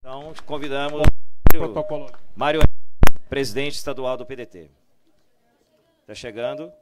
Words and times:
Então, 0.00 0.32
convidamos 0.46 1.02
Protocolo. 1.50 2.10
Mário, 2.34 2.62
presidente 3.28 3.74
estadual 3.74 4.16
do 4.16 4.24
PDT. 4.24 4.70
Está 6.00 6.14
chegando. 6.14 6.72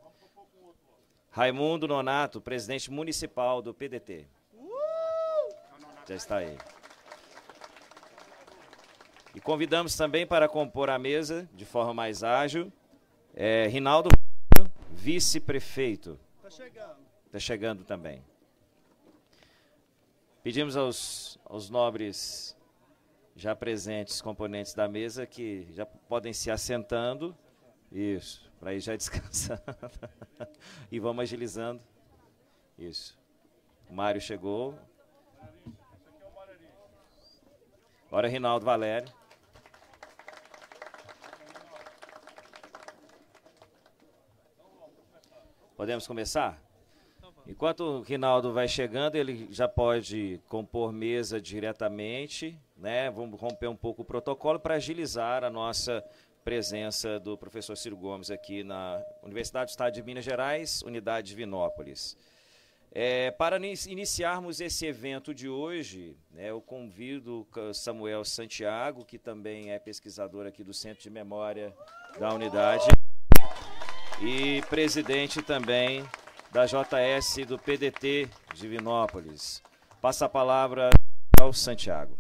Raimundo 1.29 1.89
Nonato, 1.89 2.41
presidente 2.41 2.89
municipal 2.89 3.61
do 3.61 3.75
PDT. 3.75 4.25
Já 6.09 6.15
está 6.15 6.37
aí. 6.37 6.57
E 9.35 9.41
convidamos 9.41 9.97
também 9.97 10.25
para 10.25 10.49
compor 10.49 10.89
a 10.89 10.99
mesa 10.99 11.49
de 11.53 11.65
forma 11.65 11.93
mais 11.93 12.23
ágil, 12.23 12.73
é, 13.35 13.67
Rinaldo, 13.67 14.11
vice-prefeito. 14.91 16.19
Tá 16.41 16.51
chegando. 16.51 16.97
Está 17.27 17.39
chegando 17.41 17.85
também. 17.85 18.23
Pedimos 20.41 20.77
aos, 20.77 21.39
aos 21.45 21.69
nobres 21.69 22.57
já 23.39 23.55
presentes 23.55 24.21
componentes 24.21 24.75
da 24.75 24.89
mesa 24.89 25.25
que 25.25 25.69
já 25.71 25.87
podem 25.87 26.33
se 26.33 26.51
assentando. 26.51 27.37
Isso, 27.91 28.51
para 28.59 28.75
ir 28.75 28.81
já 28.81 28.97
descansando. 28.99 29.63
e 30.91 30.99
vamos 30.99 31.23
agilizando. 31.23 31.81
Isso. 32.77 33.17
O 33.89 33.95
Mário 33.95 34.21
chegou. 34.21 34.77
Agora 38.09 38.27
Rinaldo 38.27 38.67
Valério. 38.67 39.13
Podemos 45.77 46.09
começar? 46.09 46.61
Enquanto 47.47 47.81
o 47.85 48.01
Rinaldo 48.03 48.53
vai 48.53 48.67
chegando, 48.67 49.15
ele 49.15 49.47
já 49.53 49.69
pode 49.69 50.41
compor 50.49 50.93
mesa 50.93 51.41
diretamente, 51.41 52.61
né? 52.79 53.11
Vamos 53.11 53.41
romper 53.41 53.69
um 53.69 53.77
pouco 53.77 54.03
o 54.03 54.05
protocolo 54.05 54.59
para 54.59 54.75
agilizar 54.75 55.45
a 55.45 55.51
nossa 55.51 56.03
presença 56.45 57.19
do 57.21 57.37
professor 57.37 57.77
Ciro 57.77 57.97
Gomes 57.97 58.31
aqui 58.31 58.65
na 58.65 59.03
Universidade 59.23 59.67
do 59.67 59.71
Estado 59.71 59.93
de 59.93 60.03
Minas 60.03 60.25
Gerais, 60.25 60.81
Unidade 60.83 61.29
de 61.29 61.35
Vinópolis. 61.35 62.17
É, 62.91 63.31
para 63.33 63.59
iniciarmos 63.59 64.61
esse 64.61 64.87
evento 64.87 65.35
de 65.35 65.49
hoje, 65.49 66.17
né, 66.31 66.49
eu 66.49 66.61
convido 66.61 67.47
Samuel 67.75 68.25
Santiago, 68.25 69.05
que 69.05 69.19
também 69.19 69.73
é 69.73 69.79
pesquisador 69.79 70.47
aqui 70.47 70.65
do 70.65 70.73
Centro 70.73 71.03
de 71.03 71.11
Memória 71.11 71.75
da 72.19 72.33
Unidade 72.33 72.87
e 74.23 74.63
presidente 74.71 75.43
também 75.43 76.03
da 76.51 76.65
JS 76.65 77.47
do 77.47 77.59
PDT 77.59 78.29
de 78.55 78.69
Vinópolis. 78.69 79.63
Passa 80.01 80.25
a 80.25 80.29
palavra 80.29 80.89
ao 81.39 81.53
Santiago. 81.53 82.17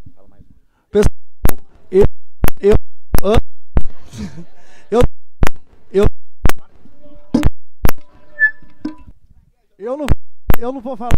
Eu 10.68 10.72
não 10.72 10.80
vou 10.82 10.96
falar 10.96 11.10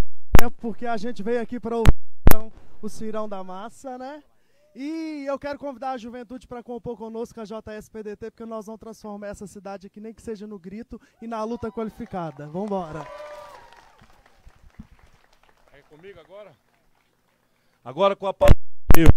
porque 0.59 0.87
a 0.87 0.97
gente 0.97 1.23
veio 1.23 1.43
aqui 1.43 1.59
para 1.59 1.77
ouvir 1.77 1.93
o 2.81 2.89
Cirão 2.89 3.29
da 3.29 3.43
Massa, 3.43 3.99
né? 3.99 4.23
E 4.75 5.25
eu 5.27 5.39
quero 5.39 5.59
convidar 5.59 5.91
a 5.91 5.99
juventude 5.99 6.47
para 6.47 6.63
compor 6.63 6.97
conosco 6.97 7.41
a 7.41 7.45
JSPDT, 7.45 8.31
porque 8.31 8.47
nós 8.47 8.67
vamos 8.67 8.79
transformar 8.79 9.27
essa 9.27 9.49
cidade 9.49 9.89
aqui, 9.89 10.01
nem 10.01 10.15
que 10.15 10.23
seja 10.23 10.47
no 10.47 10.59
grito 10.59 11.01
e 11.21 11.27
na 11.27 11.43
luta 11.43 11.71
qualificada. 11.71 12.47
Vamos 12.47 12.67
embora. 12.67 13.05
É 15.73 15.83
comigo 15.83 16.21
agora? 16.21 16.53
Agora 17.85 18.15
com 18.15 18.29
a 18.29 18.33
palavra. 18.33 18.57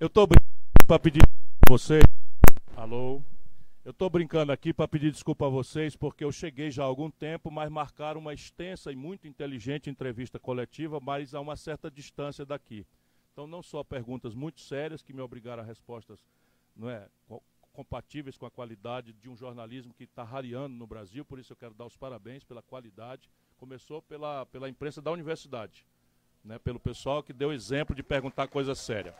Eu. 0.00 0.08
Tô 0.08 0.26
brincando 0.26 0.86
para 0.86 0.98
pedir 0.98 1.22
a 1.22 1.26
vocês. 1.68 2.02
Alô? 2.74 3.22
Eu 3.84 3.90
estou 3.90 4.08
brincando 4.08 4.50
aqui 4.50 4.72
para 4.72 4.88
pedir 4.88 5.12
desculpa 5.12 5.44
a 5.44 5.50
vocês, 5.50 5.94
porque 5.94 6.24
eu 6.24 6.32
cheguei 6.32 6.70
já 6.70 6.82
há 6.82 6.86
algum 6.86 7.10
tempo, 7.10 7.50
mas 7.50 7.70
marcaram 7.70 8.18
uma 8.18 8.32
extensa 8.32 8.90
e 8.90 8.96
muito 8.96 9.28
inteligente 9.28 9.90
entrevista 9.90 10.38
coletiva, 10.38 10.98
mas 11.00 11.34
a 11.34 11.40
uma 11.40 11.54
certa 11.54 11.90
distância 11.90 12.46
daqui. 12.46 12.86
Então, 13.30 13.46
não 13.46 13.62
só 13.62 13.84
perguntas 13.84 14.34
muito 14.34 14.62
sérias 14.62 15.02
que 15.02 15.12
me 15.12 15.20
obrigaram 15.20 15.62
a 15.62 15.66
respostas 15.66 16.18
não 16.74 16.88
é, 16.88 17.06
compatíveis 17.74 18.38
com 18.38 18.46
a 18.46 18.50
qualidade 18.50 19.12
de 19.12 19.28
um 19.28 19.36
jornalismo 19.36 19.92
que 19.92 20.04
está 20.04 20.24
rareando 20.24 20.74
no 20.74 20.86
Brasil, 20.86 21.22
por 21.22 21.38
isso 21.38 21.52
eu 21.52 21.56
quero 21.56 21.74
dar 21.74 21.84
os 21.84 21.94
parabéns 21.94 22.42
pela 22.42 22.62
qualidade. 22.62 23.28
Começou 23.58 24.00
pela, 24.00 24.46
pela 24.46 24.66
imprensa 24.66 25.02
da 25.02 25.12
universidade, 25.12 25.84
né, 26.42 26.58
pelo 26.58 26.80
pessoal 26.80 27.22
que 27.22 27.34
deu 27.34 27.52
exemplo 27.52 27.94
de 27.94 28.02
perguntar 28.02 28.48
coisa 28.48 28.74
séria. 28.74 29.14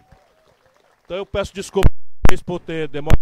Então, 1.05 1.19
eu 1.19 1.27
peço 1.27 1.53
desculpa 1.53 1.93
por 2.43 2.59
ter 2.59 2.89
demorado 2.89 3.14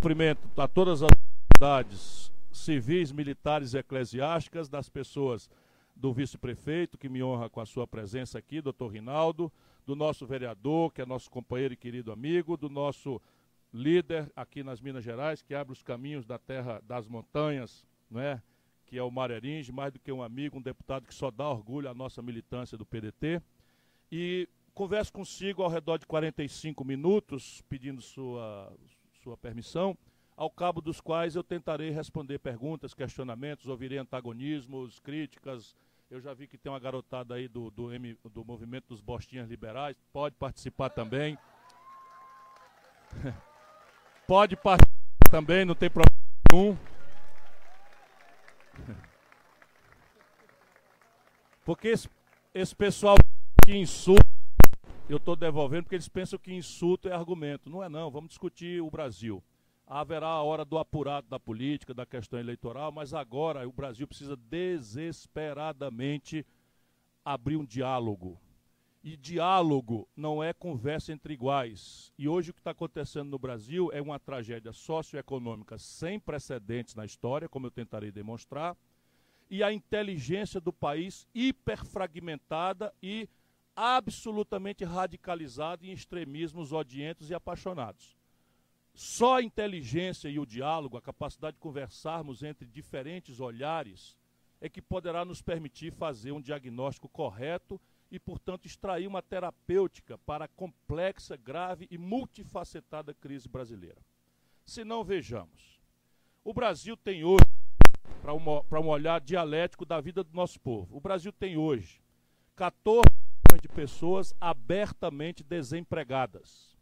cumprimento 0.00 0.48
a 0.56 0.66
todas 0.66 1.02
as 1.02 1.10
autoridades 1.10 2.32
civis, 2.50 3.12
militares 3.12 3.74
e 3.74 3.78
eclesiásticas, 3.78 4.66
das 4.66 4.88
pessoas 4.88 5.50
do 5.94 6.10
vice-prefeito, 6.10 6.96
que 6.96 7.06
me 7.06 7.22
honra 7.22 7.50
com 7.50 7.60
a 7.60 7.66
sua 7.66 7.86
presença 7.86 8.38
aqui, 8.38 8.62
doutor 8.62 8.88
Rinaldo, 8.88 9.52
do 9.84 9.94
nosso 9.94 10.26
vereador, 10.26 10.90
que 10.90 11.02
é 11.02 11.04
nosso 11.06 11.30
companheiro 11.30 11.74
e 11.74 11.76
querido 11.76 12.10
amigo, 12.10 12.56
do 12.56 12.70
nosso 12.70 13.20
líder 13.74 14.32
aqui 14.34 14.62
nas 14.62 14.80
Minas 14.80 15.04
Gerais, 15.04 15.42
que 15.42 15.54
abre 15.54 15.74
os 15.74 15.82
caminhos 15.82 16.24
da 16.24 16.38
terra 16.38 16.80
das 16.86 17.06
montanhas, 17.06 17.84
não 18.10 18.22
é? 18.22 18.40
que 18.86 18.96
é 18.96 19.02
o 19.02 19.10
Mareringe, 19.10 19.70
mais 19.70 19.92
do 19.92 19.98
que 19.98 20.10
um 20.10 20.22
amigo, 20.22 20.56
um 20.56 20.62
deputado 20.62 21.06
que 21.06 21.14
só 21.14 21.30
dá 21.30 21.46
orgulho 21.46 21.90
à 21.90 21.94
nossa 21.94 22.22
militância 22.22 22.78
do 22.78 22.86
PDT. 22.86 23.42
E 24.10 24.48
converso 24.72 25.12
consigo 25.12 25.62
ao 25.62 25.68
redor 25.68 25.98
de 25.98 26.06
45 26.06 26.86
minutos, 26.86 27.62
pedindo 27.68 28.00
sua, 28.00 28.72
sua 29.22 29.36
permissão, 29.36 29.96
ao 30.36 30.50
cabo 30.50 30.80
dos 30.80 31.00
quais 31.00 31.36
eu 31.36 31.42
tentarei 31.44 31.90
responder 31.90 32.38
perguntas, 32.38 32.94
questionamentos, 32.94 33.66
ouvirei 33.68 33.98
antagonismos, 33.98 34.98
críticas. 34.98 35.76
Eu 36.10 36.20
já 36.20 36.32
vi 36.32 36.46
que 36.46 36.56
tem 36.56 36.72
uma 36.72 36.80
garotada 36.80 37.34
aí 37.34 37.46
do, 37.46 37.70
do, 37.70 37.92
M, 37.92 38.16
do 38.24 38.44
movimento 38.44 38.86
dos 38.88 39.00
Bostinhas 39.00 39.48
Liberais, 39.48 39.96
pode 40.12 40.34
participar 40.36 40.88
também. 40.88 41.38
pode 44.26 44.56
participar 44.56 45.30
também, 45.30 45.64
não 45.64 45.74
tem 45.74 45.90
problema 45.90 46.16
nenhum. 46.50 46.78
Porque 51.64 51.88
esse, 51.88 52.08
esse 52.54 52.74
pessoal 52.74 53.16
que 53.62 53.76
insulta 53.76 54.39
eu 55.10 55.16
estou 55.16 55.34
devolvendo 55.34 55.84
porque 55.84 55.96
eles 55.96 56.08
pensam 56.08 56.38
que 56.38 56.54
insulto 56.54 57.08
é 57.08 57.12
argumento. 57.12 57.68
Não 57.68 57.82
é 57.82 57.88
não, 57.88 58.12
vamos 58.12 58.28
discutir 58.28 58.80
o 58.80 58.88
Brasil. 58.88 59.42
Haverá 59.84 60.28
a 60.28 60.42
hora 60.42 60.64
do 60.64 60.78
apurado 60.78 61.26
da 61.28 61.40
política, 61.40 61.92
da 61.92 62.06
questão 62.06 62.38
eleitoral, 62.38 62.92
mas 62.92 63.12
agora 63.12 63.68
o 63.68 63.72
Brasil 63.72 64.06
precisa 64.06 64.36
desesperadamente 64.36 66.46
abrir 67.24 67.56
um 67.56 67.64
diálogo. 67.64 68.40
E 69.02 69.16
diálogo 69.16 70.08
não 70.14 70.44
é 70.44 70.52
conversa 70.52 71.12
entre 71.12 71.34
iguais. 71.34 72.12
E 72.16 72.28
hoje 72.28 72.52
o 72.52 72.54
que 72.54 72.60
está 72.60 72.70
acontecendo 72.70 73.30
no 73.30 73.38
Brasil 73.38 73.90
é 73.92 74.00
uma 74.00 74.20
tragédia 74.20 74.72
socioeconômica 74.72 75.76
sem 75.76 76.20
precedentes 76.20 76.94
na 76.94 77.04
história, 77.04 77.48
como 77.48 77.66
eu 77.66 77.72
tentarei 77.72 78.12
demonstrar, 78.12 78.76
e 79.50 79.64
a 79.64 79.72
inteligência 79.72 80.60
do 80.60 80.72
país 80.72 81.26
hiperfragmentada 81.34 82.94
e 83.02 83.28
absolutamente 83.74 84.84
radicalizado 84.84 85.86
em 85.86 85.92
extremismos 85.92 86.72
odientos 86.72 87.30
e 87.30 87.34
apaixonados. 87.34 88.16
Só 88.94 89.36
a 89.36 89.42
inteligência 89.42 90.28
e 90.28 90.38
o 90.38 90.46
diálogo, 90.46 90.96
a 90.96 91.02
capacidade 91.02 91.54
de 91.54 91.60
conversarmos 91.60 92.42
entre 92.42 92.66
diferentes 92.66 93.40
olhares, 93.40 94.16
é 94.60 94.68
que 94.68 94.82
poderá 94.82 95.24
nos 95.24 95.40
permitir 95.40 95.92
fazer 95.92 96.32
um 96.32 96.40
diagnóstico 96.40 97.08
correto 97.08 97.80
e, 98.10 98.18
portanto, 98.18 98.66
extrair 98.66 99.06
uma 99.06 99.22
terapêutica 99.22 100.18
para 100.18 100.44
a 100.44 100.48
complexa, 100.48 101.36
grave 101.36 101.86
e 101.90 101.96
multifacetada 101.96 103.14
crise 103.14 103.48
brasileira. 103.48 104.02
Se 104.66 104.84
não, 104.84 105.02
vejamos. 105.02 105.80
O 106.44 106.52
Brasil 106.52 106.96
tem 106.96 107.24
hoje, 107.24 107.44
para 108.20 108.80
um, 108.80 108.88
olhar 108.88 109.20
dialético 109.20 109.84
da 109.84 110.00
vida 110.00 110.22
do 110.22 110.34
nosso 110.34 110.60
povo, 110.60 110.96
o 110.96 111.00
Brasil 111.00 111.32
tem 111.32 111.56
hoje 111.56 112.02
14 112.56 113.02
de 113.08 113.19
pessoas 113.80 114.34
abertamente 114.38 115.42
desempregadas. 115.42 116.76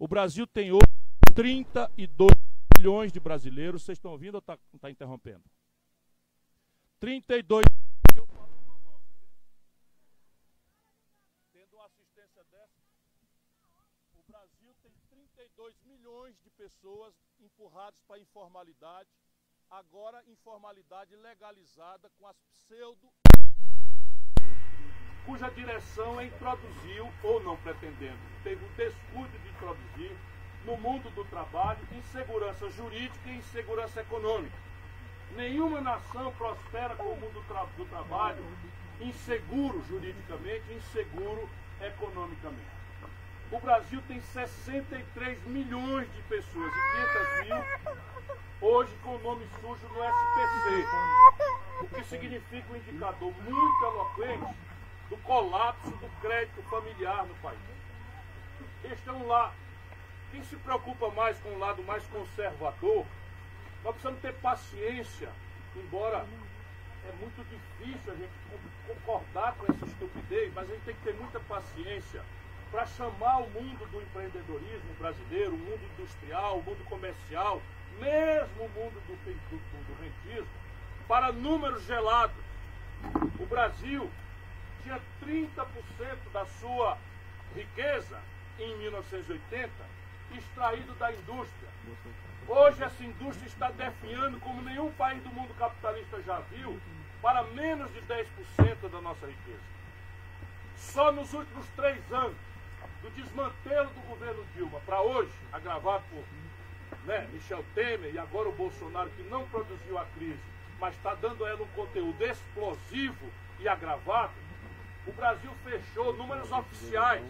O 0.00 0.08
Brasil 0.08 0.48
tem 0.48 0.72
hoje 0.72 0.82
32 1.32 2.28
milhões 2.76 3.12
de 3.12 3.20
brasileiros. 3.20 3.84
Vocês 3.84 3.98
estão 3.98 4.10
ouvindo 4.10 4.34
ou 4.34 4.40
está 4.40 4.58
tá 4.80 4.90
interrompendo? 4.90 5.44
32 6.98 7.64
Tendo 11.52 11.76
uma 11.76 11.86
assistência 11.86 12.42
dessa, 12.50 12.82
o 14.16 14.22
Brasil 14.26 14.74
tem 14.82 14.92
32 15.08 15.80
milhões 15.84 16.36
de 16.42 16.50
pessoas 16.50 17.14
empurradas 17.38 18.00
para 18.08 18.16
a 18.16 18.20
informalidade, 18.20 19.08
agora 19.70 20.24
informalidade 20.26 21.14
legalizada 21.14 22.10
com 22.18 22.26
as 22.26 22.36
pseudo 22.50 23.08
cuja 25.24 25.50
direção 25.50 26.20
é 26.20 26.30
ou 27.22 27.42
não 27.42 27.56
pretendendo, 27.56 28.18
teve 28.42 28.64
o 28.64 28.68
descuido 28.76 29.38
de 29.42 29.48
introduzir 29.50 30.16
no 30.64 30.76
mundo 30.76 31.10
do 31.14 31.24
trabalho 31.24 31.78
insegurança 31.92 32.70
jurídica 32.70 33.28
e 33.28 33.36
insegurança 33.36 34.00
econômica. 34.00 34.56
Nenhuma 35.36 35.80
nação 35.80 36.32
prospera 36.32 36.94
com 36.96 37.04
o 37.04 37.16
mundo 37.20 37.34
do, 37.34 37.42
tra 37.42 37.64
do 37.76 37.84
trabalho 37.86 38.44
inseguro 39.00 39.82
juridicamente, 39.88 40.72
inseguro 40.72 41.48
economicamente. 41.80 42.78
O 43.50 43.58
Brasil 43.60 44.02
tem 44.08 44.20
63 44.20 45.42
milhões 45.46 46.06
de 46.14 46.22
pessoas 46.22 46.72
e 46.72 47.46
500 47.46 47.46
mil 47.46 48.38
hoje 48.60 48.92
com 49.02 49.14
o 49.14 49.18
nome 49.20 49.46
sujo 49.60 49.86
no 49.88 50.04
SPC, 50.04 50.86
o 51.80 51.86
que 51.86 52.04
significa 52.04 52.72
um 52.72 52.76
indicador 52.76 53.32
muito 53.42 53.84
eloquente 53.84 54.54
do 55.08 55.16
colapso 55.18 55.90
do 55.90 56.20
crédito 56.20 56.62
familiar 56.64 57.26
no 57.26 57.34
país. 57.36 57.58
Este 58.84 59.08
é 59.08 59.12
um 59.12 59.26
lado. 59.26 59.54
Quem 60.30 60.42
se 60.44 60.56
preocupa 60.56 61.10
mais 61.10 61.38
com 61.38 61.48
o 61.50 61.58
lado 61.58 61.82
mais 61.84 62.04
conservador, 62.06 63.06
nós 63.82 63.92
precisamos 63.92 64.20
ter 64.20 64.34
paciência, 64.34 65.30
embora 65.74 66.26
é 67.08 67.12
muito 67.20 67.42
difícil 67.48 68.12
a 68.12 68.16
gente 68.16 68.32
concordar 68.86 69.54
com 69.54 69.72
essa 69.72 69.86
estupidez, 69.86 70.52
mas 70.54 70.68
a 70.68 70.74
gente 70.74 70.84
tem 70.84 70.94
que 70.94 71.02
ter 71.02 71.14
muita 71.14 71.40
paciência 71.40 72.22
para 72.70 72.84
chamar 72.86 73.38
o 73.38 73.50
mundo 73.50 73.90
do 73.90 74.02
empreendedorismo 74.02 74.94
brasileiro, 74.98 75.54
o 75.54 75.58
mundo 75.58 75.80
industrial, 75.94 76.58
o 76.58 76.62
mundo 76.62 76.84
comercial, 76.84 77.62
mesmo 77.98 78.64
o 78.64 78.68
mundo 78.68 79.02
do, 79.06 79.16
do, 79.16 79.86
do 79.86 80.02
rentismo, 80.02 80.48
para 81.06 81.32
números 81.32 81.84
gelados. 81.86 82.36
O 83.40 83.46
Brasil 83.46 84.10
tinha 84.88 85.00
30% 85.22 86.32
da 86.32 86.46
sua 86.46 86.96
riqueza 87.54 88.18
em 88.58 88.76
1980 88.78 89.70
extraído 90.34 90.94
da 90.94 91.12
indústria. 91.12 91.68
Hoje 92.46 92.82
essa 92.82 93.04
indústria 93.04 93.46
está 93.46 93.70
definhando 93.70 94.40
como 94.40 94.62
nenhum 94.62 94.90
país 94.92 95.22
do 95.22 95.28
mundo 95.30 95.54
capitalista 95.58 96.22
já 96.22 96.40
viu 96.50 96.80
para 97.20 97.42
menos 97.44 97.92
de 97.92 98.00
10% 98.02 98.88
da 98.90 99.00
nossa 99.00 99.26
riqueza. 99.26 99.60
Só 100.76 101.12
nos 101.12 101.32
últimos 101.34 101.66
três 101.76 102.00
anos, 102.12 102.36
do 103.02 103.10
desmantelo 103.10 103.90
do 103.90 104.00
governo 104.08 104.44
Dilma 104.54 104.80
para 104.80 105.00
hoje, 105.02 105.32
agravado 105.52 106.04
por 106.10 106.24
né, 107.04 107.28
Michel 107.32 107.64
Temer 107.74 108.14
e 108.14 108.18
agora 108.18 108.48
o 108.48 108.52
Bolsonaro, 108.52 109.10
que 109.10 109.22
não 109.24 109.46
produziu 109.48 109.98
a 109.98 110.04
crise, 110.16 110.40
mas 110.80 110.94
está 110.94 111.14
dando 111.14 111.44
a 111.44 111.48
ela 111.48 111.62
um 111.62 111.68
conteúdo 111.68 112.24
explosivo 112.24 113.30
e 113.58 113.68
agravado, 113.68 114.32
o 115.08 115.12
Brasil 115.12 115.50
fechou 115.64 116.12
números 116.14 116.52
oficiais. 116.52 117.24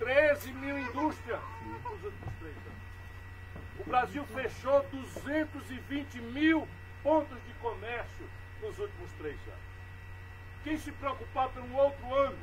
13 0.00 0.52
mil 0.54 0.78
indústrias 0.78 1.40
nos 1.62 2.04
últimos 2.04 2.34
três 2.38 2.56
anos. 2.56 2.80
O 3.78 3.84
Brasil 3.84 4.24
fechou 4.26 4.82
220 4.90 6.20
mil 6.20 6.66
pontos 7.02 7.38
de 7.46 7.52
comércio 7.54 8.28
nos 8.60 8.78
últimos 8.78 9.10
três 9.18 9.38
anos. 9.46 9.70
Quem 10.64 10.76
se 10.78 10.90
preocupar 10.92 11.50
um 11.58 11.74
outro 11.74 12.14
ângulo, 12.14 12.38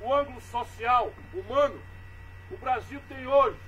o 0.00 0.14
ângulo 0.14 0.40
social, 0.40 1.12
humano, 1.32 1.80
o 2.50 2.56
Brasil 2.56 3.00
tem 3.08 3.26
hoje 3.26 3.58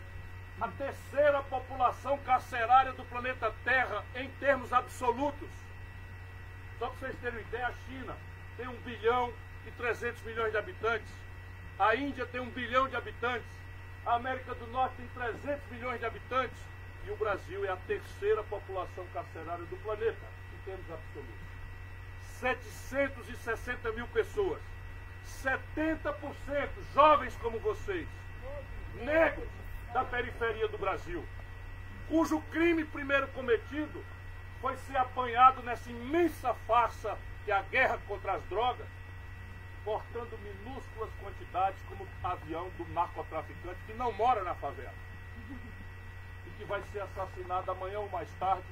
a 0.61 0.69
terceira 0.69 1.43
população 1.43 2.19
carcerária 2.19 2.93
do 2.93 3.05
planeta 3.05 3.55
Terra 3.65 4.05
em 4.15 4.29
termos 4.41 4.73
absolutos. 4.73 5.49
Só 6.79 6.89
para 6.89 6.97
vocês 6.99 7.17
terem 7.21 7.39
uma 7.39 7.49
ideia, 7.49 7.69
a 7.69 7.73
China 7.87 8.17
tem 8.57 8.67
1 8.67 8.73
bilhão 8.81 9.33
e 9.69 9.73
300 9.73 10.23
milhões 10.23 10.51
de 10.51 10.59
habitantes. 10.59 11.13
A 11.79 11.95
Índia 11.95 12.27
tem 12.27 12.41
1 12.41 12.51
bilhão 12.51 12.89
de 12.89 12.97
habitantes. 12.97 13.49
A 14.05 14.15
América 14.15 14.55
do 14.55 14.67
Norte 14.69 14.97
tem 14.97 15.07
300 15.15 15.71
milhões 15.71 16.01
de 16.01 16.07
habitantes. 16.07 16.59
E 17.07 17.11
o 17.11 17.17
Brasil 17.17 17.65
é 17.65 17.69
a 17.69 17.77
terceira 17.77 18.43
população 18.45 19.07
carcerária 19.13 19.65
do 19.65 19.77
planeta, 19.77 20.27
em 20.55 20.65
termos 20.65 20.91
absolutos. 20.91 21.49
760 22.41 23.93
mil 23.93 24.07
pessoas. 24.09 24.61
70% 25.43 26.15
jovens 26.95 27.37
como 27.37 27.59
vocês. 27.61 28.09
Negros 28.95 29.49
da 29.93 30.05
periferia 30.05 30.69
do 30.69 30.79
Brasil. 30.79 31.25
Cujo 32.09 32.41
crime 32.51 32.85
primeiro 32.85 33.29
cometido 33.29 34.05
foi 34.61 34.77
ser 34.79 34.97
apanhado 34.97 35.63
nessa 35.63 35.91
imensa 35.91 36.55
farsa 36.67 37.17
que 37.45 37.53
é 37.53 37.55
a 37.55 37.63
guerra 37.63 37.99
contra 38.07 38.33
as 38.33 38.43
drogas, 38.45 38.87
portando 39.89 40.37
minúsculas 40.41 41.09
quantidades 41.19 41.81
como 41.89 42.07
avião 42.23 42.69
do 42.77 42.87
narcotraficante 42.93 43.79
que 43.87 43.95
não 43.95 44.13
mora 44.13 44.45
na 44.45 44.55
favela 44.55 44.93
e 46.47 46.51
que 46.59 46.65
vai 46.67 46.83
ser 46.93 47.01
assassinado 47.01 47.71
amanhã 47.71 48.01
ou 48.01 48.09
mais 48.11 48.29
tarde. 48.39 48.67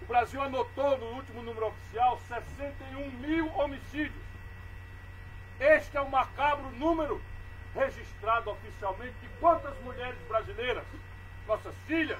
O 0.00 0.06
Brasil 0.06 0.40
anotou 0.40 0.96
no 0.96 1.08
último 1.08 1.42
número 1.42 1.66
oficial 1.66 2.18
61 2.26 3.10
mil 3.18 3.54
homicídios. 3.54 4.24
Este 5.60 5.98
é 5.98 6.00
o 6.00 6.08
macabro 6.08 6.70
número 6.70 7.20
registrado 7.74 8.50
oficialmente 8.50 9.14
de 9.20 9.28
quantas 9.40 9.78
mulheres 9.80 10.18
brasileiras, 10.26 10.84
nossas 11.46 11.74
filhas, 11.86 12.18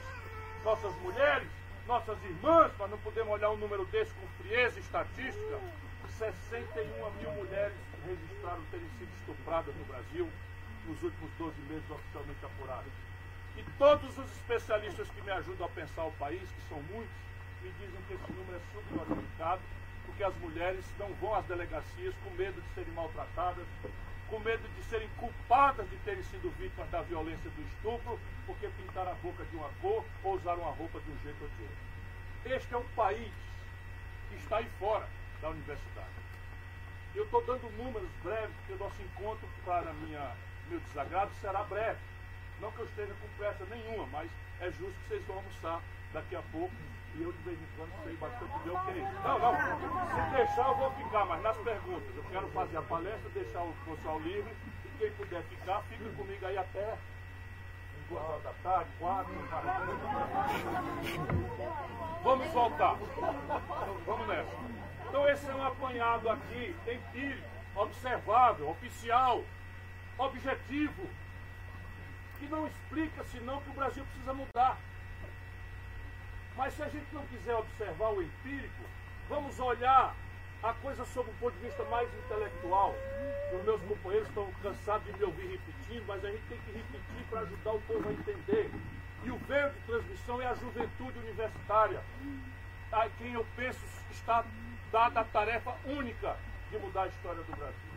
nossas 0.63 0.95
mulheres, 0.97 1.49
nossas 1.87 2.23
irmãs, 2.23 2.71
nós 2.79 2.91
não 2.91 2.99
podemos 2.99 3.33
olhar 3.33 3.49
um 3.49 3.57
número 3.57 3.87
desse 3.87 4.13
com 4.13 4.43
frieza 4.43 4.79
estatística, 4.79 5.59
61 6.19 7.11
mil 7.13 7.31
mulheres 7.33 7.77
registraram 8.07 8.63
terem 8.71 8.89
sido 8.99 9.11
estupradas 9.21 9.75
no 9.75 9.85
Brasil 9.85 10.29
nos 10.87 11.03
últimos 11.03 11.31
12 11.39 11.61
meses 11.63 11.91
oficialmente 11.91 12.45
apurados. 12.45 12.93
E 13.57 13.63
todos 13.79 14.19
os 14.19 14.31
especialistas 14.33 15.09
que 15.11 15.23
me 15.23 15.31
ajudam 15.31 15.67
a 15.67 15.71
pensar 15.71 16.05
o 16.05 16.13
país, 16.13 16.41
que 16.41 16.69
são 16.69 16.81
muitos, 16.83 17.15
me 17.63 17.71
dizem 17.73 18.01
que 18.09 18.15
esse 18.15 18.33
número 18.33 18.57
é 18.57 18.61
subnotificado, 18.73 19.61
porque 20.07 20.25
as 20.25 20.35
mulheres 20.37 20.85
não 20.99 21.13
vão 21.15 21.35
às 21.35 21.45
delegacias 21.47 22.15
com 22.25 22.31
medo 22.31 22.61
de 22.61 22.75
serem 22.75 22.93
maltratadas, 22.95 23.67
com 24.29 24.39
medo 24.41 24.67
de 24.77 24.83
serem 24.85 25.09
culpadas 25.17 25.89
de 25.91 25.97
terem 25.99 26.23
sido 26.25 26.51
vítimas 26.59 26.89
da 26.91 27.03
violência 27.03 27.51
do 27.51 27.63
estupro, 27.63 28.19
porque 28.47 28.69
pintaram 28.69 29.13
a 29.13 29.15
boca 29.17 29.45
de 29.45 29.57
uma 29.57 29.69
cor 29.83 30.05
ou 30.23 30.37
usaram 30.37 30.67
a 30.67 30.73
roupa 30.73 31.01
de 31.01 31.11
um 31.11 31.19
jeito 31.23 31.43
ou 31.43 31.49
de 31.49 31.63
outro. 31.63 32.57
Este 32.57 32.75
é 32.75 32.79
um 32.79 32.89
país 32.95 33.33
que 34.31 34.37
está 34.37 34.59
aí 34.59 34.69
fora 34.79 35.07
da 35.41 35.49
universidade. 35.51 36.09
Eu 37.15 37.25
estou 37.25 37.45
dando 37.45 37.71
números 37.77 38.09
breves, 38.23 38.55
porque 38.57 38.73
o 38.75 38.79
nosso 38.79 39.03
encontro, 39.03 39.49
para 39.65 39.93
minha, 39.95 40.37
meu 40.69 40.81
desagrado, 40.81 41.31
será 41.41 41.65
breve. 41.65 41.99
Não 42.61 42.71
que 42.73 42.81
eu 42.81 42.87
esteja 42.87 43.15
com 43.15 43.29
pressa 43.37 43.65
nenhuma, 43.67 44.07
mas 44.13 44.31
é 44.61 44.71
justo 44.73 44.95
que 45.03 45.09
vocês 45.09 45.27
vão 45.27 45.37
almoçar 45.37 45.81
daqui 46.13 46.37
a 46.37 46.43
pouco 46.53 46.75
e 47.17 47.23
eu 47.23 47.33
de 47.33 47.39
vez 47.39 47.59
em 47.59 47.67
quando 47.77 48.05
sei 48.05 48.17
bastante 48.17 48.59
bem 48.63 48.73
o 48.73 48.85
que 48.85 48.91
é 48.91 49.03
isso. 49.03 49.23
Não, 49.25 49.39
não, 49.39 49.57
se 49.57 50.37
deixar 50.37 50.69
eu 50.69 50.77
vou 50.77 50.91
ficar, 50.93 51.25
mas 51.25 51.43
nas 51.43 51.57
perguntas. 51.57 52.17
Eu 52.17 52.25
quero 52.31 52.49
fazer 52.49 52.77
a 52.77 52.83
palestra, 52.83 53.31
deixar 53.31 53.63
o 53.63 53.75
pessoal 53.85 54.21
livre 54.21 54.53
e 54.85 54.99
quem 54.99 55.11
puder 55.13 55.43
ficar, 55.45 55.83
fica 55.83 56.09
comigo 56.11 56.47
aí 56.47 56.57
até 56.57 56.97
duas 58.09 58.23
horas 58.23 58.43
da 58.43 58.53
tarde, 58.63 58.91
quatro. 58.99 59.33
Vamos 62.23 62.47
voltar. 62.49 62.97
Vamos 64.07 64.29
nessa. 64.29 64.90
Então 65.11 65.29
esse 65.29 65.45
é 65.51 65.55
um 65.57 65.67
apanhado 65.67 66.31
aqui, 66.31 66.73
empírico, 66.87 67.49
observável, 67.75 68.71
oficial, 68.71 69.43
objetivo, 70.17 71.05
que 72.39 72.47
não 72.47 72.65
explica 72.69 73.25
senão 73.25 73.61
que 73.61 73.71
o 73.71 73.73
Brasil 73.73 74.05
precisa 74.05 74.33
mudar. 74.33 74.79
Mas 76.57 76.75
se 76.75 76.83
a 76.85 76.89
gente 76.89 77.13
não 77.13 77.27
quiser 77.27 77.57
observar 77.57 78.11
o 78.11 78.23
empírico, 78.23 78.85
vamos 79.29 79.59
olhar 79.59 80.15
a 80.63 80.73
coisa 80.75 81.05
sob 81.07 81.29
um 81.29 81.35
ponto 81.39 81.55
de 81.55 81.67
vista 81.67 81.83
mais 81.87 82.09
intelectual. 82.15 82.95
Os 83.53 83.65
meus 83.65 83.83
companheiros 83.83 84.29
estão 84.29 84.49
cansados 84.63 85.05
de 85.13 85.19
me 85.19 85.25
ouvir 85.25 85.49
repetindo, 85.49 86.07
mas 86.07 86.25
a 86.25 86.31
gente 86.31 86.45
tem 86.49 86.59
que 86.61 86.71
repetir 86.71 87.27
para 87.29 87.41
ajudar 87.41 87.73
o 87.73 87.81
povo 87.81 88.09
a 88.09 88.13
entender. 88.13 88.71
E 89.25 89.31
o 89.33 89.37
veio 89.39 89.71
de 89.71 89.81
transmissão 89.81 90.41
é 90.41 90.47
a 90.47 90.55
juventude 90.55 91.19
universitária, 91.19 92.01
a 92.93 93.09
quem 93.19 93.33
eu 93.33 93.45
penso 93.57 93.81
está 94.13 94.45
dada 94.91 95.21
a 95.21 95.25
tarefa 95.25 95.75
única 95.87 96.37
de 96.71 96.79
mudar 96.79 97.03
a 97.03 97.09
história 97.09 97.43
do 97.43 97.57
Brasil. 97.57 97.91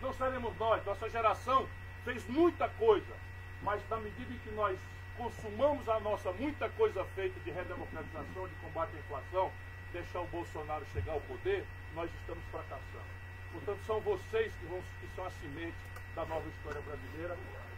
Não 0.00 0.12
seremos 0.12 0.56
nós, 0.58 0.84
nossa 0.84 1.08
geração 1.08 1.68
fez 2.04 2.26
muita 2.28 2.68
coisa, 2.70 3.14
mas 3.62 3.80
na 3.88 3.96
medida 3.98 4.32
em 4.32 4.38
que 4.38 4.50
nós 4.50 4.78
consumamos 5.16 5.88
a 5.88 6.00
nossa 6.00 6.32
muita 6.32 6.68
coisa 6.70 7.04
feita 7.14 7.38
de 7.40 7.50
redemocratização, 7.50 8.48
de 8.48 8.54
combate 8.56 8.90
à 8.96 8.98
inflação, 8.98 9.52
deixar 9.92 10.20
o 10.20 10.26
Bolsonaro 10.26 10.84
chegar 10.92 11.12
ao 11.12 11.20
poder, 11.20 11.64
nós 11.94 12.10
estamos 12.20 12.42
fracassando. 12.50 13.12
Portanto, 13.52 13.80
são 13.86 14.00
vocês 14.00 14.52
que, 14.54 14.66
vão, 14.66 14.82
que 15.00 15.08
são 15.14 15.26
a 15.26 15.30
semente 15.30 15.76
da 16.14 16.24
nova 16.24 16.48
história 16.48 16.80
brasileira. 16.80 17.36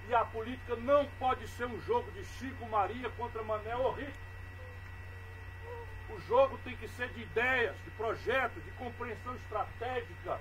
E 0.08 0.14
a 0.14 0.24
política 0.24 0.76
não 0.76 1.06
pode 1.18 1.46
ser 1.48 1.66
um 1.66 1.80
jogo 1.82 2.10
de 2.12 2.24
Chico 2.24 2.66
Maria 2.68 3.10
contra 3.10 3.42
Manel 3.42 3.80
ou 3.80 3.92
Rico. 3.92 4.12
O 6.14 6.20
jogo 6.28 6.56
tem 6.62 6.76
que 6.76 6.86
ser 6.86 7.08
de 7.08 7.22
ideias, 7.22 7.74
de 7.84 7.90
projetos, 7.90 8.62
de 8.64 8.70
compreensão 8.72 9.34
estratégica 9.34 10.38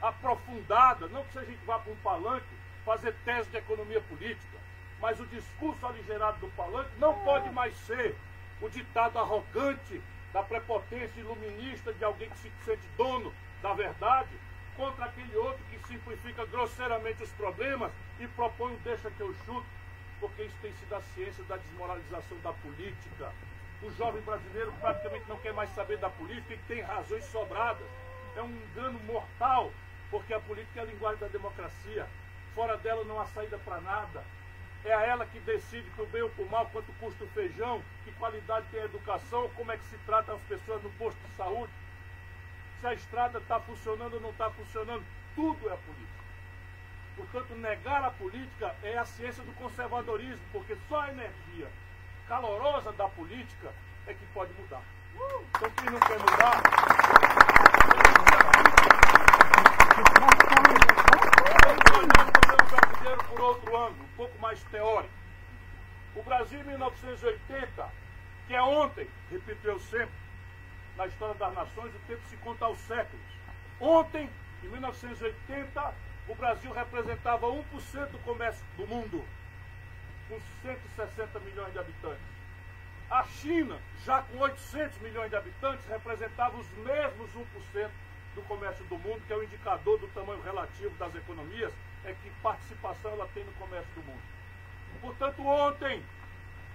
aprofundada, 0.00 1.08
não 1.08 1.24
que 1.24 1.38
a 1.38 1.44
gente 1.44 1.64
vá 1.64 1.80
para 1.80 1.92
um 1.92 1.96
palanque 1.96 2.46
fazer 2.84 3.12
tese 3.24 3.50
de 3.50 3.56
economia 3.56 4.00
política, 4.02 4.56
mas 5.00 5.18
o 5.18 5.26
discurso 5.26 5.84
aligerado 5.84 6.38
do 6.38 6.48
palanque 6.52 6.90
não 6.98 7.12
pode 7.24 7.50
mais 7.50 7.76
ser 7.78 8.14
o 8.62 8.68
ditado 8.68 9.18
arrogante 9.18 10.00
da 10.32 10.44
prepotência 10.44 11.18
iluminista 11.18 11.92
de 11.92 12.04
alguém 12.04 12.30
que 12.30 12.38
se 12.38 12.52
sente 12.64 12.86
dono 12.96 13.34
da 13.60 13.74
verdade, 13.74 14.30
contra 14.76 15.06
aquele 15.06 15.36
outro 15.36 15.60
que 15.70 15.88
simplifica 15.88 16.46
grosseiramente 16.46 17.24
os 17.24 17.30
problemas 17.32 17.90
e 18.20 18.28
propõe 18.28 18.74
o 18.74 18.78
deixa 18.78 19.10
que 19.10 19.20
eu 19.20 19.34
chuto, 19.44 19.66
porque 20.20 20.44
isso 20.44 20.56
tem 20.62 20.72
sido 20.74 20.94
a 20.94 21.00
ciência 21.00 21.42
da 21.44 21.56
desmoralização 21.56 22.38
da 22.44 22.52
política. 22.52 23.32
O 23.82 23.90
jovem 23.92 24.20
brasileiro 24.22 24.72
praticamente 24.80 25.24
não 25.26 25.38
quer 25.38 25.54
mais 25.54 25.70
saber 25.70 25.96
da 25.96 26.10
política 26.10 26.52
e 26.52 26.58
tem 26.68 26.82
razões 26.82 27.24
sobradas. 27.26 27.86
É 28.36 28.42
um 28.42 28.50
engano 28.50 29.00
mortal, 29.00 29.72
porque 30.10 30.34
a 30.34 30.40
política 30.40 30.80
é 30.80 30.82
a 30.82 30.86
linguagem 30.86 31.18
da 31.20 31.28
democracia. 31.28 32.06
Fora 32.54 32.76
dela 32.76 33.04
não 33.04 33.18
há 33.18 33.26
saída 33.26 33.58
para 33.58 33.80
nada. 33.80 34.22
É 34.84 34.92
a 34.92 35.02
ela 35.02 35.24
que 35.24 35.40
decide 35.40 35.88
que 35.90 36.02
o 36.02 36.06
bem 36.06 36.22
ou 36.22 36.30
o 36.38 36.50
mal, 36.50 36.66
quanto 36.72 36.92
custa 37.00 37.24
o 37.24 37.28
feijão, 37.28 37.82
que 38.04 38.12
qualidade 38.12 38.66
tem 38.70 38.80
a 38.80 38.84
educação, 38.84 39.48
como 39.56 39.72
é 39.72 39.78
que 39.78 39.84
se 39.84 39.96
trata 40.04 40.34
as 40.34 40.42
pessoas 40.42 40.82
no 40.82 40.90
posto 40.92 41.18
de 41.18 41.36
saúde, 41.36 41.72
se 42.80 42.86
a 42.86 42.94
estrada 42.94 43.38
está 43.38 43.60
funcionando 43.60 44.14
ou 44.14 44.20
não 44.20 44.30
está 44.30 44.50
funcionando. 44.50 45.04
Tudo 45.34 45.70
é 45.70 45.76
política. 45.76 46.20
Portanto, 47.16 47.54
negar 47.54 48.04
a 48.04 48.10
política 48.10 48.74
é 48.82 48.98
a 48.98 49.04
ciência 49.04 49.42
do 49.42 49.52
conservadorismo, 49.52 50.44
porque 50.52 50.76
só 50.88 51.00
a 51.00 51.10
energia 51.10 51.68
calorosa 52.30 52.92
da 52.92 53.08
política 53.08 53.74
é 54.06 54.14
que 54.14 54.24
pode 54.26 54.52
mudar. 54.52 54.80
Então, 55.16 55.68
quem 55.70 55.90
não 55.90 55.98
quer 55.98 56.18
mudar. 56.20 56.62
brasileiro 62.70 63.24
por 63.24 63.40
outro 63.40 63.76
ângulo, 63.76 64.04
um 64.04 64.16
pouco 64.16 64.38
mais 64.38 64.62
teórico. 64.70 65.12
O 66.14 66.22
Brasil 66.22 66.60
em 66.60 66.64
1980, 66.64 67.88
que 68.46 68.54
é 68.54 68.62
ontem, 68.62 69.10
repito 69.28 69.66
eu 69.66 69.80
sempre, 69.80 70.14
na 70.96 71.08
história 71.08 71.34
das 71.34 71.52
nações, 71.52 71.92
o 71.92 71.98
tempo 72.06 72.22
se 72.28 72.36
conta 72.36 72.64
aos 72.64 72.78
séculos. 72.78 73.26
Ontem, 73.80 74.30
em 74.62 74.68
1980, 74.68 75.94
o 76.28 76.34
Brasil 76.36 76.72
representava 76.72 77.48
1% 77.48 78.06
do 78.06 78.18
comércio 78.20 78.64
do 78.76 78.86
mundo, 78.86 79.24
com 80.30 80.40
160 80.62 81.40
milhões 81.40 81.72
de 81.72 81.78
habitantes. 81.80 82.22
A 83.10 83.24
China, 83.24 83.76
já 84.04 84.22
com 84.22 84.38
800 84.38 84.98
milhões 84.98 85.28
de 85.28 85.36
habitantes, 85.36 85.84
representava 85.86 86.56
os 86.56 86.70
mesmos 86.78 87.28
1% 87.34 87.90
do 88.36 88.42
comércio 88.42 88.84
do 88.84 88.96
mundo, 88.96 89.20
que 89.26 89.32
é 89.32 89.36
o 89.36 89.42
indicador 89.42 89.98
do 89.98 90.06
tamanho 90.08 90.40
relativo 90.42 90.96
das 90.96 91.12
economias, 91.16 91.72
é 92.04 92.12
que 92.12 92.30
participação 92.40 93.10
ela 93.10 93.28
tem 93.34 93.44
no 93.44 93.52
comércio 93.54 93.92
do 93.96 94.02
mundo. 94.02 94.22
Portanto, 95.00 95.44
ontem, 95.44 96.04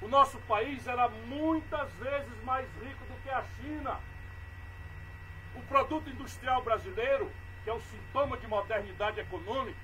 o 0.02 0.08
nosso 0.10 0.38
país 0.40 0.86
era 0.88 1.08
muitas 1.08 1.90
vezes 1.94 2.44
mais 2.44 2.68
rico 2.84 3.06
do 3.06 3.24
que 3.24 3.30
a 3.30 3.44
China. 3.62 3.98
O 5.56 5.62
produto 5.62 6.10
industrial 6.10 6.62
brasileiro, 6.62 7.32
que 7.64 7.70
é 7.70 7.74
o 7.74 7.80
sintoma 7.80 8.36
de 8.36 8.48
modernidade 8.48 9.22
econômica, 9.22 9.80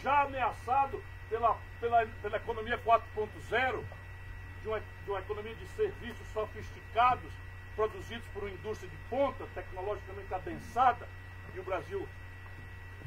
já 0.00 0.22
ameaçado 0.22 1.02
pela, 1.32 1.58
pela, 1.80 2.06
pela 2.20 2.36
economia 2.36 2.78
4.0, 2.84 3.82
de 4.60 4.68
uma, 4.68 4.80
de 4.80 5.10
uma 5.10 5.18
economia 5.18 5.54
de 5.54 5.66
serviços 5.68 6.26
sofisticados, 6.34 7.32
produzidos 7.74 8.26
por 8.34 8.42
uma 8.42 8.52
indústria 8.52 8.90
de 8.90 8.96
ponta, 9.08 9.46
tecnologicamente 9.54 10.32
adensada, 10.34 11.08
e 11.54 11.58
o 11.58 11.62
Brasil 11.62 12.06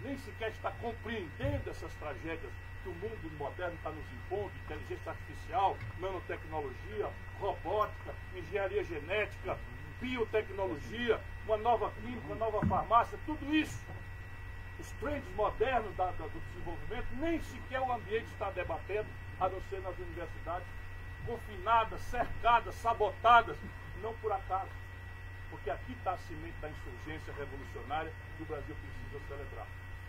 nem 0.01 0.17
sequer 0.17 0.49
está 0.49 0.71
compreendendo 0.71 1.69
essas 1.69 1.93
tragédias 1.93 2.51
que 2.81 2.89
o 2.89 2.93
mundo 2.93 3.31
moderno 3.37 3.75
está 3.75 3.91
nos 3.91 4.05
impondo, 4.11 4.51
inteligência 4.65 5.11
artificial, 5.11 5.77
nanotecnologia, 5.99 7.09
robótica, 7.39 8.13
engenharia 8.35 8.83
genética, 8.83 9.57
biotecnologia, 10.01 11.21
uma 11.45 11.57
nova 11.57 11.91
química, 12.01 12.25
uma 12.25 12.35
nova 12.35 12.65
farmácia, 12.65 13.19
tudo 13.25 13.55
isso. 13.55 13.79
Os 14.85 14.91
trends 14.99 15.27
modernos 15.35 15.95
da, 15.95 16.05
da, 16.05 16.27
do 16.27 16.39
desenvolvimento, 16.51 17.07
nem 17.13 17.41
sequer 17.41 17.81
o 17.81 17.91
ambiente 17.91 18.27
está 18.27 18.51
debatendo, 18.51 19.07
a 19.39 19.49
não 19.49 19.59
ser 19.63 19.81
nas 19.81 19.97
universidades, 19.97 20.67
confinadas, 21.25 21.99
cercadas, 22.01 22.75
sabotadas, 22.75 23.57
não 24.03 24.13
por 24.17 24.31
acaso. 24.31 24.69
Porque 25.49 25.71
aqui 25.71 25.93
está 25.93 26.11
a 26.11 26.17
semente 26.17 26.55
da 26.61 26.69
insurgência 26.69 27.33
revolucionária 27.33 28.13
que 28.37 28.43
o 28.43 28.45
Brasil 28.45 28.75
precisa 28.75 29.27
celebrar. 29.27 29.65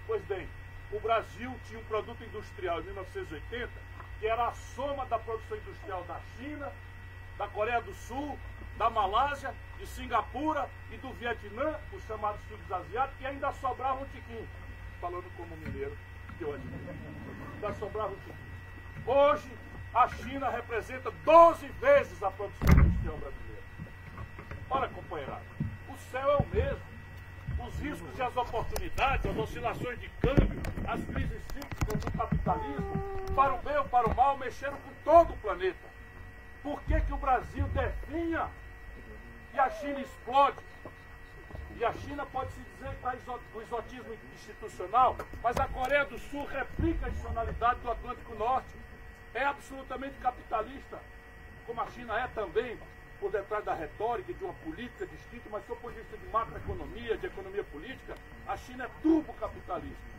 Pois 0.06 0.22
bem, 0.26 0.46
o 0.92 1.00
Brasil 1.00 1.58
tinha 1.64 1.80
um 1.80 1.84
produto 1.84 2.22
industrial 2.22 2.80
em 2.80 2.84
1980 2.84 3.70
que 4.20 4.26
era 4.26 4.48
a 4.48 4.52
soma 4.52 5.06
da 5.06 5.18
produção 5.18 5.56
industrial 5.56 6.04
da 6.04 6.20
China, 6.36 6.70
da 7.38 7.48
Coreia 7.48 7.80
do 7.80 7.94
Sul, 7.94 8.38
da 8.76 8.90
Malásia, 8.90 9.54
de 9.78 9.86
Singapura 9.86 10.68
e 10.90 10.96
do 10.98 11.12
Vietnã, 11.14 11.78
os 11.92 12.02
chamados 12.04 12.40
filhos 12.44 12.70
asiáticos, 12.70 13.20
e 13.20 13.26
ainda 13.26 13.52
sobrava 13.52 14.02
um 14.02 14.06
tiquinho. 14.06 14.46
Falando 15.00 15.30
como 15.36 15.56
mineiro, 15.56 15.96
que 16.38 16.44
eu 16.44 16.54
admiro. 16.54 17.76
Sobrava 17.78 18.12
um 18.12 18.16
tiquinho. 18.16 18.36
Hoje, 19.06 19.50
a 19.94 20.08
China 20.08 20.48
representa 20.50 21.10
12 21.24 21.66
vezes 21.80 22.22
a 22.22 22.30
produção 22.30 22.68
industrial 22.80 23.16
brasileira. 23.18 23.62
Olha, 24.70 24.88
companheirada, 24.88 25.44
o 25.88 25.96
céu 26.10 26.30
é 26.30 26.36
o 26.36 26.46
mesmo 26.46 26.96
os 27.66 27.78
riscos 27.80 28.18
e 28.18 28.22
as 28.22 28.36
oportunidades, 28.36 29.26
as 29.26 29.36
oscilações 29.36 29.98
de 30.00 30.08
câmbio, 30.20 30.60
as 30.86 31.04
crises 31.04 31.42
cíclicas 31.52 32.04
do 32.04 32.10
capitalismo, 32.12 33.32
para 33.34 33.54
o 33.54 33.58
bem 33.58 33.76
ou 33.76 33.84
para 33.84 34.08
o 34.08 34.14
mal, 34.14 34.36
mexeram 34.38 34.76
com 34.76 34.90
todo 35.04 35.32
o 35.32 35.36
planeta. 35.38 35.86
Por 36.62 36.80
que, 36.82 37.00
que 37.00 37.12
o 37.12 37.16
Brasil 37.16 37.66
definha 37.68 38.48
e 39.54 39.58
a 39.58 39.70
China 39.70 40.00
explode? 40.00 40.56
E 41.78 41.84
a 41.84 41.92
China 41.92 42.24
pode-se 42.24 42.58
dizer 42.58 42.88
que 42.88 43.06
está 43.06 43.38
o 43.54 43.60
exotismo 43.60 44.16
institucional, 44.34 45.14
mas 45.42 45.56
a 45.58 45.68
Coreia 45.68 46.06
do 46.06 46.18
Sul 46.18 46.46
replica 46.46 47.04
a 47.04 47.08
institucionalidade 47.10 47.80
do 47.80 47.90
Atlântico 47.90 48.34
Norte. 48.34 48.74
É 49.34 49.44
absolutamente 49.44 50.14
capitalista, 50.14 50.98
como 51.66 51.82
a 51.82 51.86
China 51.90 52.18
é 52.18 52.26
também, 52.28 52.78
por 53.20 53.30
detrás 53.30 53.62
da 53.62 53.74
retórica 53.74 54.32
de 54.32 54.42
uma 54.42 54.54
política 54.54 55.06
distinta, 55.06 55.50
mas 55.50 55.62
do 55.64 55.76
ponto 55.76 55.92
de 55.92 56.00
vista 56.00 56.16
de 56.16 56.26
macroeconomia, 56.28 57.18
de 57.18 57.26
economia 57.26 57.64
política, 57.64 58.14
a 58.48 58.56
China 58.56 58.84
é 58.84 58.90
turbocapitalista. 59.02 60.16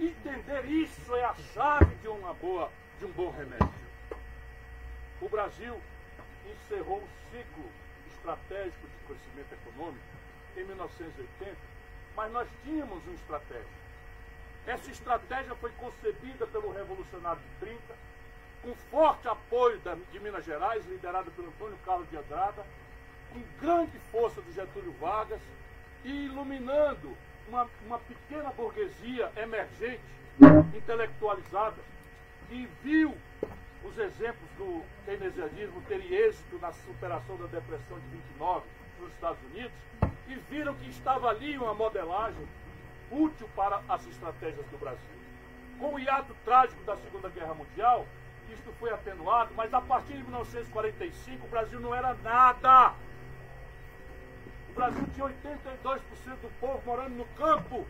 Entender 0.00 0.64
isso 0.64 1.14
é 1.14 1.24
a 1.24 1.34
chave 1.52 1.94
de 1.96 2.08
uma 2.08 2.32
boa, 2.32 2.70
de 2.98 3.04
um 3.04 3.12
bom 3.12 3.30
remédio. 3.30 3.68
O 5.20 5.28
Brasil 5.28 5.78
encerrou 6.50 7.02
um 7.02 7.08
ciclo 7.30 7.70
estratégico 8.06 8.86
de 8.86 9.06
crescimento 9.06 9.52
econômico 9.52 10.07
em 10.60 10.64
1980, 10.64 11.56
mas 12.16 12.32
nós 12.32 12.48
tínhamos 12.64 13.04
uma 13.04 13.14
estratégia. 13.14 13.78
Essa 14.66 14.90
estratégia 14.90 15.54
foi 15.54 15.70
concebida 15.72 16.46
pelo 16.46 16.72
revolucionário 16.72 17.40
de 17.40 17.66
30, 17.66 17.80
com 18.62 18.74
forte 18.90 19.28
apoio 19.28 19.80
de 20.12 20.20
Minas 20.20 20.44
Gerais, 20.44 20.84
liderado 20.86 21.30
pelo 21.30 21.48
Antônio 21.48 21.78
Carlos 21.84 22.10
de 22.10 22.16
Andrada, 22.16 22.66
com 23.32 23.42
grande 23.60 23.98
força 24.10 24.40
do 24.42 24.52
Getúlio 24.52 24.92
Vargas 25.00 25.40
e 26.04 26.26
iluminando 26.26 27.16
uma, 27.48 27.68
uma 27.86 27.98
pequena 28.00 28.50
burguesia 28.50 29.30
emergente, 29.36 30.02
intelectualizada, 30.76 31.76
que 32.48 32.68
viu 32.82 33.16
os 33.84 33.98
exemplos 33.98 34.50
do 34.58 34.82
keynesianismo 35.04 35.80
terem 35.82 36.12
êxito 36.12 36.58
na 36.58 36.72
superação 36.72 37.36
da 37.36 37.46
depressão 37.46 37.98
de 37.98 38.06
29 38.08 38.66
nos 39.00 39.12
Estados 39.12 39.38
Unidos 39.52 39.72
e 40.28 40.34
viram 40.50 40.74
que 40.74 40.88
estava 40.90 41.28
ali 41.28 41.56
uma 41.56 41.74
modelagem 41.74 42.46
útil 43.10 43.48
para 43.56 43.82
as 43.88 44.06
estratégias 44.06 44.66
do 44.66 44.78
Brasil. 44.78 45.18
Com 45.78 45.94
o 45.94 45.98
hiato 45.98 46.34
trágico 46.44 46.82
da 46.84 46.96
Segunda 46.96 47.28
Guerra 47.28 47.54
Mundial, 47.54 48.06
isto 48.52 48.72
foi 48.78 48.92
atenuado, 48.92 49.52
mas 49.54 49.72
a 49.72 49.80
partir 49.80 50.14
de 50.14 50.22
1945 50.22 51.46
o 51.46 51.48
Brasil 51.48 51.80
não 51.80 51.94
era 51.94 52.14
nada. 52.22 52.94
O 54.70 54.72
Brasil 54.74 55.06
tinha 55.14 55.26
82% 55.26 56.00
do 56.42 56.60
povo 56.60 56.82
morando 56.84 57.16
no 57.16 57.24
campo, 57.36 57.86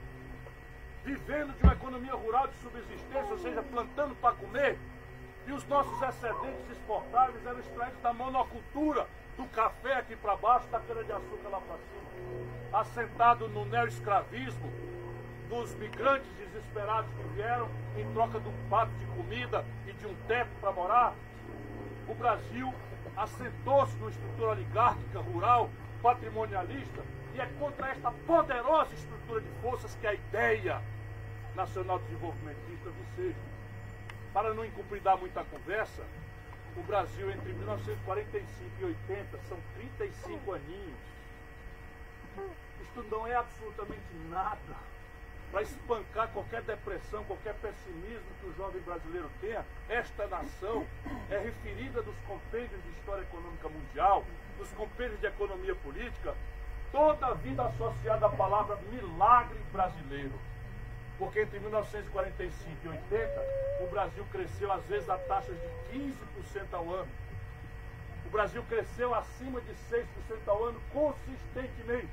vivendo 1.05 1.57
de 1.57 1.63
uma 1.63 1.73
economia 1.73 2.15
rural 2.15 2.47
de 2.49 2.57
subsistência, 2.57 3.31
ou 3.31 3.39
seja, 3.39 3.63
plantando 3.63 4.15
para 4.17 4.35
comer. 4.35 4.79
E 5.47 5.53
os 5.53 5.67
nossos 5.67 6.01
excedentes 6.03 6.71
exportáveis 6.71 7.45
eram 7.47 7.59
extraídos 7.59 8.01
da 8.03 8.13
monocultura, 8.13 9.07
do 9.39 9.47
café 9.47 9.95
aqui 9.95 10.17
para 10.17 10.37
baixo, 10.37 10.67
da 10.67 10.81
cana-de-açúcar 10.81 11.49
lá 11.49 11.61
para 11.61 11.77
cima. 11.77 12.81
Assentado 12.81 13.49
no 13.49 13.65
neoescravismo, 13.65 14.71
dos 15.49 15.75
migrantes 15.77 16.29
desesperados 16.37 17.11
que 17.15 17.23
vieram 17.35 17.69
em 17.97 18.13
troca 18.13 18.39
de 18.39 18.49
um 18.49 18.69
prato 18.69 18.93
de 18.99 19.07
comida 19.07 19.65
e 19.87 19.93
de 19.93 20.07
um 20.07 20.15
teto 20.27 20.51
para 20.61 20.73
morar, 20.73 21.15
o 22.07 22.15
Brasil 22.15 22.75
assentou-se 23.17 23.97
numa 23.97 24.11
estrutura 24.11 24.51
oligárquica, 24.51 25.21
rural, 25.21 25.71
patrimonialista, 26.03 27.03
E 27.35 27.41
é 27.41 27.47
contra 27.59 27.89
esta 27.91 28.11
poderosa 28.11 28.93
estrutura 28.95 29.41
de 29.41 29.49
forças 29.63 29.95
que 30.01 30.07
a 30.07 30.15
ideia 30.15 30.83
nacional 31.55 32.01
desenvolvimentista 32.01 32.91
viceja. 32.91 33.39
Para 34.33 34.53
não 34.55 34.65
incumpridar 34.65 35.17
muita 35.17 35.45
conversa, 35.45 36.03
o 36.79 36.83
Brasil 36.85 37.31
entre 37.31 37.53
1945 37.53 38.71
e 38.81 38.85
80 38.85 39.39
são 39.49 39.59
35 39.75 40.53
aninhos. 40.53 40.99
Isto 42.81 43.03
não 43.11 43.27
é 43.27 43.35
absolutamente 43.35 44.15
nada 44.31 44.89
para 45.51 45.63
espancar 45.63 46.29
qualquer 46.29 46.63
depressão, 46.63 47.25
qualquer 47.25 47.55
pessimismo 47.55 48.27
que 48.41 48.47
o 48.47 48.55
jovem 48.55 48.81
brasileiro 48.83 49.31
tenha. 49.41 49.65
Esta 49.89 50.27
nação 50.29 50.87
é 51.31 51.39
referida 51.39 52.03
nos 52.03 52.17
compêndios 52.27 52.83
de 52.83 52.91
história 52.91 53.23
econômica 53.23 53.69
mundial, 53.69 54.25
nos 54.59 54.71
compêndios 54.73 55.21
de 55.21 55.27
economia 55.27 55.75
política, 55.77 56.35
toda 56.93 57.27
a 57.27 57.35
vida 57.35 57.65
associada 57.65 58.27
à 58.27 58.31
palavra 58.31 58.77
milagre 58.91 59.59
brasileiro. 59.73 60.39
Porque 61.19 61.41
entre 61.41 61.59
1945 61.59 62.55
e 62.85 62.89
80, 62.89 63.47
o 63.83 63.89
Brasil 63.89 64.25
cresceu 64.31 64.73
às 64.73 64.85
vezes 64.85 65.11
a 65.11 65.19
taxas 65.19 65.57
de 65.57 65.99
15% 65.99 66.15
ao 66.73 66.95
ano. 66.95 67.09
O 68.27 68.31
Brasil 68.31 68.63
cresceu 68.69 69.13
acima 69.15 69.61
de 69.61 69.73
6% 69.91 70.05
ao 70.47 70.65
ano 70.65 70.81
consistentemente. 70.93 72.09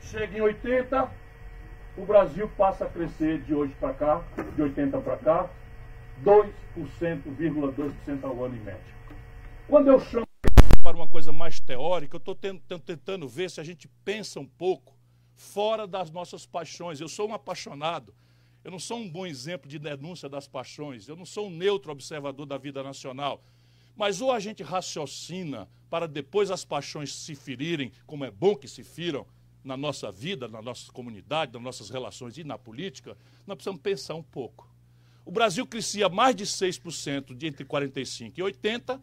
Chega 0.00 0.38
em 0.38 0.40
80, 0.40 1.10
o 1.98 2.06
Brasil 2.06 2.48
passa 2.56 2.86
a 2.86 2.88
crescer 2.88 3.42
de 3.42 3.54
hoje 3.54 3.74
para 3.78 3.92
cá, 3.92 4.22
de 4.56 4.62
80 4.62 4.98
para 5.00 5.18
cá, 5.18 5.50
2,2% 6.24 8.24
ao 8.24 8.44
ano 8.44 8.56
em 8.56 8.60
média. 8.60 8.80
Quando 9.68 9.88
eu 9.88 10.00
chamo 10.00 10.26
para 10.82 10.96
uma 10.96 11.08
coisa 11.08 11.32
mais 11.32 11.60
teórica, 11.60 12.16
eu 12.16 12.18
estou 12.18 12.34
tentando 12.34 13.28
ver 13.28 13.50
se 13.50 13.60
a 13.60 13.64
gente 13.64 13.86
pensa 14.04 14.40
um 14.40 14.46
pouco 14.46 14.91
fora 15.42 15.86
das 15.86 16.10
nossas 16.10 16.46
paixões. 16.46 17.00
Eu 17.00 17.08
sou 17.08 17.28
um 17.28 17.34
apaixonado. 17.34 18.14
Eu 18.64 18.70
não 18.70 18.78
sou 18.78 18.98
um 18.98 19.08
bom 19.08 19.26
exemplo 19.26 19.68
de 19.68 19.78
denúncia 19.78 20.28
das 20.28 20.46
paixões. 20.46 21.08
Eu 21.08 21.16
não 21.16 21.26
sou 21.26 21.48
um 21.48 21.50
neutro 21.50 21.90
observador 21.90 22.46
da 22.46 22.56
vida 22.56 22.82
nacional. 22.82 23.42
Mas 23.96 24.20
ou 24.20 24.30
a 24.30 24.38
gente 24.38 24.62
raciocina 24.62 25.68
para 25.90 26.06
depois 26.06 26.50
as 26.50 26.64
paixões 26.64 27.12
se 27.12 27.34
ferirem, 27.34 27.92
como 28.06 28.24
é 28.24 28.30
bom 28.30 28.56
que 28.56 28.68
se 28.68 28.82
firam 28.82 29.26
na 29.62 29.76
nossa 29.76 30.10
vida, 30.10 30.48
na 30.48 30.62
nossa 30.62 30.90
comunidade, 30.90 31.52
nas 31.52 31.62
nossas 31.62 31.90
relações 31.90 32.38
e 32.38 32.44
na 32.44 32.56
política, 32.56 33.16
nós 33.46 33.56
precisamos 33.56 33.82
pensar 33.82 34.14
um 34.14 34.22
pouco. 34.22 34.68
O 35.24 35.30
Brasil 35.30 35.66
crescia 35.66 36.08
mais 36.08 36.34
de 36.34 36.46
6% 36.46 37.34
de 37.36 37.46
entre 37.46 37.64
45 37.64 38.40
e 38.40 38.42
80, 38.42 39.00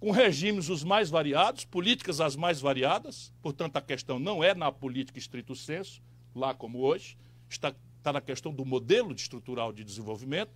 com 0.00 0.10
regimes 0.10 0.68
os 0.68 0.84
mais 0.84 1.10
variados, 1.10 1.64
políticas 1.64 2.20
as 2.20 2.36
mais 2.36 2.60
variadas, 2.60 3.32
portanto 3.42 3.76
a 3.76 3.80
questão 3.80 4.18
não 4.18 4.42
é 4.42 4.54
na 4.54 4.70
política 4.70 5.18
estrito 5.18 5.54
senso, 5.56 6.00
lá 6.34 6.54
como 6.54 6.80
hoje, 6.80 7.16
está, 7.50 7.74
está 7.96 8.12
na 8.12 8.20
questão 8.20 8.52
do 8.52 8.64
modelo 8.64 9.14
de 9.14 9.22
estrutural 9.22 9.72
de 9.72 9.82
desenvolvimento, 9.82 10.52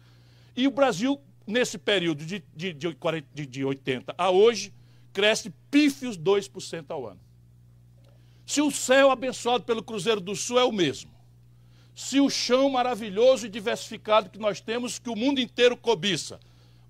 e 0.54 0.68
o 0.68 0.70
Brasil, 0.70 1.20
nesse 1.46 1.76
período 1.76 2.24
de, 2.24 2.44
de, 2.54 2.72
de, 2.72 2.94
40, 2.94 3.46
de 3.46 3.64
80 3.64 4.14
a 4.16 4.30
hoje, 4.30 4.72
cresce 5.12 5.52
pífios 5.70 6.16
2% 6.16 6.86
ao 6.90 7.06
ano. 7.06 7.20
Se 8.46 8.60
o 8.60 8.70
céu 8.70 9.10
abençoado 9.10 9.64
pelo 9.64 9.82
Cruzeiro 9.82 10.20
do 10.20 10.36
Sul 10.36 10.58
é 10.58 10.64
o 10.64 10.72
mesmo, 10.72 11.10
se 11.94 12.20
o 12.20 12.30
chão 12.30 12.70
maravilhoso 12.70 13.46
e 13.46 13.48
diversificado 13.48 14.30
que 14.30 14.38
nós 14.38 14.60
temos, 14.60 14.98
que 14.98 15.10
o 15.10 15.16
mundo 15.16 15.40
inteiro 15.40 15.76
cobiça, 15.76 16.40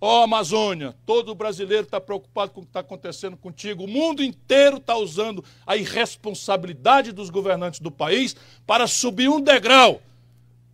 Ó 0.05 0.19
oh, 0.19 0.25
Amazônia, 0.25 0.97
todo 1.07 1.33
brasileiro 1.33 1.85
está 1.85 2.01
preocupado 2.01 2.51
com 2.51 2.59
o 2.61 2.65
que 2.65 2.71
está 2.71 2.81
acontecendo 2.81 3.37
contigo. 3.37 3.85
O 3.85 3.89
mundo 3.89 4.21
inteiro 4.21 4.79
está 4.79 4.97
usando 4.97 5.45
a 5.65 5.77
irresponsabilidade 5.77 7.13
dos 7.13 7.31
governantes 7.31 7.79
do 7.79 7.89
país 7.89 8.35
para 8.67 8.89
subir 8.89 9.29
um 9.29 9.41
degrau 9.41 10.03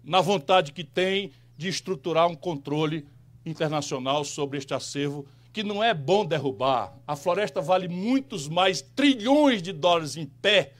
na 0.02 0.22
vontade 0.22 0.72
que 0.72 0.82
tem 0.82 1.30
de 1.58 1.68
estruturar 1.68 2.26
um 2.26 2.34
controle 2.34 3.06
internacional 3.44 4.24
sobre 4.24 4.56
este 4.56 4.72
acervo 4.72 5.26
que 5.52 5.62
não 5.62 5.84
é 5.84 5.92
bom 5.92 6.24
derrubar. 6.24 6.94
A 7.06 7.14
floresta 7.14 7.60
vale 7.60 7.86
muitos 7.86 8.48
mais 8.48 8.80
trilhões 8.80 9.60
de 9.60 9.74
dólares 9.74 10.16
em 10.16 10.24
pé 10.24 10.72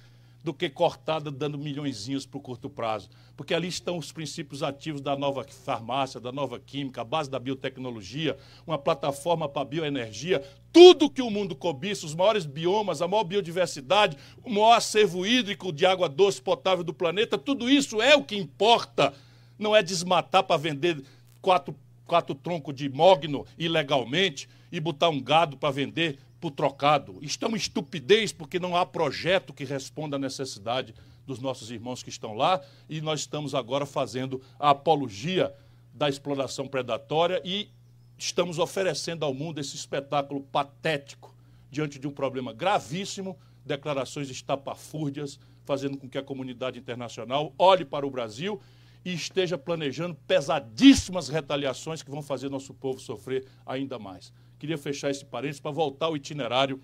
do 0.42 0.54
que 0.54 0.70
cortada 0.70 1.30
dando 1.30 1.58
milhõeszinhos 1.58 2.24
para 2.24 2.38
o 2.38 2.40
curto 2.40 2.70
prazo. 2.70 3.10
Porque 3.38 3.54
ali 3.54 3.68
estão 3.68 3.96
os 3.96 4.10
princípios 4.10 4.64
ativos 4.64 5.00
da 5.00 5.16
nova 5.16 5.44
farmácia, 5.44 6.18
da 6.18 6.32
nova 6.32 6.58
química, 6.58 7.02
a 7.02 7.04
base 7.04 7.30
da 7.30 7.38
biotecnologia, 7.38 8.36
uma 8.66 8.76
plataforma 8.76 9.48
para 9.48 9.62
a 9.62 9.64
bioenergia, 9.64 10.42
tudo 10.72 11.08
que 11.08 11.22
o 11.22 11.30
mundo 11.30 11.54
cobiça, 11.54 12.04
os 12.04 12.16
maiores 12.16 12.44
biomas, 12.44 13.00
a 13.00 13.06
maior 13.06 13.22
biodiversidade, 13.22 14.16
o 14.42 14.50
maior 14.50 14.72
acervo 14.72 15.24
hídrico 15.24 15.72
de 15.72 15.86
água 15.86 16.08
doce 16.08 16.42
potável 16.42 16.82
do 16.82 16.92
planeta, 16.92 17.38
tudo 17.38 17.70
isso 17.70 18.02
é 18.02 18.16
o 18.16 18.24
que 18.24 18.34
importa. 18.34 19.14
Não 19.56 19.74
é 19.74 19.84
desmatar 19.84 20.42
para 20.42 20.56
vender 20.56 21.00
quatro, 21.40 21.76
quatro 22.06 22.34
troncos 22.34 22.74
de 22.74 22.88
mogno 22.88 23.46
ilegalmente 23.56 24.48
e 24.72 24.80
botar 24.80 25.10
um 25.10 25.22
gado 25.22 25.56
para 25.56 25.70
vender 25.70 26.18
por 26.40 26.50
trocado. 26.50 27.16
Isto 27.22 27.44
é 27.44 27.48
uma 27.48 27.56
estupidez 27.56 28.32
porque 28.32 28.58
não 28.58 28.76
há 28.76 28.84
projeto 28.84 29.52
que 29.52 29.64
responda 29.64 30.16
à 30.16 30.18
necessidade 30.18 30.92
dos 31.28 31.38
nossos 31.40 31.70
irmãos 31.70 32.02
que 32.02 32.08
estão 32.08 32.32
lá 32.32 32.60
e 32.88 33.02
nós 33.02 33.20
estamos 33.20 33.54
agora 33.54 33.84
fazendo 33.84 34.40
a 34.58 34.70
apologia 34.70 35.54
da 35.92 36.08
exploração 36.08 36.66
predatória 36.66 37.40
e 37.44 37.68
estamos 38.16 38.58
oferecendo 38.58 39.26
ao 39.26 39.34
mundo 39.34 39.60
esse 39.60 39.76
espetáculo 39.76 40.40
patético 40.40 41.34
diante 41.70 41.98
de 41.98 42.08
um 42.08 42.10
problema 42.10 42.54
gravíssimo, 42.54 43.38
declarações 43.62 44.30
estapafúrdias, 44.30 45.38
fazendo 45.66 45.98
com 45.98 46.08
que 46.08 46.16
a 46.16 46.22
comunidade 46.22 46.78
internacional 46.78 47.52
olhe 47.58 47.84
para 47.84 48.06
o 48.06 48.10
Brasil 48.10 48.58
e 49.04 49.12
esteja 49.12 49.58
planejando 49.58 50.16
pesadíssimas 50.26 51.28
retaliações 51.28 52.02
que 52.02 52.10
vão 52.10 52.22
fazer 52.22 52.48
nosso 52.48 52.72
povo 52.72 52.98
sofrer 52.98 53.46
ainda 53.66 53.98
mais. 53.98 54.32
Queria 54.58 54.78
fechar 54.78 55.10
esse 55.10 55.26
parênteses 55.26 55.60
para 55.60 55.70
voltar 55.70 56.06
ao 56.06 56.16
itinerário 56.16 56.80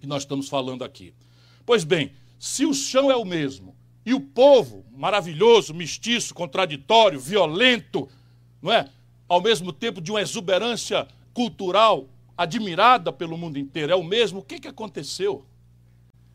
que 0.00 0.06
nós 0.06 0.22
estamos 0.22 0.48
falando 0.48 0.84
aqui. 0.84 1.12
Pois 1.64 1.82
bem, 1.82 2.12
se 2.38 2.66
o 2.66 2.74
chão 2.74 3.10
é 3.10 3.16
o 3.16 3.24
mesmo 3.24 3.74
e 4.04 4.14
o 4.14 4.20
povo 4.20 4.84
maravilhoso, 4.92 5.74
mestiço, 5.74 6.34
contraditório, 6.34 7.18
violento, 7.18 8.08
não 8.62 8.72
é? 8.72 8.88
Ao 9.28 9.40
mesmo 9.40 9.72
tempo 9.72 10.00
de 10.00 10.10
uma 10.10 10.20
exuberância 10.20 11.06
cultural 11.34 12.08
admirada 12.36 13.12
pelo 13.12 13.36
mundo 13.36 13.58
inteiro, 13.58 13.92
é 13.92 13.96
o 13.96 14.04
mesmo, 14.04 14.40
o 14.40 14.42
que, 14.42 14.60
que 14.60 14.68
aconteceu? 14.68 15.44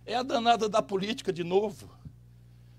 É 0.05 0.15
a 0.15 0.23
danada 0.23 0.67
da 0.67 0.81
política 0.81 1.31
de 1.31 1.43
novo. 1.43 1.89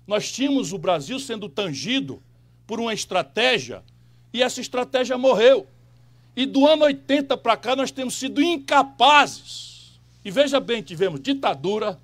Nós 0.05 0.31
tínhamos 0.31 0.73
o 0.73 0.77
Brasil 0.77 1.19
sendo 1.19 1.49
tangido 1.49 2.21
por 2.67 2.79
uma 2.79 2.93
estratégia 2.93 3.83
e 4.31 4.41
essa 4.41 4.61
estratégia 4.61 5.17
morreu. 5.17 5.67
E 6.35 6.45
do 6.45 6.67
ano 6.67 6.85
80 6.85 7.37
para 7.37 7.55
cá 7.55 7.75
nós 7.75 7.91
temos 7.91 8.15
sido 8.15 8.41
incapazes. 8.41 9.99
E 10.25 10.31
veja 10.31 10.59
bem, 10.59 10.81
tivemos 10.81 11.19
ditadura, 11.19 11.99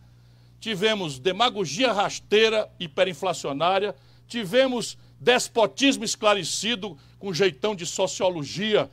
tivemos 0.60 1.20
demagogia 1.20 1.92
rasteira, 1.92 2.70
hiperinflacionária, 2.80 3.96
tivemos 4.28 4.98
despotismo 5.20 6.04
esclarecido 6.04 6.98
com 7.18 7.34
jeitão 7.34 7.76
de 7.76 7.86
sociologia 7.86 8.90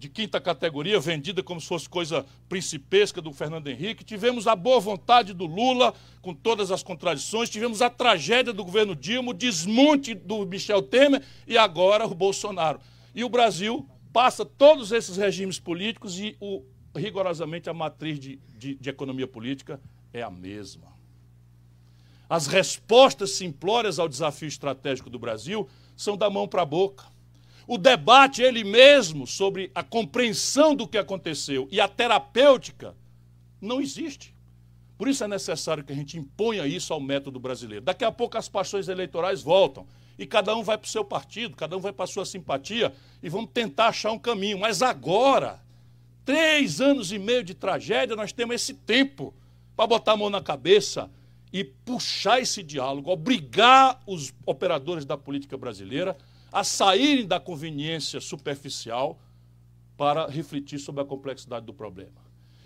de 0.00 0.08
quinta 0.08 0.40
categoria, 0.40 0.98
vendida 0.98 1.42
como 1.42 1.60
se 1.60 1.66
fosse 1.66 1.86
coisa 1.86 2.24
principesca 2.48 3.20
do 3.20 3.32
Fernando 3.32 3.68
Henrique. 3.68 4.02
Tivemos 4.02 4.46
a 4.46 4.56
boa 4.56 4.80
vontade 4.80 5.34
do 5.34 5.44
Lula, 5.44 5.92
com 6.22 6.34
todas 6.34 6.70
as 6.70 6.82
contradições. 6.82 7.50
Tivemos 7.50 7.82
a 7.82 7.90
tragédia 7.90 8.50
do 8.50 8.64
governo 8.64 8.96
Dilma, 8.96 9.30
o 9.30 9.34
desmonte 9.34 10.14
do 10.14 10.46
Michel 10.46 10.80
Temer 10.80 11.22
e 11.46 11.58
agora 11.58 12.06
o 12.06 12.14
Bolsonaro. 12.14 12.80
E 13.14 13.22
o 13.22 13.28
Brasil 13.28 13.86
passa 14.10 14.42
todos 14.42 14.90
esses 14.90 15.18
regimes 15.18 15.60
políticos 15.60 16.18
e 16.18 16.34
o, 16.40 16.62
rigorosamente 16.96 17.68
a 17.68 17.74
matriz 17.74 18.18
de, 18.18 18.40
de, 18.56 18.76
de 18.76 18.88
economia 18.88 19.26
política 19.26 19.78
é 20.14 20.22
a 20.22 20.30
mesma. 20.30 20.99
As 22.30 22.46
respostas 22.46 23.32
simplórias 23.32 23.98
ao 23.98 24.08
desafio 24.08 24.46
estratégico 24.46 25.10
do 25.10 25.18
Brasil 25.18 25.68
são 25.96 26.16
da 26.16 26.30
mão 26.30 26.46
para 26.46 26.62
a 26.62 26.64
boca. 26.64 27.04
O 27.66 27.76
debate, 27.76 28.40
ele 28.40 28.62
mesmo, 28.62 29.26
sobre 29.26 29.68
a 29.74 29.82
compreensão 29.82 30.76
do 30.76 30.86
que 30.86 30.96
aconteceu 30.96 31.66
e 31.72 31.80
a 31.80 31.88
terapêutica, 31.88 32.96
não 33.60 33.80
existe. 33.80 34.32
Por 34.96 35.08
isso 35.08 35.24
é 35.24 35.28
necessário 35.28 35.82
que 35.82 35.92
a 35.92 35.96
gente 35.96 36.18
imponha 36.18 36.68
isso 36.68 36.92
ao 36.92 37.00
método 37.00 37.40
brasileiro. 37.40 37.84
Daqui 37.84 38.04
a 38.04 38.12
pouco 38.12 38.38
as 38.38 38.48
paixões 38.48 38.86
eleitorais 38.86 39.42
voltam 39.42 39.84
e 40.16 40.24
cada 40.24 40.54
um 40.54 40.62
vai 40.62 40.78
para 40.78 40.86
o 40.86 40.90
seu 40.90 41.04
partido, 41.04 41.56
cada 41.56 41.76
um 41.76 41.80
vai 41.80 41.92
para 41.92 42.04
a 42.04 42.08
sua 42.08 42.24
simpatia 42.24 42.94
e 43.20 43.28
vamos 43.28 43.50
tentar 43.52 43.88
achar 43.88 44.12
um 44.12 44.18
caminho. 44.18 44.56
Mas 44.56 44.82
agora, 44.82 45.60
três 46.24 46.80
anos 46.80 47.10
e 47.10 47.18
meio 47.18 47.42
de 47.42 47.54
tragédia, 47.54 48.14
nós 48.14 48.32
temos 48.32 48.54
esse 48.54 48.74
tempo 48.74 49.34
para 49.74 49.88
botar 49.88 50.12
a 50.12 50.16
mão 50.16 50.30
na 50.30 50.40
cabeça 50.40 51.10
e 51.52 51.64
puxar 51.64 52.40
esse 52.40 52.62
diálogo, 52.62 53.10
obrigar 53.10 54.00
os 54.06 54.32
operadores 54.46 55.04
da 55.04 55.16
política 55.16 55.56
brasileira 55.56 56.16
a 56.52 56.64
saírem 56.64 57.26
da 57.26 57.40
conveniência 57.40 58.20
superficial 58.20 59.20
para 59.96 60.26
refletir 60.26 60.78
sobre 60.78 61.02
a 61.02 61.04
complexidade 61.04 61.66
do 61.66 61.74
problema. 61.74 62.20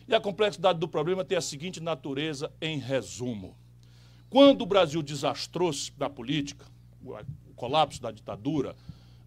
E 0.06 0.14
a 0.14 0.20
complexidade 0.20 0.78
do 0.78 0.88
problema 0.88 1.24
tem 1.24 1.36
a 1.36 1.40
seguinte 1.40 1.80
natureza, 1.80 2.52
em 2.60 2.78
resumo. 2.78 3.56
Quando 4.28 4.62
o 4.62 4.66
Brasil 4.66 5.02
desastrou-se 5.02 5.92
na 5.98 6.10
política, 6.10 6.66
o 7.02 7.54
colapso 7.54 8.00
da 8.00 8.10
ditadura, 8.10 8.76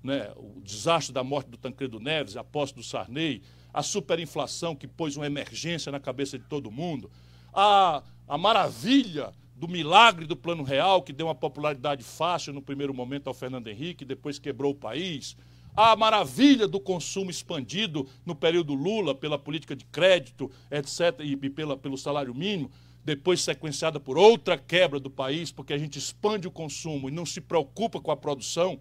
né, 0.04 0.32
o 0.36 0.62
desastre 0.62 1.14
da 1.14 1.24
morte 1.24 1.50
do 1.50 1.58
Tancredo 1.58 2.00
Neves, 2.00 2.38
a 2.38 2.44
posse 2.44 2.74
do 2.74 2.84
Sarney, 2.84 3.42
a 3.74 3.82
superinflação 3.84 4.76
que 4.76 4.88
pôs 4.88 5.18
uma 5.18 5.26
emergência 5.26 5.92
na 5.92 6.00
cabeça 6.00 6.38
de 6.38 6.46
todo 6.46 6.72
mundo, 6.72 7.12
a, 7.54 8.04
a 8.28 8.38
maravilha 8.38 9.34
do 9.58 9.68
milagre 9.68 10.28
do 10.28 10.36
Plano 10.36 10.62
Real, 10.62 11.02
que 11.02 11.12
deu 11.12 11.26
uma 11.26 11.36
popularidade 11.36 12.04
fácil 12.04 12.54
no 12.54 12.62
primeiro 12.62 12.94
momento 12.94 13.28
ao 13.28 13.34
Fernando 13.34 13.68
Henrique, 13.68 14.06
depois 14.06 14.38
quebrou 14.38 14.72
o 14.72 14.76
país, 14.76 15.36
a 15.76 15.96
maravilha 15.96 16.68
do 16.68 16.80
consumo 16.80 17.32
expandido 17.32 18.08
no 18.24 18.36
período 18.36 18.76
Lula 18.76 19.16
pela 19.16 19.38
política 19.38 19.76
de 19.76 19.84
crédito, 19.86 20.52
etc., 20.70 21.22
e 21.22 21.36
pela, 21.50 21.76
pelo 21.76 21.98
salário 21.98 22.36
mínimo, 22.36 22.70
depois 23.04 23.42
sequenciada 23.42 24.00
por 24.00 24.16
outra 24.16 24.60
quebra 24.60 25.00
do 25.00 25.10
país, 25.10 25.52
porque 25.52 25.74
a 25.74 25.78
gente 25.78 25.98
expande 25.98 26.48
o 26.48 26.52
consumo 26.52 27.10
e 27.10 27.12
não 27.12 27.26
se 27.26 27.42
preocupa 27.42 28.00
com 28.00 28.12
a 28.12 28.18
produção. 28.18 28.80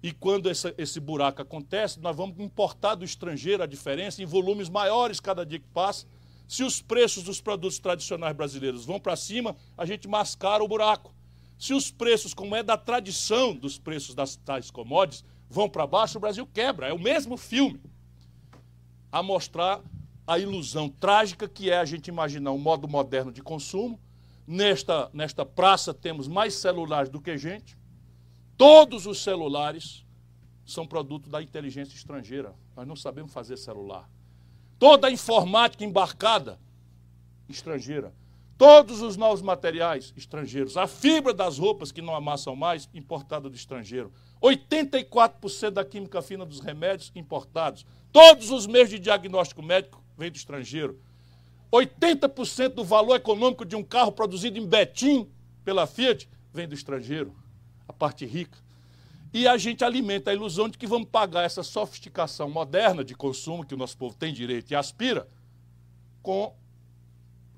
E 0.00 0.12
quando 0.12 0.48
essa, 0.48 0.72
esse 0.78 1.00
buraco 1.00 1.42
acontece, 1.42 1.98
nós 1.98 2.14
vamos 2.14 2.38
importar 2.38 2.94
do 2.94 3.04
estrangeiro 3.04 3.64
a 3.64 3.66
diferença 3.66 4.22
em 4.22 4.26
volumes 4.26 4.68
maiores 4.68 5.18
cada 5.18 5.44
dia 5.44 5.58
que 5.58 5.68
passa. 5.68 6.06
Se 6.48 6.64
os 6.64 6.80
preços 6.80 7.22
dos 7.22 7.42
produtos 7.42 7.78
tradicionais 7.78 8.34
brasileiros 8.34 8.86
vão 8.86 8.98
para 8.98 9.14
cima, 9.14 9.54
a 9.76 9.84
gente 9.84 10.08
mascara 10.08 10.64
o 10.64 10.68
buraco. 10.68 11.14
Se 11.58 11.74
os 11.74 11.90
preços, 11.90 12.32
como 12.32 12.56
é 12.56 12.62
da 12.62 12.78
tradição 12.78 13.54
dos 13.54 13.78
preços 13.78 14.14
das 14.14 14.34
tais 14.34 14.70
commodities, 14.70 15.22
vão 15.50 15.68
para 15.68 15.86
baixo, 15.86 16.16
o 16.16 16.20
Brasil 16.20 16.46
quebra. 16.46 16.88
É 16.88 16.92
o 16.92 16.98
mesmo 16.98 17.36
filme. 17.36 17.78
A 19.12 19.22
mostrar 19.22 19.82
a 20.26 20.38
ilusão 20.38 20.88
trágica 20.88 21.46
que 21.46 21.70
é 21.70 21.76
a 21.76 21.84
gente 21.84 22.08
imaginar 22.08 22.52
um 22.52 22.58
modo 22.58 22.88
moderno 22.88 23.30
de 23.30 23.42
consumo. 23.42 24.00
Nesta, 24.46 25.10
nesta 25.12 25.44
praça 25.44 25.92
temos 25.92 26.26
mais 26.26 26.54
celulares 26.54 27.10
do 27.10 27.20
que 27.20 27.36
gente. 27.36 27.76
Todos 28.56 29.04
os 29.04 29.22
celulares 29.22 30.02
são 30.64 30.86
produto 30.86 31.28
da 31.28 31.42
inteligência 31.42 31.94
estrangeira. 31.94 32.54
Nós 32.74 32.86
não 32.86 32.96
sabemos 32.96 33.34
fazer 33.34 33.58
celular. 33.58 34.08
Toda 34.78 35.08
a 35.08 35.10
informática 35.10 35.84
embarcada, 35.84 36.58
estrangeira. 37.48 38.14
Todos 38.56 39.02
os 39.02 39.16
novos 39.16 39.40
materiais, 39.40 40.12
estrangeiros. 40.16 40.76
A 40.76 40.86
fibra 40.86 41.32
das 41.32 41.58
roupas 41.58 41.92
que 41.92 42.02
não 42.02 42.14
amassam 42.14 42.56
mais, 42.56 42.88
importada 42.92 43.48
do 43.48 43.54
estrangeiro. 43.54 44.12
84% 44.42 45.70
da 45.70 45.84
química 45.84 46.20
fina 46.20 46.44
dos 46.44 46.60
remédios 46.60 47.12
importados. 47.14 47.86
Todos 48.12 48.50
os 48.50 48.66
meios 48.66 48.90
de 48.90 48.98
diagnóstico 48.98 49.62
médico 49.62 50.02
vêm 50.16 50.30
do 50.30 50.36
estrangeiro. 50.36 51.00
80% 51.72 52.70
do 52.70 52.84
valor 52.84 53.16
econômico 53.16 53.64
de 53.64 53.76
um 53.76 53.82
carro 53.82 54.10
produzido 54.10 54.58
em 54.58 54.66
Betim 54.66 55.28
pela 55.64 55.86
Fiat 55.86 56.28
vem 56.52 56.66
do 56.66 56.74
estrangeiro, 56.74 57.34
a 57.86 57.92
parte 57.92 58.24
rica. 58.24 58.58
E 59.32 59.46
a 59.46 59.56
gente 59.58 59.84
alimenta 59.84 60.30
a 60.30 60.34
ilusão 60.34 60.68
de 60.68 60.78
que 60.78 60.86
vamos 60.86 61.08
pagar 61.08 61.44
essa 61.44 61.62
sofisticação 61.62 62.48
moderna 62.48 63.04
de 63.04 63.14
consumo 63.14 63.64
que 63.64 63.74
o 63.74 63.78
nosso 63.78 63.96
povo 63.96 64.16
tem 64.16 64.32
direito 64.32 64.70
e 64.70 64.74
aspira 64.74 65.28
com 66.22 66.54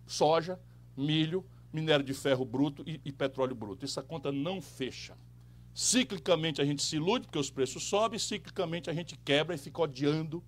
soja, 0.06 0.58
milho, 0.96 1.44
minério 1.72 2.04
de 2.04 2.12
ferro 2.12 2.44
bruto 2.44 2.82
e, 2.86 3.00
e 3.04 3.12
petróleo 3.12 3.54
bruto. 3.54 3.84
Essa 3.84 4.02
conta 4.02 4.32
não 4.32 4.60
fecha. 4.60 5.16
Ciclicamente 5.72 6.60
a 6.60 6.64
gente 6.64 6.82
se 6.82 6.96
ilude 6.96 7.26
porque 7.26 7.38
os 7.38 7.50
preços 7.50 7.84
sobem, 7.84 8.18
ciclicamente 8.18 8.90
a 8.90 8.92
gente 8.92 9.16
quebra 9.24 9.54
e 9.54 9.58
fica 9.58 9.80
odiando 9.82 10.42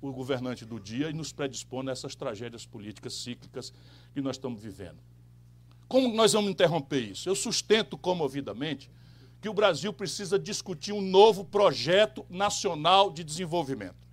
o 0.00 0.12
governante 0.12 0.64
do 0.64 0.80
dia 0.80 1.10
e 1.10 1.12
nos 1.12 1.32
predispõe 1.32 1.88
a 1.88 1.92
essas 1.92 2.14
tragédias 2.14 2.66
políticas 2.66 3.14
cíclicas 3.14 3.72
que 4.12 4.20
nós 4.20 4.36
estamos 4.36 4.60
vivendo. 4.60 4.98
Como 5.86 6.14
nós 6.14 6.32
vamos 6.32 6.50
interromper 6.50 7.00
isso? 7.00 7.28
Eu 7.28 7.34
sustento 7.34 7.96
comovidamente 7.96 8.90
que 9.44 9.48
o 9.50 9.52
Brasil 9.52 9.92
precisa 9.92 10.38
discutir 10.38 10.94
um 10.94 11.02
novo 11.02 11.44
projeto 11.44 12.24
nacional 12.30 13.10
de 13.10 13.22
desenvolvimento. 13.22 14.08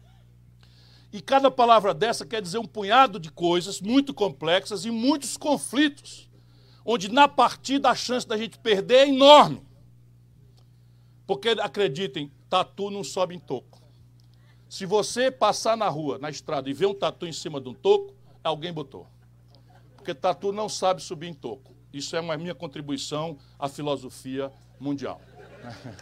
E 1.09 1.21
cada 1.21 1.49
palavra 1.49 1.93
dessa 1.93 2.25
quer 2.25 2.41
dizer 2.41 2.57
um 2.57 2.65
punhado 2.65 3.17
de 3.17 3.31
coisas 3.31 3.79
muito 3.79 4.13
complexas 4.13 4.83
e 4.83 4.91
muitos 4.91 5.37
conflitos, 5.37 6.29
onde 6.83 7.09
na 7.09 7.29
partida 7.29 7.89
a 7.89 7.95
chance 7.95 8.27
da 8.27 8.35
gente 8.35 8.59
perder 8.59 8.95
é 8.95 9.07
enorme. 9.07 9.61
Porque 11.25 11.47
acreditem, 11.51 12.29
tatu 12.49 12.91
não 12.91 13.01
sobe 13.01 13.33
em 13.33 13.39
toco. 13.39 13.81
Se 14.67 14.85
você 14.85 15.31
passar 15.31 15.77
na 15.77 15.87
rua, 15.87 16.17
na 16.17 16.29
estrada, 16.29 16.69
e 16.69 16.73
ver 16.73 16.87
um 16.87 16.93
tatu 16.93 17.25
em 17.25 17.31
cima 17.31 17.61
de 17.61 17.69
um 17.69 17.73
toco, 17.73 18.13
alguém 18.43 18.73
botou. 18.73 19.07
Porque 19.95 20.13
tatu 20.13 20.51
não 20.51 20.67
sabe 20.67 21.01
subir 21.01 21.27
em 21.27 21.33
toco. 21.33 21.73
Isso 21.93 22.17
é 22.17 22.19
uma 22.19 22.35
minha 22.35 22.53
contribuição 22.53 23.37
à 23.57 23.69
filosofia 23.69 24.51
mundial. 24.81 25.21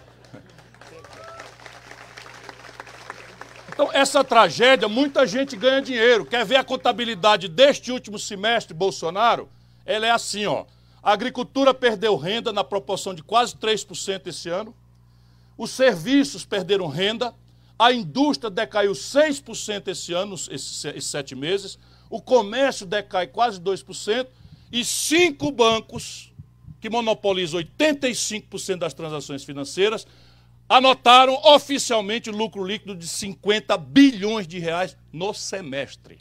Então, 3.72 3.94
essa 3.94 4.26
tragédia, 4.26 4.90
muita 4.90 5.26
gente 5.26 5.56
ganha 5.56 5.82
dinheiro. 5.82 6.26
Quer 6.26 6.46
ver 6.46 6.58
a 6.58 6.66
contabilidade 6.66 7.48
deste 7.48 7.94
último 7.94 8.20
semestre, 8.20 8.74
Bolsonaro? 8.74 9.48
Ela 9.86 10.06
é 10.06 10.12
assim, 10.12 10.46
ó. 10.46 10.66
A 11.02 11.14
agricultura 11.14 11.74
perdeu 11.74 12.18
renda 12.18 12.52
na 12.52 12.62
proporção 12.62 13.14
de 13.14 13.24
quase 13.24 13.56
3% 13.56 14.28
esse 14.28 14.50
ano 14.50 14.76
os 15.60 15.72
serviços 15.72 16.46
perderam 16.46 16.88
renda, 16.88 17.36
a 17.78 17.92
indústria 17.92 18.50
decaiu 18.50 18.94
6% 18.94 19.90
esse 19.90 20.14
ano, 20.14 20.36
esses, 20.36 21.06
sete 21.06 21.36
meses, 21.36 21.78
o 22.10 22.22
comércio 22.22 22.86
decai 22.86 23.28
quase 23.28 23.60
2%, 23.60 24.26
e 24.72 24.86
cinco 24.86 25.52
bancos, 25.52 26.29
que 26.80 26.90
monopolizam 26.90 27.62
85% 27.62 28.78
das 28.78 28.94
transações 28.94 29.44
financeiras, 29.44 30.08
anotaram 30.68 31.34
oficialmente 31.44 32.30
lucro 32.30 32.64
líquido 32.64 32.96
de 32.96 33.08
50 33.08 33.78
bilhões 33.78 34.48
de 34.48 34.60
reais 34.60 34.96
no 35.12 35.34
semestre. 35.34 36.20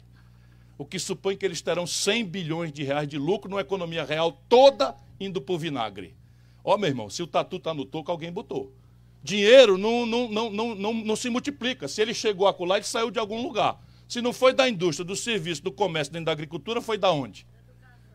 O 0.77 0.85
que 0.85 0.97
supõe 0.97 1.37
que 1.37 1.45
eles 1.45 1.61
terão 1.61 1.85
100 1.85 2.25
bilhões 2.25 2.73
de 2.73 2.83
reais 2.83 3.07
de 3.07 3.17
lucro 3.17 3.49
numa 3.49 3.61
economia 3.61 4.03
real 4.03 4.31
toda 4.49 4.95
indo 5.19 5.43
o 5.45 5.57
vinagre. 5.57 6.15
Ó, 6.63 6.77
meu 6.77 6.89
irmão, 6.89 7.09
se 7.09 7.21
o 7.21 7.27
tatu 7.27 7.57
está 7.57 7.73
no 7.73 7.85
toco, 7.85 8.11
alguém 8.11 8.31
botou. 8.31 8.73
Dinheiro 9.21 9.77
não, 9.77 10.05
não, 10.05 10.29
não, 10.29 10.49
não, 10.49 10.75
não, 10.75 10.93
não 10.93 11.15
se 11.15 11.29
multiplica. 11.29 11.87
Se 11.87 12.01
ele 12.01 12.13
chegou 12.13 12.47
a 12.47 12.53
colar, 12.53 12.77
ele 12.77 12.85
saiu 12.85 13.11
de 13.11 13.19
algum 13.19 13.41
lugar. 13.41 13.79
Se 14.07 14.21
não 14.21 14.33
foi 14.33 14.53
da 14.53 14.67
indústria, 14.67 15.05
do 15.05 15.15
serviço, 15.15 15.61
do 15.61 15.71
comércio, 15.71 16.13
nem 16.13 16.23
da 16.23 16.31
agricultura, 16.31 16.81
foi 16.81 16.97
da 16.97 17.11
onde? 17.11 17.45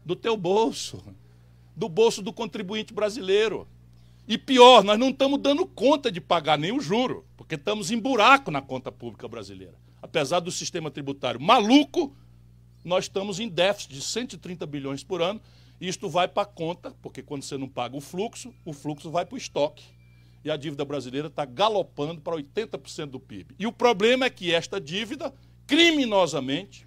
Do 0.05 0.17
teu 0.17 0.37
bolso. 0.37 1.05
Do 1.77 1.89
bolso 1.89 2.23
do 2.23 2.33
contribuinte 2.33 2.93
brasileiro. 2.93 3.69
E 4.27 4.39
pior, 4.39 4.83
nós 4.83 4.99
não 4.99 5.11
estamos 5.11 5.41
dando 5.41 5.67
conta 5.67 6.11
de 6.11 6.21
pagar 6.21 6.59
nem 6.59 6.73
o 6.73 6.81
juro, 6.81 7.27
porque 7.37 7.57
estamos 7.57 7.91
em 7.91 7.99
buraco 7.99 8.51
na 8.51 8.63
conta 8.63 8.91
pública 8.91 9.29
brasileira. 9.29 9.75
Apesar 10.01 10.41
do 10.41 10.51
sistema 10.51 10.91
tributário 10.91 11.41
maluco, 11.41 12.17
nós 12.85 13.05
estamos 13.05 13.41
em 13.41 13.49
déficit 13.49 13.93
de 13.93 14.01
130 14.01 14.67
bilhões 14.67 15.03
por 15.05 15.21
ano, 15.21 15.41
e 15.81 15.89
isto 15.89 16.09
vai 16.09 16.29
para 16.29 16.45
a 16.45 16.47
conta, 16.47 16.93
porque 17.03 17.23
quando 17.23 17.43
você 17.43 17.59
não 17.59 17.69
paga 17.69 17.97
o 17.97 18.01
fluxo, 18.01 18.55
o 18.65 18.73
fluxo 18.73 19.11
vai 19.11 19.27
para 19.27 19.35
o 19.35 19.39
estoque 19.39 19.85
e 20.45 20.51
a 20.51 20.57
dívida 20.57 20.85
brasileira 20.85 21.29
está 21.29 21.45
galopando 21.45 22.21
para 22.21 22.37
80% 22.37 23.07
do 23.07 23.19
PIB. 23.19 23.55
E 23.59 23.67
o 23.67 23.73
problema 23.73 24.27
é 24.27 24.31
que 24.31 24.53
esta 24.53 24.79
dívida, 24.79 25.33
criminosamente, 25.67 26.87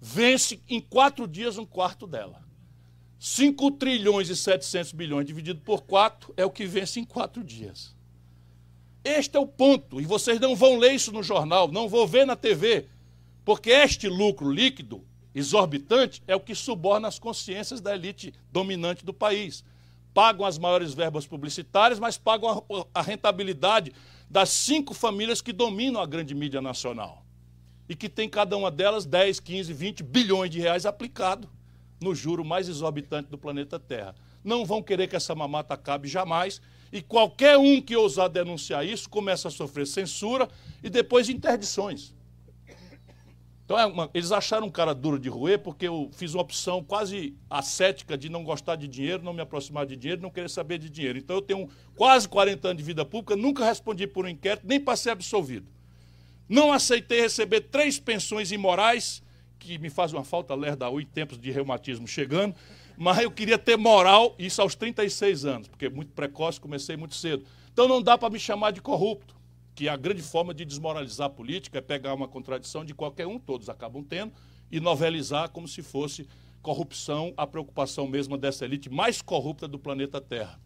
vence 0.00 0.60
em 0.68 0.80
quatro 0.80 1.26
dias 1.26 1.56
um 1.56 1.64
quarto 1.64 2.06
dela. 2.06 2.43
5 3.24 3.70
trilhões 3.70 4.28
e 4.28 4.36
700 4.36 4.92
bilhões 4.92 5.24
dividido 5.24 5.58
por 5.62 5.80
quatro 5.80 6.34
é 6.36 6.44
o 6.44 6.50
que 6.50 6.66
vence 6.66 7.00
em 7.00 7.04
quatro 7.04 7.42
dias. 7.42 7.96
Este 9.02 9.38
é 9.38 9.40
o 9.40 9.46
ponto. 9.46 9.98
E 9.98 10.04
vocês 10.04 10.38
não 10.38 10.54
vão 10.54 10.76
ler 10.76 10.92
isso 10.92 11.10
no 11.10 11.22
jornal, 11.22 11.72
não 11.72 11.88
vão 11.88 12.06
ver 12.06 12.26
na 12.26 12.36
TV, 12.36 12.86
porque 13.42 13.70
este 13.70 14.10
lucro 14.10 14.50
líquido 14.50 15.02
exorbitante 15.34 16.22
é 16.26 16.36
o 16.36 16.40
que 16.40 16.54
suborna 16.54 17.08
as 17.08 17.18
consciências 17.18 17.80
da 17.80 17.94
elite 17.94 18.34
dominante 18.52 19.02
do 19.06 19.14
país 19.14 19.64
pagam 20.12 20.44
as 20.44 20.58
maiores 20.58 20.92
verbas 20.92 21.26
publicitárias, 21.26 21.98
mas 21.98 22.18
pagam 22.18 22.62
a, 22.94 23.00
a 23.00 23.02
rentabilidade 23.02 23.90
das 24.28 24.50
cinco 24.50 24.92
famílias 24.92 25.40
que 25.40 25.52
dominam 25.52 25.98
a 25.98 26.06
grande 26.06 26.34
mídia 26.34 26.60
nacional. 26.60 27.24
E 27.88 27.96
que 27.96 28.10
tem 28.10 28.28
cada 28.28 28.54
uma 28.54 28.70
delas 28.70 29.06
10, 29.06 29.40
15, 29.40 29.72
20 29.72 30.02
bilhões 30.02 30.50
de 30.50 30.60
reais 30.60 30.84
aplicado 30.84 31.48
no 32.04 32.14
juro 32.14 32.44
mais 32.44 32.68
exorbitante 32.68 33.30
do 33.30 33.38
planeta 33.38 33.80
Terra. 33.80 34.14
Não 34.44 34.66
vão 34.66 34.82
querer 34.82 35.08
que 35.08 35.16
essa 35.16 35.34
mamata 35.34 35.72
acabe 35.72 36.06
jamais. 36.06 36.60
E 36.92 37.00
qualquer 37.00 37.56
um 37.56 37.80
que 37.80 37.96
ousar 37.96 38.28
denunciar 38.28 38.86
isso 38.86 39.08
começa 39.08 39.48
a 39.48 39.50
sofrer 39.50 39.86
censura 39.86 40.48
e 40.82 40.90
depois 40.90 41.30
interdições. 41.30 42.14
Então, 43.64 43.78
é 43.78 43.86
uma, 43.86 44.10
eles 44.12 44.30
acharam 44.30 44.66
um 44.66 44.70
cara 44.70 44.94
duro 44.94 45.18
de 45.18 45.30
roer 45.30 45.58
porque 45.58 45.88
eu 45.88 46.10
fiz 46.12 46.34
uma 46.34 46.42
opção 46.42 46.84
quase 46.84 47.34
ascética 47.48 48.18
de 48.18 48.28
não 48.28 48.44
gostar 48.44 48.76
de 48.76 48.86
dinheiro, 48.86 49.24
não 49.24 49.32
me 49.32 49.40
aproximar 49.40 49.86
de 49.86 49.96
dinheiro, 49.96 50.20
não 50.20 50.28
querer 50.28 50.50
saber 50.50 50.76
de 50.76 50.90
dinheiro. 50.90 51.16
Então, 51.16 51.36
eu 51.36 51.42
tenho 51.42 51.70
quase 51.96 52.28
40 52.28 52.68
anos 52.68 52.76
de 52.82 52.86
vida 52.86 53.06
pública, 53.06 53.34
nunca 53.34 53.64
respondi 53.64 54.06
por 54.06 54.26
um 54.26 54.28
inquérito, 54.28 54.66
nem 54.66 54.78
passei 54.78 55.10
absolvido. 55.10 55.66
Não 56.46 56.70
aceitei 56.70 57.22
receber 57.22 57.62
três 57.62 57.98
pensões 57.98 58.52
imorais, 58.52 59.22
que 59.64 59.78
me 59.78 59.88
faz 59.88 60.12
uma 60.12 60.22
falta 60.22 60.54
lerda 60.54 60.86
em 60.90 61.06
tempos 61.06 61.38
de 61.38 61.50
reumatismo 61.50 62.06
chegando, 62.06 62.54
Mas 62.96 63.18
eu 63.18 63.30
queria 63.30 63.58
ter 63.58 63.76
moral, 63.76 64.36
isso 64.38 64.62
aos 64.62 64.74
36 64.74 65.44
anos, 65.44 65.68
porque 65.68 65.88
muito 65.88 66.12
precoce, 66.12 66.60
comecei 66.60 66.96
muito 66.96 67.14
cedo. 67.14 67.44
Então 67.72 67.88
não 67.88 68.00
dá 68.00 68.16
para 68.16 68.30
me 68.30 68.38
chamar 68.38 68.70
de 68.70 68.80
corrupto, 68.80 69.34
que 69.74 69.88
a 69.88 69.96
grande 69.96 70.22
forma 70.22 70.54
de 70.54 70.64
desmoralizar 70.64 71.26
a 71.26 71.30
política 71.30 71.78
é 71.78 71.80
pegar 71.80 72.14
uma 72.14 72.28
contradição 72.28 72.84
de 72.84 72.94
qualquer 72.94 73.26
um, 73.26 73.38
todos 73.38 73.68
acabam 73.68 74.04
tendo, 74.04 74.32
e 74.70 74.78
novelizar 74.78 75.50
como 75.50 75.66
se 75.66 75.82
fosse 75.82 76.28
corrupção 76.62 77.34
a 77.36 77.46
preocupação 77.46 78.06
mesmo 78.06 78.36
dessa 78.38 78.64
elite 78.64 78.88
mais 78.88 79.20
corrupta 79.20 79.66
do 79.66 79.78
planeta 79.78 80.20
Terra. 80.20 80.60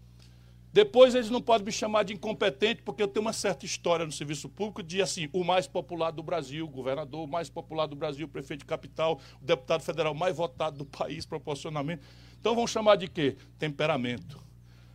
Depois 0.72 1.14
eles 1.14 1.30
não 1.30 1.40
podem 1.40 1.64
me 1.64 1.72
chamar 1.72 2.02
de 2.02 2.12
incompetente, 2.12 2.82
porque 2.82 3.02
eu 3.02 3.08
tenho 3.08 3.24
uma 3.24 3.32
certa 3.32 3.64
história 3.64 4.04
no 4.04 4.12
serviço 4.12 4.48
público 4.48 4.82
de 4.82 5.00
assim, 5.00 5.28
o 5.32 5.42
mais 5.42 5.66
popular 5.66 6.10
do 6.10 6.22
Brasil, 6.22 6.68
governador 6.68 7.24
o 7.24 7.26
mais 7.26 7.48
popular 7.48 7.86
do 7.86 7.96
Brasil, 7.96 8.28
prefeito 8.28 8.60
de 8.60 8.66
capital, 8.66 9.18
o 9.40 9.44
deputado 9.44 9.82
federal 9.82 10.14
mais 10.14 10.36
votado 10.36 10.78
do 10.78 10.84
país 10.84 11.24
proporcionalmente. 11.24 12.02
Então 12.38 12.54
vão 12.54 12.66
chamar 12.66 12.96
de 12.96 13.08
quê? 13.08 13.36
Temperamento. 13.58 14.46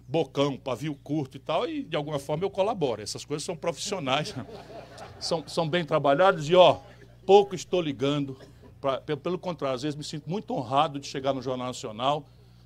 Bocão, 0.07 0.57
pavio 0.57 0.93
curto 0.95 1.37
e 1.37 1.39
tal, 1.39 1.67
e 1.67 1.83
de 1.83 1.95
alguma 1.95 2.19
forma 2.19 2.43
eu 2.43 2.49
colaboro. 2.51 3.01
Essas 3.01 3.25
coisas 3.25 3.43
são 3.43 3.55
profissionais, 3.55 4.35
são, 5.19 5.47
são 5.47 5.67
bem 5.67 5.83
trabalhadas 5.83 6.47
e, 6.47 6.55
ó, 6.55 6.81
pouco 7.25 7.55
estou 7.55 7.81
ligando. 7.81 8.37
Pra, 8.79 8.99
pelo 9.01 9.39
contrário, 9.39 9.75
às 9.75 9.81
vezes 9.81 9.95
me 9.95 10.03
sinto 10.03 10.29
muito 10.29 10.53
honrado 10.53 10.99
de 10.99 11.07
chegar 11.07 11.33
no 11.33 11.41
Jornal 11.41 11.67
Nacional 11.67 12.25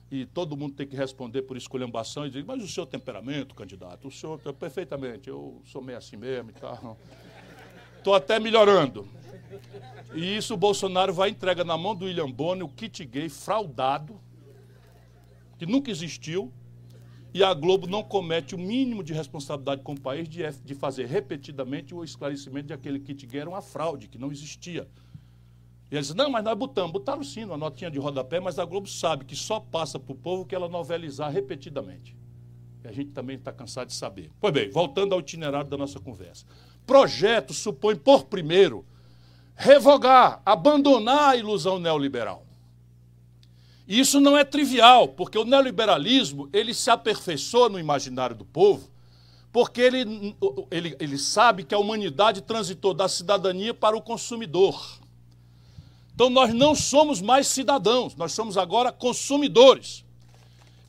e 0.09 0.25
todo 0.25 0.55
mundo 0.55 0.73
tem 0.73 0.87
que 0.87 0.95
responder 0.95 1.41
por 1.41 1.57
esculhambação 1.57 2.25
e 2.25 2.29
dizer, 2.29 2.45
mas 2.45 2.63
o 2.63 2.67
seu 2.67 2.85
temperamento, 2.85 3.53
candidato, 3.53 4.07
o 4.07 4.11
senhor 4.11 4.39
perfeitamente, 4.53 5.29
eu 5.29 5.61
sou 5.65 5.81
meio 5.81 5.97
assim 5.97 6.15
mesmo 6.15 6.51
e 6.51 6.53
tal. 6.53 6.97
Estou 7.97 8.15
até 8.15 8.39
melhorando. 8.39 9.07
E 10.13 10.37
isso 10.37 10.53
o 10.53 10.57
Bolsonaro 10.57 11.13
vai 11.13 11.29
entregar 11.29 11.65
na 11.65 11.77
mão 11.77 11.93
do 11.93 12.05
William 12.05 12.31
Bonner 12.31 12.65
o 12.65 12.69
kit 12.69 13.03
gay 13.03 13.27
fraudado, 13.27 14.19
que 15.57 15.65
nunca 15.65 15.91
existiu, 15.91 16.53
e 17.33 17.43
a 17.43 17.53
Globo 17.53 17.85
não 17.85 18.01
comete 18.01 18.55
o 18.55 18.57
mínimo 18.57 19.03
de 19.03 19.13
responsabilidade 19.13 19.81
com 19.81 19.93
o 19.93 19.99
país 19.99 20.29
de, 20.29 20.41
de 20.63 20.73
fazer 20.73 21.05
repetidamente 21.05 21.93
o 21.93 22.03
esclarecimento 22.03 22.67
de 22.67 22.73
aquele 22.73 22.99
kit 22.99 23.25
gay 23.25 23.41
era 23.41 23.49
uma 23.49 23.61
fraude, 23.61 24.07
que 24.07 24.17
não 24.17 24.31
existia. 24.31 24.87
E 25.89 25.95
eles 25.95 26.13
não, 26.13 26.30
mas 26.30 26.43
nós 26.43 26.58
botamos. 26.58 26.91
Botaram 26.91 27.23
sim, 27.23 27.45
uma 27.45 27.58
notinha 27.58 27.89
de 27.89 27.97
rodapé, 27.97 28.39
mas 28.39 28.60
a 28.60 28.65
Globo 28.65 28.88
sabe 28.88 29.26
que 29.26 29.36
só 29.36 29.60
passa 29.60 29.97
para 29.97 30.12
o 30.12 30.15
povo 30.15 30.45
que 30.45 30.54
ela 30.54 30.67
novelizar 30.67 31.32
repetidamente. 31.32 32.15
E 32.84 32.88
a 32.88 32.91
gente 32.91 33.12
também 33.12 33.38
está 33.38 33.52
cansado 33.52 33.88
de 33.88 33.93
saber. 33.93 34.32
Pois 34.39 34.54
bem, 34.54 34.69
voltando 34.69 35.13
ao 35.13 35.19
itinerário 35.19 35.69
da 35.69 35.78
nossa 35.78 36.00
conversa. 36.00 36.45
Projeto 36.86 37.54
supõe, 37.54 37.95
por 37.95 38.26
primeiro, 38.26 38.86
revogar, 39.56 40.41
abandonar 40.45 41.30
a 41.30 41.36
ilusão 41.36 41.80
neoliberal. 41.80 42.45
E 43.88 44.00
isso 44.00 44.19
não 44.19 44.38
é 44.38 44.43
trivial, 44.43 45.08
porque 45.08 45.38
o 45.38 45.45
neoliberalismo 45.45 46.50
ele 46.52 46.73
se 46.73 46.89
aperfeiçoa 46.89 47.69
no 47.69 47.80
imaginário 47.80 48.36
do 48.36 48.43
povo, 48.43 48.89
porque 49.52 49.80
ele, 49.80 50.36
ele, 50.69 50.95
ele 51.00 51.17
sabe 51.17 51.63
que 51.63 51.73
a 51.73 51.80
humanidade 51.80 52.41
transitou 52.41 52.93
da 52.93 53.08
cidadania 53.08 53.73
para 53.73 53.95
o 53.95 54.02
consumidor. 54.02 55.00
Então 56.17 56.32
nós 56.32 56.51
não 56.51 56.73
somos 56.73 57.21
mais 57.21 57.45
cidadãos, 57.45 58.15
nós 58.15 58.32
somos 58.32 58.58
agora 58.58 58.91
consumidores. 58.91 60.03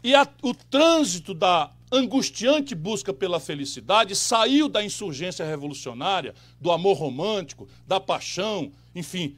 E 0.02 0.14
a, 0.14 0.26
o 0.40 0.54
trânsito 0.54 1.34
da 1.34 1.70
angustiante 1.92 2.74
busca 2.74 3.12
pela 3.12 3.38
felicidade 3.38 4.16
saiu 4.16 4.70
da 4.70 4.82
insurgência 4.82 5.44
revolucionária, 5.44 6.34
do 6.58 6.72
amor 6.72 6.96
romântico, 6.96 7.68
da 7.86 8.00
paixão, 8.00 8.72
enfim, 8.94 9.36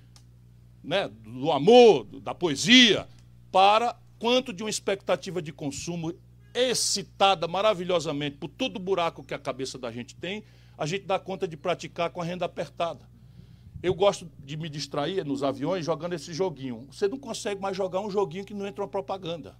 né, 0.80 1.10
do 1.24 1.50
amor, 1.50 2.06
da 2.22 2.32
poesia, 2.32 3.08
para 3.50 3.96
quanto 4.16 4.52
de 4.52 4.62
uma 4.62 4.70
expectativa 4.70 5.42
de 5.42 5.52
consumo 5.52 6.14
excitada 6.54 7.48
maravilhosamente 7.48 8.36
por 8.36 8.48
todo 8.48 8.76
o 8.76 8.80
buraco 8.80 9.24
que 9.24 9.34
a 9.34 9.40
cabeça 9.40 9.76
da 9.76 9.90
gente 9.90 10.14
tem, 10.14 10.44
a 10.78 10.86
gente 10.86 11.04
dá 11.04 11.18
conta 11.18 11.48
de 11.48 11.56
praticar 11.56 12.10
com 12.10 12.22
a 12.22 12.24
renda 12.24 12.44
apertada. 12.44 13.09
Eu 13.82 13.94
gosto 13.94 14.30
de 14.38 14.56
me 14.56 14.68
distrair 14.68 15.24
nos 15.24 15.42
aviões 15.42 15.86
jogando 15.86 16.12
esse 16.12 16.34
joguinho. 16.34 16.86
Você 16.90 17.08
não 17.08 17.18
consegue 17.18 17.60
mais 17.60 17.76
jogar 17.76 18.00
um 18.00 18.10
joguinho 18.10 18.44
que 18.44 18.52
não 18.52 18.66
entra 18.66 18.82
uma 18.82 18.88
propaganda. 18.88 19.56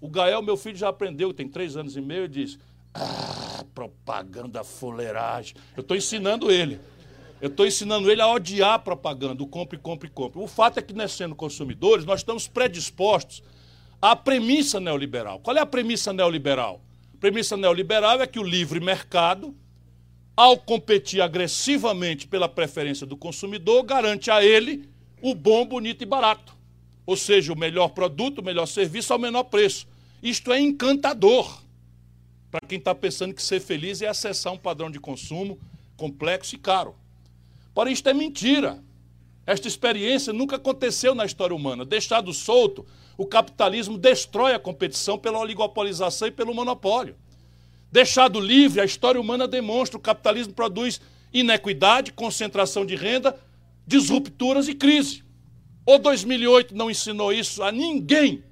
O 0.00 0.08
Gael, 0.08 0.42
meu 0.42 0.56
filho, 0.56 0.76
já 0.76 0.88
aprendeu, 0.88 1.32
tem 1.32 1.48
três 1.48 1.76
anos 1.76 1.96
e 1.96 2.00
meio, 2.00 2.24
e 2.24 2.28
diz: 2.28 2.58
Ah, 2.92 3.64
propaganda 3.72 4.64
fuleiragem. 4.64 5.54
Eu 5.76 5.82
estou 5.82 5.96
ensinando 5.96 6.50
ele. 6.50 6.80
Eu 7.40 7.48
estou 7.48 7.66
ensinando 7.66 8.10
ele 8.10 8.20
a 8.20 8.28
odiar 8.28 8.74
a 8.74 8.78
propaganda, 8.78 9.42
o 9.42 9.46
compre, 9.46 9.78
compre, 9.78 10.08
compre. 10.08 10.40
O 10.40 10.46
fato 10.46 10.78
é 10.78 10.82
que, 10.82 10.92
nós 10.92 11.12
sendo 11.12 11.34
consumidores, 11.34 12.04
nós 12.04 12.20
estamos 12.20 12.48
predispostos 12.48 13.42
à 14.00 14.14
premissa 14.14 14.80
neoliberal. 14.80 15.38
Qual 15.40 15.56
é 15.56 15.60
a 15.60 15.66
premissa 15.66 16.12
neoliberal? 16.12 16.80
A 17.14 17.18
premissa 17.18 17.56
neoliberal 17.56 18.20
é 18.20 18.26
que 18.26 18.38
o 18.38 18.44
livre 18.44 18.80
mercado 18.80 19.56
ao 20.36 20.56
competir 20.56 21.20
agressivamente 21.20 22.26
pela 22.26 22.48
preferência 22.48 23.06
do 23.06 23.16
consumidor, 23.16 23.82
garante 23.82 24.30
a 24.30 24.44
ele 24.44 24.88
o 25.20 25.34
bom, 25.34 25.66
bonito 25.66 26.02
e 26.02 26.06
barato. 26.06 26.56
Ou 27.04 27.16
seja, 27.16 27.52
o 27.52 27.58
melhor 27.58 27.88
produto, 27.88 28.38
o 28.38 28.44
melhor 28.44 28.66
serviço 28.66 29.12
ao 29.12 29.18
menor 29.18 29.44
preço. 29.44 29.86
Isto 30.22 30.52
é 30.52 30.60
encantador 30.60 31.62
para 32.52 32.68
quem 32.68 32.76
está 32.76 32.94
pensando 32.94 33.32
que 33.32 33.42
ser 33.42 33.60
feliz 33.60 34.02
é 34.02 34.06
acessar 34.06 34.52
um 34.52 34.58
padrão 34.58 34.90
de 34.90 35.00
consumo 35.00 35.58
complexo 35.96 36.54
e 36.54 36.58
caro. 36.58 36.94
Porém, 37.72 37.94
isto 37.94 38.06
é 38.10 38.12
mentira. 38.12 38.84
Esta 39.46 39.66
experiência 39.66 40.34
nunca 40.34 40.56
aconteceu 40.56 41.14
na 41.14 41.24
história 41.24 41.56
humana. 41.56 41.82
Deixado 41.82 42.30
solto, 42.34 42.86
o 43.16 43.24
capitalismo 43.24 43.96
destrói 43.96 44.52
a 44.52 44.58
competição 44.58 45.18
pela 45.18 45.38
oligopolização 45.38 46.28
e 46.28 46.30
pelo 46.30 46.54
monopólio. 46.54 47.16
Deixado 47.92 48.40
livre, 48.40 48.80
a 48.80 48.86
história 48.86 49.20
humana 49.20 49.46
demonstra 49.46 49.98
o 49.98 50.00
capitalismo 50.00 50.54
produz 50.54 50.98
inequidade, 51.30 52.14
concentração 52.14 52.86
de 52.86 52.96
renda, 52.96 53.38
disrupturas 53.86 54.66
e 54.66 54.74
crise. 54.74 55.22
O 55.84 55.98
2008 55.98 56.74
não 56.74 56.90
ensinou 56.90 57.34
isso 57.34 57.62
a 57.62 57.70
ninguém. 57.70 58.42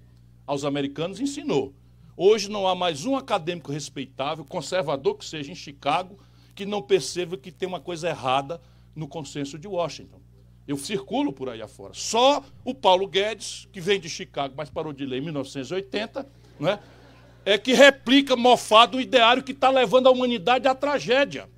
Aos 0.47 0.63
americanos 0.63 1.21
ensinou. 1.21 1.73
Hoje 2.15 2.51
não 2.51 2.69
há 2.69 2.75
mais 2.75 3.07
um 3.07 3.17
acadêmico 3.17 3.73
respeitável, 3.73 4.45
conservador 4.45 5.17
que 5.17 5.25
seja 5.25 5.51
em 5.51 5.55
Chicago, 5.55 6.19
que 6.55 6.67
não 6.67 6.83
perceba 6.83 7.39
que 7.39 7.51
tem 7.51 7.67
uma 7.67 7.81
coisa 7.81 8.11
errada 8.11 8.61
no 8.95 9.09
consenso 9.09 9.59
de 9.59 9.67
Washington. 9.67 10.21
Eu 10.69 10.77
circulo 10.77 11.33
por 11.33 11.49
aí 11.49 11.63
afora. 11.63 11.95
Só 11.95 12.45
o 12.63 12.75
Paulo 12.75 13.09
Guedes, 13.09 13.67
que 13.73 13.81
vem 13.81 13.99
de 13.99 14.11
Chicago, 14.11 14.53
mas 14.55 14.69
parou 14.69 14.93
de 14.93 15.07
ler 15.07 15.19
em 15.19 15.23
1980, 15.23 16.27
não 16.59 16.79
é? 17.45 17.59
que 17.59 17.73
replica 17.73 18.37
mofado 18.37 18.99
o 18.99 19.01
ideário 19.01 19.43
que 19.43 19.53
está 19.53 19.71
levando 19.71 20.07
a 20.07 20.11
humanidade 20.11 20.69
à 20.69 20.75
tragédia. 20.75 21.49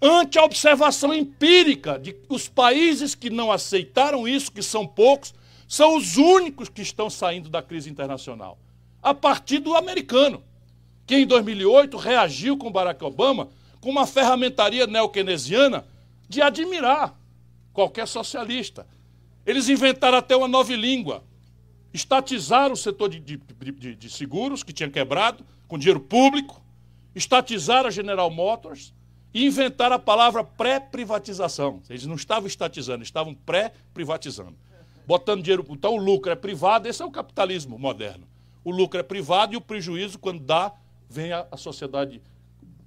Ante 0.00 0.38
a 0.38 0.44
observação 0.44 1.12
empírica 1.12 1.98
de 1.98 2.12
que 2.12 2.26
os 2.28 2.48
países 2.48 3.14
que 3.14 3.30
não 3.30 3.50
aceitaram 3.50 4.28
isso, 4.28 4.52
que 4.52 4.62
são 4.62 4.86
poucos, 4.86 5.34
são 5.66 5.96
os 5.96 6.16
únicos 6.16 6.68
que 6.68 6.82
estão 6.82 7.08
saindo 7.08 7.48
da 7.48 7.62
crise 7.62 7.90
internacional. 7.90 8.58
A 9.02 9.14
partir 9.14 9.58
do 9.58 9.74
americano, 9.74 10.42
que 11.06 11.16
em 11.16 11.26
2008 11.26 11.96
reagiu 11.96 12.56
com 12.56 12.70
Barack 12.70 13.02
Obama 13.04 13.48
com 13.80 13.90
uma 13.90 14.06
ferramentaria 14.06 14.86
neokeynesiana 14.86 15.86
de 16.28 16.42
admirar 16.42 17.16
qualquer 17.72 18.08
socialista. 18.08 18.86
Eles 19.46 19.68
inventaram 19.68 20.18
até 20.18 20.34
uma 20.36 20.48
nova 20.48 20.74
língua, 20.74 21.22
estatizaram 21.96 22.74
o 22.74 22.76
setor 22.76 23.08
de, 23.08 23.18
de, 23.18 23.36
de, 23.36 23.94
de 23.96 24.10
seguros, 24.10 24.62
que 24.62 24.72
tinha 24.72 24.90
quebrado, 24.90 25.44
com 25.66 25.78
dinheiro 25.78 26.00
público, 26.00 26.62
estatizaram 27.14 27.88
a 27.88 27.90
General 27.90 28.30
Motors 28.30 28.94
e 29.32 29.46
inventaram 29.46 29.96
a 29.96 29.98
palavra 29.98 30.44
pré-privatização. 30.44 31.82
Eles 31.88 32.06
não 32.06 32.14
estavam 32.14 32.46
estatizando, 32.46 33.02
estavam 33.02 33.34
pré-privatizando. 33.34 34.54
Botando 35.06 35.42
dinheiro. 35.42 35.64
Então 35.70 35.94
o 35.94 35.96
lucro 35.96 36.30
é 36.30 36.36
privado, 36.36 36.88
esse 36.88 37.02
é 37.02 37.04
o 37.04 37.10
capitalismo 37.10 37.78
moderno. 37.78 38.26
O 38.62 38.70
lucro 38.70 39.00
é 39.00 39.02
privado 39.02 39.54
e 39.54 39.56
o 39.56 39.60
prejuízo, 39.60 40.18
quando 40.18 40.40
dá, 40.40 40.72
vem 41.08 41.32
a, 41.32 41.46
a 41.50 41.56
sociedade 41.56 42.20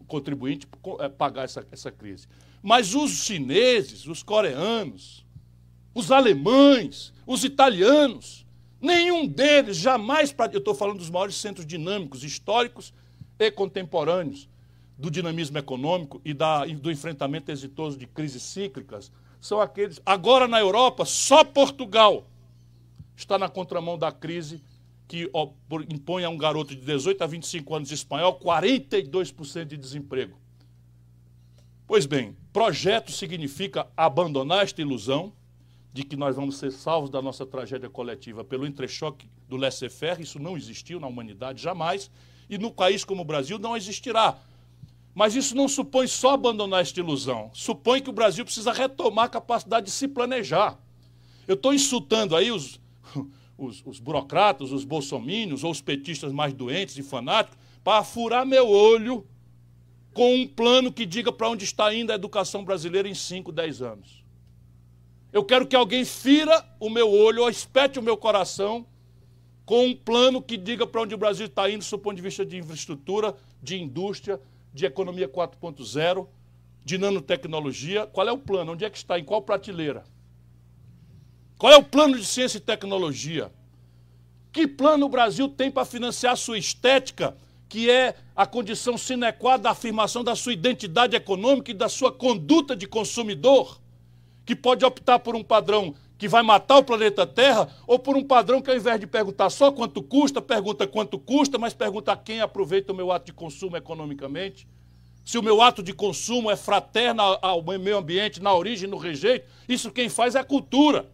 contribuinte 0.07 0.67
é, 0.99 1.09
pagar 1.09 1.43
essa, 1.43 1.65
essa 1.71 1.91
crise. 1.91 2.27
Mas 2.61 2.93
os 2.93 3.23
chineses, 3.23 4.05
os 4.05 4.21
coreanos, 4.21 5.25
os 5.93 6.11
alemães, 6.11 7.13
os 7.25 7.43
italianos, 7.43 8.45
Nenhum 8.81 9.27
deles 9.27 9.77
jamais, 9.77 10.33
eu 10.53 10.59
estou 10.59 10.73
falando 10.73 10.99
dos 10.99 11.09
maiores 11.09 11.35
centros 11.35 11.65
dinâmicos, 11.65 12.23
históricos 12.23 12.93
e 13.37 13.51
contemporâneos 13.51 14.47
do 14.97 15.09
dinamismo 15.09 15.57
econômico 15.57 16.21
e 16.25 16.33
da, 16.33 16.65
do 16.65 16.91
enfrentamento 16.91 17.51
exitoso 17.51 17.97
de 17.97 18.05
crises 18.05 18.43
cíclicas, 18.43 19.11
são 19.39 19.61
aqueles. 19.61 20.01
Agora 20.05 20.47
na 20.47 20.59
Europa, 20.59 21.05
só 21.05 21.43
Portugal 21.43 22.25
está 23.15 23.37
na 23.37 23.49
contramão 23.49 23.97
da 23.97 24.11
crise 24.11 24.61
que 25.07 25.29
impõe 25.89 26.23
a 26.23 26.29
um 26.29 26.37
garoto 26.37 26.75
de 26.75 26.81
18 26.81 27.23
a 27.23 27.27
25 27.27 27.75
anos 27.75 27.91
espanhol 27.91 28.39
42% 28.39 29.65
de 29.65 29.77
desemprego. 29.77 30.37
Pois 31.87 32.05
bem, 32.05 32.37
projeto 32.53 33.11
significa 33.11 33.87
abandonar 33.97 34.63
esta 34.63 34.81
ilusão, 34.81 35.33
de 35.91 36.03
que 36.03 36.15
nós 36.15 36.35
vamos 36.35 36.57
ser 36.57 36.71
salvos 36.71 37.09
da 37.09 37.21
nossa 37.21 37.45
tragédia 37.45 37.89
coletiva 37.89 38.43
pelo 38.43 38.67
entrechoque 38.67 39.27
do 39.47 39.57
laissez-faire, 39.57 40.21
isso 40.21 40.39
não 40.39 40.55
existiu 40.55 40.99
na 40.99 41.07
humanidade 41.07 41.61
jamais, 41.61 42.11
e 42.49 42.57
no 42.57 42.71
país 42.71 43.03
como 43.03 43.21
o 43.21 43.25
Brasil 43.25 43.57
não 43.57 43.75
existirá. 43.75 44.37
Mas 45.13 45.35
isso 45.35 45.55
não 45.55 45.67
supõe 45.67 46.07
só 46.07 46.33
abandonar 46.33 46.81
esta 46.81 46.99
ilusão, 46.99 47.49
supõe 47.53 48.01
que 48.01 48.09
o 48.09 48.13
Brasil 48.13 48.45
precisa 48.45 48.71
retomar 48.71 49.25
a 49.25 49.29
capacidade 49.29 49.87
de 49.87 49.91
se 49.91 50.07
planejar. 50.07 50.79
Eu 51.47 51.55
estou 51.55 51.73
insultando 51.73 52.35
aí 52.35 52.51
os, 52.51 52.79
os, 53.57 53.81
os 53.83 53.99
burocratas, 53.99 54.71
os 54.71 54.85
bolsomínios 54.85 55.63
ou 55.63 55.71
os 55.71 55.81
petistas 55.81 56.31
mais 56.31 56.53
doentes 56.53 56.97
e 56.97 57.03
fanáticos 57.03 57.57
para 57.83 58.03
furar 58.03 58.45
meu 58.45 58.67
olho 58.69 59.25
com 60.13 60.35
um 60.35 60.47
plano 60.47 60.91
que 60.91 61.05
diga 61.05 61.31
para 61.31 61.49
onde 61.49 61.63
está 61.63 61.93
indo 61.93 62.11
a 62.11 62.15
educação 62.15 62.63
brasileira 62.63 63.07
em 63.07 63.15
5, 63.15 63.51
10 63.51 63.81
anos. 63.81 64.18
Eu 65.31 65.43
quero 65.43 65.67
que 65.67 65.75
alguém 65.75 66.03
fira 66.03 66.65
o 66.79 66.89
meu 66.89 67.09
olho 67.09 67.43
ou 67.43 67.49
espete 67.49 67.99
o 67.99 68.03
meu 68.03 68.17
coração 68.17 68.85
com 69.63 69.85
um 69.85 69.95
plano 69.95 70.41
que 70.41 70.57
diga 70.57 70.87
para 70.87 71.01
onde 71.01 71.13
o 71.13 71.17
Brasil 71.17 71.45
está 71.45 71.69
indo, 71.69 71.87
do 71.87 71.99
ponto 71.99 72.15
de 72.15 72.21
vista 72.23 72.43
de 72.43 72.57
infraestrutura, 72.57 73.35
de 73.61 73.79
indústria, 73.79 74.41
de 74.73 74.85
economia 74.85 75.29
4.0, 75.29 76.27
de 76.83 76.97
nanotecnologia. 76.97 78.07
Qual 78.07 78.27
é 78.27 78.31
o 78.31 78.37
plano? 78.37 78.71
Onde 78.71 78.83
é 78.83 78.89
que 78.89 78.97
está? 78.97 79.19
Em 79.19 79.23
qual 79.23 79.43
prateleira? 79.43 80.03
Qual 81.59 81.71
é 81.71 81.77
o 81.77 81.83
plano 81.83 82.17
de 82.17 82.25
ciência 82.25 82.57
e 82.57 82.61
tecnologia? 82.61 83.51
Que 84.51 84.65
plano 84.67 85.05
o 85.05 85.09
Brasil 85.09 85.47
tem 85.47 85.69
para 85.69 85.85
financiar 85.85 86.33
a 86.33 86.37
sua 86.37 86.57
estética, 86.57 87.37
que 87.67 87.91
é 87.91 88.15
a 88.35 88.47
condição 88.47 88.97
sine 88.97 89.31
qua 89.33 89.57
da 89.57 89.69
afirmação 89.69 90.23
da 90.23 90.35
sua 90.35 90.53
identidade 90.53 91.15
econômica 91.15 91.69
e 91.69 91.75
da 91.75 91.87
sua 91.87 92.11
conduta 92.11 92.75
de 92.75 92.87
consumidor? 92.87 93.79
Que 94.49 94.55
pode 94.55 94.83
optar 94.83 95.19
por 95.19 95.35
um 95.35 95.43
padrão 95.43 95.93
que 96.17 96.27
vai 96.27 96.41
matar 96.41 96.79
o 96.79 96.83
planeta 96.83 97.23
Terra, 97.27 97.69
ou 97.85 97.99
por 97.99 98.17
um 98.17 98.23
padrão 98.23 98.63
que, 98.63 98.71
ao 98.71 98.75
invés 98.75 98.99
de 98.99 99.05
perguntar 99.05 99.51
só 99.51 99.71
quanto 99.71 100.01
custa, 100.01 100.41
pergunta 100.41 100.87
quanto 100.87 101.19
custa, 101.19 101.59
mas 101.59 101.75
pergunta 101.75 102.11
a 102.11 102.17
quem 102.17 102.41
aproveita 102.41 102.91
o 102.91 102.95
meu 102.95 103.11
ato 103.11 103.27
de 103.27 103.31
consumo 103.33 103.77
economicamente. 103.77 104.67
Se 105.23 105.37
o 105.37 105.43
meu 105.43 105.61
ato 105.61 105.83
de 105.83 105.93
consumo 105.93 106.49
é 106.49 106.55
fraterno 106.55 107.21
ao 107.43 107.61
meio 107.61 107.95
ambiente, 107.95 108.41
na 108.41 108.51
origem, 108.51 108.89
no 108.89 108.97
rejeito, 108.97 109.47
isso 109.67 109.91
quem 109.91 110.09
faz 110.09 110.33
é 110.33 110.39
a 110.39 110.43
cultura. 110.43 111.07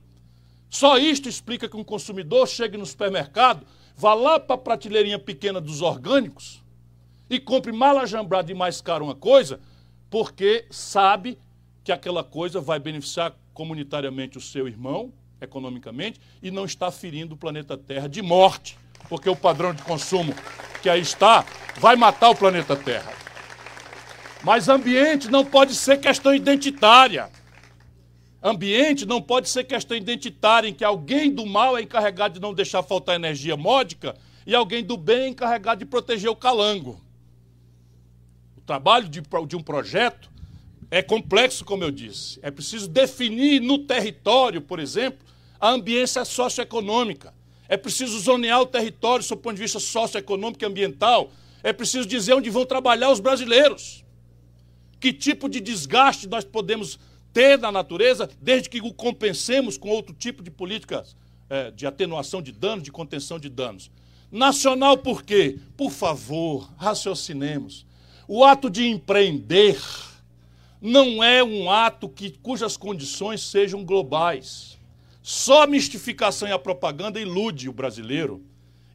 Só 0.70 0.98
isto 0.98 1.28
explica 1.28 1.68
que 1.68 1.76
um 1.76 1.84
consumidor 1.84 2.48
chegue 2.48 2.78
no 2.78 2.86
supermercado, 2.86 3.68
vá 3.98 4.14
lá 4.14 4.40
para 4.40 4.56
a 4.56 4.60
prateleirinha 4.60 5.20
pequena 5.20 5.60
dos 5.60 5.82
orgânicos 5.82 6.64
e 7.30 7.38
compre 7.38 7.74
malajambrado 7.74 8.50
e 8.50 8.56
mais 8.56 8.80
caro 8.80 9.04
uma 9.04 9.14
coisa, 9.14 9.60
porque 10.10 10.66
sabe 10.72 11.38
que 11.86 11.92
aquela 11.92 12.24
coisa 12.24 12.60
vai 12.60 12.80
beneficiar 12.80 13.32
comunitariamente 13.54 14.40
o 14.40 14.42
seu 14.42 14.68
irmão, 14.68 15.14
economicamente, 15.40 16.20
e 16.42 16.50
não 16.50 16.66
está 16.66 16.90
ferindo 16.90 17.36
o 17.36 17.38
planeta 17.38 17.78
Terra 17.78 18.10
de 18.10 18.24
morte, 18.24 18.76
porque 19.08 19.30
o 19.30 19.36
padrão 19.36 19.72
de 19.72 19.84
consumo 19.84 20.34
que 20.82 20.90
aí 20.90 21.00
está 21.00 21.46
vai 21.78 21.96
matar 21.96 22.32
o 22.32 22.36
planeta 22.36 22.76
Terra. 22.76 23.14
Mas 24.44 24.68
ambiente 24.68 25.30
não 25.30 25.46
pode 25.46 25.76
ser 25.76 26.00
questão 26.00 26.34
identitária. 26.34 27.30
Ambiente 28.42 29.06
não 29.06 29.22
pode 29.22 29.48
ser 29.48 29.64
questão 29.64 29.96
identitária 29.96 30.68
em 30.68 30.74
que 30.74 30.84
alguém 30.84 31.32
do 31.32 31.46
mal 31.46 31.78
é 31.78 31.84
encarregado 31.84 32.34
de 32.34 32.40
não 32.40 32.54
deixar 32.54 32.82
faltar 32.82 33.16
energia 33.16 33.56
módica 33.56 34.16
e 34.46 34.56
alguém 34.56 34.84
do 34.84 34.98
bem 34.98 35.22
é 35.22 35.28
encarregado 35.28 35.80
de 35.80 35.86
proteger 35.86 36.32
o 36.32 36.36
calango. 36.36 37.00
O 38.58 38.62
trabalho 38.62 39.08
de, 39.08 39.22
de 39.48 39.56
um 39.56 39.62
projeto 39.62 40.34
é 40.96 41.02
complexo, 41.02 41.66
como 41.66 41.84
eu 41.84 41.92
disse. 41.92 42.40
É 42.42 42.50
preciso 42.50 42.88
definir 42.88 43.60
no 43.60 43.80
território, 43.80 44.62
por 44.62 44.80
exemplo, 44.80 45.20
a 45.60 45.72
ambiência 45.72 46.24
socioeconômica. 46.24 47.34
É 47.68 47.76
preciso 47.76 48.18
zonear 48.18 48.62
o 48.62 48.66
território 48.66 49.28
do 49.28 49.36
ponto 49.36 49.56
de 49.56 49.62
vista 49.62 49.78
socioeconômico 49.78 50.64
e 50.64 50.66
ambiental. 50.66 51.30
É 51.62 51.74
preciso 51.74 52.08
dizer 52.08 52.34
onde 52.34 52.50
vão 52.50 52.66
trabalhar 52.66 53.12
os 53.12 53.20
brasileiros. 53.20 54.06
Que 54.98 55.12
tipo 55.12 55.50
de 55.50 55.60
desgaste 55.60 56.30
nós 56.30 56.46
podemos 56.46 56.98
ter 57.34 57.60
na 57.60 57.74
natureza, 57.74 58.30
desde 58.42 58.70
que 58.70 58.80
o 58.80 58.94
compensemos 58.94 59.78
com 59.78 59.90
outro 59.90 60.16
tipo 60.16 60.42
de 60.42 60.50
políticas 60.50 61.14
é, 61.50 61.72
de 61.72 61.86
atenuação 61.86 62.42
de 62.42 62.54
danos, 62.54 62.86
de 62.86 62.92
contenção 62.94 63.38
de 63.38 63.50
danos. 63.50 63.92
Nacional 64.32 64.98
por 64.98 65.24
quê? 65.24 65.60
Por 65.76 65.92
favor, 65.92 66.72
raciocinemos. 66.78 67.86
O 68.30 68.46
ato 68.46 68.70
de 68.70 68.88
empreender 68.88 69.78
não 70.82 71.24
é 71.24 71.44
um 71.44 71.70
ato 71.70 72.08
que, 72.08 72.32
cujas 72.32 72.78
condições 72.78 73.42
sejam 73.42 73.84
globais. 73.84 74.78
Só 75.22 75.64
a 75.64 75.68
mistificação 75.68 76.48
e 76.48 76.52
a 76.52 76.60
propaganda 76.60 77.20
ilude 77.20 77.68
o 77.68 77.74
brasileiro 77.74 78.44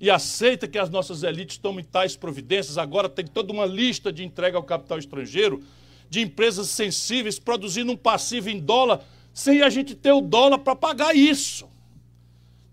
e 0.01 0.09
aceita 0.09 0.69
que 0.69 0.79
as 0.79 0.89
nossas 0.89 1.23
elites 1.23 1.59
tomem 1.59 1.85
tais 1.85 2.17
providências. 2.17 2.79
Agora 2.79 3.09
tem 3.09 3.27
toda 3.27 3.53
uma 3.53 3.67
lista 3.67 4.13
de 4.13 4.25
entrega 4.25 4.57
ao 4.57 4.63
capital 4.63 4.99
estrangeiro 4.99 5.63
de 6.09 6.21
empresas 6.21 6.69
sensíveis 6.69 7.39
produzindo 7.39 7.93
um 7.93 7.97
passivo 7.97 8.49
em 8.49 8.59
dólar 8.59 9.05
sem 9.33 9.63
a 9.63 9.71
gente 9.71 9.95
ter 9.95 10.13
o 10.13 10.21
dólar 10.21 10.59
para 10.59 10.75
pagar 10.75 11.15
isso. 11.15 11.69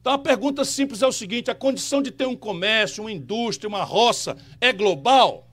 Então 0.02 0.14
a 0.14 0.18
pergunta 0.18 0.64
simples 0.64 1.02
é 1.02 1.08
o 1.08 1.12
seguinte: 1.12 1.52
a 1.52 1.56
condição 1.56 2.02
de 2.02 2.12
ter 2.12 2.26
um 2.26 2.36
comércio, 2.36 3.04
uma 3.04 3.12
indústria, 3.12 3.68
uma 3.68 3.84
roça 3.84 4.38
é 4.62 4.72
global? 4.72 5.47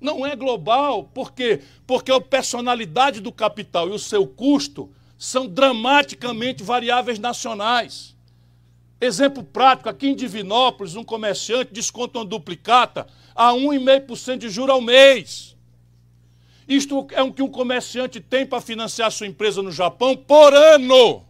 Não 0.00 0.26
é 0.26 0.36
global. 0.36 1.04
Por 1.04 1.32
quê? 1.32 1.62
Porque 1.86 2.12
a 2.12 2.20
personalidade 2.20 3.20
do 3.20 3.32
capital 3.32 3.88
e 3.88 3.92
o 3.92 3.98
seu 3.98 4.26
custo 4.26 4.90
são 5.18 5.46
dramaticamente 5.46 6.62
variáveis 6.62 7.18
nacionais. 7.18 8.14
Exemplo 9.00 9.42
prático, 9.42 9.88
aqui 9.88 10.08
em 10.08 10.14
Divinópolis, 10.14 10.96
um 10.96 11.04
comerciante 11.04 11.72
desconta 11.72 12.18
uma 12.18 12.24
duplicata 12.24 13.06
a 13.34 13.52
1,5% 13.52 14.38
de 14.38 14.48
juro 14.48 14.72
ao 14.72 14.80
mês. 14.80 15.54
Isto 16.68 17.06
é 17.12 17.22
o 17.22 17.32
que 17.32 17.42
um 17.42 17.48
comerciante 17.48 18.20
tem 18.20 18.44
para 18.44 18.60
financiar 18.60 19.10
sua 19.12 19.26
empresa 19.26 19.62
no 19.62 19.70
Japão 19.70 20.16
por 20.16 20.52
ano. 20.52 21.24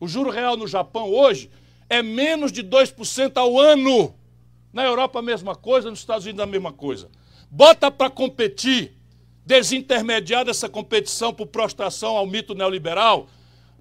O 0.00 0.06
juro 0.06 0.30
real 0.30 0.56
no 0.56 0.66
Japão 0.66 1.10
hoje 1.10 1.50
é 1.88 2.02
menos 2.02 2.52
de 2.52 2.62
2% 2.62 3.36
ao 3.36 3.58
ano. 3.58 4.14
Na 4.72 4.84
Europa 4.84 5.18
a 5.18 5.22
mesma 5.22 5.54
coisa, 5.54 5.90
nos 5.90 6.00
Estados 6.00 6.24
Unidos 6.24 6.42
a 6.42 6.46
mesma 6.46 6.72
coisa. 6.72 7.08
Bota 7.50 7.90
para 7.90 8.10
competir, 8.10 8.92
desintermediar 9.44 10.48
essa 10.48 10.68
competição 10.68 11.32
por 11.32 11.46
prostração 11.46 12.16
ao 12.16 12.26
mito 12.26 12.54
neoliberal, 12.54 13.28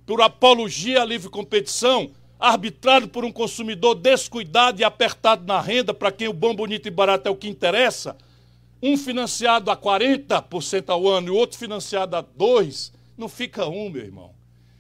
por 0.06 0.21
apologia 0.21 1.02
à 1.02 1.06
livre 1.06 1.30
competição, 1.30 2.12
arbitrado 2.39 3.08
por 3.08 3.26
um 3.26 3.32
consumidor 3.32 3.95
descuidado 3.95 4.80
e 4.80 4.84
apertado 4.84 5.45
na 5.45 5.60
renda, 5.60 5.93
para 5.93 6.12
quem 6.12 6.28
o 6.28 6.34
bom, 6.34 6.56
bonito 6.56 6.88
e 6.88 6.91
barato 6.91 7.28
é 7.28 7.32
o 7.32 7.36
que 7.36 7.48
interessa, 7.48 8.15
um 8.82 8.98
financiado 8.98 9.71
a 9.71 9.78
40% 9.78 10.89
ao 10.89 11.08
ano 11.08 11.28
e 11.28 11.32
o 11.32 11.36
outro 11.36 11.58
financiado 11.58 12.15
a 12.15 12.24
2%, 12.24 12.91
não 13.17 13.30
fica 13.30 13.65
um, 13.65 13.89
meu 13.89 14.04
irmão. 14.04 14.32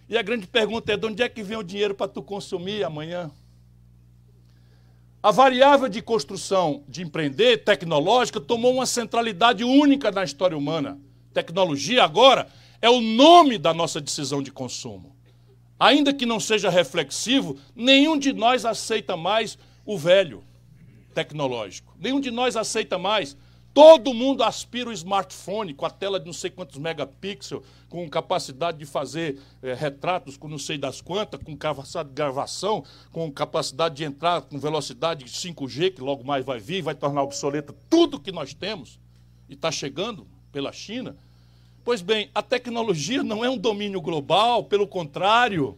E 0.07 0.17
a 0.17 0.21
grande 0.21 0.45
pergunta 0.45 0.91
é: 0.93 0.97
de 0.97 1.05
onde 1.05 1.23
é 1.23 1.29
que 1.29 1.41
vem 1.41 1.57
o 1.57 1.63
dinheiro 1.63 1.95
para 1.95 2.07
tu 2.07 2.21
consumir 2.21 2.83
amanhã? 2.83 3.31
A 5.25 5.31
variável 5.31 5.89
de 5.89 6.03
construção 6.03 6.83
de 6.87 7.01
empreender 7.01 7.63
tecnológica 7.63 8.39
tomou 8.39 8.75
uma 8.75 8.85
centralidade 8.85 9.63
única 9.63 10.11
na 10.11 10.23
história 10.23 10.55
humana. 10.55 10.99
Tecnologia 11.33 12.03
agora 12.03 12.47
é 12.79 12.91
o 12.91 13.01
nome 13.01 13.57
da 13.57 13.73
nossa 13.73 13.99
decisão 13.99 14.43
de 14.43 14.51
consumo. 14.51 15.15
Ainda 15.79 16.13
que 16.13 16.27
não 16.27 16.39
seja 16.39 16.69
reflexivo, 16.69 17.57
nenhum 17.75 18.19
de 18.19 18.33
nós 18.33 18.65
aceita 18.65 19.17
mais 19.17 19.57
o 19.83 19.97
velho 19.97 20.43
tecnológico. 21.15 21.97
Nenhum 21.99 22.19
de 22.19 22.29
nós 22.29 22.55
aceita 22.55 22.99
mais 22.99 23.35
Todo 23.75 24.13
mundo 24.13 24.41
aspira 24.41 24.89
o 24.89 24.93
smartphone 24.93 25.73
com 25.73 25.85
a 25.85 25.89
tela 25.89 26.17
de 26.17 26.25
não 26.25 26.31
sei 26.31 26.49
quantos 26.49 26.77
megapixels, 26.77 27.61
com 27.89 28.09
capacidade 28.09 28.77
de 28.77 28.85
fazer 28.85 29.37
é, 29.61 29.73
retratos 29.73 30.37
com 30.37 30.47
não 30.47 30.57
sei 30.57 30.77
das 30.77 31.01
quantas, 31.01 31.43
com 31.43 31.57
capacidade 31.57 32.07
de 32.07 32.15
gravação, 32.15 32.85
com 33.11 33.29
capacidade 33.29 33.95
de 33.95 34.05
entrar 34.05 34.43
com 34.43 34.57
velocidade 34.57 35.25
5G, 35.25 35.95
que 35.95 36.01
logo 36.01 36.23
mais 36.23 36.45
vai 36.45 36.57
vir, 36.57 36.83
vai 36.83 36.95
tornar 36.95 37.23
obsoleta 37.23 37.75
tudo 37.89 38.17
que 38.17 38.31
nós 38.31 38.53
temos 38.53 38.97
e 39.49 39.55
está 39.55 39.69
chegando 39.69 40.25
pela 40.53 40.71
China. 40.71 41.17
Pois 41.83 42.01
bem, 42.01 42.29
a 42.33 42.41
tecnologia 42.41 43.23
não 43.23 43.43
é 43.43 43.49
um 43.49 43.57
domínio 43.57 43.99
global, 43.99 44.63
pelo 44.63 44.87
contrário. 44.87 45.77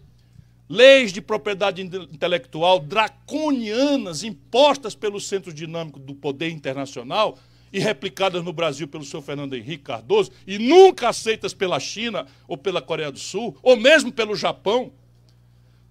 Leis 0.70 1.12
de 1.12 1.20
propriedade 1.20 1.82
intelectual 1.82 2.80
draconianas 2.80 4.24
impostas 4.24 4.94
pelo 4.94 5.20
Centro 5.20 5.52
Dinâmico 5.52 6.00
do 6.00 6.14
Poder 6.14 6.52
Internacional 6.52 7.40
e 7.72 7.80
replicadas 7.80 8.44
no 8.44 8.54
Brasil 8.54 8.88
pelo 8.88 9.04
senhor 9.04 9.22
Fernando 9.22 9.56
Henrique 9.56 9.84
Cardoso 9.84 10.32
e 10.46 10.58
nunca 10.58 11.10
aceitas 11.10 11.54
pela 11.54 11.80
China 11.80 12.26
ou 12.48 12.58
pela 12.58 12.82
Coreia 12.82 13.12
do 13.12 13.20
Sul, 13.20 13.58
ou 13.62 13.76
mesmo 13.76 14.12
pelo 14.12 14.36
Japão, 14.36 14.92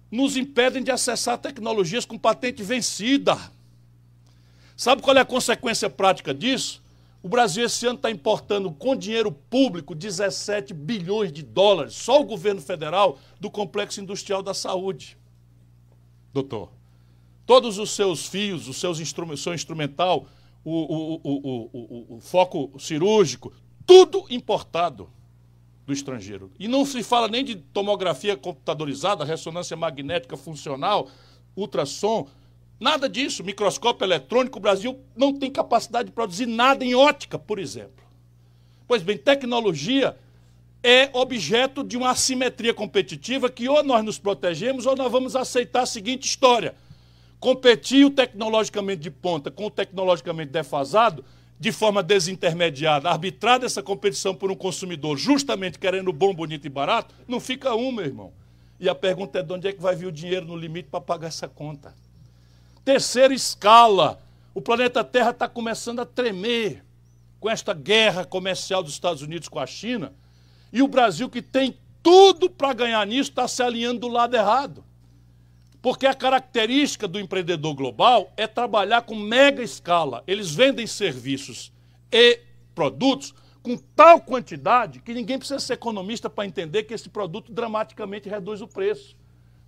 nos 0.09 0.37
impedem 0.37 0.83
de 0.83 0.91
acessar 0.91 1.37
tecnologias 1.37 2.05
com 2.05 2.17
patente 2.17 2.63
vencida. 2.63 3.37
Sabe 4.75 5.01
qual 5.01 5.17
é 5.17 5.21
a 5.21 5.25
consequência 5.25 5.89
prática 5.89 6.33
disso? 6.33 6.81
O 7.21 7.27
Brasil 7.27 7.65
esse 7.65 7.85
ano 7.85 7.97
está 7.97 8.11
importando 8.11 8.71
com 8.71 8.95
dinheiro 8.95 9.31
público 9.31 9.95
17 9.95 10.73
bilhões 10.73 11.31
de 11.31 11.41
dólares, 11.41 11.93
só 11.95 12.21
o 12.21 12.25
governo 12.25 12.61
federal, 12.61 13.19
do 13.39 13.49
complexo 13.49 13.99
industrial 13.99 14.43
da 14.43 14.53
saúde. 14.53 15.17
Doutor, 16.31 16.71
todos 17.45 17.79
os 17.79 17.91
seus 17.91 18.27
fios, 18.27 18.67
os 18.67 18.77
seus 18.77 18.99
instrumentos, 18.99 19.41
seu 19.41 19.53
instrumental, 19.53 20.27
o, 20.69 21.19
o, 21.23 21.69
o, 21.73 22.15
o, 22.17 22.19
foco 22.19 22.77
cirúrgico, 22.77 23.53
tudo 23.85 24.25
importado 24.29 25.09
do 25.85 25.93
estrangeiro. 25.93 26.51
E 26.59 26.67
não 26.67 26.85
se 26.85 27.01
fala 27.03 27.29
nem 27.29 27.41
de 27.41 27.55
tomografia 27.55 28.35
computadorizada, 28.35 29.23
ressonância 29.23 29.77
magnética 29.77 30.35
funcional, 30.35 31.07
ultrassom, 31.55 32.27
nada 32.77 33.07
disso. 33.07 33.45
Microscópio 33.45 34.03
eletrônico, 34.03 34.57
o 34.57 34.61
Brasil 34.61 34.99
não 35.15 35.33
tem 35.33 35.49
capacidade 35.49 36.09
de 36.09 36.13
produzir 36.13 36.45
nada 36.45 36.83
em 36.83 36.93
ótica, 36.93 37.39
por 37.39 37.59
exemplo. 37.59 38.03
Pois 38.85 39.01
bem, 39.01 39.17
tecnologia 39.17 40.17
é 40.83 41.09
objeto 41.13 41.81
de 41.81 41.95
uma 41.95 42.09
assimetria 42.09 42.73
competitiva 42.73 43.49
que 43.49 43.69
ou 43.69 43.81
nós 43.85 44.03
nos 44.03 44.19
protegemos 44.19 44.85
ou 44.85 44.97
nós 44.97 45.09
vamos 45.09 45.33
aceitar 45.33 45.83
a 45.83 45.85
seguinte 45.85 46.27
história. 46.27 46.75
Competir 47.39 48.05
o 48.05 48.09
tecnologicamente 48.09 49.01
de 49.01 49.11
ponta 49.11 49.51
com 49.51 49.67
o 49.67 49.71
tecnologicamente 49.71 50.51
defasado 50.51 51.23
de 51.59 51.71
forma 51.71 52.03
desintermediada, 52.03 53.09
arbitrar 53.09 53.63
essa 53.63 53.81
competição 53.81 54.35
por 54.35 54.51
um 54.51 54.55
consumidor, 54.55 55.17
justamente 55.17 55.79
querendo 55.79 56.13
bom, 56.13 56.33
bonito 56.33 56.65
e 56.65 56.69
barato, 56.69 57.15
não 57.27 57.39
fica 57.39 57.73
um, 57.73 57.91
meu 57.91 58.05
irmão. 58.05 58.31
E 58.79 58.87
a 58.87 58.93
pergunta 58.93 59.39
é 59.39 59.43
de 59.43 59.51
onde 59.51 59.67
é 59.67 59.73
que 59.73 59.81
vai 59.81 59.95
vir 59.95 60.05
o 60.05 60.11
dinheiro 60.11 60.45
no 60.45 60.55
limite 60.55 60.89
para 60.89 61.01
pagar 61.01 61.27
essa 61.27 61.47
conta? 61.47 61.95
Terceira 62.85 63.33
escala. 63.33 64.21
O 64.53 64.61
planeta 64.61 65.03
Terra 65.03 65.31
está 65.31 65.47
começando 65.47 65.99
a 65.99 66.05
tremer 66.05 66.83
com 67.39 67.49
esta 67.49 67.73
guerra 67.73 68.23
comercial 68.23 68.83
dos 68.83 68.93
Estados 68.93 69.21
Unidos 69.21 69.47
com 69.47 69.59
a 69.59 69.65
China. 69.65 70.13
E 70.71 70.81
o 70.81 70.87
Brasil, 70.87 71.29
que 71.29 71.41
tem 71.41 71.77
tudo 72.03 72.49
para 72.49 72.73
ganhar 72.73 73.05
nisso, 73.05 73.31
está 73.31 73.47
se 73.47 73.63
alinhando 73.63 74.01
do 74.01 74.07
lado 74.07 74.35
errado. 74.35 74.83
Porque 75.87 76.05
a 76.05 76.13
característica 76.13 77.07
do 77.07 77.17
empreendedor 77.17 77.73
global 77.73 78.33
é 78.35 78.45
trabalhar 78.45 79.03
com 79.03 79.15
mega 79.15 79.63
escala. 79.63 80.21
Eles 80.27 80.53
vendem 80.53 80.85
serviços 80.85 81.71
e 82.11 82.41
produtos 82.75 83.33
com 83.63 83.77
tal 83.77 84.19
quantidade 84.19 84.99
que 84.99 85.13
ninguém 85.13 85.37
precisa 85.37 85.61
ser 85.61 85.75
economista 85.75 86.29
para 86.29 86.45
entender 86.45 86.83
que 86.83 86.93
esse 86.93 87.07
produto 87.07 87.53
dramaticamente 87.53 88.27
reduz 88.27 88.61
o 88.61 88.67
preço. 88.67 89.15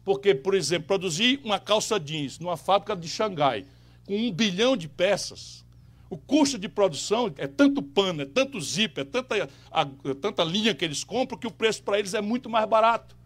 Porque, 0.03 0.35
por 0.35 0.55
exemplo, 0.55 0.87
produzir 0.87 1.39
uma 1.41 1.57
calça 1.57 1.97
jeans 1.97 2.37
numa 2.37 2.57
fábrica 2.57 2.97
de 2.97 3.07
Xangai 3.07 3.65
com 4.05 4.17
um 4.17 4.29
bilhão 4.29 4.75
de 4.75 4.89
peças, 4.89 5.65
o 6.09 6.17
custo 6.17 6.59
de 6.59 6.67
produção 6.67 7.33
é 7.37 7.47
tanto 7.47 7.81
pano, 7.81 8.23
é 8.23 8.25
tanto 8.25 8.59
zip, 8.59 8.99
é 8.99 9.05
tanta, 9.05 9.49
a, 9.71 9.85
tanta 10.19 10.43
linha 10.43 10.75
que 10.75 10.83
eles 10.83 11.01
compram 11.01 11.39
que 11.39 11.47
o 11.47 11.51
preço 11.51 11.81
para 11.81 11.97
eles 11.97 12.13
é 12.13 12.19
muito 12.19 12.49
mais 12.49 12.67
barato. 12.67 13.17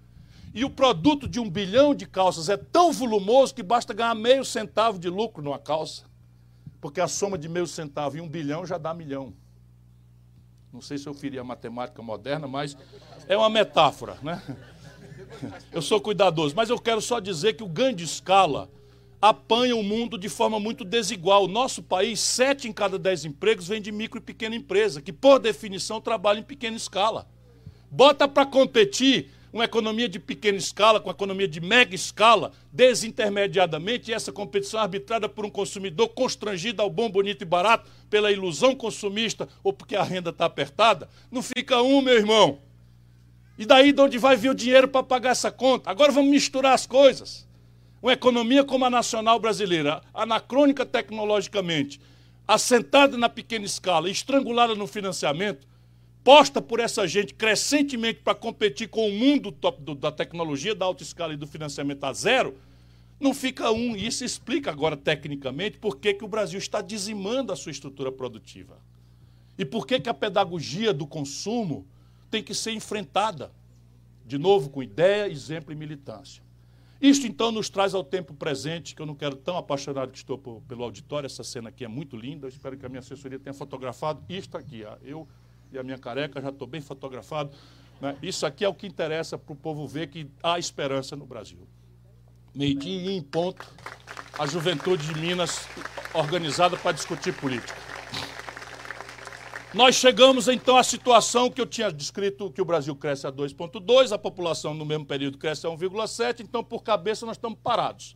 E 0.54 0.64
o 0.64 0.70
produto 0.70 1.28
de 1.28 1.40
um 1.40 1.50
bilhão 1.50 1.96
de 1.96 2.06
calças 2.06 2.48
é 2.48 2.56
tão 2.56 2.92
volumoso 2.92 3.56
que 3.56 3.64
basta 3.64 3.94
ganhar 3.94 4.14
meio 4.14 4.46
centavo 4.46 5.00
de 5.00 5.10
lucro 5.10 5.44
numa 5.44 5.58
calça. 5.58 6.04
Porque 6.80 7.02
a 7.02 7.08
soma 7.08 7.38
de 7.38 7.50
meio 7.50 7.66
centavo 7.66 8.18
e 8.18 8.22
um 8.22 8.30
bilhão 8.30 8.66
já 8.66 8.78
dá 8.78 8.94
milhão. 8.94 9.34
Não 10.72 10.82
sei 10.82 10.98
se 10.98 11.08
eu 11.08 11.14
firia 11.14 11.42
a 11.42 11.44
matemática 11.44 12.02
moderna, 12.02 12.48
mas 12.48 12.78
é 13.28 13.36
uma 13.36 13.50
metáfora, 13.50 14.18
né? 14.22 14.42
Eu 15.72 15.82
sou 15.82 16.00
cuidadoso, 16.00 16.56
mas 16.56 16.70
eu 16.70 16.78
quero 16.78 17.02
só 17.02 17.20
dizer 17.20 17.54
que 17.54 17.64
o 17.64 17.68
ganho 17.68 17.96
de 17.96 18.04
escala 18.04 18.70
apanha 19.20 19.76
o 19.76 19.82
mundo 19.82 20.16
de 20.18 20.30
forma 20.30 20.60
muito 20.60 20.86
desigual. 20.86 21.48
Nosso 21.48 21.82
país, 21.82 22.20
sete 22.20 22.68
em 22.68 22.74
cada 22.74 23.00
dez 23.00 23.26
empregos 23.26 23.68
vem 23.68 23.82
de 23.82 23.92
micro 23.92 24.20
e 24.20 24.22
pequena 24.22 24.56
empresa, 24.56 25.02
que 25.02 25.12
por 25.12 25.40
definição 25.40 26.00
trabalha 26.00 26.40
em 26.40 26.44
pequena 26.44 26.78
escala. 26.78 27.28
Bota 27.90 28.28
para 28.28 28.46
competir 28.46 29.32
uma 29.54 29.66
economia 29.66 30.10
de 30.10 30.20
pequena 30.20 30.58
escala 30.58 31.00
com 31.00 31.08
uma 31.08 31.14
economia 31.14 31.48
de 31.48 31.62
mega 31.62 31.94
escala, 31.94 32.52
desintermediadamente, 32.72 34.10
e 34.10 34.14
essa 34.14 34.32
competição 34.32 34.80
arbitrada 34.80 35.30
por 35.30 35.46
um 35.46 35.50
consumidor 35.50 36.10
constrangido 36.10 36.82
ao 36.82 36.90
bom, 36.90 37.08
bonito 37.08 37.44
e 37.44 37.46
barato, 37.46 37.88
pela 38.10 38.32
ilusão 38.32 38.76
consumista 38.76 39.48
ou 39.64 39.72
porque 39.72 39.96
a 39.96 40.02
renda 40.02 40.32
está 40.32 40.46
apertada, 40.46 41.08
não 41.32 41.44
fica 41.44 41.84
um, 41.84 42.02
meu 42.02 42.16
irmão. 42.16 42.58
E 43.56 43.64
daí 43.64 43.94
de 43.94 44.02
onde 44.02 44.18
vai 44.18 44.36
vir 44.36 44.50
o 44.50 44.56
dinheiro 44.56 44.88
para 44.88 45.04
pagar 45.04 45.30
essa 45.30 45.52
conta? 45.52 45.92
Agora 45.92 46.12
vamos 46.12 46.32
misturar 46.32 46.74
as 46.74 46.88
coisas. 46.88 47.48
Uma 48.02 48.14
economia 48.14 48.64
como 48.64 48.86
a 48.86 48.90
nacional 48.90 49.40
brasileira, 49.40 50.02
anacrônica 50.16 50.84
tecnologicamente, 50.84 52.02
assentada 52.48 53.16
na 53.18 53.30
pequena 53.30 53.66
escala, 53.66 54.10
estrangulada 54.10 54.74
no 54.74 54.88
financiamento, 54.88 55.68
posta 56.24 56.62
por 56.62 56.80
essa 56.80 57.08
gente 57.08 57.34
crescentemente 57.34 58.22
para 58.24 58.34
competir 58.34 58.88
com 58.88 59.10
o 59.10 59.12
mundo 59.12 59.52
top 59.52 59.82
do, 59.82 59.94
da 59.94 60.12
tecnologia, 60.12 60.74
da 60.74 60.86
alta 60.86 61.04
escala 61.04 61.34
e 61.34 61.38
do 61.38 61.46
financiamento 61.46 62.04
a 62.04 62.14
zero, 62.14 62.58
não 63.20 63.34
fica 63.34 63.72
um. 63.72 63.96
E 63.96 64.08
isso 64.08 64.24
explica 64.24 64.72
agora, 64.72 64.96
tecnicamente, 64.96 65.78
por 65.78 65.98
que, 65.98 66.14
que 66.14 66.24
o 66.24 66.28
Brasil 66.28 66.58
está 66.58 66.82
dizimando 66.82 67.52
a 67.52 67.56
sua 67.56 67.72
estrutura 67.72 68.12
produtiva. 68.12 68.78
E 69.58 69.66
por 69.66 69.86
que, 69.86 70.00
que 70.00 70.10
a 70.10 70.14
pedagogia 70.14 70.94
do 70.94 71.06
consumo 71.06 71.86
tem 72.34 72.42
que 72.42 72.56
ser 72.56 72.72
enfrentada, 72.72 73.52
de 74.26 74.40
novo, 74.40 74.70
com 74.72 74.82
ideia, 74.82 75.30
exemplo 75.30 75.72
e 75.72 75.76
militância. 75.76 76.42
Isto, 77.00 77.28
então, 77.28 77.52
nos 77.52 77.70
traz 77.70 77.94
ao 77.94 78.04
tempo 78.04 78.34
presente, 78.34 78.96
que 78.96 79.02
eu 79.02 79.06
não 79.06 79.14
quero 79.14 79.36
tão 79.36 79.56
apaixonado 79.56 80.12
que 80.12 80.18
estou 80.18 80.38
por, 80.38 80.62
pelo 80.62 80.84
auditório, 80.84 81.28
essa 81.28 81.44
cena 81.44 81.70
aqui 81.70 81.86
é 81.86 81.88
muito 81.88 82.18
linda, 82.18 82.46
eu 82.46 82.50
espero 82.50 82.76
que 82.76 82.86
a 82.86 82.90
minha 82.90 83.02
assessoria 83.02 83.38
tenha 83.38 83.54
fotografado 83.54 84.24
isto 84.28 84.58
aqui. 84.58 84.84
Eu 85.04 85.28
e 85.74 85.80
a 85.80 85.84
minha 85.84 85.98
careca, 85.98 86.42
já 86.42 86.50
estou 86.50 86.68
bem 86.68 86.82
fotografado. 86.82 87.52
Né? 88.00 88.16
Isso 88.22 88.46
aqui 88.46 88.64
é 88.64 88.70
o 88.70 88.74
que 88.74 88.88
interessa 88.88 89.38
para 89.38 89.54
o 89.54 89.56
povo 89.56 89.88
ver 89.88 90.08
que 90.08 90.30
há 90.42 90.60
esperança 90.60 91.16
no 91.16 91.26
Brasil. 91.26 91.68
Meio-dia 92.54 93.12
em 93.12 93.22
ponto, 93.22 93.66
a 94.38 94.46
juventude 94.46 95.08
de 95.08 95.20
Minas 95.20 95.68
organizada 96.14 96.78
para 96.78 96.92
discutir 96.92 97.34
política. 97.34 97.74
Nós 99.74 99.96
chegamos 99.96 100.48
então 100.48 100.78
à 100.78 100.84
situação 100.84 101.50
que 101.50 101.60
eu 101.60 101.66
tinha 101.66 101.92
descrito 101.92 102.52
que 102.52 102.62
o 102.62 102.66
Brasil 102.66 102.96
cresce 102.96 103.26
a 103.26 103.32
2,2, 103.32 104.12
a 104.12 104.20
população 104.20 104.76
no 104.76 104.86
mesmo 104.86 105.04
período 105.04 105.40
cresce 105.40 105.66
a 105.66 105.70
1,7, 105.72 106.42
então 106.42 106.64
por 106.64 106.84
cabeça 106.84 107.26
nós 107.26 107.38
estamos 107.38 107.58
parados. 107.64 108.16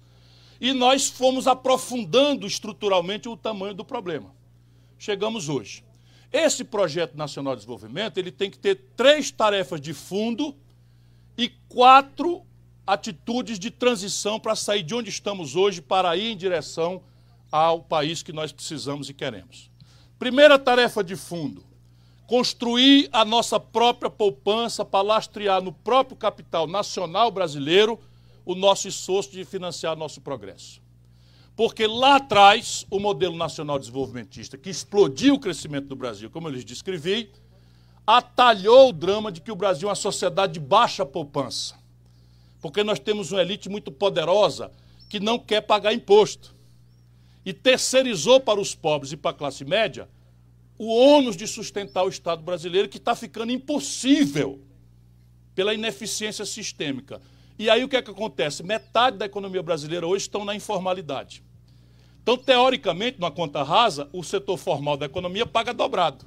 E 0.61 0.71
nós 0.71 1.09
fomos 1.09 1.47
aprofundando 1.47 2.45
estruturalmente 2.45 3.27
o 3.27 3.35
tamanho 3.35 3.73
do 3.73 3.83
problema. 3.83 4.35
Chegamos 4.99 5.49
hoje. 5.49 5.86
Esse 6.31 6.63
projeto 6.63 7.15
nacional 7.15 7.55
de 7.55 7.61
desenvolvimento 7.61 8.17
ele 8.17 8.31
tem 8.31 8.51
que 8.51 8.59
ter 8.59 8.75
três 8.95 9.31
tarefas 9.31 9.79
de 9.79 9.93
fundo 9.93 10.55
e 11.37 11.49
quatro 11.69 12.45
atitudes 12.85 13.59
de 13.59 13.71
transição 13.71 14.39
para 14.39 14.55
sair 14.55 14.83
de 14.83 14.95
onde 14.95 15.09
estamos 15.09 15.55
hoje 15.55 15.81
para 15.81 16.15
ir 16.17 16.31
em 16.31 16.37
direção 16.37 17.01
ao 17.51 17.81
país 17.81 18.21
que 18.21 18.33
nós 18.33 18.51
precisamos 18.51 19.09
e 19.09 19.13
queremos. 19.13 19.69
Primeira 20.19 20.57
tarefa 20.59 21.03
de 21.03 21.15
fundo: 21.15 21.63
construir 22.25 23.09
a 23.11 23.23
nossa 23.23 23.59
própria 23.59 24.09
poupança 24.09 24.83
para 24.83 25.01
lastrear 25.01 25.61
no 25.61 25.71
próprio 25.71 26.17
capital 26.17 26.67
nacional 26.67 27.31
brasileiro 27.31 27.99
o 28.45 28.55
nosso 28.55 28.87
esforço 28.87 29.31
de 29.31 29.45
financiar 29.45 29.95
nosso 29.95 30.21
progresso. 30.21 30.81
Porque 31.57 31.87
lá 31.87 32.17
atrás, 32.17 32.85
o 32.87 32.99
modelo 32.99 33.35
nacional 33.35 33.79
desenvolvimentista, 33.79 34.59
que 34.59 34.69
explodiu 34.69 35.33
o 35.33 35.39
crescimento 35.39 35.87
do 35.87 35.95
Brasil, 35.95 36.29
como 36.29 36.47
eu 36.47 36.51
lhes 36.51 36.63
descrevi, 36.63 37.31
atalhou 38.05 38.89
o 38.89 38.93
drama 38.93 39.31
de 39.31 39.41
que 39.41 39.51
o 39.51 39.55
Brasil 39.55 39.87
é 39.87 39.89
uma 39.89 39.95
sociedade 39.95 40.53
de 40.53 40.59
baixa 40.59 41.03
poupança. 41.03 41.75
Porque 42.61 42.83
nós 42.83 42.99
temos 42.99 43.31
uma 43.31 43.41
elite 43.41 43.69
muito 43.69 43.91
poderosa 43.91 44.71
que 45.09 45.19
não 45.19 45.39
quer 45.39 45.61
pagar 45.61 45.93
imposto. 45.93 46.53
E 47.43 47.51
terceirizou 47.51 48.39
para 48.39 48.61
os 48.61 48.75
pobres 48.75 49.11
e 49.11 49.17
para 49.17 49.31
a 49.31 49.33
classe 49.33 49.65
média 49.65 50.07
o 50.77 50.93
ônus 50.93 51.35
de 51.35 51.47
sustentar 51.47 52.03
o 52.03 52.09
Estado 52.09 52.43
brasileiro, 52.43 52.87
que 52.87 52.97
está 52.97 53.15
ficando 53.15 53.51
impossível 53.51 54.61
pela 55.55 55.73
ineficiência 55.73 56.45
sistêmica. 56.45 57.19
E 57.57 57.67
aí 57.67 57.83
o 57.83 57.89
que 57.89 57.95
é 57.95 58.01
que 58.03 58.11
acontece? 58.11 58.61
Metade 58.61 59.17
da 59.17 59.25
economia 59.25 59.63
brasileira 59.63 60.05
hoje 60.05 60.25
estão 60.25 60.45
na 60.45 60.53
informalidade. 60.53 61.46
Então, 62.27 62.35
teoricamente, 62.35 63.21
numa 63.21 63.31
conta 63.31 63.63
rasa, 63.63 64.09
o 64.11 64.21
setor 64.21 64.57
formal 64.57 64.97
da 64.97 65.05
economia 65.05 65.45
paga 65.45 65.73
dobrado. 65.73 66.25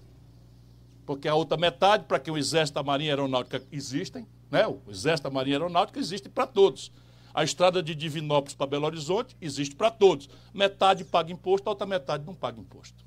Porque 1.04 1.28
a 1.28 1.34
outra 1.34 1.58
metade, 1.58 2.04
para 2.04 2.18
que 2.18 2.30
o 2.30 2.38
Exército, 2.38 2.78
a 2.78 2.82
Marinha 2.82 3.12
Aeronáutica 3.12 3.62
existem, 3.70 4.26
né? 4.50 4.66
o 4.66 4.80
Exército, 4.88 5.28
a 5.28 5.30
Marinha 5.30 5.56
Aeronáutica 5.56 6.00
existe 6.00 6.26
para 6.26 6.46
todos. 6.46 6.90
A 7.34 7.44
estrada 7.44 7.82
de 7.82 7.94
Divinópolis 7.94 8.54
para 8.54 8.66
Belo 8.66 8.86
Horizonte 8.86 9.36
existe 9.42 9.76
para 9.76 9.90
todos. 9.90 10.30
Metade 10.54 11.04
paga 11.04 11.30
imposto, 11.30 11.68
a 11.68 11.72
outra 11.72 11.86
metade 11.86 12.24
não 12.24 12.34
paga 12.34 12.58
imposto. 12.58 13.04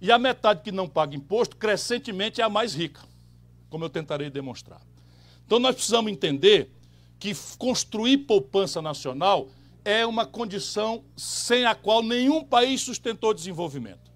E 0.00 0.10
a 0.10 0.18
metade 0.18 0.62
que 0.62 0.72
não 0.72 0.88
paga 0.88 1.14
imposto, 1.14 1.54
crescentemente, 1.54 2.40
é 2.40 2.44
a 2.44 2.48
mais 2.48 2.74
rica, 2.74 3.02
como 3.68 3.84
eu 3.84 3.90
tentarei 3.90 4.30
demonstrar. 4.30 4.80
Então, 5.44 5.58
nós 5.58 5.74
precisamos 5.74 6.10
entender 6.10 6.70
que 7.18 7.34
construir 7.58 8.16
poupança 8.16 8.80
nacional 8.80 9.48
é 9.86 10.04
uma 10.04 10.26
condição 10.26 11.04
sem 11.16 11.64
a 11.64 11.72
qual 11.72 12.02
nenhum 12.02 12.42
país 12.42 12.80
sustentou 12.80 13.32
desenvolvimento. 13.32 14.10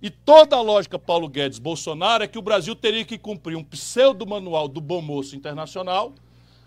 E 0.00 0.08
toda 0.08 0.56
a 0.56 0.62
lógica 0.62 0.98
Paulo 0.98 1.28
Guedes 1.28 1.58
Bolsonaro 1.58 2.24
é 2.24 2.26
que 2.26 2.38
o 2.38 2.42
Brasil 2.42 2.74
teria 2.74 3.04
que 3.04 3.18
cumprir 3.18 3.54
um 3.54 3.62
pseudo 3.62 4.26
manual 4.26 4.66
do 4.66 4.80
bom 4.80 5.02
moço 5.02 5.36
internacional, 5.36 6.14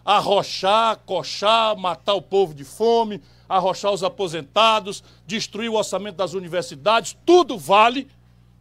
arrochar, 0.06 1.00
coxar, 1.00 1.76
matar 1.76 2.14
o 2.14 2.22
povo 2.22 2.54
de 2.54 2.64
fome, 2.64 3.20
arrochar 3.50 3.92
os 3.92 4.04
aposentados, 4.04 5.04
destruir 5.26 5.72
o 5.72 5.76
orçamento 5.76 6.18
das 6.18 6.34
universidades, 6.34 7.18
tudo 7.26 7.58
vale 7.58 8.08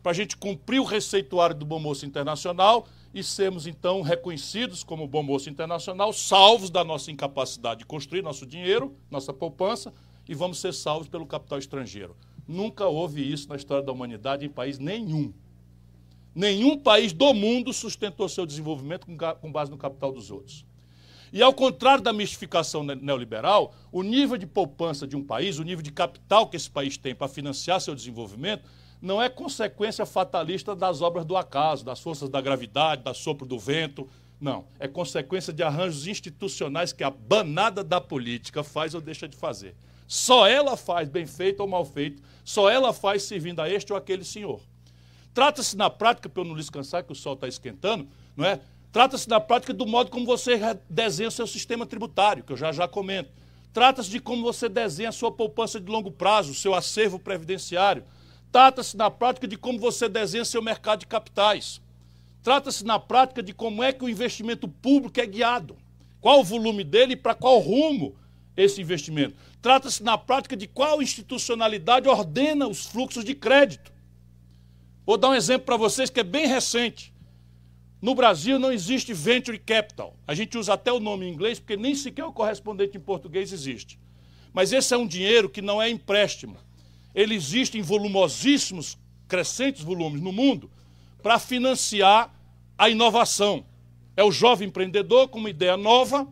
para 0.02 0.12
a 0.12 0.14
gente 0.14 0.38
cumprir 0.38 0.80
o 0.80 0.84
receituário 0.84 1.54
do 1.54 1.66
bom 1.66 1.78
moço 1.78 2.06
internacional 2.06 2.86
e 3.12 3.22
sermos 3.22 3.66
então 3.66 4.02
reconhecidos 4.02 4.84
como 4.84 5.06
bom 5.06 5.22
moço 5.22 5.50
internacional, 5.50 6.12
salvos 6.12 6.70
da 6.70 6.84
nossa 6.84 7.10
incapacidade 7.10 7.80
de 7.80 7.86
construir 7.86 8.22
nosso 8.22 8.46
dinheiro, 8.46 8.96
nossa 9.10 9.32
poupança, 9.32 9.92
e 10.28 10.34
vamos 10.34 10.60
ser 10.60 10.72
salvos 10.72 11.08
pelo 11.08 11.26
capital 11.26 11.58
estrangeiro. 11.58 12.16
Nunca 12.46 12.86
houve 12.86 13.20
isso 13.20 13.48
na 13.48 13.56
história 13.56 13.84
da 13.84 13.92
humanidade 13.92 14.46
em 14.46 14.48
país 14.48 14.78
nenhum. 14.78 15.32
Nenhum 16.34 16.78
país 16.78 17.12
do 17.12 17.34
mundo 17.34 17.72
sustentou 17.72 18.28
seu 18.28 18.46
desenvolvimento 18.46 19.06
com 19.40 19.50
base 19.50 19.70
no 19.70 19.76
capital 19.76 20.12
dos 20.12 20.30
outros. 20.30 20.64
E 21.32 21.42
ao 21.42 21.54
contrário 21.54 22.02
da 22.02 22.12
mistificação 22.12 22.82
neoliberal, 22.82 23.72
o 23.92 24.02
nível 24.02 24.36
de 24.36 24.46
poupança 24.46 25.06
de 25.06 25.16
um 25.16 25.22
país, 25.22 25.58
o 25.58 25.62
nível 25.62 25.82
de 25.82 25.92
capital 25.92 26.48
que 26.48 26.56
esse 26.56 26.68
país 26.68 26.96
tem 26.96 27.14
para 27.14 27.28
financiar 27.28 27.80
seu 27.80 27.94
desenvolvimento, 27.94 28.64
não 29.00 29.20
é 29.20 29.28
consequência 29.28 30.04
fatalista 30.04 30.74
das 30.74 31.00
obras 31.00 31.24
do 31.24 31.36
acaso, 31.36 31.84
das 31.84 32.00
forças 32.00 32.28
da 32.28 32.40
gravidade, 32.40 33.02
da 33.02 33.14
sopro 33.14 33.46
do 33.46 33.58
vento. 33.58 34.08
Não. 34.40 34.64
É 34.78 34.86
consequência 34.86 35.52
de 35.52 35.62
arranjos 35.62 36.06
institucionais 36.06 36.92
que 36.92 37.04
a 37.04 37.10
banada 37.10 37.82
da 37.82 38.00
política 38.00 38.62
faz 38.62 38.94
ou 38.94 39.00
deixa 39.00 39.26
de 39.26 39.36
fazer. 39.36 39.74
Só 40.06 40.46
ela 40.46 40.76
faz 40.76 41.08
bem 41.08 41.26
feito 41.26 41.60
ou 41.60 41.68
mal 41.68 41.84
feito, 41.84 42.22
só 42.44 42.68
ela 42.68 42.92
faz 42.92 43.22
servindo 43.22 43.60
a 43.60 43.70
este 43.70 43.92
ou 43.92 43.98
aquele 43.98 44.24
senhor. 44.24 44.60
Trata-se 45.32 45.76
na 45.76 45.88
prática, 45.88 46.28
para 46.28 46.42
eu 46.42 46.46
não 46.46 46.56
lhes 46.56 46.68
cansar 46.68 47.04
que 47.04 47.12
o 47.12 47.14
sol 47.14 47.34
está 47.34 47.46
esquentando, 47.46 48.08
não 48.36 48.44
é? 48.44 48.60
Trata-se 48.90 49.28
na 49.28 49.38
prática 49.38 49.72
do 49.72 49.86
modo 49.86 50.10
como 50.10 50.26
você 50.26 50.58
desenha 50.88 51.28
o 51.28 51.32
seu 51.32 51.46
sistema 51.46 51.86
tributário, 51.86 52.42
que 52.42 52.52
eu 52.52 52.56
já 52.56 52.72
já 52.72 52.88
comento. 52.88 53.30
Trata-se 53.72 54.10
de 54.10 54.18
como 54.18 54.42
você 54.42 54.68
desenha 54.68 55.10
a 55.10 55.12
sua 55.12 55.30
poupança 55.30 55.80
de 55.80 55.88
longo 55.88 56.10
prazo, 56.10 56.50
o 56.50 56.54
seu 56.54 56.74
acervo 56.74 57.18
previdenciário. 57.18 58.02
Trata-se 58.52 58.96
na 58.96 59.10
prática 59.10 59.46
de 59.46 59.56
como 59.56 59.78
você 59.78 60.08
desenha 60.08 60.44
seu 60.44 60.60
mercado 60.60 61.00
de 61.00 61.06
capitais. 61.06 61.80
Trata-se 62.42 62.84
na 62.84 62.98
prática 62.98 63.42
de 63.42 63.52
como 63.52 63.82
é 63.82 63.92
que 63.92 64.04
o 64.04 64.08
investimento 64.08 64.66
público 64.66 65.20
é 65.20 65.26
guiado. 65.26 65.76
Qual 66.20 66.40
o 66.40 66.44
volume 66.44 66.82
dele 66.82 67.12
e 67.12 67.16
para 67.16 67.34
qual 67.34 67.58
rumo 67.58 68.16
esse 68.56 68.80
investimento. 68.80 69.36
Trata-se 69.62 70.02
na 70.02 70.18
prática 70.18 70.56
de 70.56 70.66
qual 70.66 71.00
institucionalidade 71.00 72.08
ordena 72.08 72.66
os 72.66 72.86
fluxos 72.86 73.24
de 73.24 73.34
crédito. 73.34 73.92
Vou 75.06 75.16
dar 75.16 75.30
um 75.30 75.34
exemplo 75.34 75.66
para 75.66 75.76
vocês 75.76 76.10
que 76.10 76.20
é 76.20 76.24
bem 76.24 76.46
recente. 76.46 77.12
No 78.02 78.14
Brasil 78.14 78.58
não 78.58 78.72
existe 78.72 79.12
venture 79.12 79.58
capital. 79.58 80.16
A 80.26 80.34
gente 80.34 80.58
usa 80.58 80.74
até 80.74 80.92
o 80.92 81.00
nome 81.00 81.26
em 81.26 81.32
inglês 81.32 81.58
porque 81.58 81.76
nem 81.76 81.94
sequer 81.94 82.24
o 82.24 82.32
correspondente 82.32 82.96
em 82.96 83.00
português 83.00 83.52
existe. 83.52 83.98
Mas 84.52 84.72
esse 84.72 84.92
é 84.92 84.96
um 84.96 85.06
dinheiro 85.06 85.48
que 85.48 85.62
não 85.62 85.80
é 85.80 85.88
empréstimo 85.88 86.56
ele 87.14 87.34
existe 87.34 87.78
em 87.78 87.82
volumosíssimos, 87.82 88.98
crescentes 89.28 89.82
volumes 89.82 90.20
no 90.20 90.32
mundo, 90.32 90.70
para 91.22 91.38
financiar 91.38 92.32
a 92.76 92.88
inovação. 92.88 93.64
É 94.16 94.24
o 94.24 94.32
jovem 94.32 94.68
empreendedor 94.68 95.28
com 95.28 95.38
uma 95.38 95.50
ideia 95.50 95.76
nova, 95.76 96.26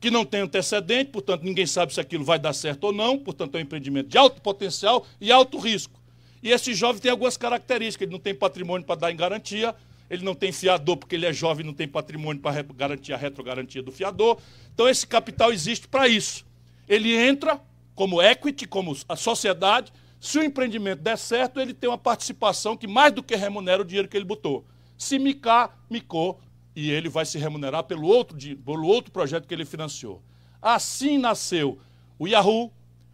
que 0.00 0.10
não 0.10 0.24
tem 0.24 0.40
antecedente, 0.40 1.10
portanto 1.10 1.42
ninguém 1.42 1.66
sabe 1.66 1.94
se 1.94 2.00
aquilo 2.00 2.24
vai 2.24 2.38
dar 2.38 2.52
certo 2.52 2.84
ou 2.84 2.92
não, 2.92 3.18
portanto 3.18 3.54
é 3.54 3.58
um 3.58 3.62
empreendimento 3.62 4.08
de 4.08 4.18
alto 4.18 4.40
potencial 4.42 5.06
e 5.20 5.32
alto 5.32 5.58
risco. 5.58 5.98
E 6.42 6.50
esse 6.50 6.74
jovem 6.74 7.00
tem 7.00 7.10
algumas 7.10 7.38
características, 7.38 8.04
ele 8.04 8.12
não 8.12 8.20
tem 8.20 8.34
patrimônio 8.34 8.86
para 8.86 8.96
dar 9.00 9.10
em 9.10 9.16
garantia, 9.16 9.74
ele 10.10 10.22
não 10.22 10.34
tem 10.34 10.52
fiador 10.52 10.98
porque 10.98 11.14
ele 11.14 11.24
é 11.24 11.32
jovem 11.32 11.64
não 11.64 11.72
tem 11.72 11.88
patrimônio 11.88 12.42
para 12.42 12.62
garantir 12.62 13.14
a 13.14 13.16
retrogarantia 13.16 13.82
do 13.82 13.90
fiador. 13.90 14.38
Então 14.74 14.86
esse 14.86 15.06
capital 15.06 15.52
existe 15.52 15.88
para 15.88 16.06
isso. 16.06 16.44
Ele 16.86 17.16
entra 17.16 17.58
como 17.94 18.20
equity, 18.20 18.66
como 18.66 18.94
a 19.08 19.16
sociedade, 19.16 19.90
se 20.24 20.38
o 20.38 20.42
empreendimento 20.42 21.02
der 21.02 21.18
certo, 21.18 21.60
ele 21.60 21.74
tem 21.74 21.86
uma 21.86 21.98
participação 21.98 22.78
que 22.78 22.86
mais 22.86 23.12
do 23.12 23.22
que 23.22 23.36
remunera 23.36 23.82
o 23.82 23.84
dinheiro 23.84 24.08
que 24.08 24.16
ele 24.16 24.24
botou. 24.24 24.64
Se 24.96 25.18
micar, 25.18 25.78
micou, 25.90 26.40
e 26.74 26.90
ele 26.90 27.10
vai 27.10 27.26
se 27.26 27.36
remunerar 27.36 27.84
pelo 27.84 28.06
outro, 28.06 28.34
pelo 28.64 28.86
outro 28.86 29.12
projeto 29.12 29.46
que 29.46 29.52
ele 29.52 29.66
financiou. 29.66 30.22
Assim 30.62 31.18
nasceu 31.18 31.78
o 32.18 32.26
Yahoo, 32.26 32.72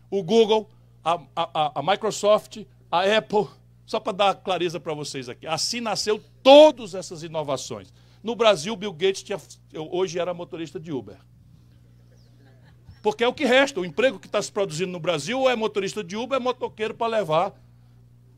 o 0.08 0.22
Google, 0.22 0.70
a, 1.04 1.20
a, 1.34 1.80
a 1.80 1.82
Microsoft, 1.82 2.58
a 2.88 3.02
Apple, 3.16 3.48
só 3.84 3.98
para 3.98 4.12
dar 4.12 4.34
clareza 4.36 4.78
para 4.78 4.94
vocês 4.94 5.28
aqui. 5.28 5.48
Assim 5.48 5.80
nasceu 5.80 6.22
todas 6.44 6.94
essas 6.94 7.24
inovações. 7.24 7.92
No 8.22 8.36
Brasil, 8.36 8.76
Bill 8.76 8.92
Gates 8.92 9.24
tinha, 9.24 9.40
hoje 9.74 10.16
era 10.16 10.32
motorista 10.32 10.78
de 10.78 10.92
Uber. 10.92 11.16
Porque 13.02 13.24
é 13.24 13.28
o 13.28 13.34
que 13.34 13.44
resta. 13.44 13.80
O 13.80 13.84
emprego 13.84 14.18
que 14.18 14.26
está 14.26 14.40
se 14.40 14.52
produzindo 14.52 14.92
no 14.92 15.00
Brasil 15.00 15.48
é 15.48 15.56
motorista 15.56 16.04
de 16.04 16.16
Uber, 16.16 16.36
é 16.36 16.40
motoqueiro 16.40 16.94
para 16.94 17.06
levar, 17.06 17.54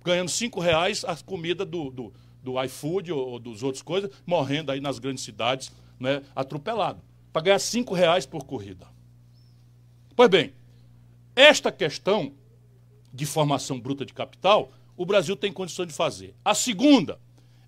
ganhando 0.05 0.31
cinco 0.31 0.61
reais, 0.61 1.05
a 1.05 1.17
comida 1.17 1.65
do, 1.65 1.91
do, 1.91 2.13
do 2.43 2.63
iFood 2.65 3.13
ou, 3.13 3.31
ou 3.31 3.39
dos 3.39 3.63
outros 3.63 3.83
coisas, 3.83 4.11
morrendo 4.27 4.71
aí 4.71 4.81
nas 4.81 4.99
grandes 4.99 5.25
cidades, 5.25 5.73
né, 5.99 6.23
atropelado. 6.35 7.01
Para 7.33 7.43
ganhar 7.43 7.59
cinco 7.59 7.95
reais 7.95 8.27
por 8.27 8.45
corrida. 8.45 8.87
Pois 10.15 10.29
bem, 10.29 10.53
esta 11.35 11.73
questão 11.73 12.33
de 13.13 13.27
formação 13.27 13.81
bruta 13.81 14.05
de 14.05 14.13
capital, 14.13 14.71
o 14.97 15.05
Brasil 15.05 15.37
tem 15.37 15.53
condição 15.53 15.85
de 15.85 15.93
fazer. 15.93 16.35
A 16.45 16.55
segunda 16.55 17.19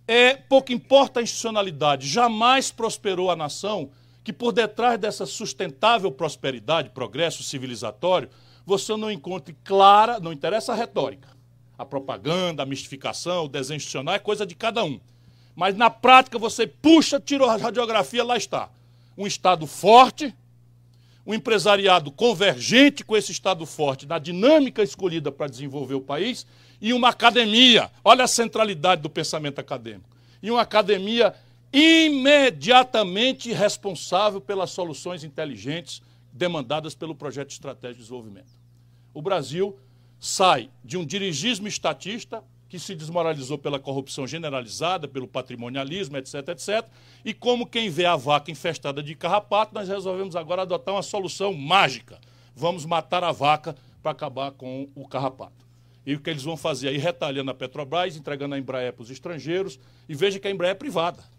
é, 0.07 0.34
pouco 0.34 0.72
importa 0.72 1.20
a 1.20 1.22
institucionalidade, 1.22 2.07
jamais 2.07 2.70
prosperou 2.70 3.30
a 3.30 3.36
nação 3.36 3.90
que 4.25 4.33
por 4.33 4.53
detrás 4.53 4.99
dessa 4.99 5.27
sustentável 5.27 6.11
prosperidade, 6.11 6.89
progresso 6.89 7.43
civilizatório, 7.43 8.31
você 8.64 8.97
não 8.97 9.11
encontre 9.11 9.55
clara, 9.62 10.18
não 10.18 10.33
interessa 10.33 10.72
a 10.72 10.75
retórica. 10.75 11.29
A 11.77 11.85
propaganda, 11.85 12.62
a 12.62 12.66
mistificação, 12.66 13.45
o 13.45 13.49
desenho 13.49 13.77
institucional 13.77 14.14
é 14.14 14.18
coisa 14.18 14.47
de 14.47 14.55
cada 14.55 14.83
um. 14.83 14.99
Mas 15.55 15.77
na 15.77 15.91
prática 15.91 16.39
você 16.39 16.66
puxa, 16.66 17.20
tira 17.20 17.45
a 17.45 17.57
radiografia, 17.57 18.25
lá 18.25 18.37
está. 18.37 18.70
Um 19.16 19.27
Estado 19.27 19.66
forte, 19.66 20.35
um 21.27 21.35
empresariado 21.35 22.11
convergente 22.11 23.05
com 23.05 23.16
esse 23.16 23.31
Estado 23.31 23.66
forte 23.66 24.07
na 24.07 24.18
dinâmica 24.18 24.83
escolhida 24.83 25.31
para 25.31 25.49
desenvolver 25.49 25.95
o 25.95 26.01
país 26.01 26.47
e 26.81 26.95
uma 26.95 27.11
academia. 27.11 27.91
Olha 28.03 28.25
a 28.25 28.29
centralidade 28.29 29.03
do 29.03 29.11
pensamento 29.11 29.59
acadêmico. 29.59 30.09
E 30.43 30.51
uma 30.51 30.62
academia 30.62 31.35
imediatamente 31.77 33.53
responsável 33.53 34.41
pelas 34.41 34.70
soluções 34.70 35.25
inteligentes 35.25 36.01
demandadas 36.33 36.95
pelo 36.95 37.16
projeto 37.16 37.51
estratégico 37.51 37.97
de 37.97 38.03
desenvolvimento. 38.03 38.53
O 39.12 39.20
Brasil 39.20 39.77
sai 40.20 40.70
de 40.85 40.97
um 40.97 41.05
dirigismo 41.05 41.66
estatista 41.66 42.45
que 42.68 42.79
se 42.79 42.95
desmoralizou 42.95 43.59
pela 43.59 43.81
corrupção 43.81 44.25
generalizada, 44.25 45.09
pelo 45.09 45.27
patrimonialismo, 45.27 46.16
etc, 46.16 46.49
etc. 46.49 46.87
E 47.25 47.35
como 47.35 47.66
quem 47.66 47.91
vê 47.91 48.05
a 48.05 48.14
vaca 48.14 48.53
infestada 48.53 49.03
de 49.03 49.16
carrapato, 49.16 49.75
nós 49.75 49.89
resolvemos 49.89 50.37
agora 50.37 50.62
adotar 50.62 50.95
uma 50.95 51.03
solução 51.03 51.53
mágica. 51.53 52.20
Vamos 52.55 52.87
matar 52.87 53.25
a 53.25 53.33
vaca 53.33 53.75
para 54.01 54.12
acabar 54.12 54.53
com 54.53 54.89
o 54.95 55.09
carrapato. 55.09 55.64
E 56.07 56.14
o 56.14 56.20
que 56.20 56.31
eles 56.31 56.45
vão 56.45 56.57
fazer 56.57 56.89
aí? 56.89 56.99
Retalhando 56.99 57.51
a 57.51 57.55
Petrobras, 57.55 58.16
entregando 58.16 58.55
a 58.55 58.59
Embraer 58.59 58.93
para 58.93 59.03
os 59.03 59.11
estrangeiros. 59.11 59.79
E 60.09 60.14
veja 60.14 60.39
que 60.39 60.47
a 60.47 60.51
Embraer 60.51 60.72
é 60.72 60.75
privada. 60.75 61.34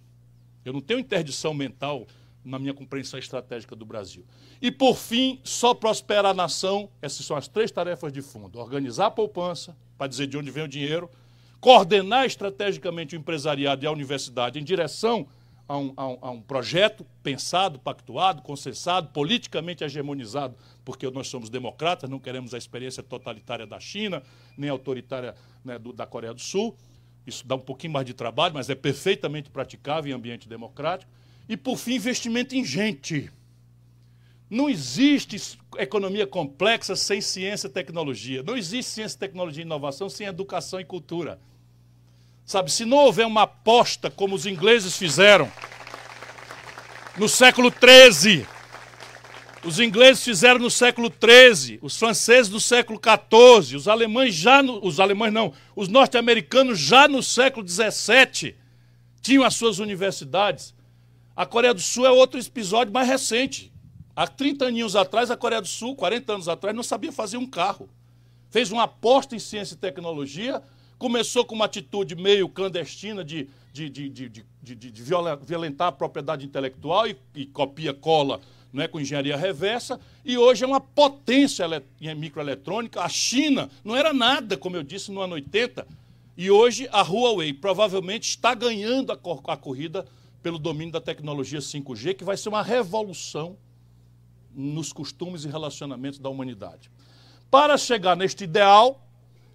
Eu 0.66 0.74
não 0.74 0.82
tenho 0.82 1.00
interdição 1.00 1.54
mental 1.54 2.08
na 2.44 2.60
minha 2.60 2.74
compreensão 2.74 3.18
estratégica 3.18 3.76
do 3.76 3.86
Brasil. 3.86 4.26
E, 4.62 4.72
por 4.72 4.98
fim, 4.98 5.40
só 5.44 5.74
prospera 5.74 6.30
a 6.30 6.34
nação, 6.34 6.90
essas 7.02 7.26
são 7.26 7.38
as 7.38 7.48
três 7.48 7.72
tarefas 7.72 8.12
de 8.12 8.22
fundo: 8.22 8.60
organizar 8.60 9.08
a 9.08 9.12
poupança, 9.12 9.76
para 9.98 10.08
dizer 10.08 10.28
de 10.28 10.38
onde 10.38 10.52
vem 10.52 10.64
o 10.64 10.68
dinheiro, 10.68 11.10
coordenar 11.60 12.26
estrategicamente 12.26 13.16
o 13.16 13.20
empresariado 13.20 13.84
e 13.84 13.88
a 13.88 13.92
universidade 13.92 14.60
em 14.60 14.64
direção 14.64 15.28
a 15.68 15.78
um, 15.78 15.94
a 15.98 16.08
um, 16.08 16.18
a 16.22 16.32
um 16.32 16.42
projeto 16.42 17.06
pensado, 17.24 17.80
pactuado, 17.80 18.42
consensado, 18.42 19.10
politicamente 19.10 19.84
hegemonizado, 19.84 20.56
porque 20.84 21.10
nós 21.10 21.28
somos 21.28 21.50
democratas, 21.50 22.10
não 22.10 22.20
queremos 22.20 22.54
a 22.54 22.58
experiência 22.58 23.02
totalitária 23.02 23.66
da 23.66 23.80
China, 23.80 24.22
nem 24.58 24.70
autoritária 24.70 25.34
né, 25.64 25.80
do, 25.80 25.92
da 25.92 26.06
Coreia 26.06 26.34
do 26.34 26.42
Sul. 26.42 26.76
Isso 27.26 27.46
dá 27.46 27.56
um 27.56 27.60
pouquinho 27.60 27.94
mais 27.94 28.06
de 28.06 28.14
trabalho, 28.14 28.54
mas 28.54 28.70
é 28.70 28.76
perfeitamente 28.76 29.50
praticável 29.50 30.12
em 30.12 30.16
ambiente 30.16 30.48
democrático. 30.48 31.12
E, 31.50 31.58
por 31.58 31.78
fim, 31.78 31.96
investimento 31.96 32.56
em 32.56 32.64
gente. 32.64 33.32
Não 34.50 34.70
existe 34.70 35.58
economia 35.78 36.28
complexa 36.28 36.96
sem 36.96 37.20
ciência 37.20 37.68
e 37.68 37.72
tecnologia. 37.72 38.44
Não 38.44 38.56
existe 38.56 38.92
ciência, 38.92 39.20
tecnologia 39.20 39.64
e 39.64 39.66
inovação 39.66 40.08
sem 40.08 40.28
educação 40.28 40.80
e 40.80 40.86
cultura. 40.86 41.40
Sabe, 42.46 42.72
se 42.72 42.86
não 42.86 42.98
houver 42.98 43.26
uma 43.26 43.44
aposta 43.44 44.12
como 44.12 44.36
os 44.36 44.46
ingleses 44.46 44.96
fizeram 44.96 45.52
no 47.18 47.28
século 47.28 47.72
XIII 47.72 48.46
Os 49.66 49.80
ingleses 49.80 50.24
fizeram 50.24 50.60
no 50.60 50.70
século 50.70 51.12
XIII, 51.12 51.80
os 51.82 51.98
franceses 51.98 52.52
no 52.52 52.60
século 52.60 53.00
XIV, 53.00 53.76
os 53.76 53.88
alemães 53.88 54.36
já 54.36 54.62
no, 54.62 54.86
os 54.86 55.00
alemães 55.00 55.34
não, 55.34 55.52
os 55.76 55.88
norte-americanos 55.88 56.78
já 56.78 57.08
no 57.08 57.24
século 57.24 57.68
XVII 57.68 58.56
tinham 59.24 59.44
as 59.44 59.56
suas 59.56 59.80
universidades. 59.80 60.76
A 61.36 61.48
Coreia 61.48 61.74
do 61.74 61.82
Sul 61.82 62.06
é 62.06 62.12
outro 62.12 62.40
episódio 62.40 62.94
mais 62.94 63.08
recente. 63.08 63.74
Há 64.16 64.28
30 64.28 64.66
anos 64.66 64.96
atrás, 64.96 65.32
a 65.32 65.36
Coreia 65.36 65.62
do 65.62 65.68
Sul, 65.68 65.96
40 65.96 66.34
anos 66.34 66.48
atrás, 66.48 66.76
não 66.76 66.84
sabia 66.84 67.12
fazer 67.12 67.38
um 67.38 67.48
carro. 67.48 67.90
Fez 68.52 68.72
uma 68.72 68.84
aposta 68.84 69.36
em 69.36 69.40
ciência 69.40 69.74
e 69.74 69.78
tecnologia, 69.78 70.62
começou 71.00 71.44
com 71.44 71.56
uma 71.56 71.66
atitude 71.66 72.16
meio 72.16 72.48
clandestina 72.48 73.24
de, 73.24 73.50
de, 73.74 73.90
de, 73.90 74.10
de, 74.10 74.46
de, 74.62 74.76
de 74.76 75.04
violentar 75.44 75.88
a 75.88 75.92
propriedade 75.92 76.46
intelectual 76.46 77.08
e, 77.08 77.18
e 77.34 77.48
copia, 77.48 77.96
cola 77.96 78.40
é 78.82 78.88
com 78.88 79.00
engenharia 79.00 79.38
reversa, 79.38 80.00
e 80.24 80.38
hoje 80.38 80.64
é 80.64 80.68
uma 80.68 80.80
potência 80.80 81.66
em 82.02 82.14
microeletrônica. 82.16 83.02
A 83.02 83.10
China 83.10 83.70
não 83.84 83.96
era 83.96 84.14
nada, 84.14 84.58
como 84.58 84.76
eu 84.76 84.84
disse, 84.84 85.12
no 85.12 85.22
ano 85.22 85.36
80, 85.36 85.88
e 86.38 86.52
hoje 86.52 86.90
a 86.92 87.02
Huawei 87.02 87.54
provavelmente 87.54 88.30
está 88.30 88.54
ganhando 88.54 89.12
a, 89.12 89.18
a 89.54 89.58
corrida 89.58 90.06
pelo 90.44 90.60
domínio 90.60 90.94
da 90.94 91.02
tecnologia 91.02 91.60
5G, 91.60 92.16
que 92.16 92.24
vai 92.24 92.38
ser 92.38 92.50
uma 92.50 92.62
revolução 92.62 93.58
nos 94.54 94.94
costumes 94.94 95.44
e 95.44 95.48
relacionamentos 95.48 96.20
da 96.20 96.30
humanidade. 96.30 96.92
Para 97.50 97.78
chegar 97.78 98.16
neste 98.16 98.44
ideal 98.44 99.02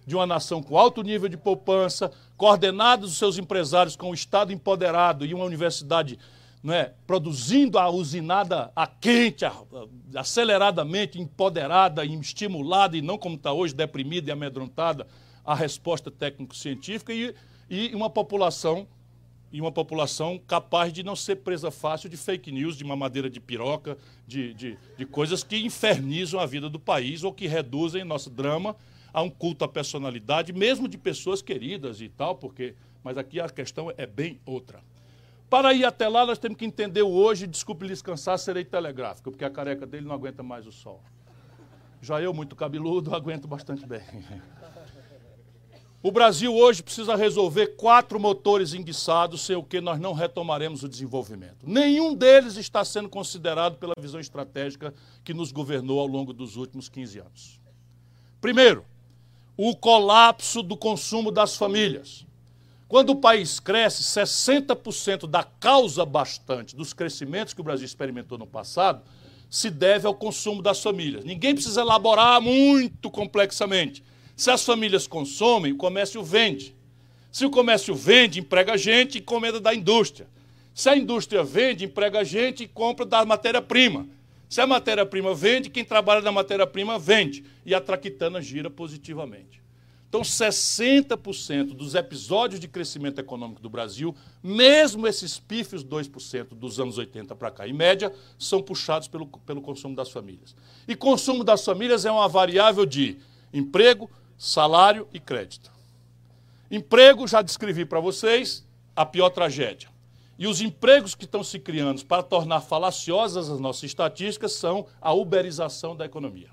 de 0.05 0.15
uma 0.15 0.25
nação 0.25 0.61
com 0.61 0.77
alto 0.77 1.01
nível 1.03 1.29
de 1.29 1.37
poupança, 1.37 2.11
coordenados 2.35 3.11
os 3.11 3.17
seus 3.17 3.37
empresários 3.37 3.95
com 3.95 4.09
o 4.09 4.13
Estado 4.13 4.51
empoderado 4.51 5.25
e 5.25 5.33
uma 5.33 5.45
universidade 5.45 6.17
é, 6.69 6.93
produzindo 7.07 7.79
a 7.79 7.89
usinada 7.89 8.71
a 8.75 8.85
quente, 8.85 9.45
a, 9.45 9.49
a, 9.49 10.19
aceleradamente, 10.19 11.19
empoderada, 11.19 12.05
estimulada 12.05 12.95
e 12.95 13.01
não 13.01 13.17
como 13.17 13.35
está 13.35 13.51
hoje, 13.51 13.73
deprimida 13.73 14.29
e 14.29 14.31
amedrontada, 14.31 15.07
a 15.43 15.55
resposta 15.55 16.11
técnico-científica 16.11 17.13
e, 17.13 17.33
e 17.69 17.95
uma 17.95 18.09
população 18.09 18.87
e 19.51 19.59
uma 19.59 19.71
população 19.71 20.39
capaz 20.47 20.93
de 20.93 21.03
não 21.03 21.15
ser 21.15 21.37
presa 21.37 21.69
fácil 21.69 22.09
de 22.09 22.15
fake 22.15 22.51
news, 22.51 22.77
de 22.77 22.85
mamadeira 22.85 23.29
de 23.29 23.39
piroca, 23.39 23.97
de, 24.25 24.53
de, 24.53 24.77
de 24.97 25.05
coisas 25.05 25.43
que 25.43 25.57
infernizam 25.57 26.39
a 26.39 26.45
vida 26.45 26.69
do 26.69 26.79
país 26.79 27.23
ou 27.23 27.33
que 27.33 27.47
reduzem 27.47 28.05
nosso 28.05 28.29
drama 28.29 28.77
a 29.13 29.21
um 29.21 29.29
culto 29.29 29.65
à 29.65 29.67
personalidade, 29.67 30.53
mesmo 30.53 30.87
de 30.87 30.97
pessoas 30.97 31.41
queridas 31.41 31.99
e 32.01 32.07
tal, 32.07 32.35
porque. 32.35 32.75
Mas 33.03 33.17
aqui 33.17 33.39
a 33.39 33.49
questão 33.49 33.91
é 33.97 34.05
bem 34.05 34.39
outra. 34.45 34.79
Para 35.51 35.73
ir 35.73 35.83
até 35.83 36.07
lá, 36.07 36.25
nós 36.25 36.39
temos 36.39 36.57
que 36.57 36.63
entender 36.63 37.01
o 37.01 37.09
hoje, 37.09 37.45
desculpe 37.45 37.85
lhes 37.85 38.01
cansar, 38.01 38.39
serei 38.39 38.63
telegráfico, 38.63 39.29
porque 39.29 39.43
a 39.43 39.49
careca 39.49 39.85
dele 39.85 40.05
não 40.05 40.15
aguenta 40.15 40.41
mais 40.41 40.65
o 40.65 40.71
sol. 40.71 41.03
Já 42.01 42.21
eu, 42.21 42.33
muito 42.33 42.55
cabeludo, 42.55 43.11
aguento 43.13 43.49
bastante 43.49 43.85
bem. 43.85 44.01
O 46.01 46.09
Brasil 46.09 46.55
hoje 46.55 46.81
precisa 46.81 47.17
resolver 47.17 47.75
quatro 47.75 48.17
motores 48.17 48.73
enguiçados, 48.73 49.41
sem 49.41 49.57
o 49.57 49.61
que 49.61 49.81
nós 49.81 49.99
não 49.99 50.13
retomaremos 50.13 50.83
o 50.83 50.87
desenvolvimento. 50.87 51.67
Nenhum 51.67 52.15
deles 52.15 52.55
está 52.55 52.85
sendo 52.85 53.09
considerado 53.09 53.75
pela 53.75 53.93
visão 53.99 54.21
estratégica 54.21 54.93
que 55.21 55.33
nos 55.33 55.51
governou 55.51 55.99
ao 55.99 56.07
longo 56.07 56.31
dos 56.31 56.55
últimos 56.55 56.87
15 56.87 57.19
anos. 57.19 57.59
Primeiro, 58.39 58.85
o 59.57 59.75
colapso 59.75 60.63
do 60.63 60.77
consumo 60.77 61.29
das 61.29 61.57
famílias. 61.57 62.25
Quando 62.91 63.11
o 63.11 63.15
país 63.15 63.57
cresce, 63.57 64.03
60% 64.03 65.25
da 65.25 65.45
causa 65.45 66.05
bastante 66.05 66.75
dos 66.75 66.91
crescimentos 66.91 67.53
que 67.53 67.61
o 67.61 67.63
Brasil 67.63 67.85
experimentou 67.85 68.37
no 68.37 68.45
passado 68.45 69.01
se 69.49 69.69
deve 69.69 70.05
ao 70.05 70.13
consumo 70.13 70.61
das 70.61 70.83
famílias. 70.83 71.23
Ninguém 71.23 71.53
precisa 71.53 71.79
elaborar 71.79 72.41
muito 72.41 73.09
complexamente. 73.09 74.03
Se 74.35 74.51
as 74.51 74.65
famílias 74.65 75.07
consomem, 75.07 75.71
o 75.71 75.77
comércio 75.77 76.21
vende. 76.21 76.75
Se 77.31 77.45
o 77.45 77.49
comércio 77.49 77.95
vende, 77.95 78.41
emprega 78.41 78.77
gente 78.77 79.15
e 79.15 79.21
encomenda 79.21 79.61
da 79.61 79.73
indústria. 79.73 80.27
Se 80.75 80.89
a 80.89 80.97
indústria 80.97 81.45
vende, 81.45 81.85
emprega 81.85 82.25
gente 82.25 82.65
e 82.65 82.67
compra 82.67 83.05
da 83.05 83.23
matéria-prima. 83.23 84.05
Se 84.49 84.59
a 84.59 84.67
matéria-prima 84.67 85.33
vende, 85.33 85.69
quem 85.69 85.85
trabalha 85.85 86.19
na 86.19 86.31
matéria-prima 86.33 86.99
vende. 86.99 87.45
E 87.65 87.73
a 87.73 87.79
traquitana 87.79 88.41
gira 88.41 88.69
positivamente. 88.69 89.60
Então, 90.11 90.23
60% 90.23 91.67
dos 91.67 91.95
episódios 91.95 92.59
de 92.59 92.67
crescimento 92.67 93.19
econômico 93.19 93.61
do 93.61 93.69
Brasil, 93.69 94.13
mesmo 94.43 95.07
esses 95.07 95.39
pífios 95.39 95.85
2% 95.85 96.49
dos 96.49 96.81
anos 96.81 96.97
80 96.97 97.33
para 97.33 97.49
cá, 97.49 97.65
em 97.65 97.71
média, 97.71 98.13
são 98.37 98.61
puxados 98.61 99.07
pelo, 99.07 99.25
pelo 99.25 99.61
consumo 99.61 99.95
das 99.95 100.11
famílias. 100.11 100.53
E 100.85 100.97
consumo 100.97 101.45
das 101.45 101.63
famílias 101.63 102.03
é 102.03 102.11
uma 102.11 102.27
variável 102.27 102.85
de 102.85 103.19
emprego, 103.53 104.11
salário 104.37 105.07
e 105.13 105.19
crédito. 105.19 105.71
Emprego, 106.69 107.25
já 107.25 107.41
descrevi 107.41 107.85
para 107.85 108.01
vocês, 108.01 108.67
a 108.93 109.05
pior 109.05 109.29
tragédia. 109.29 109.87
E 110.37 110.45
os 110.45 110.59
empregos 110.59 111.15
que 111.15 111.23
estão 111.23 111.41
se 111.41 111.57
criando 111.57 112.05
para 112.05 112.21
tornar 112.21 112.59
falaciosas 112.59 113.49
as 113.49 113.61
nossas 113.61 113.83
estatísticas 113.83 114.51
são 114.51 114.87
a 114.99 115.13
uberização 115.13 115.95
da 115.95 116.05
economia 116.05 116.49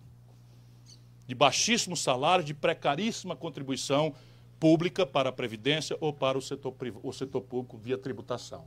de 1.28 1.34
baixíssimo 1.34 1.94
salário, 1.94 2.42
de 2.42 2.54
precaríssima 2.54 3.36
contribuição 3.36 4.14
pública 4.58 5.04
para 5.04 5.28
a 5.28 5.32
Previdência 5.32 5.94
ou 6.00 6.10
para 6.10 6.38
o 6.38 6.42
setor, 6.42 6.74
o 7.02 7.12
setor 7.12 7.42
público 7.42 7.76
via 7.76 7.98
tributação. 7.98 8.64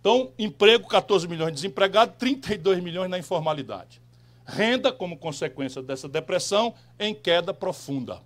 Então, 0.00 0.32
emprego, 0.36 0.88
14 0.88 1.28
milhões 1.28 1.50
de 1.50 1.62
desempregados, 1.62 2.16
32 2.18 2.82
milhões 2.82 3.08
na 3.08 3.20
informalidade. 3.20 4.02
Renda, 4.44 4.92
como 4.92 5.16
consequência 5.16 5.80
dessa 5.80 6.08
depressão, 6.08 6.74
em 6.98 7.14
queda 7.14 7.54
profunda. 7.54 8.20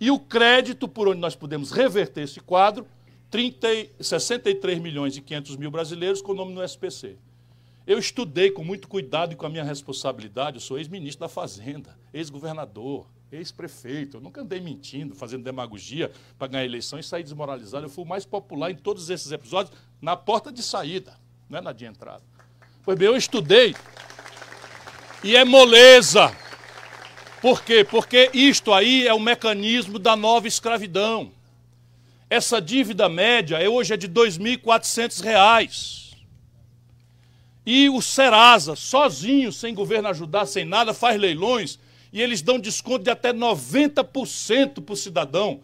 E 0.00 0.10
o 0.10 0.18
crédito, 0.18 0.88
por 0.88 1.06
onde 1.06 1.20
nós 1.20 1.36
podemos 1.36 1.70
reverter 1.70 2.22
esse 2.22 2.40
quadro, 2.40 2.86
30, 3.30 3.68
63 4.00 4.78
milhões 4.78 5.18
e 5.18 5.20
500 5.20 5.56
mil 5.56 5.70
brasileiros 5.70 6.22
com 6.22 6.32
o 6.32 6.34
nome 6.34 6.54
no 6.54 6.64
SPC. 6.64 7.18
Eu 7.86 7.98
estudei 7.98 8.50
com 8.50 8.62
muito 8.62 8.86
cuidado 8.86 9.32
e 9.32 9.36
com 9.36 9.44
a 9.44 9.48
minha 9.48 9.64
responsabilidade. 9.64 10.56
Eu 10.56 10.60
sou 10.60 10.78
ex-ministro 10.78 11.20
da 11.20 11.28
Fazenda, 11.28 11.98
ex-governador, 12.14 13.06
ex-prefeito. 13.30 14.18
Eu 14.18 14.20
nunca 14.20 14.40
andei 14.40 14.60
mentindo, 14.60 15.14
fazendo 15.14 15.42
demagogia 15.42 16.12
para 16.38 16.46
ganhar 16.46 16.64
eleição 16.64 16.98
e 16.98 17.02
sair 17.02 17.24
desmoralizado. 17.24 17.86
Eu 17.86 17.90
fui 17.90 18.04
o 18.04 18.06
mais 18.06 18.24
popular 18.24 18.70
em 18.70 18.76
todos 18.76 19.10
esses 19.10 19.32
episódios 19.32 19.76
na 20.00 20.16
porta 20.16 20.52
de 20.52 20.62
saída, 20.62 21.18
não 21.48 21.58
é 21.58 21.60
na 21.60 21.72
de 21.72 21.84
entrada. 21.84 22.22
Pois 22.84 22.96
bem, 22.96 23.08
eu 23.08 23.16
estudei 23.16 23.74
e 25.24 25.34
é 25.36 25.44
moleza. 25.44 26.34
Por 27.40 27.62
quê? 27.64 27.84
Porque 27.84 28.30
isto 28.32 28.72
aí 28.72 29.06
é 29.06 29.12
o 29.12 29.18
mecanismo 29.18 29.98
da 29.98 30.14
nova 30.14 30.46
escravidão. 30.46 31.32
Essa 32.30 32.60
dívida 32.60 33.08
média 33.08 33.58
hoje 33.68 33.92
é 33.92 33.96
de 33.96 34.06
R$ 34.06 34.12
2.400. 34.12 36.01
E 37.64 37.88
o 37.88 38.02
Serasa, 38.02 38.74
sozinho, 38.74 39.52
sem 39.52 39.74
governo 39.74 40.08
ajudar, 40.08 40.46
sem 40.46 40.64
nada, 40.64 40.92
faz 40.92 41.20
leilões 41.20 41.78
e 42.12 42.20
eles 42.20 42.42
dão 42.42 42.58
desconto 42.58 43.04
de 43.04 43.10
até 43.10 43.32
90% 43.32 44.82
para 44.82 44.92
o 44.92 44.96
cidadão 44.96 45.60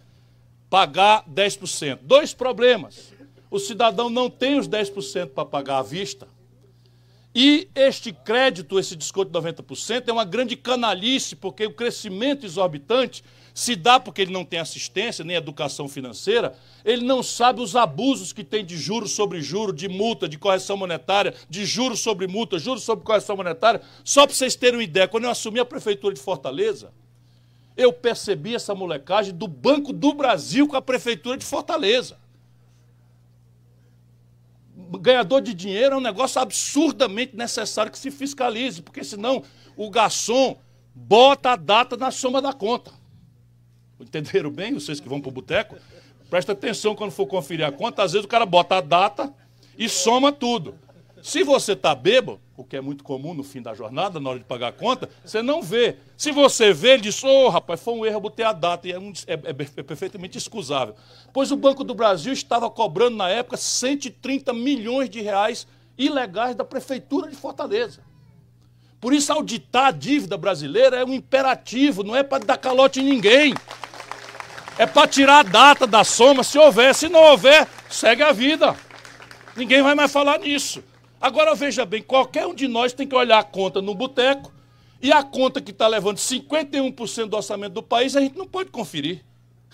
pagar 0.71 1.25
10%. 1.29 1.99
Dois 2.03 2.33
problemas. 2.33 3.13
O 3.51 3.59
cidadão 3.59 4.09
não 4.09 4.31
tem 4.31 4.59
os 4.59 4.69
10% 4.69 5.29
para 5.29 5.45
pagar 5.45 5.79
à 5.79 5.83
vista. 5.83 6.29
E 7.35 7.69
este 7.75 8.13
crédito, 8.13 8.79
esse 8.79 8.97
desconto 8.97 9.31
de 9.31 9.39
90%, 9.39 10.09
é 10.09 10.13
uma 10.13 10.25
grande 10.25 10.57
canalice, 10.57 11.37
porque 11.37 11.67
o 11.67 11.75
crescimento 11.75 12.47
exorbitante 12.47 13.23
se 13.59 13.75
dá 13.75 13.99
porque 13.99 14.23
ele 14.23 14.33
não 14.33 14.45
tem 14.45 14.61
assistência, 14.61 15.25
nem 15.25 15.37
educação 15.37 15.89
financeira, 15.89 16.57
ele 16.85 17.05
não 17.05 17.25
sabe 17.25 17.61
os 17.61 17.75
abusos 17.75 18.33
que 18.33 18.45
tem 18.45 18.65
de 18.65 18.77
juros 18.77 19.11
sobre 19.11 19.43
juros, 19.43 19.75
de 19.75 19.89
multa, 19.89 20.29
de 20.29 20.39
correção 20.39 20.77
monetária, 20.77 21.35
de 21.51 21.67
juros 21.67 21.99
sobre 21.99 22.29
multa, 22.29 22.57
juros 22.57 22.85
sobre 22.85 23.05
correção 23.05 23.37
monetária. 23.37 23.83
Só 24.05 24.27
para 24.27 24.35
vocês 24.37 24.55
terem 24.55 24.79
uma 24.79 24.85
ideia, 24.85 25.09
quando 25.09 25.25
eu 25.25 25.31
assumi 25.31 25.59
a 25.59 25.65
prefeitura 25.65 26.15
de 26.15 26.21
Fortaleza, 26.21 26.93
eu 27.77 27.93
percebi 27.93 28.55
essa 28.55 28.77
molecagem 28.77 29.35
do 29.35 29.49
Banco 29.49 29.93
do 29.93 30.15
Brasil 30.15 30.69
com 30.69 30.77
a 30.77 30.83
prefeitura 30.83 31.37
de 31.37 31.45
Fortaleza. 31.45 32.17
Ganhador 35.01 35.41
de 35.41 35.53
dinheiro 35.53 35.95
é 35.95 35.99
um 35.99 36.03
negócio 36.03 36.41
absurdamente 36.41 37.37
necessário 37.37 37.93
que 37.93 37.99
se 37.99 38.11
fiscalize, 38.11 38.81
porque 38.81 39.05
senão 39.05 39.43
o 39.77 39.91
garçom 39.91 40.57
bota 40.95 41.51
a 41.51 41.57
data 41.57 41.97
na 41.97 42.11
soma 42.11 42.41
da 42.41 42.53
conta. 42.53 42.93
Entenderam 44.01 44.51
bem, 44.51 44.75
vocês 44.75 45.01
que 45.01 45.09
vão 45.09 45.21
para 45.21 45.29
o 45.29 45.33
boteco? 45.33 45.77
Presta 46.31 46.53
atenção 46.53 46.95
quando 46.95 47.11
for 47.11 47.27
conferir 47.27 47.67
a 47.67 47.73
conta. 47.73 48.03
Às 48.03 48.13
vezes 48.13 48.25
o 48.25 48.29
cara 48.29 48.47
bota 48.47 48.77
a 48.77 48.81
data 48.81 49.33
e 49.77 49.89
soma 49.89 50.33
tudo. 50.33 50.75
Se 51.23 51.43
você 51.43 51.73
está 51.73 51.95
bêbado, 51.95 52.41
o 52.59 52.65
que 52.65 52.77
é 52.77 52.81
muito 52.81 53.05
comum 53.05 53.33
no 53.33 53.45
fim 53.45 53.63
da 53.63 53.73
jornada, 53.73 54.19
na 54.19 54.31
hora 54.31 54.41
de 54.41 54.45
pagar 54.45 54.69
a 54.69 54.73
conta, 54.73 55.09
você 55.25 55.41
não 55.41 55.63
vê. 55.63 55.97
Se 56.17 56.33
você 56.33 56.73
vê, 56.73 56.95
ele 56.95 57.03
diz, 57.03 57.23
ô 57.23 57.29
oh, 57.29 57.49
rapaz, 57.49 57.81
foi 57.81 57.95
um 57.95 58.05
erro, 58.05 58.17
eu 58.17 58.21
botei 58.21 58.45
a 58.45 58.53
data, 58.53 58.89
e 58.89 58.91
é, 58.91 58.99
um, 58.99 59.13
é, 59.29 59.35
é, 59.35 59.83
perfeitamente 59.85 60.37
excusável. 60.37 60.97
Pois 61.33 61.53
o 61.53 61.57
Banco 61.57 61.85
do 61.85 61.95
Brasil 61.95 62.33
estava 62.33 62.69
cobrando, 62.69 63.17
na 63.17 63.29
época, 63.29 63.57
130 63.57 64.53
milhões 64.53 65.09
de 65.09 65.21
reais 65.21 65.69
ilegais 65.97 66.57
da 66.57 66.65
Prefeitura 66.65 67.31
de 67.31 67.37
Fortaleza. 67.37 68.01
Por 69.01 69.13
isso, 69.13 69.33
auditar 69.33 69.87
a 69.87 69.91
dívida 69.93 70.37
brasileira 70.37 70.97
é 70.97 71.05
um 71.05 71.15
imperativo, 71.15 72.03
não 72.03 72.17
é 72.17 72.25
para 72.25 72.45
dar 72.45 72.59
calote 72.59 72.99
em 72.99 73.05
ninguém. 73.05 73.55
É 74.77 74.85
para 74.85 75.07
tirar 75.07 75.39
a 75.39 75.43
data 75.45 75.87
da 75.87 76.03
soma, 76.03 76.43
se 76.43 76.59
houver. 76.59 76.93
Se 76.93 77.09
não 77.09 77.21
houver, 77.21 77.69
segue 77.89 78.25
a 78.25 78.33
vida. 78.33 78.77
Ninguém 79.57 79.81
vai 79.81 79.95
mais 79.95 80.11
falar 80.11 80.39
nisso. 80.41 80.83
Agora 81.21 81.55
veja 81.55 81.85
bem, 81.85 82.03
qualquer 82.03 82.47
um 82.47 82.55
de 82.55 82.69
nós 82.69 82.93
tem 82.93 83.07
que 83.07 83.15
olhar 83.15 83.39
a 83.39 83.45
conta 83.45 83.83
no 83.83 83.95
boteco 83.95 84.53
e 85.01 85.13
a 85.13 85.23
conta 85.23 85.61
que 85.61 85.71
está 85.71 85.87
levando 85.87 86.17
51% 86.17 87.27
do 87.27 87.37
orçamento 87.37 87.73
do 87.73 87.83
país, 87.83 88.17
a 88.17 88.21
gente 88.21 88.37
não 88.37 88.47
pode 88.47 88.71
conferir. 88.71 89.25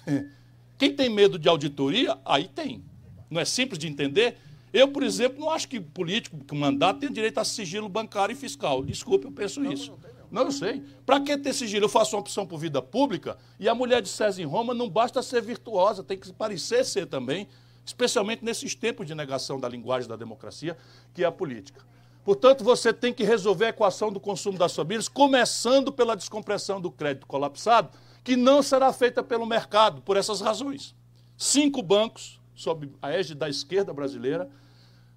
Quem 0.79 0.95
tem 0.95 1.09
medo 1.09 1.39
de 1.39 1.49
auditoria, 1.49 2.19
aí 2.25 2.49
tem. 2.49 2.83
Não 3.31 3.41
é 3.41 3.45
simples 3.45 3.79
de 3.79 3.87
entender? 3.87 4.37
Eu, 4.73 4.89
por 4.89 5.03
exemplo, 5.03 5.39
não 5.41 5.51
acho 5.51 5.69
que 5.69 5.79
político 5.79 6.37
que 6.45 6.55
mandato 6.55 7.01
tem 7.01 7.13
direito 7.13 7.39
a 7.39 7.45
sigilo 7.45 7.89
bancário 7.89 8.33
e 8.33 8.37
fiscal. 8.37 8.85
Desculpe, 8.85 9.27
eu 9.27 9.33
penso 9.33 9.61
não, 9.61 9.73
isso. 9.73 9.93
Não, 10.31 10.43
não, 10.43 10.49
eu 10.49 10.53
sei. 10.53 10.83
Para 11.07 11.21
que 11.21 11.39
ter 11.39 11.53
sigilo? 11.53 11.85
Eu 11.85 11.89
faço 11.89 12.17
uma 12.17 12.21
opção 12.21 12.45
por 12.45 12.59
vida 12.59 12.83
pública 12.83 13.39
e 13.59 13.69
a 13.69 13.75
mulher 13.75 14.03
de 14.03 14.09
César 14.09 14.43
em 14.43 14.45
Roma 14.45 14.75
não 14.75 14.91
basta 14.91 15.23
ser 15.23 15.43
virtuosa, 15.43 16.03
tem 16.03 16.19
que 16.19 16.33
parecer 16.33 16.85
ser 16.85 17.07
também, 17.07 17.47
especialmente 17.85 18.45
nesses 18.45 18.75
tempos 18.75 19.07
de 19.07 19.15
negação 19.15 19.59
da 19.59 19.69
linguagem 19.69 20.09
da 20.09 20.17
democracia, 20.17 20.77
que 21.13 21.23
é 21.23 21.27
a 21.27 21.33
política. 21.33 21.83
Portanto, 22.25 22.65
você 22.65 22.93
tem 22.93 23.13
que 23.13 23.23
resolver 23.23 23.67
a 23.67 23.69
equação 23.69 24.11
do 24.11 24.19
consumo 24.19 24.57
das 24.57 24.75
famílias, 24.75 25.09
começando 25.09 25.93
pela 25.93 26.17
descompressão 26.17 26.81
do 26.81 26.91
crédito 26.91 27.27
colapsado, 27.27 27.91
que 28.23 28.35
não 28.35 28.63
será 28.63 28.93
feita 28.93 29.23
pelo 29.23 29.45
mercado, 29.45 30.01
por 30.01 30.17
essas 30.17 30.41
razões. 30.41 30.95
Cinco 31.37 31.83
bancos, 31.83 32.41
sob 32.55 32.91
a 33.03 33.13
égide 33.13 33.35
da 33.35 33.49
esquerda 33.49 33.93
brasileira, 33.93 34.49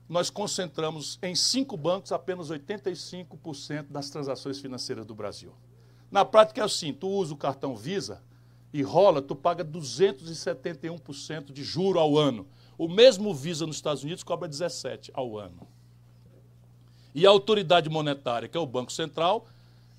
nós 0.09 0.29
concentramos 0.29 1.17
em 1.21 1.35
cinco 1.35 1.77
bancos 1.77 2.11
apenas 2.11 2.49
85% 2.49 3.87
das 3.89 4.09
transações 4.09 4.59
financeiras 4.59 5.05
do 5.05 5.15
Brasil. 5.15 5.53
Na 6.09 6.23
prática 6.25 6.61
é 6.61 6.63
assim, 6.63 6.93
tu 6.93 7.07
usa 7.07 7.33
o 7.33 7.37
cartão 7.37 7.75
Visa 7.75 8.21
e 8.73 8.81
rola, 8.81 9.21
tu 9.21 9.35
paga 9.35 9.63
271% 9.63 11.51
de 11.51 11.63
juro 11.63 11.99
ao 11.99 12.17
ano. 12.17 12.47
O 12.77 12.87
mesmo 12.87 13.33
Visa 13.33 13.65
nos 13.65 13.77
Estados 13.77 14.03
Unidos 14.03 14.23
cobra 14.23 14.47
17 14.47 15.11
ao 15.13 15.37
ano. 15.37 15.67
E 17.15 17.25
a 17.25 17.29
autoridade 17.29 17.89
monetária, 17.89 18.47
que 18.47 18.57
é 18.57 18.59
o 18.59 18.65
Banco 18.65 18.91
Central, 18.91 19.47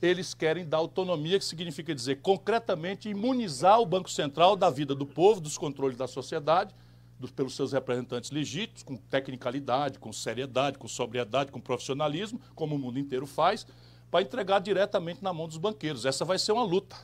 eles 0.00 0.32
querem 0.32 0.64
dar 0.64 0.76
autonomia, 0.76 1.38
que 1.38 1.44
significa 1.44 1.92
dizer 1.92 2.20
concretamente 2.20 3.08
imunizar 3.08 3.80
o 3.80 3.86
Banco 3.86 4.08
Central 4.08 4.54
da 4.54 4.70
vida 4.70 4.94
do 4.94 5.04
povo, 5.04 5.40
dos 5.40 5.58
controles 5.58 5.96
da 5.96 6.06
sociedade 6.06 6.72
dos, 7.18 7.30
pelos 7.30 7.56
seus 7.56 7.72
representantes 7.72 8.30
legítimos, 8.30 8.82
com 8.82 8.96
tecnicalidade, 8.96 9.98
com 9.98 10.12
seriedade, 10.12 10.78
com 10.78 10.86
sobriedade, 10.86 11.50
com 11.50 11.60
profissionalismo, 11.60 12.40
como 12.54 12.76
o 12.76 12.78
mundo 12.78 12.98
inteiro 12.98 13.26
faz, 13.26 13.66
para 14.10 14.22
entregar 14.22 14.60
diretamente 14.60 15.22
na 15.22 15.32
mão 15.32 15.48
dos 15.48 15.56
banqueiros. 15.56 16.06
Essa 16.06 16.24
vai 16.24 16.38
ser 16.38 16.52
uma 16.52 16.62
luta 16.62 16.96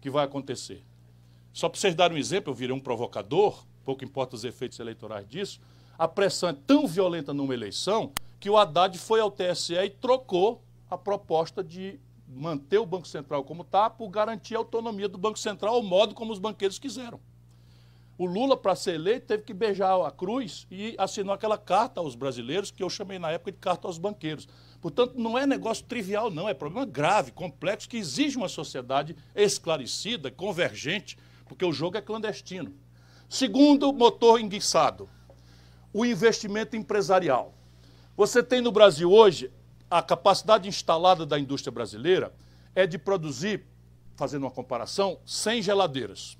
que 0.00 0.10
vai 0.10 0.24
acontecer. 0.24 0.82
Só 1.52 1.68
para 1.68 1.78
vocês 1.78 1.94
darem 1.94 2.16
um 2.16 2.20
exemplo, 2.20 2.50
eu 2.50 2.54
virei 2.54 2.74
um 2.74 2.80
provocador, 2.80 3.64
pouco 3.84 4.04
importa 4.04 4.34
os 4.34 4.44
efeitos 4.44 4.78
eleitorais 4.80 5.28
disso, 5.28 5.60
a 5.98 6.08
pressão 6.08 6.48
é 6.48 6.52
tão 6.52 6.86
violenta 6.86 7.32
numa 7.32 7.54
eleição 7.54 8.12
que 8.40 8.50
o 8.50 8.56
Haddad 8.56 8.98
foi 8.98 9.20
ao 9.20 9.30
TSE 9.30 9.74
e 9.74 9.90
trocou 9.90 10.62
a 10.90 10.98
proposta 10.98 11.62
de 11.62 11.98
manter 12.26 12.78
o 12.78 12.86
Banco 12.86 13.06
Central 13.06 13.44
como 13.44 13.62
está 13.62 13.88
por 13.88 14.08
garantir 14.08 14.54
a 14.54 14.58
autonomia 14.58 15.08
do 15.08 15.18
Banco 15.18 15.38
Central 15.38 15.74
ao 15.74 15.82
modo 15.82 16.14
como 16.14 16.32
os 16.32 16.38
banqueiros 16.38 16.78
quiseram. 16.78 17.20
O 18.16 18.26
Lula, 18.26 18.56
para 18.56 18.76
ser 18.76 18.94
eleito, 18.94 19.26
teve 19.26 19.42
que 19.42 19.52
beijar 19.52 20.00
a 20.06 20.10
cruz 20.10 20.68
e 20.70 20.94
assinou 20.98 21.34
aquela 21.34 21.58
carta 21.58 22.00
aos 22.00 22.14
brasileiros, 22.14 22.70
que 22.70 22.82
eu 22.82 22.88
chamei 22.88 23.18
na 23.18 23.32
época 23.32 23.50
de 23.50 23.58
carta 23.58 23.88
aos 23.88 23.98
banqueiros. 23.98 24.48
Portanto, 24.80 25.14
não 25.16 25.36
é 25.36 25.46
negócio 25.46 25.84
trivial, 25.84 26.30
não, 26.30 26.48
é 26.48 26.54
problema 26.54 26.86
grave, 26.86 27.32
complexo, 27.32 27.88
que 27.88 27.96
exige 27.96 28.36
uma 28.36 28.48
sociedade 28.48 29.16
esclarecida, 29.34 30.30
convergente, 30.30 31.18
porque 31.46 31.64
o 31.64 31.72
jogo 31.72 31.96
é 31.96 32.00
clandestino. 32.00 32.72
Segundo 33.28 33.92
motor 33.92 34.40
enguiçado, 34.40 35.08
o 35.92 36.04
investimento 36.04 36.76
empresarial. 36.76 37.54
Você 38.16 38.42
tem 38.42 38.60
no 38.60 38.70
Brasil 38.70 39.10
hoje 39.10 39.50
a 39.90 40.02
capacidade 40.02 40.68
instalada 40.68 41.26
da 41.26 41.38
indústria 41.38 41.72
brasileira 41.72 42.32
é 42.74 42.86
de 42.86 42.98
produzir, 42.98 43.64
fazendo 44.16 44.42
uma 44.44 44.50
comparação, 44.50 45.18
100 45.24 45.62
geladeiras 45.62 46.38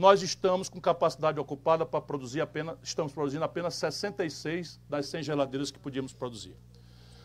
nós 0.00 0.22
estamos 0.22 0.70
com 0.70 0.80
capacidade 0.80 1.38
ocupada 1.38 1.84
para 1.84 2.00
produzir 2.00 2.40
apenas, 2.40 2.76
estamos 2.82 3.12
produzindo 3.12 3.44
apenas 3.44 3.74
66 3.74 4.80
das 4.88 5.04
100 5.06 5.24
geladeiras 5.24 5.70
que 5.70 5.78
podíamos 5.78 6.14
produzir. 6.14 6.56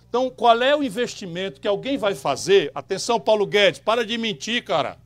Então, 0.09 0.29
qual 0.29 0.61
é 0.61 0.75
o 0.75 0.83
investimento 0.83 1.61
que 1.61 1.67
alguém 1.69 1.97
vai 1.97 2.13
fazer? 2.15 2.71
Atenção, 2.75 3.17
Paulo 3.17 3.45
Guedes, 3.45 3.79
para 3.79 4.05
de 4.05 4.17
mentir, 4.17 4.63
cara. 4.63 4.97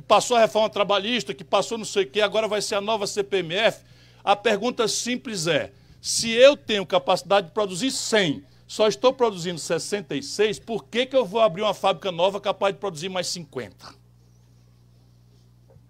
Que 0.00 0.06
passou 0.06 0.34
a 0.34 0.40
reforma 0.40 0.70
trabalhista, 0.70 1.34
que 1.34 1.44
passou 1.44 1.76
não 1.76 1.84
sei 1.84 2.04
o 2.04 2.06
quê, 2.06 2.22
agora 2.22 2.48
vai 2.48 2.62
ser 2.62 2.74
a 2.74 2.80
nova 2.80 3.06
CPMF. 3.06 3.82
A 4.24 4.34
pergunta 4.34 4.88
simples 4.88 5.46
é: 5.46 5.72
se 6.00 6.30
eu 6.30 6.56
tenho 6.56 6.86
capacidade 6.86 7.48
de 7.48 7.52
produzir 7.52 7.90
100, 7.90 8.42
só 8.66 8.88
estou 8.88 9.12
produzindo 9.12 9.60
66, 9.60 10.58
por 10.60 10.84
que, 10.84 11.04
que 11.04 11.14
eu 11.14 11.26
vou 11.26 11.42
abrir 11.42 11.60
uma 11.60 11.74
fábrica 11.74 12.10
nova 12.10 12.40
capaz 12.40 12.72
de 12.74 12.80
produzir 12.80 13.10
mais 13.10 13.26
50? 13.26 13.94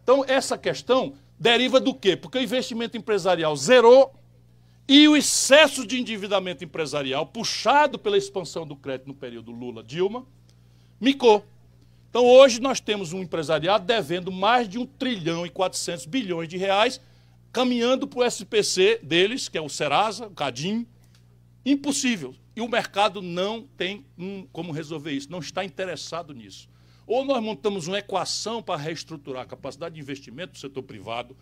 Então, 0.02 0.24
essa 0.26 0.58
questão 0.58 1.14
deriva 1.38 1.78
do 1.78 1.94
quê? 1.94 2.16
Porque 2.16 2.38
o 2.38 2.42
investimento 2.42 2.96
empresarial 2.96 3.54
zerou 3.54 4.12
e 4.88 5.06
o 5.06 5.16
excesso 5.16 5.86
de 5.86 6.00
endividamento 6.00 6.64
empresarial, 6.64 7.26
puxado 7.26 7.96
pela 7.96 8.18
expansão 8.18 8.66
do 8.66 8.74
crédito 8.74 9.06
no 9.06 9.14
período 9.14 9.52
Lula-Dilma, 9.52 10.26
micou. 11.00 11.44
Então, 12.10 12.26
hoje 12.26 12.60
nós 12.60 12.80
temos 12.80 13.12
um 13.12 13.22
empresariado 13.22 13.86
devendo 13.86 14.32
mais 14.32 14.68
de 14.68 14.78
1 14.78 14.86
trilhão 14.86 15.46
e 15.46 15.48
400 15.48 16.06
bilhões 16.06 16.48
de 16.48 16.56
reais, 16.56 17.00
caminhando 17.52 18.06
para 18.06 18.18
o 18.18 18.24
SPC 18.24 18.98
deles, 19.00 19.48
que 19.48 19.56
é 19.56 19.60
o 19.60 19.68
Serasa, 19.68 20.26
o 20.26 20.30
Cadim. 20.32 20.84
Impossível. 21.64 22.34
E 22.56 22.60
o 22.60 22.68
mercado 22.68 23.22
não 23.22 23.62
tem 23.62 24.04
um, 24.18 24.44
como 24.52 24.72
resolver 24.72 25.12
isso, 25.12 25.30
não 25.30 25.38
está 25.38 25.64
interessado 25.64 26.34
nisso. 26.34 26.68
Ou 27.06 27.24
nós 27.24 27.40
montamos 27.40 27.86
uma 27.86 28.00
equação 28.00 28.60
para 28.60 28.80
reestruturar 28.80 29.42
a 29.42 29.46
capacidade 29.46 29.94
de 29.94 30.00
investimento 30.00 30.54
do 30.54 30.58
setor 30.58 30.82
privado, 30.82 31.36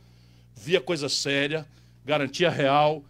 via 0.55 0.83
coisa 0.83 1.09
séria, 1.09 1.67
garantia 2.05 2.51
real, 2.51 3.03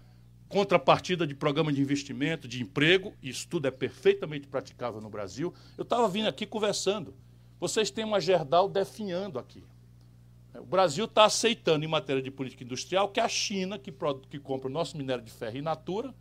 contrapartida 0.48 1.26
de 1.26 1.34
programa 1.34 1.72
de 1.72 1.80
investimento, 1.80 2.46
de 2.46 2.62
emprego, 2.62 3.12
isso 3.20 3.48
tudo 3.48 3.66
é 3.66 3.70
perfeitamente 3.70 4.46
praticável 4.46 5.00
no 5.00 5.10
Brasil. 5.10 5.52
Eu 5.76 5.82
estava 5.82 6.08
vindo 6.08 6.28
aqui 6.28 6.46
conversando. 6.46 7.14
Vocês 7.60 7.90
têm 7.90 8.04
uma 8.04 8.20
Gerdau 8.20 8.68
definhando 8.68 9.38
aqui. 9.38 9.64
O 10.54 10.64
Brasil 10.64 11.04
está 11.04 11.24
aceitando, 11.24 11.84
em 11.84 11.88
matéria 11.88 12.22
de 12.22 12.30
política 12.30 12.64
industrial, 12.64 13.08
que 13.08 13.20
a 13.20 13.28
China, 13.28 13.78
que, 13.78 13.92
que 14.30 14.38
compra 14.38 14.68
o 14.68 14.72
nosso 14.72 14.96
minério 14.96 15.22
de 15.22 15.30
ferro 15.30 15.56
in 15.56 15.62
natura, 15.62 16.14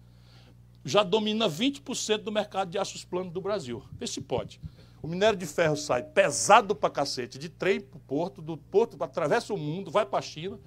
já 0.84 1.04
domina 1.04 1.50
20% 1.50 2.20
do 2.20 2.32
mercado 2.32 2.70
de 2.70 2.78
aços 2.78 3.04
planos 3.04 3.34
do 3.34 3.42
Brasil. 3.42 3.84
Vê 3.94 4.08
se 4.08 4.22
pode. 4.22 4.60
O 5.02 5.08
minério 5.08 5.38
de 5.38 5.46
ferro 5.46 5.76
sai 5.76 6.02
pesado 6.04 6.76
pra 6.76 6.90
cacete, 6.90 7.38
de 7.38 7.50
trem 7.50 7.80
para 7.80 7.98
o 7.98 8.00
porto, 8.00 8.42
do 8.42 8.58
porto 8.58 9.02
atravessa 9.04 9.54
o 9.54 9.58
mundo, 9.58 9.92
vai 9.92 10.06
para 10.06 10.20
a 10.20 10.22
China, 10.22 10.60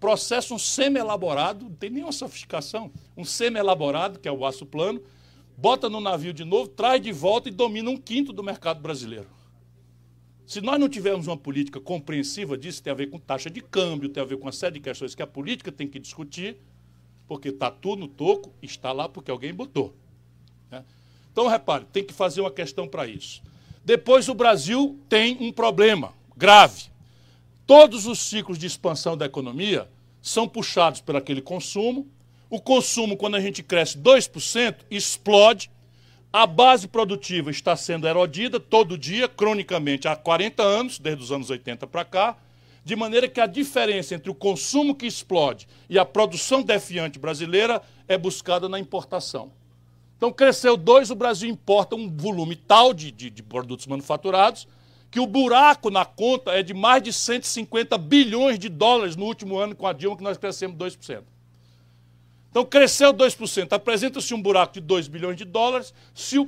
processa 0.00 0.52
um 0.52 0.58
semi-elaborado, 0.58 1.64
não 1.64 1.74
tem 1.74 1.90
nenhuma 1.90 2.12
sofisticação, 2.12 2.90
um 3.16 3.24
semi-elaborado, 3.24 4.18
que 4.18 4.28
é 4.28 4.32
o 4.32 4.44
aço 4.44 4.66
plano, 4.66 5.02
bota 5.56 5.88
no 5.88 6.00
navio 6.00 6.32
de 6.32 6.44
novo, 6.44 6.68
traz 6.68 7.00
de 7.00 7.12
volta 7.12 7.48
e 7.48 7.52
domina 7.52 7.90
um 7.90 7.96
quinto 7.96 8.32
do 8.32 8.42
mercado 8.42 8.80
brasileiro. 8.80 9.28
Se 10.46 10.60
nós 10.60 10.78
não 10.78 10.88
tivermos 10.88 11.26
uma 11.26 11.36
política 11.36 11.80
compreensiva 11.80 12.56
disso, 12.56 12.80
tem 12.80 12.92
a 12.92 12.94
ver 12.94 13.08
com 13.08 13.18
taxa 13.18 13.50
de 13.50 13.60
câmbio, 13.60 14.08
tem 14.08 14.22
a 14.22 14.26
ver 14.26 14.36
com 14.36 14.44
uma 14.44 14.52
série 14.52 14.74
de 14.74 14.80
questões 14.80 15.12
que 15.12 15.22
a 15.22 15.26
política 15.26 15.72
tem 15.72 15.88
que 15.88 15.98
discutir, 15.98 16.56
porque 17.26 17.48
está 17.48 17.68
tudo 17.68 18.00
no 18.00 18.08
toco, 18.08 18.52
está 18.62 18.92
lá 18.92 19.08
porque 19.08 19.28
alguém 19.28 19.52
botou. 19.52 19.92
Né? 20.70 20.84
Então, 21.32 21.48
repare, 21.48 21.84
tem 21.92 22.04
que 22.04 22.14
fazer 22.14 22.42
uma 22.42 22.50
questão 22.50 22.86
para 22.86 23.08
isso. 23.08 23.42
Depois 23.84 24.28
o 24.28 24.34
Brasil 24.34 24.96
tem 25.08 25.36
um 25.40 25.52
problema 25.52 26.12
grave. 26.36 26.84
Todos 27.66 28.06
os 28.06 28.20
ciclos 28.20 28.56
de 28.56 28.66
expansão 28.66 29.16
da 29.16 29.26
economia 29.26 29.88
são 30.22 30.46
puxados 30.46 31.00
por 31.00 31.16
aquele 31.16 31.42
consumo. 31.42 32.06
O 32.48 32.60
consumo, 32.60 33.16
quando 33.16 33.34
a 33.34 33.40
gente 33.40 33.64
cresce 33.64 33.98
2%, 33.98 34.76
explode. 34.88 35.70
A 36.38 36.46
base 36.46 36.86
produtiva 36.86 37.50
está 37.50 37.74
sendo 37.74 38.06
erodida 38.06 38.60
todo 38.60 38.98
dia, 38.98 39.26
cronicamente, 39.26 40.06
há 40.06 40.14
40 40.14 40.62
anos, 40.62 40.98
desde 40.98 41.24
os 41.24 41.32
anos 41.32 41.48
80 41.48 41.86
para 41.86 42.04
cá, 42.04 42.36
de 42.84 42.94
maneira 42.94 43.26
que 43.26 43.40
a 43.40 43.46
diferença 43.46 44.14
entre 44.14 44.30
o 44.30 44.34
consumo 44.34 44.94
que 44.94 45.06
explode 45.06 45.66
e 45.88 45.98
a 45.98 46.04
produção 46.04 46.62
defiante 46.62 47.18
brasileira 47.18 47.80
é 48.06 48.18
buscada 48.18 48.68
na 48.68 48.78
importação. 48.78 49.50
Então 50.18 50.30
cresceu 50.30 50.76
dois, 50.76 51.10
o 51.10 51.14
Brasil 51.14 51.48
importa 51.48 51.96
um 51.96 52.14
volume 52.14 52.54
tal 52.54 52.92
de, 52.92 53.10
de, 53.10 53.30
de, 53.30 53.42
produtos 53.42 53.86
manufaturados 53.86 54.68
que 55.10 55.18
o 55.18 55.26
buraco 55.26 55.88
na 55.88 56.04
conta 56.04 56.50
é 56.50 56.62
de 56.62 56.74
mais 56.74 57.02
de 57.02 57.14
150 57.14 57.96
bilhões 57.96 58.58
de 58.58 58.68
dólares 58.68 59.16
no 59.16 59.24
último 59.24 59.56
ano 59.56 59.74
com 59.74 59.86
a 59.86 59.92
Dilma, 59.94 60.18
que 60.18 60.22
nós 60.22 60.36
crescemos 60.36 60.76
2%. 60.76 61.22
Então 62.56 62.64
cresceu 62.64 63.12
2%. 63.12 63.70
Apresenta-se 63.74 64.32
um 64.32 64.40
buraco 64.40 64.72
de 64.72 64.80
2 64.80 65.08
bilhões 65.08 65.36
de 65.36 65.44
dólares, 65.44 65.92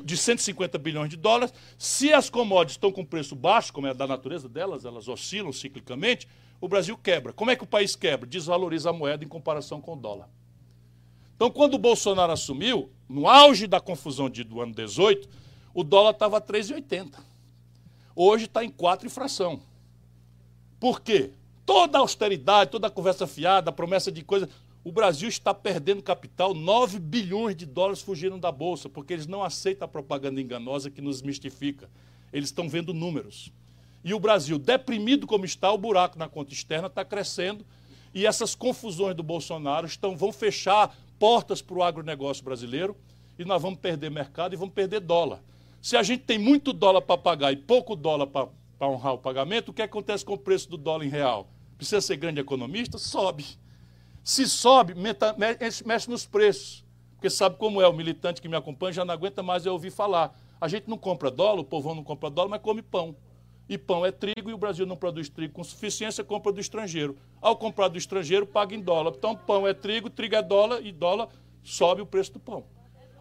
de 0.02 0.16
150 0.16 0.78
bilhões 0.78 1.10
de 1.10 1.18
dólares. 1.18 1.52
Se 1.76 2.14
as 2.14 2.30
commodities 2.30 2.76
estão 2.76 2.90
com 2.90 3.04
preço 3.04 3.36
baixo, 3.36 3.74
como 3.74 3.88
é 3.88 3.92
da 3.92 4.06
natureza 4.06 4.48
delas, 4.48 4.86
elas 4.86 5.06
oscilam 5.06 5.52
ciclicamente, 5.52 6.26
o 6.62 6.66
Brasil 6.66 6.96
quebra. 6.96 7.34
Como 7.34 7.50
é 7.50 7.56
que 7.56 7.62
o 7.62 7.66
país 7.66 7.94
quebra? 7.94 8.26
Desvaloriza 8.26 8.88
a 8.88 8.92
moeda 8.94 9.22
em 9.22 9.28
comparação 9.28 9.82
com 9.82 9.92
o 9.92 9.96
dólar. 9.96 10.30
Então, 11.36 11.50
quando 11.50 11.74
o 11.74 11.78
Bolsonaro 11.78 12.32
assumiu, 12.32 12.90
no 13.06 13.28
auge 13.28 13.66
da 13.66 13.78
confusão 13.78 14.30
de, 14.30 14.42
do 14.42 14.62
ano 14.62 14.72
18, 14.72 15.28
o 15.74 15.84
dólar 15.84 16.12
estava 16.12 16.38
a 16.38 16.40
3,80. 16.40 17.18
Hoje 18.16 18.46
está 18.46 18.64
em 18.64 18.70
4 18.70 19.08
e 19.08 19.10
fração. 19.10 19.60
Por 20.80 21.02
quê? 21.02 21.32
Toda 21.66 21.98
a 21.98 22.00
austeridade, 22.00 22.70
toda 22.70 22.86
a 22.86 22.90
conversa 22.90 23.26
fiada, 23.26 23.68
a 23.68 23.72
promessa 23.74 24.10
de 24.10 24.24
coisa. 24.24 24.48
O 24.84 24.92
Brasil 24.92 25.28
está 25.28 25.52
perdendo 25.52 26.02
capital, 26.02 26.54
9 26.54 26.98
bilhões 26.98 27.56
de 27.56 27.66
dólares 27.66 28.00
fugiram 28.00 28.38
da 28.38 28.50
Bolsa, 28.50 28.88
porque 28.88 29.12
eles 29.12 29.26
não 29.26 29.42
aceitam 29.42 29.84
a 29.86 29.88
propaganda 29.88 30.40
enganosa 30.40 30.90
que 30.90 31.00
nos 31.00 31.20
mistifica. 31.20 31.90
Eles 32.32 32.48
estão 32.48 32.68
vendo 32.68 32.94
números. 32.94 33.52
E 34.04 34.14
o 34.14 34.20
Brasil, 34.20 34.58
deprimido 34.58 35.26
como 35.26 35.44
está, 35.44 35.72
o 35.72 35.78
buraco 35.78 36.18
na 36.18 36.28
conta 36.28 36.52
externa 36.52 36.86
está 36.86 37.04
crescendo. 37.04 37.66
E 38.14 38.26
essas 38.26 38.54
confusões 38.54 39.14
do 39.14 39.22
Bolsonaro 39.22 39.86
estão, 39.86 40.16
vão 40.16 40.32
fechar 40.32 40.96
portas 41.18 41.60
para 41.60 41.76
o 41.76 41.82
agronegócio 41.82 42.44
brasileiro 42.44 42.96
e 43.38 43.44
nós 43.44 43.60
vamos 43.60 43.78
perder 43.80 44.10
mercado 44.10 44.54
e 44.54 44.56
vamos 44.56 44.74
perder 44.74 45.00
dólar. 45.00 45.42
Se 45.82 45.96
a 45.96 46.02
gente 46.02 46.24
tem 46.24 46.38
muito 46.38 46.72
dólar 46.72 47.02
para 47.02 47.18
pagar 47.18 47.52
e 47.52 47.56
pouco 47.56 47.94
dólar 47.94 48.26
para 48.26 48.88
honrar 48.88 49.14
o 49.14 49.18
pagamento, 49.18 49.70
o 49.70 49.72
que 49.72 49.82
acontece 49.82 50.24
com 50.24 50.34
o 50.34 50.38
preço 50.38 50.68
do 50.70 50.76
dólar 50.76 51.04
em 51.04 51.08
real? 51.08 51.48
Precisa 51.76 52.00
ser 52.00 52.16
grande 52.16 52.40
economista? 52.40 52.98
Sobe. 52.98 53.44
Se 54.28 54.46
sobe, 54.46 54.94
meta, 54.94 55.34
mexe 55.38 56.10
nos 56.10 56.26
preços. 56.26 56.84
Porque 57.14 57.30
sabe 57.30 57.56
como 57.56 57.80
é, 57.80 57.88
o 57.88 57.94
militante 57.94 58.42
que 58.42 58.48
me 58.48 58.56
acompanha 58.56 58.92
já 58.92 59.02
não 59.02 59.14
aguenta 59.14 59.42
mais 59.42 59.64
eu 59.64 59.72
ouvir 59.72 59.90
falar. 59.90 60.38
A 60.60 60.68
gente 60.68 60.86
não 60.86 60.98
compra 60.98 61.30
dólar, 61.30 61.60
o 61.60 61.64
povão 61.64 61.94
não 61.94 62.04
compra 62.04 62.28
dólar, 62.28 62.50
mas 62.50 62.60
come 62.60 62.82
pão. 62.82 63.16
E 63.70 63.78
pão 63.78 64.04
é 64.04 64.12
trigo 64.12 64.50
e 64.50 64.52
o 64.52 64.58
Brasil 64.58 64.84
não 64.84 64.96
produz 64.96 65.30
trigo 65.30 65.54
com 65.54 65.64
suficiência, 65.64 66.22
compra 66.22 66.52
do 66.52 66.60
estrangeiro. 66.60 67.16
Ao 67.40 67.56
comprar 67.56 67.88
do 67.88 67.96
estrangeiro, 67.96 68.46
paga 68.46 68.74
em 68.74 68.82
dólar. 68.82 69.14
Então, 69.16 69.34
pão 69.34 69.66
é 69.66 69.72
trigo, 69.72 70.10
trigo 70.10 70.34
é 70.34 70.42
dólar 70.42 70.84
e 70.84 70.92
dólar 70.92 71.30
sobe 71.62 72.02
o 72.02 72.06
preço 72.06 72.34
do 72.34 72.38
pão. 72.38 72.66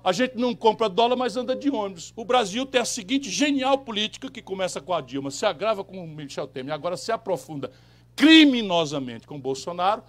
A 0.04 0.12
gente 0.12 0.36
não 0.36 0.54
compra 0.54 0.90
dólar, 0.90 1.16
mas 1.16 1.38
anda 1.38 1.56
de 1.56 1.70
ônibus. 1.70 2.12
O 2.18 2.26
Brasil 2.26 2.66
tem 2.66 2.82
a 2.82 2.86
seguinte 2.86 3.30
genial 3.30 3.78
política 3.78 4.30
que 4.30 4.42
começa 4.42 4.82
com 4.82 4.94
a 4.94 5.00
Dilma, 5.00 5.32
se 5.32 5.46
agrava 5.46 5.86
com 5.86 6.04
o 6.04 6.06
Michel 6.06 6.48
Temer, 6.48 6.74
agora 6.74 6.98
se 6.98 7.14
aprofunda 7.14 7.72
criminosamente 8.14 9.26
com 9.26 9.38
o 9.38 9.40
Bolsonaro. 9.40 10.04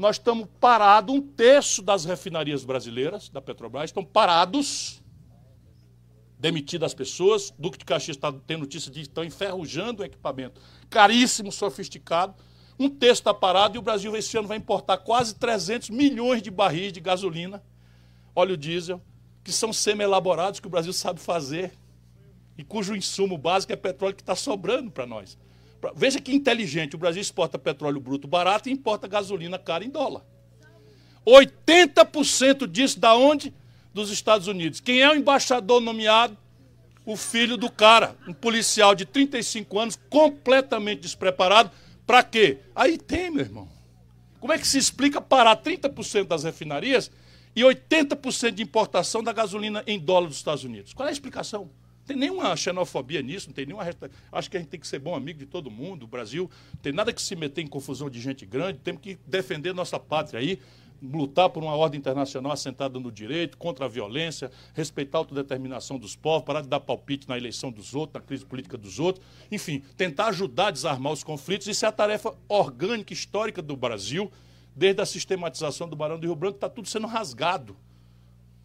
Nós 0.00 0.16
estamos 0.16 0.48
parados, 0.58 1.14
um 1.14 1.20
terço 1.20 1.82
das 1.82 2.06
refinarias 2.06 2.64
brasileiras, 2.64 3.28
da 3.28 3.38
Petrobras, 3.42 3.90
estão 3.90 4.02
parados, 4.02 5.02
demitidas 6.38 6.86
as 6.86 6.94
pessoas. 6.94 7.52
Duque 7.58 7.76
de 7.76 7.84
Caxias 7.84 8.16
está 8.16 8.32
tendo 8.32 8.60
notícia 8.60 8.90
de 8.90 9.00
que 9.00 9.06
estão 9.06 9.22
enferrujando 9.22 10.00
o 10.00 10.04
equipamento 10.06 10.58
caríssimo, 10.88 11.52
sofisticado. 11.52 12.34
Um 12.78 12.88
terço 12.88 13.20
está 13.20 13.34
parado 13.34 13.76
e 13.76 13.78
o 13.78 13.82
Brasil 13.82 14.16
esse 14.16 14.38
ano 14.38 14.48
vai 14.48 14.56
importar 14.56 14.96
quase 14.96 15.34
300 15.34 15.90
milhões 15.90 16.40
de 16.40 16.50
barris 16.50 16.94
de 16.94 17.00
gasolina, 17.00 17.62
óleo 18.34 18.56
diesel, 18.56 19.02
que 19.44 19.52
são 19.52 19.70
semi-elaborados, 19.70 20.60
que 20.60 20.66
o 20.66 20.70
Brasil 20.70 20.94
sabe 20.94 21.20
fazer, 21.20 21.74
e 22.56 22.64
cujo 22.64 22.96
insumo 22.96 23.36
básico 23.36 23.74
é 23.74 23.76
petróleo 23.76 24.16
que 24.16 24.22
está 24.22 24.34
sobrando 24.34 24.90
para 24.90 25.04
nós. 25.04 25.36
Veja 25.94 26.20
que 26.20 26.34
inteligente, 26.34 26.94
o 26.94 26.98
Brasil 26.98 27.22
exporta 27.22 27.58
petróleo 27.58 28.00
bruto 28.00 28.28
barato 28.28 28.68
e 28.68 28.72
importa 28.72 29.08
gasolina 29.08 29.58
cara 29.58 29.84
em 29.84 29.90
dólar. 29.90 30.24
80% 31.26 32.66
disso 32.66 32.98
da 32.98 33.14
onde? 33.14 33.54
Dos 33.92 34.10
Estados 34.10 34.46
Unidos. 34.46 34.80
Quem 34.80 35.00
é 35.00 35.10
o 35.10 35.14
embaixador 35.14 35.80
nomeado? 35.80 36.36
O 37.04 37.16
filho 37.16 37.56
do 37.56 37.70
cara, 37.70 38.16
um 38.28 38.32
policial 38.32 38.94
de 38.94 39.04
35 39.04 39.78
anos, 39.78 39.98
completamente 40.08 41.00
despreparado. 41.00 41.70
Para 42.06 42.22
quê? 42.22 42.58
Aí 42.74 42.98
tem, 42.98 43.30
meu 43.30 43.44
irmão. 43.44 43.68
Como 44.38 44.52
é 44.52 44.58
que 44.58 44.68
se 44.68 44.78
explica 44.78 45.20
parar 45.20 45.56
30% 45.56 46.24
das 46.24 46.44
refinarias 46.44 47.10
e 47.54 47.62
80% 47.62 48.52
de 48.52 48.62
importação 48.62 49.22
da 49.22 49.32
gasolina 49.32 49.82
em 49.86 49.98
dólar 49.98 50.28
dos 50.28 50.36
Estados 50.36 50.64
Unidos. 50.64 50.92
Qual 50.92 51.06
é 51.06 51.10
a 51.10 51.12
explicação? 51.12 51.70
Tem 52.10 52.16
nenhuma 52.16 52.56
xenofobia 52.56 53.22
nisso, 53.22 53.46
não 53.46 53.54
tem 53.54 53.64
nenhuma. 53.64 53.84
Acho 54.32 54.50
que 54.50 54.56
a 54.56 54.60
gente 54.60 54.68
tem 54.68 54.80
que 54.80 54.88
ser 54.88 54.98
bom 54.98 55.14
amigo 55.14 55.38
de 55.38 55.46
todo 55.46 55.70
mundo. 55.70 56.02
O 56.02 56.06
Brasil 56.08 56.50
tem 56.82 56.92
nada 56.92 57.12
que 57.12 57.22
se 57.22 57.36
meter 57.36 57.62
em 57.62 57.68
confusão 57.68 58.10
de 58.10 58.20
gente 58.20 58.44
grande, 58.44 58.80
temos 58.80 59.00
que 59.00 59.16
defender 59.28 59.72
nossa 59.72 59.96
pátria 59.96 60.40
aí, 60.40 60.58
lutar 61.00 61.48
por 61.50 61.62
uma 61.62 61.72
ordem 61.76 62.00
internacional 62.00 62.50
assentada 62.50 62.98
no 62.98 63.12
direito, 63.12 63.56
contra 63.56 63.84
a 63.84 63.88
violência, 63.88 64.50
respeitar 64.74 65.18
a 65.18 65.20
autodeterminação 65.20 66.00
dos 66.00 66.16
povos, 66.16 66.44
parar 66.44 66.62
de 66.62 66.68
dar 66.68 66.80
palpite 66.80 67.28
na 67.28 67.38
eleição 67.38 67.70
dos 67.70 67.94
outros, 67.94 68.20
na 68.20 68.26
crise 68.26 68.44
política 68.44 68.76
dos 68.76 68.98
outros. 68.98 69.24
Enfim, 69.48 69.80
tentar 69.96 70.26
ajudar 70.30 70.66
a 70.66 70.70
desarmar 70.72 71.12
os 71.12 71.22
conflitos. 71.22 71.68
Isso 71.68 71.84
é 71.84 71.88
a 71.88 71.92
tarefa 71.92 72.36
orgânica, 72.48 73.12
histórica 73.12 73.62
do 73.62 73.76
Brasil 73.76 74.32
desde 74.74 75.00
a 75.00 75.06
sistematização 75.06 75.88
do 75.88 75.94
Barão 75.94 76.18
do 76.18 76.26
Rio 76.26 76.34
Branco, 76.34 76.56
está 76.56 76.68
tudo 76.68 76.88
sendo 76.88 77.06
rasgado. 77.06 77.76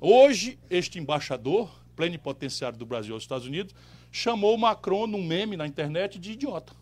Hoje, 0.02 0.58
este 0.68 0.98
embaixador, 0.98 1.85
plenipotenciário 1.96 2.78
do 2.78 2.86
Brasil 2.86 3.14
aos 3.14 3.24
Estados 3.24 3.48
Unidos, 3.48 3.74
chamou 4.12 4.58
Macron 4.58 5.08
num 5.08 5.24
meme 5.24 5.58
na 5.58 5.66
internet 5.66 6.20
de 6.20 6.34
idiota. 6.34 6.74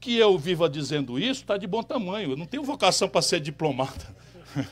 Que 0.00 0.16
eu 0.16 0.38
viva 0.38 0.68
dizendo 0.68 1.18
isso 1.18 1.42
está 1.42 1.56
de 1.56 1.66
bom 1.66 1.82
tamanho. 1.82 2.32
Eu 2.32 2.36
não 2.36 2.46
tenho 2.46 2.62
vocação 2.62 3.08
para 3.08 3.22
ser 3.22 3.40
diplomata. 3.40 4.14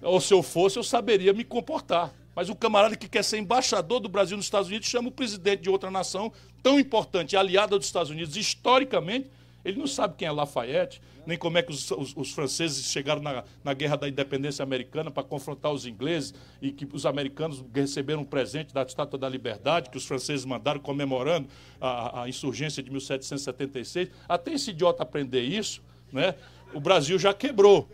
Ou 0.00 0.20
se 0.20 0.32
eu 0.32 0.42
fosse, 0.42 0.78
eu 0.78 0.84
saberia 0.84 1.32
me 1.32 1.44
comportar. 1.44 2.12
Mas 2.34 2.48
o 2.48 2.56
camarada 2.56 2.96
que 2.96 3.08
quer 3.08 3.22
ser 3.22 3.38
embaixador 3.38 4.00
do 4.00 4.08
Brasil 4.08 4.36
nos 4.36 4.46
Estados 4.46 4.68
Unidos 4.68 4.88
chama 4.88 5.08
o 5.08 5.12
presidente 5.12 5.62
de 5.62 5.70
outra 5.70 5.90
nação 5.90 6.32
tão 6.62 6.78
importante, 6.78 7.36
aliada 7.36 7.76
dos 7.76 7.86
Estados 7.86 8.10
Unidos 8.10 8.36
historicamente, 8.36 9.30
ele 9.64 9.78
não 9.78 9.86
sabe 9.86 10.14
quem 10.16 10.26
é 10.26 10.30
Lafayette, 10.30 11.00
nem 11.24 11.38
como 11.38 11.56
é 11.56 11.62
que 11.62 11.70
os, 11.70 11.90
os, 11.92 12.16
os 12.16 12.32
franceses 12.32 12.84
chegaram 12.86 13.22
na, 13.22 13.44
na 13.62 13.72
Guerra 13.72 13.96
da 13.96 14.08
Independência 14.08 14.62
Americana 14.62 15.10
para 15.10 15.22
confrontar 15.22 15.72
os 15.72 15.86
ingleses 15.86 16.34
e 16.60 16.72
que 16.72 16.86
os 16.92 17.06
americanos 17.06 17.64
receberam 17.72 18.22
um 18.22 18.24
presente 18.24 18.74
da 18.74 18.82
Estátua 18.82 19.18
da 19.18 19.28
Liberdade, 19.28 19.90
que 19.90 19.96
os 19.96 20.04
franceses 20.04 20.44
mandaram 20.44 20.80
comemorando 20.80 21.48
a, 21.80 22.22
a 22.22 22.28
insurgência 22.28 22.82
de 22.82 22.90
1776. 22.90 24.10
Até 24.28 24.52
esse 24.52 24.70
idiota 24.70 25.04
aprender 25.04 25.42
isso, 25.42 25.80
né, 26.12 26.34
o 26.74 26.80
Brasil 26.80 27.18
já 27.18 27.32
quebrou. 27.32 27.88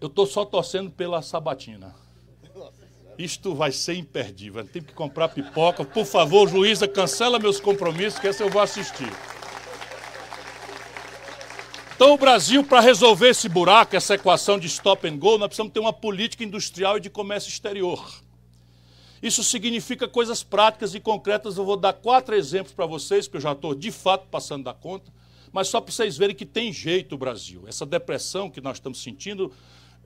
Eu 0.00 0.08
estou 0.08 0.26
só 0.26 0.44
torcendo 0.44 0.90
pela 0.90 1.22
sabatina. 1.22 1.94
Isto 3.16 3.52
vai 3.52 3.72
ser 3.72 3.94
imperdível. 3.94 4.64
Tem 4.64 4.80
que 4.80 4.92
comprar 4.92 5.28
pipoca. 5.28 5.84
Por 5.84 6.04
favor, 6.04 6.48
juíza, 6.48 6.86
cancela 6.86 7.38
meus 7.38 7.60
compromissos, 7.60 8.20
que 8.20 8.28
essa 8.28 8.44
eu 8.44 8.48
vou 8.48 8.62
assistir. 8.62 9.10
Então, 11.98 12.14
o 12.14 12.16
Brasil, 12.16 12.62
para 12.62 12.78
resolver 12.78 13.30
esse 13.30 13.48
buraco, 13.48 13.96
essa 13.96 14.14
equação 14.14 14.56
de 14.56 14.68
stop 14.68 15.04
and 15.08 15.16
go, 15.16 15.36
nós 15.36 15.48
precisamos 15.48 15.72
ter 15.72 15.80
uma 15.80 15.92
política 15.92 16.44
industrial 16.44 16.96
e 16.96 17.00
de 17.00 17.10
comércio 17.10 17.48
exterior. 17.48 18.08
Isso 19.20 19.42
significa 19.42 20.06
coisas 20.06 20.44
práticas 20.44 20.94
e 20.94 21.00
concretas. 21.00 21.58
Eu 21.58 21.64
vou 21.64 21.76
dar 21.76 21.92
quatro 21.92 22.36
exemplos 22.36 22.72
para 22.72 22.86
vocês, 22.86 23.26
que 23.26 23.36
eu 23.36 23.40
já 23.40 23.50
estou 23.50 23.74
de 23.74 23.90
fato 23.90 24.28
passando 24.30 24.62
da 24.62 24.72
conta, 24.72 25.12
mas 25.50 25.66
só 25.66 25.80
para 25.80 25.92
vocês 25.92 26.16
verem 26.16 26.36
que 26.36 26.46
tem 26.46 26.72
jeito 26.72 27.16
o 27.16 27.18
Brasil. 27.18 27.64
Essa 27.66 27.84
depressão 27.84 28.48
que 28.48 28.60
nós 28.60 28.76
estamos 28.76 29.02
sentindo 29.02 29.52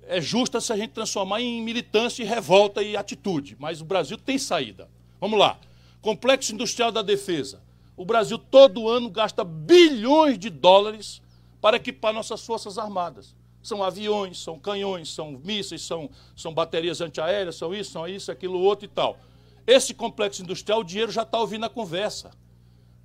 é 0.09 0.19
justa 0.19 0.63
se 0.63 0.73
a 0.73 0.77
gente 0.79 0.93
transformar 0.93 1.43
em 1.43 1.61
militância 1.61 2.23
e 2.23 2.27
revolta 2.27 2.83
e 2.83 2.97
atitude, 2.97 3.55
mas 3.61 3.83
o 3.83 3.85
Brasil 3.85 4.17
tem 4.17 4.39
saída. 4.39 4.89
Vamos 5.21 5.39
lá. 5.39 5.59
Complexo 6.01 6.55
Industrial 6.55 6.91
da 6.91 7.03
Defesa. 7.03 7.61
O 7.99 8.07
Brasil 8.07 8.39
todo 8.39 8.89
ano 8.89 9.11
gasta 9.11 9.45
bilhões 9.45 10.39
de 10.39 10.49
dólares 10.49 11.21
para 11.63 11.77
equipar 11.77 12.13
nossas 12.13 12.45
forças 12.45 12.77
armadas. 12.77 13.37
São 13.63 13.85
aviões, 13.85 14.43
são 14.43 14.59
canhões, 14.59 15.15
são 15.15 15.41
mísseis, 15.45 15.83
são, 15.83 16.11
são 16.35 16.53
baterias 16.53 17.01
antiaéreas, 17.01 17.55
são 17.55 17.73
isso, 17.73 17.93
são 17.93 18.09
isso, 18.09 18.33
aquilo, 18.33 18.59
outro 18.59 18.85
e 18.85 18.89
tal. 18.89 19.17
Esse 19.65 19.95
complexo 19.95 20.43
industrial, 20.43 20.81
o 20.81 20.85
dinheiro 20.85 21.13
já 21.13 21.23
está 21.23 21.39
ouvindo 21.39 21.65
a 21.65 21.71
conversa. 21.71 22.33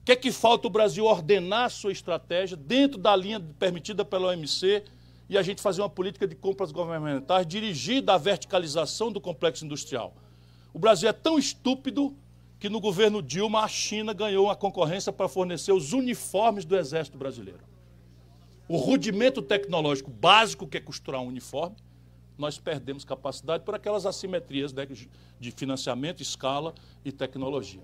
O 0.02 0.06
que 0.06 0.12
é 0.12 0.16
que 0.16 0.32
falta 0.32 0.66
o 0.66 0.72
Brasil 0.72 1.06
ordenar 1.06 1.66
a 1.66 1.70
sua 1.70 1.92
estratégia 1.92 2.58
dentro 2.58 2.98
da 2.98 3.16
linha 3.16 3.40
permitida 3.60 4.04
pela 4.04 4.30
OMC 4.30 4.84
e 5.30 5.38
a 5.38 5.44
gente 5.44 5.62
fazer 5.62 5.82
uma 5.84 5.90
política 5.90 6.28
de 6.28 6.34
compras 6.34 6.72
governamentais 6.72 7.46
dirigida 7.46 8.16
à 8.16 8.18
verticalização 8.18 9.12
do 9.12 9.22
complexo 9.22 9.66
industrial? 9.66 10.16
O 10.74 10.80
Brasil 10.80 11.08
é 11.08 11.14
tão 11.14 11.38
estúpido 11.38 12.16
que 12.60 12.70
no 12.70 12.80
governo 12.80 13.22
Dilma 13.22 13.62
a 13.62 13.68
China 13.68 14.14
ganhou 14.14 14.46
uma 14.46 14.56
concorrência 14.56 15.14
para 15.14 15.28
fornecer 15.28 15.72
os 15.72 15.94
uniformes 15.94 16.66
do 16.66 16.76
Exército 16.76 17.20
Brasileiro 17.20 17.77
o 18.68 18.78
rudimento 18.78 19.42
tecnológico 19.42 20.12
básico 20.12 20.68
que 20.68 20.78
é 20.78 20.82
costurar 20.82 21.22
um 21.22 21.28
uniforme, 21.28 21.76
nós 22.38 22.60
perdemos 22.60 23.04
capacidade 23.04 23.64
por 23.64 23.74
aquelas 23.74 24.06
assimetrias 24.06 24.72
né, 24.72 24.86
de 25.40 25.52
financiamento, 25.52 26.22
escala 26.22 26.74
e 27.04 27.12
tecnologia. 27.12 27.82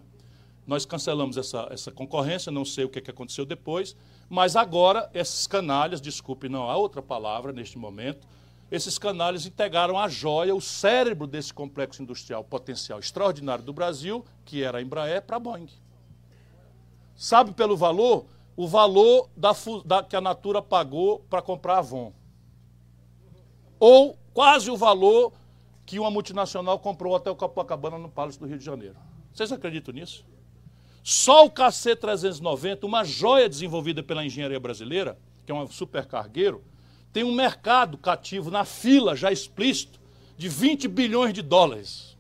Nós 0.66 0.86
cancelamos 0.86 1.38
essa, 1.38 1.68
essa 1.72 1.92
concorrência, 1.92 2.52
não 2.52 2.64
sei 2.64 2.86
o 2.86 2.90
que, 2.90 3.00
é 3.00 3.02
que 3.02 3.12
aconteceu 3.12 3.46
depois, 3.46 3.96
mas 4.30 4.56
agora 4.56 5.10
esses 5.14 5.46
canalhas, 5.46 6.00
desculpe, 6.00 6.48
não 6.48 6.70
há 6.70 6.78
outra 6.78 7.02
palavra 7.02 7.52
neste 7.52 7.78
momento, 7.78 8.28
esses 8.72 8.98
canalhas 8.98 9.46
integraram 9.46 10.00
a 10.00 10.08
joia, 10.08 10.56
o 10.56 10.62
cérebro 10.62 11.28
desse 11.28 11.54
complexo 11.54 12.02
industrial 12.02 12.44
potencial 12.44 13.00
extraordinário 13.00 13.64
do 13.64 13.74
Brasil, 13.74 14.26
que 14.46 14.64
era 14.64 14.78
a 14.78 14.82
Embraer, 14.82 15.22
para 15.22 15.36
a 15.36 15.40
Boeing. 15.40 15.68
Sabe 17.16 17.52
pelo 17.52 17.78
valor? 17.78 18.26
O 18.56 18.68
valor 18.68 19.30
da, 19.36 19.52
da, 19.86 20.04
que 20.04 20.16
a 20.16 20.22
Natura 20.22 20.62
pagou 20.62 21.20
para 21.30 21.42
comprar 21.42 21.76
a 21.76 21.80
Avon. 21.80 22.14
Ou 23.80 24.18
quase 24.34 24.70
o 24.70 24.78
valor 24.78 25.34
que 25.86 26.00
uma 26.00 26.12
multinacional 26.12 26.80
comprou 26.80 27.14
o 27.14 27.16
Hotel 27.16 27.36
Copacabana 27.36 27.98
no 27.98 28.10
Palácio 28.10 28.40
do 28.40 28.48
Rio 28.48 28.58
de 28.58 28.66
Janeiro. 28.66 28.96
Vocês 29.34 29.52
acreditam 29.52 29.94
nisso? 29.94 30.26
Só 31.04 31.46
o 31.46 31.52
KC-390, 31.52 32.86
uma 32.86 33.04
joia 33.04 33.50
desenvolvida 33.50 34.02
pela 34.02 34.26
engenharia 34.26 34.60
brasileira, 34.60 35.18
que 35.46 35.52
é 35.52 35.56
um 35.56 35.68
supercargueiro, 35.68 36.64
tem 37.12 37.24
um 37.24 37.34
mercado 37.34 37.98
cativo 37.98 38.50
na 38.50 38.64
fila 38.64 39.16
já 39.16 39.32
explícito 39.32 40.00
de 40.38 40.48
20 40.48 40.88
bilhões 40.88 41.34
de 41.34 41.42
dólares. 41.42 42.18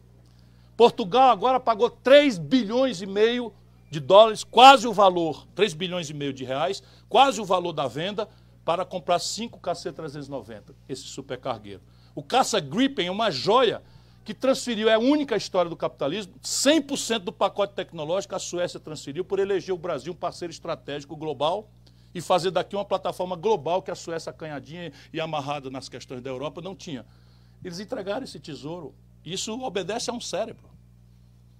Portugal 0.75 1.29
agora 1.29 1.59
pagou 1.59 1.89
3 1.89 2.37
bilhões 2.37 3.01
e 3.01 3.05
meio 3.05 3.53
de 3.93 3.99
dólares, 3.99 4.43
quase 4.43 4.87
o 4.87 4.91
valor, 4.91 5.45
3 5.53 5.75
bilhões 5.75 6.09
e 6.09 6.13
meio 6.15 6.33
de 6.33 6.43
reais, 6.43 6.81
quase 7.07 7.39
o 7.39 7.45
valor 7.45 7.73
da 7.73 7.87
venda 7.87 8.27
para 8.65 8.83
comprar 8.83 9.19
5 9.19 9.59
KC-390, 9.59 10.73
esse 10.89 11.03
supercargueiro. 11.03 11.81
O 12.15 12.23
caça 12.23 12.59
Gripen 12.59 13.05
é 13.05 13.11
uma 13.11 13.29
joia 13.29 13.83
que 14.25 14.33
transferiu, 14.33 14.89
é 14.89 14.95
a 14.95 14.99
única 14.99 15.35
história 15.35 15.69
do 15.69 15.77
capitalismo, 15.77 16.33
100% 16.41 17.19
do 17.19 17.31
pacote 17.31 17.75
tecnológico 17.75 18.33
a 18.35 18.39
Suécia 18.39 18.79
transferiu 18.79 19.23
por 19.23 19.37
eleger 19.37 19.75
o 19.75 19.77
Brasil 19.77 20.11
um 20.11 20.15
parceiro 20.15 20.51
estratégico 20.51 21.15
global 21.15 21.69
e 22.15 22.21
fazer 22.21 22.49
daqui 22.49 22.75
uma 22.75 22.85
plataforma 22.85 23.35
global 23.35 23.83
que 23.83 23.91
a 23.91 23.95
Suécia 23.95 24.31
acanhadinha 24.31 24.91
e 25.11 25.21
amarrada 25.21 25.69
nas 25.69 25.87
questões 25.87 26.21
da 26.21 26.31
Europa 26.31 26.61
não 26.61 26.75
tinha. 26.75 27.05
Eles 27.63 27.79
entregaram 27.79 28.23
esse 28.23 28.39
tesouro. 28.39 28.95
Isso 29.23 29.59
obedece 29.61 30.09
a 30.09 30.13
um 30.13 30.19
cérebro. 30.19 30.69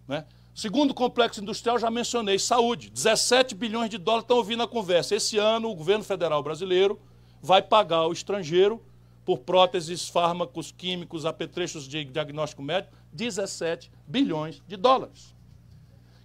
Né? 0.08 0.26
Segundo 0.54 0.94
complexo 0.94 1.42
industrial, 1.42 1.80
já 1.80 1.90
mencionei, 1.90 2.38
saúde. 2.38 2.90
17 2.90 3.56
bilhões 3.56 3.90
de 3.90 3.98
dólares 3.98 4.24
estão 4.24 4.38
ouvindo 4.38 4.64
a 4.64 4.68
conversa. 4.68 5.16
Esse 5.16 5.38
ano, 5.38 5.70
o 5.70 5.76
governo 5.76 6.04
federal 6.04 6.44
brasileiro 6.44 7.00
vai 7.42 7.62
pagar 7.62 7.98
ao 7.98 8.14
estrangeiro 8.14 8.82
por 9.26 9.40
próteses, 9.40 10.08
fármacos, 10.08 10.72
químicos, 10.72 11.26
apetrechos 11.26 11.88
de 11.88 12.04
diagnóstico 12.06 12.62
médico, 12.62 12.94
17 13.14 13.92
bilhões 14.08 14.62
de 14.68 14.76
dólares 14.76 15.34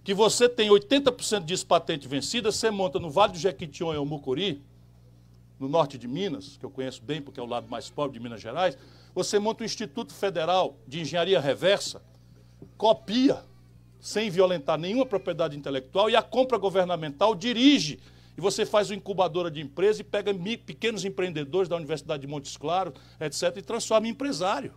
que 0.09 0.13
você 0.15 0.49
tem 0.49 0.71
80% 0.71 1.45
disso 1.45 1.67
patente 1.67 2.07
vencida, 2.07 2.51
você 2.51 2.71
monta 2.71 2.97
no 2.97 3.11
Vale 3.11 3.33
do 3.33 3.37
Jequitinhonha 3.37 3.99
ou 3.99 4.05
Mucuri, 4.07 4.59
no 5.59 5.69
norte 5.69 5.99
de 5.99 6.07
Minas, 6.07 6.57
que 6.57 6.65
eu 6.65 6.71
conheço 6.71 7.03
bem 7.03 7.21
porque 7.21 7.39
é 7.39 7.43
o 7.43 7.45
lado 7.45 7.69
mais 7.69 7.91
pobre 7.91 8.17
de 8.17 8.23
Minas 8.23 8.41
Gerais, 8.41 8.75
você 9.13 9.37
monta 9.37 9.61
o 9.61 9.65
Instituto 9.65 10.11
Federal 10.11 10.77
de 10.87 11.01
Engenharia 11.01 11.39
Reversa, 11.39 12.01
copia, 12.75 13.43
sem 13.99 14.29
violentar 14.29 14.77
nenhuma 14.77 15.05
propriedade 15.05 15.57
intelectual, 15.57 16.09
e 16.09 16.15
a 16.15 16.21
compra 16.21 16.57
governamental 16.57 17.35
dirige. 17.35 17.99
E 18.37 18.41
você 18.41 18.65
faz 18.65 18.89
uma 18.89 18.95
incubadora 18.95 19.51
de 19.51 19.59
empresa 19.59 20.01
e 20.01 20.03
pega 20.03 20.33
pequenos 20.65 21.03
empreendedores 21.03 21.67
da 21.67 21.75
Universidade 21.75 22.21
de 22.21 22.27
Montes 22.27 22.55
Claros, 22.55 22.93
etc., 23.19 23.57
e 23.57 23.61
transforma 23.61 24.07
em 24.07 24.11
empresário. 24.11 24.73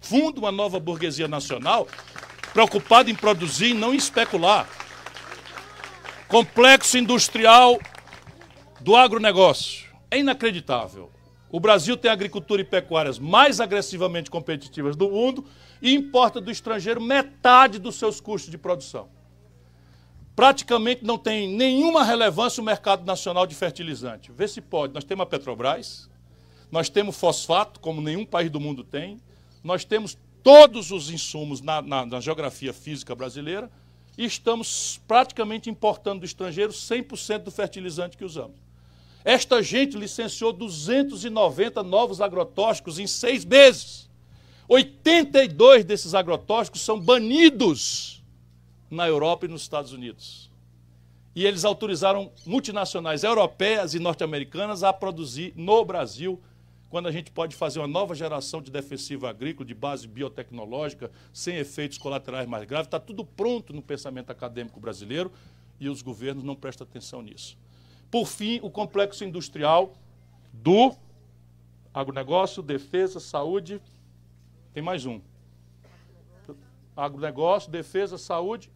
Funda 0.00 0.40
uma 0.40 0.50
nova 0.50 0.80
burguesia 0.80 1.28
nacional 1.28 1.86
preocupado 2.52 3.08
em 3.08 3.14
produzir 3.14 3.70
e 3.70 3.74
não 3.74 3.94
em 3.94 3.96
especular. 3.96 4.68
Complexo 6.28 6.98
industrial 6.98 7.78
do 8.80 8.96
agronegócio. 8.96 9.88
É 10.10 10.18
inacreditável. 10.18 11.10
O 11.50 11.60
Brasil 11.60 11.96
tem 11.96 12.10
agricultura 12.10 12.62
e 12.62 12.64
pecuárias 12.64 13.18
mais 13.18 13.60
agressivamente 13.60 14.30
competitivas 14.30 14.96
do 14.96 15.08
mundo 15.08 15.44
e 15.82 15.92
importa 15.92 16.40
do 16.40 16.50
estrangeiro 16.50 17.00
metade 17.00 17.80
dos 17.80 17.96
seus 17.96 18.20
custos 18.20 18.50
de 18.50 18.56
produção. 18.56 19.08
Praticamente 20.34 21.04
não 21.04 21.18
tem 21.18 21.48
nenhuma 21.48 22.04
relevância 22.04 22.62
o 22.62 22.64
mercado 22.64 23.04
nacional 23.04 23.46
de 23.46 23.54
fertilizante. 23.54 24.30
Vê 24.32 24.46
se 24.48 24.60
pode. 24.60 24.94
Nós 24.94 25.04
temos 25.04 25.24
a 25.24 25.26
Petrobras, 25.26 26.08
nós 26.70 26.88
temos 26.88 27.18
fosfato, 27.18 27.80
como 27.80 28.00
nenhum 28.00 28.24
país 28.24 28.48
do 28.48 28.60
mundo 28.60 28.82
tem, 28.84 29.18
nós 29.62 29.84
temos 29.84 30.16
todos 30.42 30.90
os 30.90 31.10
insumos 31.10 31.60
na, 31.60 31.82
na, 31.82 32.06
na 32.06 32.20
geografia 32.20 32.72
física 32.72 33.14
brasileira 33.14 33.70
e 34.16 34.24
estamos 34.24 35.00
praticamente 35.06 35.68
importando 35.68 36.20
do 36.20 36.26
estrangeiro 36.26 36.72
100% 36.72 37.38
do 37.38 37.50
fertilizante 37.50 38.16
que 38.16 38.24
usamos. 38.24 38.56
Esta 39.24 39.62
gente 39.62 39.96
licenciou 39.96 40.52
290 40.52 41.82
novos 41.82 42.20
agrotóxicos 42.20 42.98
em 42.98 43.06
seis 43.06 43.44
meses. 43.44 44.01
82 44.72 45.84
desses 45.84 46.14
agrotóxicos 46.14 46.80
são 46.80 46.98
banidos 46.98 48.24
na 48.90 49.06
Europa 49.06 49.44
e 49.44 49.48
nos 49.48 49.60
Estados 49.60 49.92
Unidos. 49.92 50.50
E 51.34 51.44
eles 51.44 51.66
autorizaram 51.66 52.32
multinacionais 52.46 53.22
europeias 53.22 53.92
e 53.92 53.98
norte-americanas 53.98 54.82
a 54.82 54.90
produzir 54.90 55.52
no 55.56 55.84
Brasil 55.84 56.40
quando 56.88 57.06
a 57.06 57.12
gente 57.12 57.30
pode 57.30 57.54
fazer 57.54 57.80
uma 57.80 57.86
nova 57.86 58.14
geração 58.14 58.62
de 58.62 58.70
defensivo 58.70 59.26
agrícola, 59.26 59.66
de 59.66 59.74
base 59.74 60.08
biotecnológica, 60.08 61.10
sem 61.34 61.56
efeitos 61.56 61.98
colaterais 61.98 62.48
mais 62.48 62.64
graves. 62.64 62.86
Está 62.86 62.98
tudo 62.98 63.26
pronto 63.26 63.74
no 63.74 63.82
pensamento 63.82 64.30
acadêmico 64.30 64.80
brasileiro 64.80 65.30
e 65.78 65.86
os 65.86 66.00
governos 66.00 66.44
não 66.44 66.56
prestam 66.56 66.86
atenção 66.86 67.20
nisso. 67.20 67.58
Por 68.10 68.26
fim, 68.26 68.58
o 68.62 68.70
complexo 68.70 69.22
industrial 69.22 69.92
do 70.50 70.94
agronegócio, 71.92 72.62
defesa, 72.62 73.20
saúde. 73.20 73.78
Tem 74.72 74.82
mais 74.82 75.04
um. 75.04 75.20
Agronegócio, 76.96 77.70
defesa, 77.70 78.16
saúde. 78.16 78.70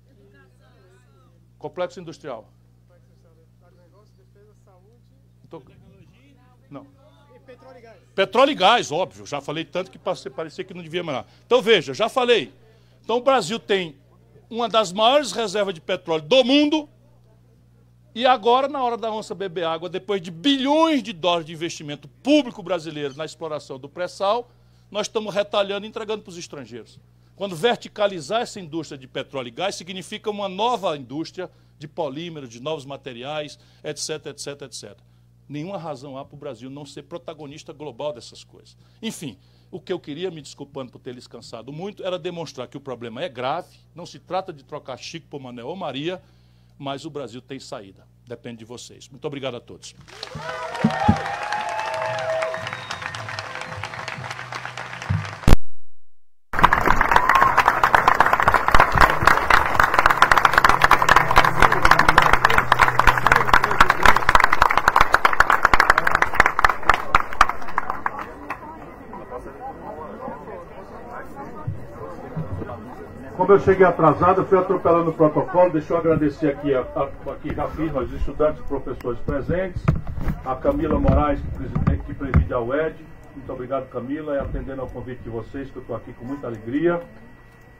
Complexo 1.59 2.01
industrial. 2.01 2.51
Não. 6.71 6.87
Petróleo 7.47 7.79
e 7.79 7.81
gás. 7.81 8.03
Petróleo 8.15 8.51
e 8.51 8.55
gás, 8.55 8.93
óbvio. 8.93 9.27
Já 9.27 9.41
falei 9.41 9.65
tanto 9.65 9.91
que 9.91 9.99
parecia 9.99 10.65
que 10.65 10.75
não 10.75 10.83
devia 10.83 11.03
mais. 11.03 11.25
Então 11.47 11.63
veja, 11.63 11.95
já 11.95 12.09
falei. 12.09 12.53
Então 13.03 13.17
o 13.17 13.23
Brasil 13.23 13.59
tem 13.59 13.97
uma 14.51 14.69
das 14.69 14.93
maiores 14.93 15.33
reservas 15.33 15.75
de 15.75 15.81
petróleo 15.81 16.23
do 16.23 16.45
mundo. 16.45 16.89
E 18.15 18.27
agora, 18.27 18.67
na 18.67 18.83
hora 18.83 18.97
da 18.97 19.13
onça 19.13 19.35
beber 19.35 19.65
água, 19.65 19.89
depois 19.89 20.23
de 20.23 20.31
bilhões 20.31 21.03
de 21.03 21.13
dólares 21.13 21.47
de 21.47 21.53
investimento 21.53 22.09
público 22.09 22.63
brasileiro 22.63 23.15
na 23.15 23.25
exploração 23.25 23.79
do 23.79 23.89
pré-sal, 23.89 24.51
nós 24.91 25.07
estamos 25.07 25.35
retalhando 25.35 25.87
e 25.87 25.89
entregando 25.89 26.23
para 26.23 26.31
os 26.31 26.39
estrangeiros. 26.39 26.99
Quando 27.35 27.55
verticalizar 27.55 28.43
essa 28.43 28.59
indústria 28.61 28.97
de 28.97 29.07
petróleo 29.07 29.49
e 29.49 29.51
gás, 29.51 29.75
significa 29.75 30.31
uma 30.31 30.49
nova 30.49 30.97
indústria 30.97 31.51
de 31.79 31.87
polímeros, 31.87 32.49
de 32.49 32.61
novos 32.61 32.85
materiais, 32.85 33.59
etc, 33.85 34.27
etc, 34.27 34.63
etc 34.63 34.99
nenhuma 35.49 35.79
razão 35.79 36.17
há 36.19 36.25
para 36.25 36.35
o 36.35 36.39
Brasil 36.39 36.69
não 36.69 36.85
ser 36.85 37.03
protagonista 37.05 37.73
global 37.73 38.13
dessas 38.13 38.43
coisas. 38.45 38.77
Enfim, 39.01 39.39
o 39.71 39.81
que 39.81 39.93
eu 39.93 39.99
queria, 39.99 40.31
me 40.31 40.43
desculpando 40.43 40.93
por 40.93 41.01
ter 41.01 41.15
lhes 41.15 41.27
cansado 41.27 41.73
muito, 41.73 42.05
era 42.05 42.19
demonstrar 42.19 42.69
que 42.69 42.77
o 42.77 42.81
problema 42.81 43.23
é 43.23 43.29
grave, 43.29 43.79
não 43.95 44.07
se 44.07 44.19
trata 44.19 44.53
de 44.53 44.65
trocar 44.65 44.97
Chico 44.97 45.27
por 45.29 45.41
Manuel 45.41 45.69
ou 45.69 45.77
Maria, 45.77 46.23
mas 46.79 47.05
o 47.05 47.11
Brasil 47.11 47.41
tem 47.41 47.59
saída. 47.59 48.07
Depende 48.27 48.59
de 48.59 48.65
vocês. 48.65 49.09
Muito 49.09 49.25
obrigado 49.25 49.57
a 49.57 49.61
todos. 49.61 49.95
Eu 73.57 73.61
cheguei 73.61 73.87
atrasado, 73.87 74.45
fui 74.45 74.59
atropelando 74.59 75.11
o 75.11 75.15
protocolo. 75.15 75.73
Deixa 75.73 75.95
eu 75.95 75.97
agradecer 75.97 76.49
aqui, 76.49 76.75
a, 76.75 76.81
a, 76.81 77.33
aqui 77.33 77.55
já 77.55 77.67
nós 77.91 78.13
estudantes 78.13 78.61
e 78.61 78.65
professores 78.65 79.19
presentes, 79.21 79.83
a 80.45 80.55
Camila 80.55 80.99
Moraes, 80.99 81.41
que, 81.41 81.97
que 82.05 82.15
preside 82.15 82.53
a 82.53 82.61
UED. 82.61 82.97
Muito 83.35 83.53
obrigado, 83.53 83.89
Camila, 83.89 84.35
e 84.35 84.39
atendendo 84.39 84.83
ao 84.83 84.89
convite 84.89 85.23
de 85.23 85.31
vocês, 85.31 85.71
que 85.71 85.77
eu 85.77 85.81
estou 85.81 85.97
aqui 85.97 86.13
com 86.13 86.27
muita 86.27 86.47
alegria. 86.47 87.01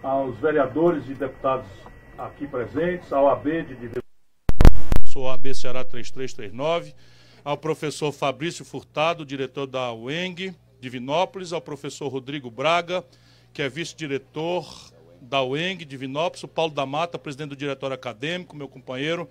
Aos 0.03 0.39
vereadores 0.39 1.07
e 1.11 1.15
deputados 1.15 1.67
aqui 2.17 2.47
presentes, 2.47 3.13
ao 3.13 3.29
AB 3.29 3.63
de 3.65 3.91
Sou 5.05 5.29
AB 5.29 5.55
Ceará 5.55 5.85
3339, 5.85 6.95
ao 7.45 7.59
professor 7.59 8.13
Fabrício 8.13 8.65
Furtado, 8.65 9.27
diretor 9.27 9.67
da 9.67 9.93
UENG, 9.93 10.55
Divinópolis, 10.81 11.53
ao 11.53 11.61
professor 11.61 12.09
Rodrigo 12.09 12.51
Braga, 12.51 13.05
que 13.53 13.61
é 13.61 13.69
vice-diretor 13.69 14.96
da 15.21 15.43
UENG, 15.43 15.85
de 15.85 15.97
Vinópolis, 15.97 16.43
o 16.43 16.49
Paulo 16.49 16.73
da 16.73 16.87
Mata, 16.87 17.19
presidente 17.19 17.51
do 17.51 17.57
diretório 17.57 17.95
acadêmico, 17.95 18.57
meu 18.57 18.69
companheiro. 18.69 19.29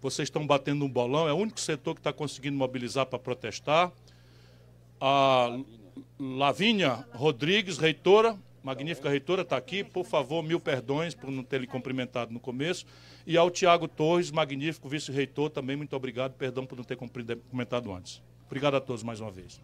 Vocês 0.00 0.26
estão 0.26 0.46
batendo 0.46 0.84
um 0.84 0.88
bolão, 0.88 1.28
é 1.28 1.32
o 1.32 1.36
único 1.36 1.58
setor 1.58 1.94
que 1.94 2.00
está 2.00 2.12
conseguindo 2.12 2.56
mobilizar 2.56 3.06
para 3.06 3.18
protestar. 3.18 3.90
A 5.00 5.58
Lavínia 6.18 7.06
Rodrigues, 7.12 7.78
reitora, 7.78 8.38
magnífica 8.62 9.08
reitora, 9.08 9.42
está 9.42 9.56
aqui. 9.56 9.84
Por 9.84 10.04
favor, 10.04 10.42
mil 10.42 10.58
perdões 10.58 11.14
por 11.14 11.30
não 11.30 11.42
ter 11.42 11.60
lhe 11.60 11.66
cumprimentado 11.66 12.32
no 12.32 12.40
começo. 12.40 12.86
E 13.26 13.36
ao 13.36 13.50
Tiago 13.50 13.88
Torres, 13.88 14.30
magnífico 14.30 14.88
vice-reitor, 14.88 15.50
também 15.50 15.76
muito 15.76 15.94
obrigado. 15.94 16.32
Perdão 16.32 16.66
por 16.66 16.76
não 16.76 16.84
ter 16.84 16.96
cumprimentado 16.96 17.92
antes. 17.92 18.22
Obrigado 18.46 18.74
a 18.74 18.80
todos 18.80 19.02
mais 19.02 19.20
uma 19.20 19.30
vez. 19.30 19.60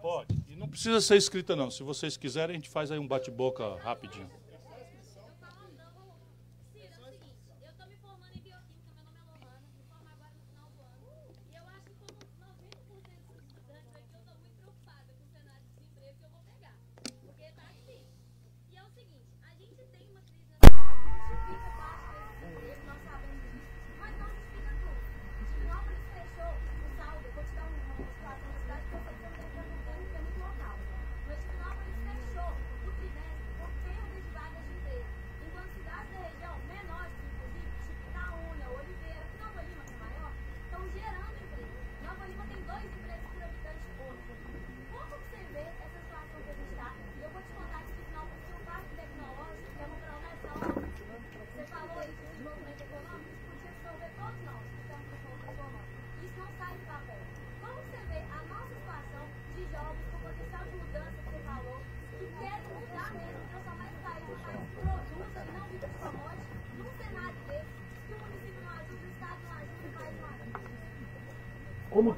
Pode. 0.00 0.38
E 0.48 0.56
não 0.56 0.68
precisa 0.68 1.00
ser 1.00 1.16
escrita, 1.16 1.56
não. 1.56 1.70
Se 1.70 1.82
vocês 1.82 2.16
quiserem, 2.16 2.56
a 2.56 2.58
gente 2.58 2.68
faz 2.68 2.90
aí 2.90 2.98
um 2.98 3.06
bate-boca 3.06 3.76
rapidinho. 3.76 4.30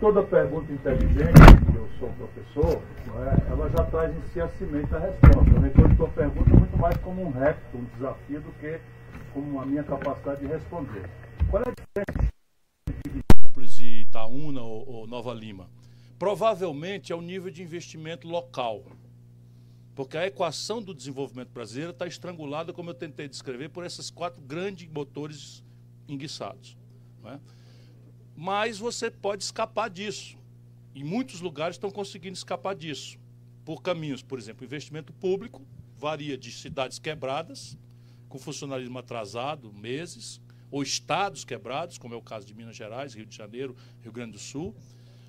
Toda 0.01 0.23
pergunta 0.23 0.73
inteligente, 0.73 1.35
eu 1.75 1.87
sou 1.99 2.09
professor, 2.15 2.83
é, 3.19 3.53
ela 3.53 3.69
já 3.69 3.85
traz 3.85 4.17
em 4.17 4.23
si 4.33 4.41
a 4.41 4.49
semente 4.49 4.87
da 4.87 4.99
resposta. 4.99 5.61
Né? 5.61 5.69
Então, 5.69 5.85
eu 5.85 5.91
estou 5.91 6.09
pergunta 6.09 6.51
muito 6.57 6.77
mais 6.79 6.97
como 6.97 7.23
um 7.23 7.31
repto, 7.31 7.77
um 7.77 7.85
desafio, 7.85 8.41
do 8.41 8.51
que 8.53 8.81
como 9.35 9.61
a 9.61 9.67
minha 9.67 9.85
capacidade 9.85 10.41
de 10.41 10.47
responder. 10.47 11.09
Qual 11.51 11.63
é 11.63 11.69
a 11.69 11.73
diferença 11.73 12.33
entre 12.89 13.11
Vitópolis 13.11 13.79
e 13.79 14.01
Itaúna 14.01 14.63
ou, 14.63 14.89
ou 14.89 15.07
Nova 15.07 15.35
Lima? 15.35 15.69
Provavelmente 16.19 17.13
é 17.13 17.15
o 17.15 17.21
nível 17.21 17.51
de 17.51 17.63
investimento 17.63 18.27
local. 18.27 18.83
Porque 19.95 20.17
a 20.17 20.27
equação 20.27 20.81
do 20.81 20.95
desenvolvimento 20.95 21.51
brasileiro 21.51 21.91
está 21.91 22.07
estrangulada, 22.07 22.73
como 22.73 22.89
eu 22.89 22.95
tentei 22.95 23.29
descrever, 23.29 23.69
por 23.69 23.85
esses 23.85 24.11
quatro 24.11 24.41
grandes 24.41 24.89
motores 24.91 25.63
enguiçados. 26.09 26.77
Não 27.23 27.33
é? 27.33 27.41
Mas 28.41 28.79
você 28.79 29.11
pode 29.11 29.43
escapar 29.43 29.91
disso. 29.91 30.35
E 30.95 31.05
muitos 31.05 31.43
lugares 31.43 31.77
estão 31.77 31.91
conseguindo 31.91 32.39
escapar 32.39 32.75
disso. 32.75 33.19
Por 33.67 33.83
caminhos, 33.83 34.23
por 34.23 34.39
exemplo, 34.39 34.65
investimento 34.65 35.13
público 35.13 35.61
varia 35.95 36.39
de 36.39 36.51
cidades 36.51 36.99
quebradas, 36.99 37.77
com 38.31 38.39
funcionalismo 38.39 38.99
atrasado, 38.99 39.71
meses, 39.75 40.41
ou 40.71 40.83
estados 40.83 41.45
quebrados, 41.45 41.99
como 41.99 42.15
é 42.15 42.17
o 42.17 42.23
caso 42.23 42.47
de 42.47 42.55
Minas 42.55 42.75
Gerais, 42.75 43.13
Rio 43.13 43.27
de 43.27 43.37
Janeiro, 43.37 43.77
Rio 44.03 44.11
Grande 44.11 44.33
do 44.33 44.39
Sul, 44.39 44.75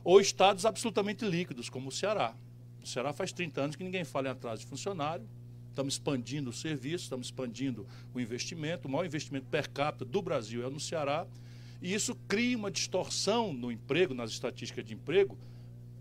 ou 0.05 0.21
estados 0.21 0.65
absolutamente 0.65 1.25
líquidos, 1.25 1.69
como 1.69 1.89
o 1.89 1.91
Ceará. 1.91 2.33
O 2.81 2.87
Ceará 2.87 3.11
faz 3.11 3.33
30 3.33 3.61
anos 3.61 3.75
que 3.75 3.83
ninguém 3.83 4.05
fala 4.05 4.29
em 4.29 4.31
atraso 4.31 4.61
de 4.61 4.67
funcionário, 4.69 5.27
estamos 5.67 5.95
expandindo 5.95 6.49
o 6.49 6.53
serviço, 6.53 7.03
estamos 7.03 7.27
expandindo 7.27 7.85
o 8.13 8.21
investimento, 8.21 8.87
o 8.87 8.91
maior 8.91 9.05
investimento 9.05 9.47
per 9.47 9.69
capita 9.69 10.05
do 10.05 10.21
Brasil 10.21 10.65
é 10.65 10.69
no 10.69 10.79
Ceará, 10.79 11.27
e 11.81 11.93
isso 11.93 12.15
cria 12.27 12.57
uma 12.57 12.69
distorção 12.69 13.51
no 13.51 13.71
emprego, 13.71 14.13
nas 14.13 14.29
estatísticas 14.29 14.85
de 14.85 14.93
emprego, 14.93 15.37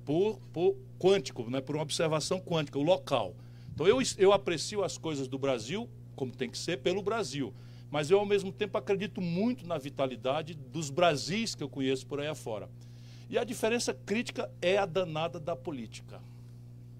por, 0.04 0.38
por 0.52 0.76
quântico, 0.98 1.48
né, 1.48 1.60
por 1.60 1.76
uma 1.76 1.82
observação 1.82 2.40
quântica, 2.40 2.78
o 2.78 2.82
local. 2.82 3.34
Então 3.72 3.86
eu, 3.86 3.98
eu 4.18 4.32
aprecio 4.32 4.84
as 4.84 4.98
coisas 4.98 5.26
do 5.26 5.38
Brasil, 5.38 5.88
como 6.14 6.32
tem 6.32 6.50
que 6.50 6.58
ser, 6.58 6.78
pelo 6.78 7.02
Brasil. 7.02 7.54
Mas 7.90 8.10
eu, 8.10 8.18
ao 8.18 8.26
mesmo 8.26 8.52
tempo, 8.52 8.76
acredito 8.76 9.20
muito 9.20 9.66
na 9.66 9.78
vitalidade 9.78 10.54
dos 10.54 10.90
Brasis 10.90 11.54
que 11.54 11.62
eu 11.62 11.68
conheço 11.68 12.06
por 12.06 12.20
aí 12.20 12.28
afora. 12.28 12.68
E 13.28 13.38
a 13.38 13.44
diferença 13.44 13.94
crítica 13.94 14.50
é 14.60 14.76
a 14.76 14.86
danada 14.86 15.40
da 15.40 15.56
política. 15.56 16.20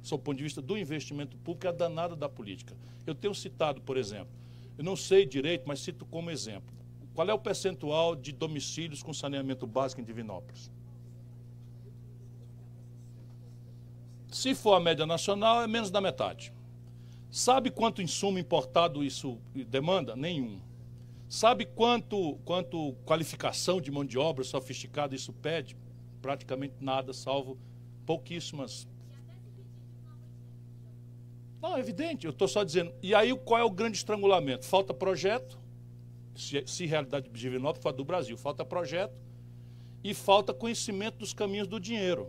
Sob 0.02 0.20
o 0.20 0.24
ponto 0.24 0.38
de 0.38 0.44
vista 0.44 0.62
do 0.62 0.78
investimento 0.78 1.36
público, 1.36 1.66
é 1.66 1.70
a 1.70 1.72
danada 1.72 2.16
da 2.16 2.28
política. 2.28 2.74
Eu 3.06 3.14
tenho 3.14 3.34
citado, 3.34 3.80
por 3.80 3.96
exemplo, 3.96 4.32
eu 4.78 4.84
não 4.84 4.96
sei 4.96 5.26
direito, 5.26 5.64
mas 5.66 5.80
cito 5.80 6.06
como 6.06 6.30
exemplo. 6.30 6.79
Qual 7.14 7.28
é 7.28 7.34
o 7.34 7.38
percentual 7.38 8.14
de 8.14 8.32
domicílios 8.32 9.02
com 9.02 9.12
saneamento 9.12 9.66
básico 9.66 10.00
em 10.00 10.04
Divinópolis? 10.04 10.70
Se 14.28 14.54
for 14.54 14.74
a 14.74 14.80
média 14.80 15.04
nacional, 15.04 15.62
é 15.62 15.66
menos 15.66 15.90
da 15.90 16.00
metade. 16.00 16.52
Sabe 17.30 17.70
quanto 17.70 18.00
insumo 18.00 18.38
importado 18.38 19.04
isso 19.04 19.38
demanda? 19.54 20.14
Nenhum. 20.14 20.60
Sabe 21.28 21.64
quanto, 21.64 22.38
quanto 22.44 22.92
qualificação 23.04 23.80
de 23.80 23.90
mão 23.90 24.04
de 24.04 24.18
obra 24.18 24.42
sofisticada 24.42 25.14
isso 25.14 25.32
pede? 25.32 25.76
Praticamente 26.20 26.74
nada, 26.80 27.12
salvo 27.12 27.56
pouquíssimas. 28.04 28.88
Não, 31.62 31.76
é 31.76 31.80
evidente, 31.80 32.26
eu 32.26 32.32
estou 32.32 32.48
só 32.48 32.64
dizendo. 32.64 32.92
E 33.02 33.14
aí 33.14 33.32
qual 33.36 33.60
é 33.60 33.64
o 33.64 33.70
grande 33.70 33.98
estrangulamento? 33.98 34.64
Falta 34.64 34.92
projeto, 34.92 35.59
se, 36.40 36.86
realidade 36.86 37.28
de 37.28 37.38
Divinópolis 37.38 37.82
for 37.82 37.92
do 37.92 38.04
Brasil. 38.04 38.36
Falta 38.36 38.64
projeto 38.64 39.14
e 40.02 40.14
falta 40.14 40.54
conhecimento 40.54 41.18
dos 41.18 41.32
caminhos 41.32 41.68
do 41.68 41.78
dinheiro. 41.78 42.28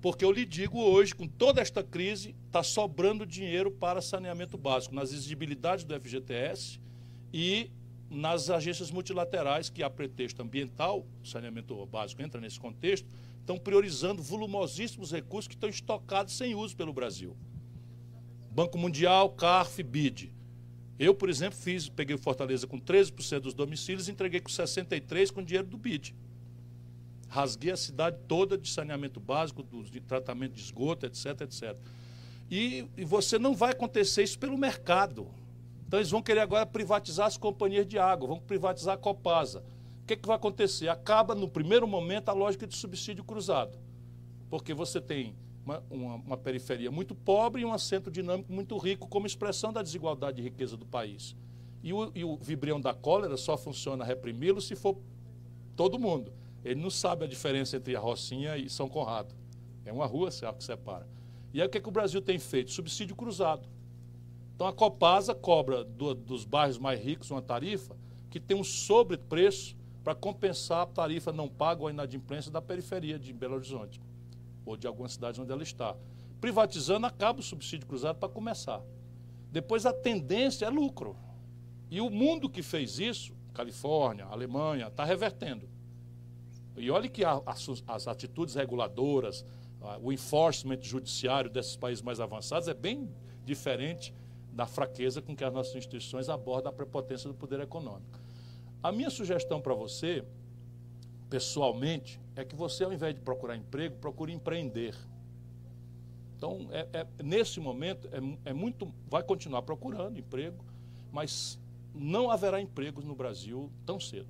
Porque 0.00 0.24
eu 0.24 0.30
lhe 0.30 0.44
digo 0.44 0.78
hoje, 0.80 1.14
com 1.14 1.26
toda 1.26 1.60
esta 1.60 1.82
crise, 1.82 2.34
está 2.46 2.62
sobrando 2.62 3.26
dinheiro 3.26 3.70
para 3.70 4.00
saneamento 4.00 4.56
básico, 4.56 4.94
nas 4.94 5.12
exigibilidades 5.12 5.84
do 5.84 5.98
FGTS 5.98 6.80
e 7.32 7.70
nas 8.08 8.48
agências 8.48 8.90
multilaterais, 8.90 9.68
que 9.68 9.82
a 9.82 9.90
pretexto 9.90 10.40
ambiental, 10.40 11.04
saneamento 11.24 11.84
básico 11.86 12.22
entra 12.22 12.40
nesse 12.40 12.60
contexto, 12.60 13.06
estão 13.40 13.58
priorizando 13.58 14.22
volumosíssimos 14.22 15.10
recursos 15.10 15.48
que 15.48 15.54
estão 15.54 15.68
estocados 15.68 16.36
sem 16.36 16.54
uso 16.54 16.76
pelo 16.76 16.92
Brasil. 16.92 17.36
Banco 18.50 18.78
Mundial, 18.78 19.30
CARF, 19.30 19.82
BID. 19.82 20.32
Eu, 20.98 21.14
por 21.14 21.30
exemplo, 21.30 21.56
fiz, 21.56 21.88
peguei 21.88 22.16
Fortaleza 22.16 22.66
com 22.66 22.80
13% 22.80 23.40
dos 23.40 23.54
domicílios 23.54 24.08
e 24.08 24.10
entreguei 24.10 24.40
com 24.40 24.48
63% 24.48 25.32
com 25.32 25.42
dinheiro 25.42 25.68
do 25.68 25.78
BID. 25.78 26.14
Rasguei 27.28 27.70
a 27.70 27.76
cidade 27.76 28.18
toda 28.26 28.58
de 28.58 28.68
saneamento 28.68 29.20
básico, 29.20 29.62
de 29.62 30.00
tratamento 30.00 30.54
de 30.54 30.60
esgoto, 30.60 31.06
etc, 31.06 31.42
etc. 31.42 31.76
E, 32.50 32.86
e 32.96 33.04
você 33.04 33.38
não 33.38 33.54
vai 33.54 33.72
acontecer 33.72 34.22
isso 34.22 34.38
pelo 34.38 34.58
mercado. 34.58 35.28
Então 35.86 36.00
eles 36.00 36.10
vão 36.10 36.22
querer 36.22 36.40
agora 36.40 36.66
privatizar 36.66 37.26
as 37.26 37.36
companhias 37.36 37.86
de 37.86 37.98
água, 37.98 38.28
vão 38.28 38.40
privatizar 38.40 38.94
a 38.94 38.98
Copasa. 38.98 39.62
O 40.02 40.06
que, 40.06 40.16
que 40.16 40.26
vai 40.26 40.36
acontecer? 40.36 40.88
Acaba, 40.88 41.34
no 41.34 41.48
primeiro 41.48 41.86
momento, 41.86 42.30
a 42.30 42.32
lógica 42.32 42.66
de 42.66 42.76
subsídio 42.76 43.22
cruzado. 43.22 43.78
Porque 44.50 44.74
você 44.74 45.00
tem 45.00 45.36
uma, 45.68 45.84
uma, 45.90 46.14
uma, 46.14 46.36
periferia 46.36 46.90
muito 46.90 47.14
pobre 47.14 47.62
e 47.62 47.64
um 47.64 47.76
centro 47.76 48.10
dinâmico 48.10 48.50
muito 48.50 48.76
rico, 48.78 49.06
como 49.06 49.26
expressão 49.26 49.70
da 49.72 49.82
desigualdade 49.82 50.38
de 50.38 50.42
riqueza 50.42 50.76
do 50.76 50.86
país. 50.86 51.36
E 51.82 51.92
o, 51.92 52.10
e 52.14 52.24
o 52.24 52.36
vibrião 52.36 52.80
da 52.80 52.94
cólera 52.94 53.36
só 53.36 53.56
funciona 53.56 54.04
reprimi-lo 54.04 54.60
se 54.60 54.74
for 54.74 54.96
todo 55.76 55.98
mundo. 55.98 56.32
Ele 56.64 56.80
não 56.80 56.90
sabe 56.90 57.24
a 57.24 57.28
diferença 57.28 57.76
entre 57.76 57.94
a 57.94 58.00
Rocinha 58.00 58.56
e 58.56 58.68
São 58.68 58.88
Conrado. 58.88 59.34
É 59.84 59.92
uma 59.92 60.06
rua 60.06 60.30
que 60.30 60.64
separa. 60.64 61.06
E 61.52 61.60
aí 61.60 61.66
o 61.66 61.70
que, 61.70 61.78
é 61.78 61.80
que 61.80 61.88
o 61.88 61.92
Brasil 61.92 62.20
tem 62.20 62.38
feito? 62.38 62.72
Subsídio 62.72 63.14
cruzado. 63.14 63.68
Então 64.54 64.66
a 64.66 64.72
Copasa 64.72 65.34
cobra 65.34 65.84
do, 65.84 66.14
dos 66.14 66.44
bairros 66.44 66.78
mais 66.78 67.00
ricos 67.00 67.30
uma 67.30 67.40
tarifa 67.40 67.96
que 68.28 68.40
tem 68.40 68.56
um 68.56 68.64
sobrepreço 68.64 69.76
para 70.02 70.14
compensar 70.14 70.82
a 70.82 70.86
tarifa 70.86 71.32
não 71.32 71.48
paga 71.48 71.82
ou 71.82 71.88
a 71.88 71.90
inadimplência 71.90 72.50
da 72.50 72.60
periferia 72.60 73.18
de 73.18 73.32
Belo 73.32 73.54
Horizonte. 73.54 74.00
Ou 74.68 74.76
de 74.76 74.86
algumas 74.86 75.12
cidades 75.12 75.40
onde 75.40 75.50
ela 75.50 75.62
está. 75.62 75.96
Privatizando, 76.40 77.06
acaba 77.06 77.40
o 77.40 77.42
subsídio 77.42 77.86
cruzado 77.86 78.18
para 78.18 78.28
começar. 78.28 78.82
Depois 79.50 79.86
a 79.86 79.92
tendência 79.92 80.66
é 80.66 80.70
lucro. 80.70 81.16
E 81.90 82.00
o 82.00 82.10
mundo 82.10 82.50
que 82.50 82.62
fez 82.62 82.98
isso, 82.98 83.34
Califórnia, 83.54 84.26
Alemanha, 84.26 84.88
está 84.88 85.04
revertendo. 85.04 85.68
E 86.76 86.90
olhe 86.90 87.08
que 87.08 87.24
as, 87.24 88.06
atitudes 88.06 88.54
reguladoras, 88.54 89.44
o 90.02 90.12
enforcement 90.12 90.80
judiciário 90.82 91.50
desses 91.50 91.76
países 91.76 92.02
mais 92.02 92.20
avançados 92.20 92.68
é 92.68 92.74
bem 92.74 93.08
diferente 93.44 94.14
da 94.52 94.66
fraqueza 94.66 95.22
com 95.22 95.34
que 95.34 95.42
as 95.42 95.52
nossas 95.52 95.74
instituições 95.74 96.28
abordam 96.28 96.70
a 96.70 96.74
prepotência 96.74 97.28
do 97.28 97.34
poder 97.34 97.60
econômico. 97.60 98.18
A 98.82 98.92
minha 98.92 99.10
sugestão 99.10 99.60
para 99.60 99.74
você, 99.74 100.24
pessoalmente, 101.28 102.20
é 102.34 102.44
que 102.44 102.54
você, 102.54 102.84
ao 102.84 102.92
invés 102.92 103.14
de 103.14 103.20
procurar 103.20 103.56
emprego, 103.56 103.96
procure 103.96 104.32
empreender. 104.32 104.94
Então, 106.36 106.68
é, 106.70 106.86
é, 106.92 107.06
nesse 107.22 107.58
momento, 107.58 108.08
é, 108.12 108.50
é 108.50 108.52
muito. 108.52 108.92
Vai 109.08 109.22
continuar 109.22 109.62
procurando 109.62 110.18
emprego, 110.18 110.64
mas 111.12 111.58
não 111.94 112.30
haverá 112.30 112.60
empregos 112.60 113.04
no 113.04 113.14
Brasil 113.14 113.70
tão 113.84 113.98
cedo. 113.98 114.28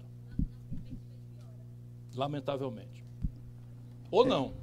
Lamentavelmente. 2.15 3.05
Ou 4.11 4.25
não. 4.27 4.55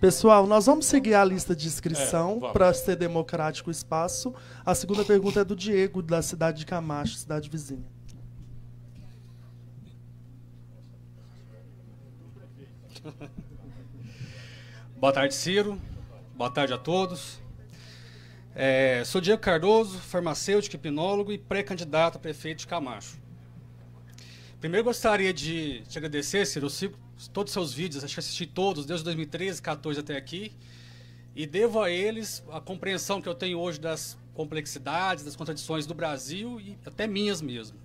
Pessoal, 0.00 0.46
nós 0.46 0.66
vamos 0.66 0.86
seguir 0.86 1.14
a 1.14 1.24
lista 1.24 1.56
de 1.56 1.66
inscrição 1.66 2.38
é, 2.42 2.52
para 2.52 2.72
ser 2.72 2.94
democrático 2.96 3.70
o 3.70 3.72
espaço. 3.72 4.34
A 4.64 4.74
segunda 4.74 5.04
pergunta 5.04 5.40
é 5.40 5.44
do 5.44 5.56
Diego, 5.56 6.02
da 6.02 6.22
cidade 6.22 6.58
de 6.58 6.66
Camacho, 6.66 7.16
cidade 7.16 7.48
vizinha. 7.48 7.93
Boa 14.96 15.12
tarde, 15.12 15.34
Ciro. 15.34 15.80
Boa 16.34 16.50
tarde 16.50 16.72
a 16.72 16.78
todos. 16.78 17.38
É, 18.54 19.02
sou 19.04 19.20
Diego 19.20 19.40
Cardoso, 19.40 19.98
farmacêutico, 19.98 20.76
hipnólogo 20.76 21.32
e 21.32 21.38
pré-candidato 21.38 22.16
a 22.16 22.18
prefeito 22.18 22.60
de 22.60 22.66
Camacho. 22.66 23.18
Primeiro 24.60 24.84
gostaria 24.84 25.32
de 25.34 25.82
te 25.88 25.98
agradecer, 25.98 26.46
Ciro. 26.46 26.66
Eu 26.66 26.70
sigo 26.70 26.98
todos 27.32 27.50
os 27.50 27.52
seus 27.52 27.74
vídeos, 27.74 28.02
acho 28.04 28.14
que 28.14 28.20
assisti 28.20 28.46
todos, 28.46 28.86
desde 28.86 29.04
2013, 29.04 29.60
14 29.60 30.00
até 30.00 30.16
aqui. 30.16 30.52
E 31.36 31.46
devo 31.46 31.82
a 31.82 31.90
eles 31.90 32.42
a 32.50 32.60
compreensão 32.60 33.20
que 33.20 33.28
eu 33.28 33.34
tenho 33.34 33.58
hoje 33.58 33.80
das 33.80 34.16
complexidades, 34.32 35.24
das 35.24 35.36
contradições 35.36 35.84
do 35.84 35.94
Brasil 35.94 36.60
e 36.60 36.78
até 36.86 37.06
minhas 37.06 37.42
mesmo. 37.42 37.76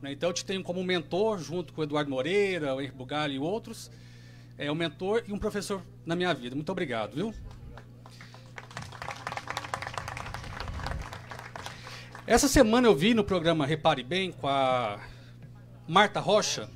Né? 0.00 0.12
Então 0.12 0.28
eu 0.28 0.34
te 0.34 0.44
tenho 0.44 0.62
como 0.62 0.84
mentor, 0.84 1.38
junto 1.38 1.72
com 1.72 1.80
o 1.80 1.84
Eduardo 1.84 2.10
Moreira, 2.10 2.74
o 2.74 2.80
Henrique 2.80 2.96
Bugalho 2.96 3.32
e 3.32 3.38
outros, 3.38 3.90
é 4.58 4.70
um 4.70 4.74
mentor 4.74 5.22
e 5.26 5.32
um 5.32 5.38
professor 5.38 5.80
na 6.04 6.16
minha 6.16 6.34
vida. 6.34 6.56
Muito 6.56 6.70
obrigado, 6.72 7.14
viu? 7.14 7.32
Essa 12.26 12.48
semana 12.48 12.88
eu 12.88 12.94
vi 12.94 13.14
no 13.14 13.24
programa 13.24 13.64
Repare 13.64 14.02
Bem 14.02 14.32
com 14.32 14.48
a 14.48 15.00
Marta 15.86 16.20
Rocha. 16.20 16.68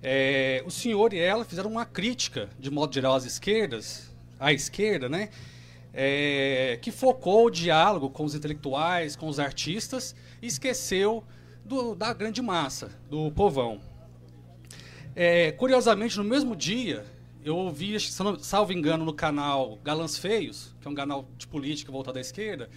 É, 0.00 0.62
o 0.66 0.70
senhor 0.70 1.14
e 1.14 1.18
ela 1.18 1.44
fizeram 1.44 1.70
uma 1.70 1.86
crítica, 1.86 2.50
de 2.60 2.70
modo 2.70 2.94
geral, 2.94 3.14
às 3.14 3.24
esquerdas, 3.24 4.14
à 4.38 4.52
esquerda, 4.52 5.08
né? 5.08 5.30
É, 5.92 6.78
que 6.82 6.92
focou 6.92 7.46
o 7.46 7.50
diálogo 7.50 8.10
com 8.10 8.24
os 8.24 8.34
intelectuais, 8.34 9.16
com 9.16 9.26
os 9.26 9.38
artistas, 9.40 10.14
e 10.42 10.46
esqueceu 10.46 11.24
do, 11.64 11.94
da 11.94 12.12
grande 12.12 12.42
massa, 12.42 12.90
do 13.08 13.32
povão. 13.32 13.80
É, 15.16 15.52
curiosamente, 15.52 16.18
no 16.18 16.24
mesmo 16.24 16.56
dia, 16.56 17.04
eu 17.44 17.56
ouvi, 17.56 17.96
salvo 18.40 18.72
engano, 18.72 19.04
no 19.04 19.12
canal 19.12 19.78
Galãs 19.84 20.18
Feios, 20.18 20.74
que 20.80 20.88
é 20.88 20.90
um 20.90 20.94
canal 20.94 21.28
de 21.38 21.46
política 21.46 21.92
voltado 21.92 22.18
à 22.18 22.20
esquerda, 22.20 22.68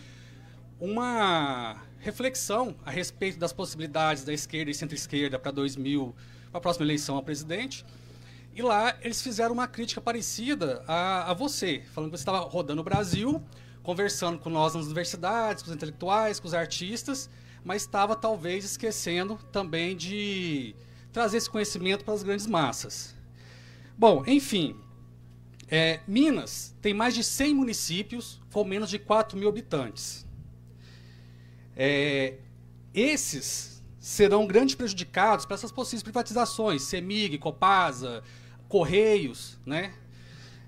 uma 0.80 1.82
reflexão 2.00 2.76
a 2.86 2.92
respeito 2.92 3.40
das 3.40 3.52
possibilidades 3.52 4.24
da 4.24 4.32
esquerda 4.32 4.70
e 4.70 4.74
centro-esquerda 4.76 5.40
para 5.40 5.50
2000, 5.50 6.16
para 6.52 6.60
a 6.60 6.62
próxima 6.62 6.86
eleição 6.86 7.18
a 7.18 7.24
presidente. 7.24 7.84
E 8.54 8.62
lá 8.62 8.96
eles 9.02 9.20
fizeram 9.20 9.54
uma 9.54 9.68
crítica 9.68 10.00
parecida 10.00 10.84
a, 10.88 11.32
a 11.32 11.34
você, 11.34 11.82
falando 11.92 12.12
que 12.12 12.18
você 12.18 12.22
estava 12.22 12.40
rodando 12.42 12.82
o 12.82 12.84
Brasil, 12.84 13.42
conversando 13.82 14.38
com 14.38 14.52
nós 14.52 14.76
nas 14.76 14.86
universidades, 14.86 15.64
com 15.64 15.70
os 15.70 15.76
intelectuais, 15.76 16.40
com 16.40 16.48
os 16.48 16.54
artistas, 16.54 17.32
mas 17.64 17.82
estava 17.82 18.16
talvez 18.16 18.64
esquecendo 18.64 19.40
também 19.52 19.98
de 19.98 20.76
trazer 21.18 21.38
esse 21.38 21.50
conhecimento 21.50 22.06
para 22.06 22.14
as 22.14 22.22
grandes 22.22 22.46
massas. 22.46 23.16
Bom, 23.98 24.24
enfim, 24.28 24.76
é, 25.68 26.00
Minas 26.08 26.76
tem 26.80 26.94
mais 26.94 27.16
de 27.16 27.24
100 27.24 27.56
municípios 27.56 28.40
com 28.54 28.64
menos 28.64 28.88
de 28.88 29.00
4 29.00 29.36
mil 29.36 29.50
habitantes. 29.50 30.28
É, 31.76 32.36
esses 32.94 33.84
serão 34.00 34.46
grandes 34.46 34.76
prejudicados 34.76 35.44
para 35.44 35.56
essas 35.56 35.72
possíveis 35.72 36.04
privatizações, 36.04 36.84
CEMIG, 36.84 37.40
Copasa, 37.40 38.22
Correios, 38.68 39.58
né? 39.66 39.96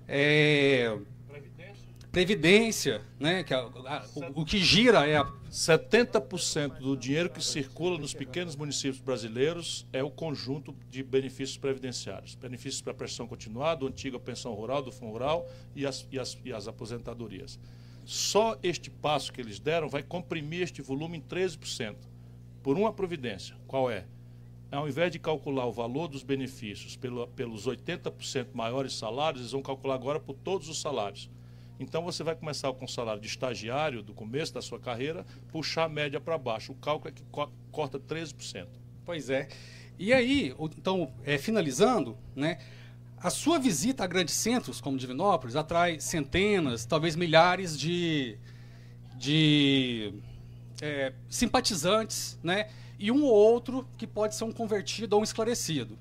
É, 0.08 0.98
Previdência. 1.28 2.08
Previdência, 2.10 3.02
né? 3.20 3.44
Que 3.44 3.54
a, 3.54 3.60
a, 3.60 4.04
o, 4.16 4.40
o, 4.40 4.44
que 4.44 4.58
gira 4.58 5.06
é 5.06 5.16
a... 5.16 5.32
70% 5.50 6.78
do 6.78 6.96
dinheiro 6.96 7.28
que 7.28 7.44
circula 7.44 7.98
nos 7.98 8.14
pequenos 8.14 8.54
municípios 8.54 9.00
brasileiros 9.00 9.84
é 9.92 10.00
o 10.00 10.08
conjunto 10.08 10.72
de 10.88 11.02
benefícios 11.02 11.58
previdenciários. 11.58 12.36
Benefícios 12.36 12.80
para 12.80 12.92
a 12.92 12.94
prestação 12.94 13.26
continuada, 13.26 13.84
antiga 13.84 14.16
pensão 14.20 14.54
rural, 14.54 14.80
do 14.80 14.92
fundo 14.92 15.10
rural 15.10 15.50
e 15.74 15.84
as, 15.84 16.06
e 16.12 16.20
as, 16.20 16.38
e 16.44 16.52
as 16.52 16.68
aposentadorias. 16.68 17.58
Só 18.06 18.56
este 18.62 18.90
passo 18.90 19.32
que 19.32 19.40
eles 19.40 19.58
deram 19.58 19.88
vai 19.88 20.04
comprimir 20.04 20.62
este 20.62 20.82
volume 20.82 21.18
em 21.18 21.20
13%, 21.20 21.96
por 22.62 22.78
uma 22.78 22.92
providência. 22.92 23.56
Qual 23.66 23.90
é? 23.90 24.06
Ao 24.70 24.88
invés 24.88 25.10
de 25.10 25.18
calcular 25.18 25.66
o 25.66 25.72
valor 25.72 26.06
dos 26.06 26.22
benefícios 26.22 26.94
pelo, 26.94 27.26
pelos 27.26 27.66
80% 27.66 28.50
maiores 28.54 28.96
salários, 28.96 29.40
eles 29.40 29.52
vão 29.52 29.62
calcular 29.62 29.96
agora 29.96 30.20
por 30.20 30.36
todos 30.36 30.68
os 30.68 30.80
salários. 30.80 31.28
Então 31.80 32.02
você 32.02 32.22
vai 32.22 32.36
começar 32.36 32.70
com 32.74 32.84
o 32.84 32.88
salário 32.88 33.22
de 33.22 33.26
estagiário 33.26 34.02
do 34.02 34.12
começo 34.12 34.52
da 34.52 34.60
sua 34.60 34.78
carreira, 34.78 35.24
puxar 35.48 35.84
a 35.84 35.88
média 35.88 36.20
para 36.20 36.36
baixo. 36.36 36.72
O 36.72 36.74
cálculo 36.74 37.08
é 37.08 37.12
que 37.12 37.22
co 37.32 37.50
corta 37.72 37.98
13%. 37.98 38.66
Pois 39.02 39.30
é. 39.30 39.48
E 39.98 40.12
aí, 40.12 40.54
então, 40.76 41.10
é, 41.24 41.38
finalizando, 41.38 42.18
né? 42.36 42.58
A 43.16 43.30
sua 43.30 43.58
visita 43.58 44.04
a 44.04 44.06
grandes 44.06 44.34
centros 44.34 44.80
como 44.80 44.98
Divinópolis 44.98 45.56
atrai 45.56 45.98
centenas, 46.00 46.84
talvez 46.84 47.16
milhares 47.16 47.78
de, 47.78 48.36
de 49.16 50.12
é, 50.82 51.14
simpatizantes, 51.30 52.38
né? 52.42 52.68
E 52.98 53.10
um 53.10 53.24
ou 53.24 53.32
outro 53.32 53.88
que 53.96 54.06
pode 54.06 54.34
ser 54.34 54.44
um 54.44 54.52
convertido 54.52 55.16
ou 55.16 55.22
um 55.22 55.24
esclarecido. 55.24 55.98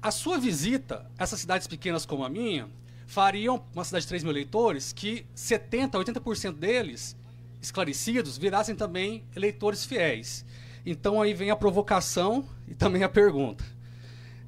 A 0.00 0.12
sua 0.12 0.38
visita 0.38 1.10
a 1.18 1.24
essas 1.24 1.40
cidades 1.40 1.66
pequenas 1.66 2.06
como 2.06 2.24
a 2.24 2.28
minha 2.28 2.68
fariam 3.08 3.64
uma 3.74 3.84
cidade 3.84 4.02
de 4.02 4.08
3 4.08 4.22
mil 4.22 4.32
eleitores 4.32 4.92
que 4.92 5.24
70%, 5.34 5.92
80% 5.92 6.52
deles 6.52 7.16
esclarecidos 7.60 8.36
virassem 8.36 8.76
também 8.76 9.24
eleitores 9.34 9.82
fiéis. 9.82 10.44
Então 10.84 11.20
aí 11.20 11.32
vem 11.32 11.50
a 11.50 11.56
provocação 11.56 12.44
e 12.68 12.74
também 12.74 13.02
a 13.02 13.08
pergunta. 13.08 13.64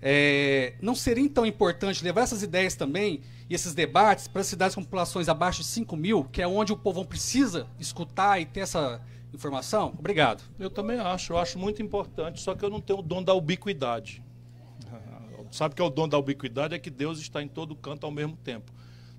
É, 0.02 0.74
não 0.80 0.94
seria 0.94 1.24
então 1.24 1.46
importante 1.46 2.04
levar 2.04 2.20
essas 2.20 2.42
ideias 2.42 2.74
também 2.74 3.22
e 3.48 3.54
esses 3.54 3.72
debates 3.72 4.28
para 4.28 4.44
cidades 4.44 4.74
com 4.74 4.82
populações 4.82 5.28
abaixo 5.28 5.62
de 5.62 5.66
5 5.66 5.96
mil, 5.96 6.24
que 6.24 6.42
é 6.42 6.46
onde 6.46 6.70
o 6.70 6.76
povão 6.76 7.04
precisa 7.04 7.66
escutar 7.78 8.40
e 8.40 8.44
ter 8.44 8.60
essa 8.60 9.00
informação? 9.32 9.94
Obrigado. 9.98 10.42
Eu 10.58 10.68
também 10.68 11.00
acho, 11.00 11.32
eu 11.32 11.38
acho 11.38 11.58
muito 11.58 11.82
importante, 11.82 12.40
só 12.42 12.54
que 12.54 12.62
eu 12.62 12.68
não 12.70 12.80
tenho 12.80 12.98
o 12.98 13.02
dom 13.02 13.22
da 13.22 13.32
ubiquidade. 13.32 14.22
Sabe 15.50 15.74
que 15.74 15.82
é 15.82 15.84
o 15.84 15.90
dom 15.90 16.08
da 16.08 16.18
ubiquidade? 16.18 16.74
É 16.74 16.78
que 16.78 16.90
Deus 16.90 17.18
está 17.18 17.42
em 17.42 17.48
todo 17.48 17.74
canto 17.74 18.06
ao 18.06 18.12
mesmo 18.12 18.36
tempo. 18.36 18.72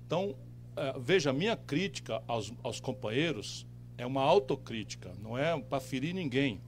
Então, 0.06 0.34
é, 0.76 0.94
veja, 0.98 1.32
minha 1.32 1.56
crítica 1.56 2.22
aos, 2.26 2.52
aos 2.62 2.80
companheiros 2.80 3.66
é 3.98 4.06
uma 4.06 4.22
autocrítica, 4.22 5.12
não 5.22 5.36
é 5.36 5.58
para 5.60 5.80
ferir 5.80 6.14
ninguém 6.14 6.60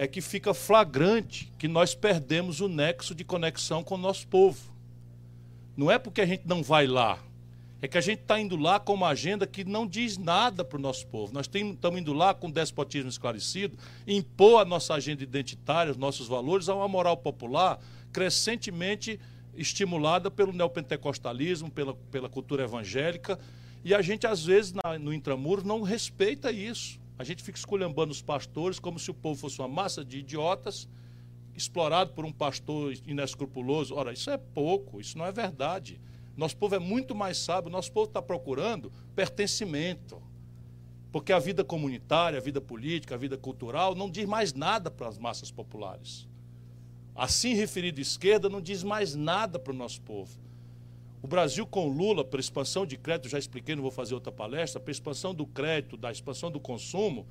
é 0.00 0.06
que 0.06 0.22
fica 0.22 0.54
flagrante 0.54 1.52
que 1.58 1.68
nós 1.68 1.94
perdemos 1.94 2.62
o 2.62 2.68
nexo 2.68 3.14
de 3.14 3.22
conexão 3.22 3.84
com 3.84 3.96
o 3.96 3.98
nosso 3.98 4.26
povo. 4.28 4.72
Não 5.76 5.90
é 5.90 5.98
porque 5.98 6.22
a 6.22 6.26
gente 6.26 6.44
não 6.46 6.62
vai 6.62 6.86
lá, 6.86 7.18
é 7.82 7.86
que 7.86 7.98
a 7.98 8.00
gente 8.00 8.22
está 8.22 8.40
indo 8.40 8.56
lá 8.56 8.80
com 8.80 8.94
uma 8.94 9.08
agenda 9.08 9.46
que 9.46 9.62
não 9.62 9.86
diz 9.86 10.16
nada 10.16 10.64
para 10.64 10.78
o 10.78 10.80
nosso 10.80 11.06
povo. 11.06 11.34
Nós 11.34 11.44
estamos 11.46 12.00
indo 12.00 12.14
lá 12.14 12.32
com 12.32 12.50
despotismo 12.50 13.10
esclarecido, 13.10 13.76
impor 14.06 14.62
a 14.62 14.64
nossa 14.64 14.94
agenda 14.94 15.22
identitária, 15.22 15.92
os 15.92 15.98
nossos 15.98 16.26
valores, 16.26 16.70
a 16.70 16.74
uma 16.74 16.88
moral 16.88 17.18
popular 17.18 17.78
crescentemente 18.12 19.18
estimulada 19.54 20.30
pelo 20.30 20.52
neopentecostalismo, 20.52 21.70
pela, 21.70 21.94
pela 21.94 22.28
cultura 22.28 22.64
evangélica. 22.64 23.38
E 23.84 23.94
a 23.94 24.02
gente, 24.02 24.26
às 24.26 24.44
vezes, 24.44 24.72
na, 24.72 24.98
no 24.98 25.12
intramuro, 25.12 25.66
não 25.66 25.82
respeita 25.82 26.50
isso. 26.52 27.00
A 27.18 27.24
gente 27.24 27.42
fica 27.42 27.58
esculhambando 27.58 28.12
os 28.12 28.22
pastores 28.22 28.78
como 28.78 28.98
se 28.98 29.10
o 29.10 29.14
povo 29.14 29.38
fosse 29.38 29.58
uma 29.58 29.68
massa 29.68 30.04
de 30.04 30.18
idiotas, 30.18 30.88
explorado 31.54 32.12
por 32.12 32.24
um 32.24 32.32
pastor 32.32 32.94
inescrupuloso. 33.06 33.94
Ora, 33.94 34.12
isso 34.12 34.30
é 34.30 34.38
pouco, 34.38 35.00
isso 35.00 35.18
não 35.18 35.26
é 35.26 35.32
verdade. 35.32 36.00
Nosso 36.36 36.56
povo 36.56 36.74
é 36.74 36.78
muito 36.78 37.14
mais 37.14 37.36
sábio, 37.36 37.70
nosso 37.70 37.92
povo 37.92 38.06
está 38.06 38.22
procurando 38.22 38.90
pertencimento. 39.14 40.22
Porque 41.12 41.32
a 41.32 41.38
vida 41.38 41.64
comunitária, 41.64 42.38
a 42.38 42.42
vida 42.42 42.60
política, 42.60 43.14
a 43.14 43.18
vida 43.18 43.36
cultural 43.36 43.94
não 43.94 44.10
diz 44.10 44.24
mais 44.26 44.54
nada 44.54 44.90
para 44.90 45.08
as 45.08 45.18
massas 45.18 45.50
populares. 45.50 46.29
Assim 47.20 47.52
referido 47.52 48.00
esquerda 48.00 48.48
não 48.48 48.62
diz 48.62 48.82
mais 48.82 49.14
nada 49.14 49.58
para 49.58 49.74
o 49.74 49.76
nosso 49.76 50.00
povo. 50.00 50.40
O 51.20 51.28
Brasil 51.28 51.66
com 51.66 51.86
Lula, 51.86 52.24
para 52.24 52.40
expansão 52.40 52.86
de 52.86 52.96
crédito, 52.96 53.28
já 53.28 53.38
expliquei, 53.38 53.74
não 53.76 53.82
vou 53.82 53.90
fazer 53.90 54.14
outra 54.14 54.32
palestra, 54.32 54.80
para 54.80 54.90
expansão 54.90 55.34
do 55.34 55.44
crédito, 55.44 55.98
da 55.98 56.10
expansão 56.10 56.50
do 56.50 56.58
consumo, 56.58 57.26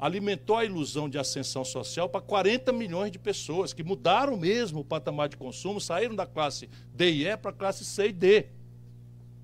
alimentou 0.00 0.56
a 0.56 0.64
ilusão 0.64 1.10
de 1.10 1.18
ascensão 1.18 1.62
social 1.62 2.08
para 2.08 2.22
40 2.22 2.72
milhões 2.72 3.12
de 3.12 3.18
pessoas 3.18 3.74
que 3.74 3.84
mudaram 3.84 4.34
mesmo 4.34 4.80
o 4.80 4.84
patamar 4.84 5.28
de 5.28 5.36
consumo, 5.36 5.78
saíram 5.78 6.16
da 6.16 6.24
classe 6.24 6.66
D 6.94 7.10
e 7.10 7.26
E 7.26 7.36
para 7.36 7.50
a 7.50 7.54
classe 7.54 7.84
C 7.84 8.08
e 8.08 8.12
D. 8.14 8.46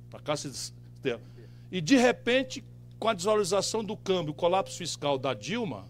Para 0.09 0.19
a 0.19 0.23
classe 0.23 0.73
D. 1.03 1.19
E 1.71 1.83
de 1.83 1.99
repente, 1.99 2.65
com 2.99 3.07
a 3.07 3.13
desvalorização 3.13 3.85
do 3.85 3.99
câmbio, 3.99 4.33
o 4.33 4.35
colapso 4.35 4.79
fiscal 4.79 5.19
da 5.19 5.35
Dilma, 5.35 5.87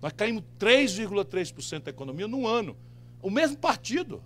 nós 0.00 0.12
caímos 0.12 0.44
3,3% 0.60 1.82
da 1.82 1.90
economia 1.90 2.28
num 2.28 2.46
ano. 2.46 2.76
O 3.22 3.30
mesmo 3.30 3.56
partido 3.56 4.22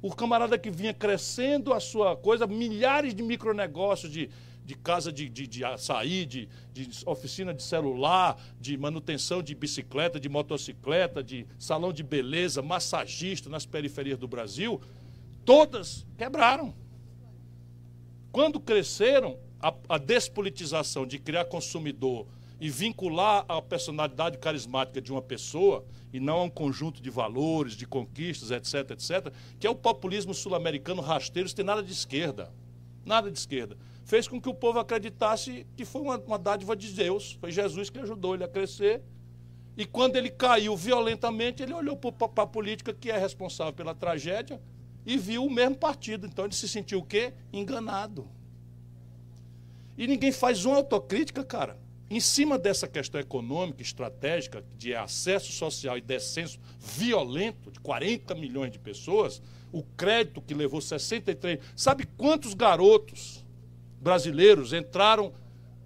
o 0.00 0.14
camarada 0.14 0.58
que 0.58 0.70
vinha 0.70 0.94
crescendo 0.94 1.72
a 1.72 1.80
sua 1.80 2.16
coisa, 2.16 2.46
milhares 2.46 3.14
de 3.14 3.22
micronegócios 3.22 4.12
de, 4.12 4.30
de 4.64 4.74
casa 4.76 5.10
de, 5.10 5.28
de, 5.28 5.46
de 5.46 5.64
açaí, 5.64 6.24
de, 6.24 6.48
de 6.72 6.88
oficina 7.06 7.52
de 7.52 7.62
celular, 7.62 8.40
de 8.60 8.76
manutenção 8.76 9.42
de 9.42 9.54
bicicleta, 9.54 10.20
de 10.20 10.28
motocicleta, 10.28 11.22
de 11.22 11.46
salão 11.58 11.92
de 11.92 12.02
beleza, 12.02 12.62
massagista 12.62 13.48
nas 13.48 13.66
periferias 13.66 14.18
do 14.18 14.28
Brasil, 14.28 14.80
todas 15.44 16.06
quebraram. 16.16 16.74
Quando 18.30 18.60
cresceram, 18.60 19.38
a, 19.60 19.74
a 19.88 19.98
despolitização 19.98 21.06
de 21.06 21.18
criar 21.18 21.46
consumidor 21.46 22.26
e 22.60 22.70
vincular 22.70 23.44
a 23.48 23.60
personalidade 23.60 24.38
carismática 24.38 25.00
de 25.00 25.12
uma 25.12 25.20
pessoa 25.20 25.84
e 26.12 26.18
não 26.18 26.38
a 26.38 26.42
um 26.44 26.50
conjunto 26.50 27.02
de 27.02 27.10
valores, 27.10 27.74
de 27.74 27.86
conquistas, 27.86 28.50
etc, 28.50 28.92
etc, 28.92 29.32
que 29.58 29.66
é 29.66 29.70
o 29.70 29.74
populismo 29.74 30.32
sul-americano 30.32 31.02
rasteiro, 31.02 31.46
isso 31.46 31.56
tem 31.56 31.64
nada 31.64 31.82
de 31.82 31.92
esquerda. 31.92 32.52
Nada 33.04 33.30
de 33.30 33.38
esquerda. 33.38 33.76
Fez 34.04 34.26
com 34.26 34.40
que 34.40 34.48
o 34.48 34.54
povo 34.54 34.78
acreditasse 34.78 35.66
que 35.76 35.84
foi 35.84 36.00
uma, 36.00 36.16
uma 36.18 36.38
dádiva 36.38 36.74
de 36.74 36.92
Deus, 36.92 37.36
foi 37.40 37.52
Jesus 37.52 37.90
que 37.90 37.98
ajudou 37.98 38.34
ele 38.34 38.44
a 38.44 38.48
crescer. 38.48 39.02
E 39.76 39.84
quando 39.84 40.16
ele 40.16 40.30
caiu 40.30 40.74
violentamente, 40.74 41.62
ele 41.62 41.74
olhou 41.74 41.96
para 41.96 42.42
a 42.42 42.46
política 42.46 42.94
que 42.94 43.10
é 43.10 43.18
responsável 43.18 43.74
pela 43.74 43.94
tragédia 43.94 44.60
e 45.04 45.18
viu 45.18 45.44
o 45.44 45.50
mesmo 45.50 45.76
partido. 45.76 46.26
Então 46.26 46.46
ele 46.46 46.54
se 46.54 46.66
sentiu 46.66 47.00
o 47.00 47.04
quê? 47.04 47.34
Enganado. 47.52 48.26
E 49.98 50.06
ninguém 50.06 50.32
faz 50.32 50.64
uma 50.64 50.76
autocrítica, 50.76 51.44
cara. 51.44 51.78
Em 52.08 52.20
cima 52.20 52.56
dessa 52.56 52.86
questão 52.86 53.20
econômica, 53.20 53.82
estratégica, 53.82 54.64
de 54.78 54.94
acesso 54.94 55.50
social 55.50 55.98
e 55.98 56.00
descenso 56.00 56.60
violento 56.78 57.70
de 57.70 57.80
40 57.80 58.34
milhões 58.36 58.70
de 58.70 58.78
pessoas, 58.78 59.42
o 59.72 59.82
crédito 59.82 60.40
que 60.40 60.54
levou 60.54 60.80
63. 60.80 61.58
Sabe 61.74 62.06
quantos 62.16 62.54
garotos 62.54 63.44
brasileiros 64.00 64.72
entraram 64.72 65.34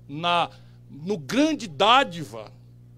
na, 0.07 0.51
no 0.91 1.17
grande 1.17 1.67
dádiva 1.67 2.53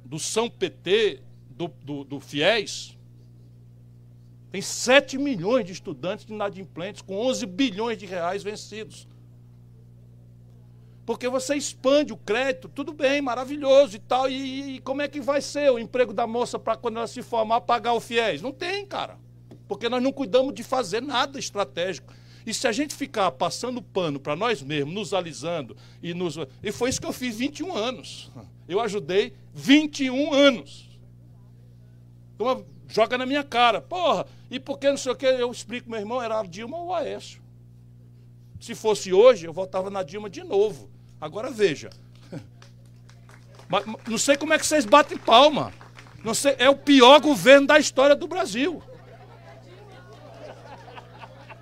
do 0.04 0.18
São 0.18 0.50
PT, 0.50 1.20
do, 1.48 1.68
do, 1.68 2.02
do 2.02 2.20
FIES? 2.20 2.98
Tem 4.50 4.60
7 4.60 5.16
milhões 5.16 5.64
de 5.64 5.72
estudantes 5.72 6.28
inadimplentes 6.28 7.00
com 7.00 7.16
11 7.16 7.46
bilhões 7.46 7.96
de 7.96 8.04
reais 8.04 8.42
vencidos. 8.42 9.06
Porque 11.04 11.28
você 11.28 11.56
expande 11.56 12.12
o 12.12 12.16
crédito, 12.16 12.68
tudo 12.68 12.92
bem, 12.92 13.20
maravilhoso 13.20 13.96
e 13.96 13.98
tal. 13.98 14.28
E, 14.28 14.76
e 14.76 14.80
como 14.80 15.02
é 15.02 15.08
que 15.08 15.20
vai 15.20 15.40
ser 15.40 15.70
o 15.70 15.78
emprego 15.78 16.12
da 16.12 16.26
moça 16.26 16.58
para 16.58 16.76
quando 16.76 16.98
ela 16.98 17.06
se 17.06 17.22
formar 17.22 17.60
pagar 17.62 17.94
o 17.94 18.00
fiéis? 18.00 18.40
Não 18.40 18.52
tem, 18.52 18.86
cara. 18.86 19.18
Porque 19.66 19.88
nós 19.88 20.02
não 20.02 20.12
cuidamos 20.12 20.54
de 20.54 20.62
fazer 20.62 21.00
nada 21.00 21.38
estratégico. 21.38 22.12
E 22.46 22.52
se 22.52 22.66
a 22.66 22.72
gente 22.72 22.94
ficar 22.94 23.30
passando 23.32 23.80
pano 23.80 24.18
para 24.18 24.36
nós 24.36 24.62
mesmos, 24.62 24.94
nos 24.94 25.14
alisando 25.14 25.76
e 26.02 26.12
nos. 26.14 26.36
E 26.62 26.72
foi 26.72 26.90
isso 26.90 27.00
que 27.00 27.06
eu 27.06 27.12
fiz 27.12 27.36
21 27.36 27.74
anos. 27.74 28.30
Eu 28.68 28.80
ajudei 28.80 29.32
21 29.52 30.32
anos. 30.32 30.88
Então, 32.34 32.64
joga 32.88 33.16
na 33.18 33.26
minha 33.26 33.42
cara. 33.42 33.80
Porra, 33.80 34.26
e 34.50 34.60
por 34.60 34.78
que 34.78 34.88
não 34.88 34.96
sei 34.96 35.12
o 35.12 35.16
que? 35.16 35.26
Eu 35.26 35.50
explico, 35.50 35.90
meu 35.90 35.98
irmão, 35.98 36.22
era 36.22 36.38
a 36.38 36.42
Dilma 36.44 36.76
ou 36.76 36.88
o 36.88 36.94
Aécio. 36.94 37.42
Se 38.60 38.74
fosse 38.74 39.12
hoje, 39.12 39.46
eu 39.46 39.52
voltava 39.52 39.90
na 39.90 40.02
Dilma 40.02 40.30
de 40.30 40.44
novo. 40.44 40.91
Agora 41.22 41.52
veja. 41.52 41.88
Não 44.08 44.18
sei 44.18 44.36
como 44.36 44.52
é 44.52 44.58
que 44.58 44.66
vocês 44.66 44.84
batem 44.84 45.16
palma. 45.16 45.72
Não 46.24 46.34
sei, 46.34 46.56
é 46.58 46.68
o 46.68 46.76
pior 46.76 47.20
governo 47.20 47.68
da 47.68 47.78
história 47.78 48.16
do 48.16 48.26
Brasil. 48.26 48.82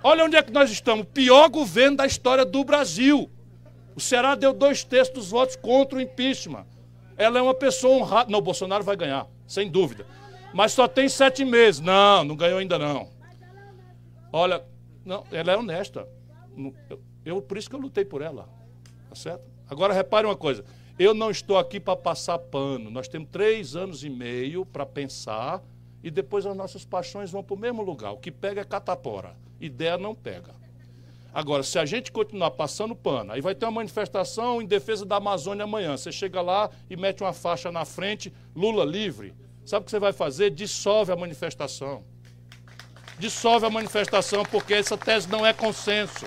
Olha 0.03 0.25
onde 0.25 0.35
é 0.35 0.41
que 0.41 0.51
nós 0.51 0.71
estamos. 0.71 1.05
Pior 1.13 1.47
governo 1.47 1.97
da 1.97 2.07
história 2.07 2.43
do 2.43 2.63
Brasil. 2.63 3.29
O 3.95 4.01
Ceará 4.01 4.33
deu 4.33 4.51
dois 4.51 4.83
terços 4.83 5.13
dos 5.13 5.29
votos 5.29 5.55
contra 5.55 5.99
o 5.99 6.01
impeachment. 6.01 6.65
Ela 7.15 7.37
é 7.37 7.41
uma 7.41 7.53
pessoa 7.53 7.97
honrada. 7.97 8.31
Não, 8.31 8.39
o 8.39 8.41
Bolsonaro 8.41 8.83
vai 8.83 8.95
ganhar, 8.95 9.27
sem 9.45 9.69
dúvida. 9.69 10.07
Mas 10.55 10.71
só 10.71 10.87
tem 10.87 11.07
sete 11.07 11.45
meses. 11.45 11.79
Não, 11.79 12.23
não 12.23 12.35
ganhou 12.35 12.57
ainda 12.57 12.79
não. 12.79 13.11
Olha, 14.33 14.65
não, 15.05 15.23
ela 15.31 15.51
é 15.51 15.57
honesta. 15.57 16.07
Eu, 16.89 17.03
eu, 17.23 17.41
por 17.43 17.59
isso 17.59 17.69
que 17.69 17.75
eu 17.75 17.79
lutei 17.79 18.03
por 18.03 18.23
ela. 18.23 18.49
Tá 19.07 19.15
certo? 19.15 19.50
Agora 19.71 19.93
repare 19.93 20.27
uma 20.27 20.35
coisa. 20.35 20.65
Eu 20.99 21.13
não 21.13 21.31
estou 21.31 21.57
aqui 21.57 21.79
para 21.79 21.95
passar 21.95 22.37
pano. 22.37 22.91
Nós 22.91 23.07
temos 23.07 23.29
três 23.31 23.73
anos 23.73 24.03
e 24.03 24.09
meio 24.09 24.65
para 24.65 24.85
pensar 24.85 25.63
e 26.03 26.11
depois 26.11 26.45
as 26.45 26.53
nossas 26.53 26.83
paixões 26.83 27.31
vão 27.31 27.41
para 27.41 27.53
o 27.53 27.57
mesmo 27.57 27.81
lugar. 27.81 28.11
O 28.11 28.17
que 28.17 28.29
pega 28.29 28.59
é 28.59 28.65
catapora. 28.65 29.33
Ideia 29.61 29.97
não 29.97 30.13
pega. 30.13 30.53
Agora, 31.33 31.63
se 31.63 31.79
a 31.79 31.85
gente 31.85 32.11
continuar 32.11 32.51
passando 32.51 32.93
pano, 32.93 33.31
aí 33.31 33.39
vai 33.39 33.55
ter 33.55 33.63
uma 33.63 33.71
manifestação 33.71 34.61
em 34.61 34.65
defesa 34.65 35.05
da 35.05 35.15
Amazônia 35.15 35.63
amanhã. 35.63 35.95
Você 35.95 36.11
chega 36.11 36.41
lá 36.41 36.69
e 36.89 36.97
mete 36.97 37.23
uma 37.23 37.31
faixa 37.31 37.71
na 37.71 37.85
frente, 37.85 38.33
Lula 38.53 38.83
livre. 38.83 39.33
Sabe 39.65 39.83
o 39.83 39.85
que 39.85 39.91
você 39.91 39.99
vai 39.99 40.11
fazer? 40.11 40.49
Dissolve 40.49 41.13
a 41.13 41.15
manifestação. 41.15 42.03
Dissolve 43.17 43.65
a 43.65 43.69
manifestação, 43.69 44.43
porque 44.43 44.73
essa 44.73 44.97
tese 44.97 45.29
não 45.29 45.45
é 45.45 45.53
consenso. 45.53 46.25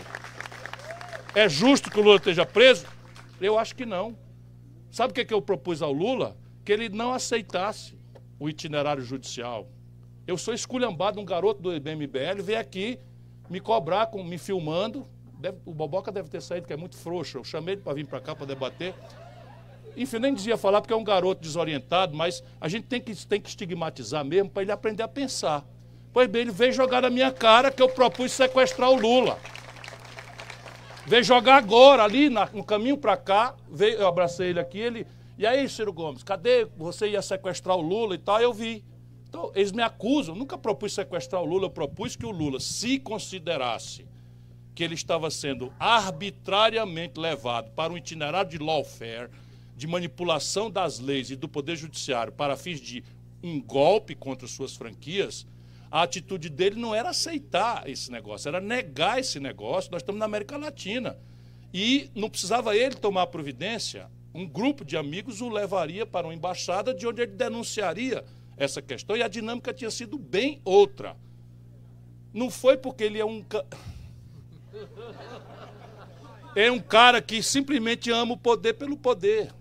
É 1.35 1.47
justo 1.47 1.91
que 1.91 2.01
o 2.01 2.03
Lula 2.03 2.16
esteja 2.16 2.47
preso? 2.47 2.94
Eu 3.40 3.59
acho 3.59 3.74
que 3.74 3.85
não. 3.85 4.16
Sabe 4.90 5.11
o 5.11 5.15
que, 5.15 5.20
é 5.20 5.24
que 5.24 5.35
eu 5.35 5.43
propus 5.43 5.82
ao 5.82 5.93
Lula? 5.93 6.36
Que 6.65 6.73
ele 6.73 6.89
não 6.89 7.12
aceitasse 7.12 7.98
o 8.39 8.48
itinerário 8.48 9.02
judicial. 9.02 9.69
Eu 10.27 10.39
sou 10.39 10.55
esculhambado, 10.55 11.20
um 11.20 11.24
garoto 11.24 11.61
do 11.61 11.70
MBL, 11.70 12.43
veio 12.43 12.59
aqui 12.59 12.98
me 13.51 13.61
cobrar, 13.61 14.06
com, 14.06 14.23
me 14.23 14.39
filmando. 14.39 15.06
Deve, 15.39 15.59
o 15.66 15.74
Boboca 15.74 16.11
deve 16.11 16.28
ter 16.28 16.40
saído, 16.40 16.66
que 16.66 16.73
é 16.73 16.77
muito 16.77 16.97
frouxo. 16.97 17.39
Eu 17.39 17.44
chamei 17.44 17.74
ele 17.74 17.82
para 17.82 17.93
vir 17.93 18.06
para 18.06 18.20
cá 18.20 18.35
para 18.35 18.47
debater. 18.47 18.94
Enfim, 19.97 20.19
nem 20.19 20.35
dizia 20.35 20.56
falar 20.56 20.81
porque 20.81 20.94
é 20.94 20.97
um 20.97 21.05
garoto 21.05 21.40
desorientado, 21.40 22.16
mas 22.16 22.43
a 22.61 22.69
gente 22.69 22.86
tem 22.86 23.01
que, 23.01 23.15
tem 23.27 23.40
que 23.40 23.48
estigmatizar 23.48 24.24
mesmo 24.24 24.51
para 24.51 24.62
ele 24.62 24.73
aprender 24.73 25.02
a 25.02 25.09
pensar. 25.09 25.65
Pois 26.12 26.28
bem, 26.28 26.43
ele 26.43 26.51
veio 26.51 26.73
jogar 26.73 27.02
na 27.02 27.11
minha 27.11 27.31
cara 27.31 27.70
que 27.70 27.82
eu 27.82 27.89
propus 27.89 28.32
sequestrar 28.32 28.90
o 28.90 28.97
Lula. 28.97 29.39
Veio 31.07 31.23
jogar 31.23 31.57
agora, 31.57 32.03
ali 32.03 32.31
na, 32.31 32.49
no 32.53 32.65
caminho 32.65 32.97
para 32.97 33.17
cá, 33.17 33.55
veio, 33.71 33.99
eu 33.99 34.09
abracei 34.09 34.49
ele 34.49 34.61
aqui, 34.61 34.79
ele. 34.79 35.07
E 35.37 35.47
aí, 35.47 35.69
Ciro 35.69 35.93
Gomes, 35.93 36.23
cadê? 36.23 36.65
Você 36.77 37.09
ia 37.09 37.21
sequestrar 37.21 37.77
o 37.77 37.83
Lula 37.83 38.15
e 38.15 38.19
tal, 38.19 38.41
eu 38.41 38.55
vi. 38.55 38.83
Então, 39.29 39.53
eles 39.55 39.73
me 39.73 39.83
acusam, 39.83 40.35
nunca 40.35 40.57
propus 40.57 40.95
sequestrar 40.95 41.43
o 41.43 41.45
Lula, 41.45 41.67
eu 41.67 41.71
propus 41.71 42.17
que 42.17 42.25
o 42.25 42.31
Lula, 42.31 42.59
se 42.59 42.99
considerasse 42.99 44.07
que 44.75 44.83
ele 44.83 44.95
estava 44.95 45.31
sendo 45.31 45.73
arbitrariamente 45.79 47.21
levado 47.21 47.71
para 47.73 47.93
um 47.93 47.97
itinerário 47.97 48.51
de 48.51 48.59
lawfare, 48.59 49.31
de 49.77 49.87
manipulação 49.87 50.71
das 50.71 50.99
leis 50.99 51.31
e 51.31 51.37
do 51.37 51.49
Poder 51.49 51.77
Judiciário 51.77 52.33
para 52.33 52.57
fins 52.57 52.81
de 52.81 53.05
um 53.43 53.61
golpe 53.61 54.15
contra 54.15 54.49
suas 54.49 54.75
franquias, 54.75 55.47
a 55.95 56.03
atitude 56.03 56.49
dele 56.49 56.75
não 56.75 56.93
era 56.93 57.11
aceitar 57.11 57.89
esse 57.89 58.11
negócio, 58.11 58.49
era 58.49 58.61
negar 58.61 59.21
esse 59.21 59.39
negócio. 59.39 59.93
Nós 59.93 60.03
estamos 60.03 60.19
na 60.19 60.25
América 60.25 60.57
Latina. 60.57 61.16
E 61.73 62.11
não 62.16 62.29
precisava 62.29 62.77
ele 62.77 62.97
tomar 62.97 63.29
providência, 63.29 64.11
um 64.35 64.45
grupo 64.45 64.85
de 64.85 64.97
amigos 64.97 65.41
o 65.41 65.49
levaria 65.49 66.05
para 66.05 66.27
uma 66.27 66.35
embaixada 66.35 66.93
de 66.93 67.07
onde 67.07 67.23
ele 67.23 67.31
denunciaria 67.31 68.25
essa 68.57 68.83
questão. 68.83 69.16
E 69.16 69.23
a 69.23 69.29
dinâmica 69.29 69.73
tinha 69.73 69.89
sido 69.89 70.19
bem 70.19 70.61
outra. 70.65 71.16
Não 72.33 72.51
foi 72.51 72.77
porque 72.77 73.05
ele 73.05 73.21
é 73.21 73.25
um. 73.25 73.45
É 76.57 76.71
um 76.71 76.79
cara 76.79 77.21
que 77.21 77.43
simplesmente 77.43 78.12
ama 78.12 78.35
o 78.35 78.37
poder 78.37 78.75
pelo 78.75 78.97
poder. 78.97 79.53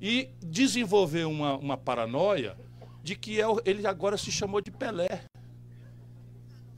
E 0.00 0.30
desenvolveu 0.40 1.30
uma, 1.30 1.56
uma 1.56 1.76
paranoia 1.76 2.56
de 3.04 3.14
que 3.14 3.40
é 3.40 3.44
ele 3.64 3.86
agora 3.86 4.16
se 4.16 4.32
chamou 4.32 4.60
de 4.60 4.72
Pelé 4.72 5.28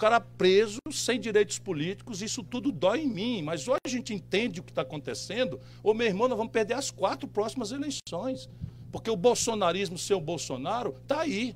cara 0.01 0.19
preso, 0.19 0.79
sem 0.91 1.21
direitos 1.21 1.59
políticos, 1.59 2.23
isso 2.23 2.43
tudo 2.43 2.73
dói 2.73 3.03
em 3.03 3.07
mim. 3.07 3.43
Mas 3.43 3.69
hoje 3.69 3.81
a 3.85 3.89
gente 3.89 4.15
entende 4.15 4.59
o 4.59 4.63
que 4.63 4.71
está 4.71 4.81
acontecendo. 4.81 5.61
Ô 5.83 5.93
meu 5.93 6.07
irmão, 6.07 6.27
nós 6.27 6.39
vamos 6.39 6.53
perder 6.53 6.73
as 6.73 6.91
quatro 6.91 7.29
próximas 7.29 7.71
eleições. 7.71 8.49
Porque 8.91 9.11
o 9.11 9.17
bolsonarismo, 9.17 9.99
seu 9.99 10.19
Bolsonaro, 10.19 10.97
está 11.03 11.21
aí. 11.21 11.55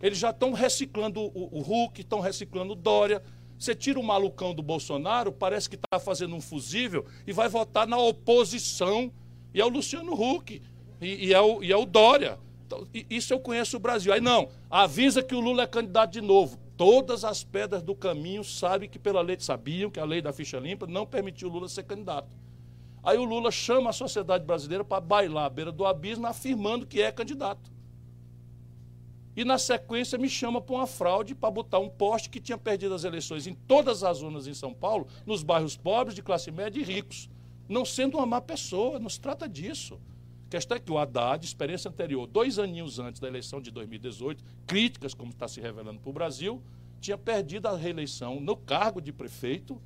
Eles 0.00 0.18
já 0.18 0.30
estão 0.30 0.52
reciclando 0.52 1.20
o, 1.20 1.58
o 1.58 1.60
Hulk, 1.62 2.00
estão 2.00 2.20
reciclando 2.20 2.74
o 2.74 2.76
Dória. 2.76 3.20
Você 3.58 3.74
tira 3.74 3.98
o 3.98 4.04
malucão 4.04 4.54
do 4.54 4.62
Bolsonaro, 4.62 5.32
parece 5.32 5.68
que 5.68 5.74
está 5.74 5.98
fazendo 5.98 6.36
um 6.36 6.40
fusível 6.40 7.04
e 7.26 7.32
vai 7.32 7.48
votar 7.48 7.88
na 7.88 7.98
oposição. 7.98 9.10
E 9.52 9.60
é 9.60 9.64
o 9.64 9.68
Luciano 9.68 10.12
Huck, 10.12 10.62
e, 11.00 11.26
e, 11.26 11.34
é, 11.34 11.40
o, 11.40 11.62
e 11.62 11.72
é 11.72 11.76
o 11.76 11.84
Dória. 11.84 12.38
Então, 12.66 12.86
isso 13.10 13.32
eu 13.32 13.40
conheço 13.40 13.76
o 13.76 13.80
Brasil. 13.80 14.12
Aí 14.12 14.20
não, 14.20 14.48
avisa 14.70 15.24
que 15.24 15.34
o 15.34 15.40
Lula 15.40 15.64
é 15.64 15.66
candidato 15.66 16.12
de 16.12 16.20
novo. 16.20 16.63
Todas 16.76 17.24
as 17.24 17.44
pedras 17.44 17.82
do 17.82 17.94
caminho 17.94 18.42
sabem 18.42 18.88
que 18.88 18.98
pela 18.98 19.20
lei, 19.20 19.36
sabiam 19.38 19.90
que 19.90 20.00
a 20.00 20.04
lei 20.04 20.20
da 20.20 20.32
ficha 20.32 20.58
limpa 20.58 20.86
não 20.86 21.06
permitiu 21.06 21.48
o 21.48 21.52
Lula 21.52 21.68
ser 21.68 21.84
candidato. 21.84 22.36
Aí 23.02 23.16
o 23.16 23.24
Lula 23.24 23.50
chama 23.50 23.90
a 23.90 23.92
sociedade 23.92 24.44
brasileira 24.44 24.82
para 24.82 25.00
bailar 25.00 25.44
à 25.44 25.50
beira 25.50 25.70
do 25.70 25.84
abismo, 25.84 26.26
afirmando 26.26 26.86
que 26.86 27.00
é 27.00 27.12
candidato. 27.12 27.70
E 29.36 29.44
na 29.44 29.58
sequência 29.58 30.16
me 30.16 30.28
chama 30.28 30.60
para 30.60 30.76
uma 30.76 30.86
fraude 30.86 31.34
para 31.34 31.50
botar 31.50 31.80
um 31.80 31.88
poste 31.88 32.30
que 32.30 32.40
tinha 32.40 32.56
perdido 32.56 32.94
as 32.94 33.04
eleições 33.04 33.46
em 33.46 33.54
todas 33.54 34.02
as 34.02 34.22
urnas 34.22 34.46
em 34.46 34.54
São 34.54 34.72
Paulo, 34.72 35.06
nos 35.26 35.42
bairros 35.42 35.76
pobres, 35.76 36.14
de 36.14 36.22
classe 36.22 36.50
média 36.50 36.80
e 36.80 36.84
ricos. 36.84 37.28
Não 37.68 37.84
sendo 37.84 38.16
uma 38.16 38.26
má 38.26 38.40
pessoa, 38.40 38.98
não 38.98 39.08
se 39.08 39.20
trata 39.20 39.48
disso. 39.48 40.00
Questão 40.54 40.76
é 40.76 40.80
que 40.80 40.92
o 40.92 40.96
Haddad, 40.96 41.44
experiência 41.44 41.88
anterior, 41.88 42.28
dois 42.28 42.60
aninhos 42.60 43.00
antes 43.00 43.20
da 43.20 43.26
eleição 43.26 43.60
de 43.60 43.72
2018, 43.72 44.44
críticas, 44.68 45.12
como 45.12 45.32
está 45.32 45.48
se 45.48 45.60
revelando 45.60 45.98
para 45.98 46.08
o 46.08 46.12
Brasil, 46.12 46.62
tinha 47.00 47.18
perdido 47.18 47.66
a 47.66 47.76
reeleição 47.76 48.38
no 48.38 48.56
cargo 48.56 49.00
de 49.00 49.12
prefeito. 49.12 49.82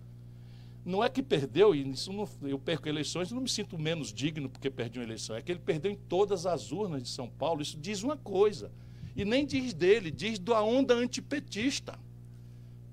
Não 0.85 1.03
é 1.03 1.09
que 1.09 1.23
perdeu, 1.23 1.74
e 1.74 1.86
não, 1.86 2.28
eu 2.43 2.59
perco 2.59 2.86
eleições 2.86 3.32
não 3.32 3.40
me 3.40 3.49
sinto 3.49 3.78
menos 3.78 4.12
digno 4.12 4.47
porque 4.51 4.69
perdi 4.69 4.99
uma 4.99 5.07
eleição. 5.07 5.35
É 5.35 5.40
que 5.40 5.51
ele 5.51 5.59
perdeu 5.59 5.90
em 5.90 5.97
todas 5.97 6.45
as 6.45 6.70
urnas 6.70 7.03
de 7.03 7.09
São 7.09 7.31
Paulo. 7.31 7.62
Isso 7.62 7.78
diz 7.78 8.03
uma 8.03 8.19
coisa. 8.19 8.70
E 9.16 9.24
nem 9.24 9.47
diz 9.47 9.73
dele, 9.73 10.11
diz 10.11 10.39
da 10.39 10.62
onda 10.62 10.93
antipetista. 10.93 11.99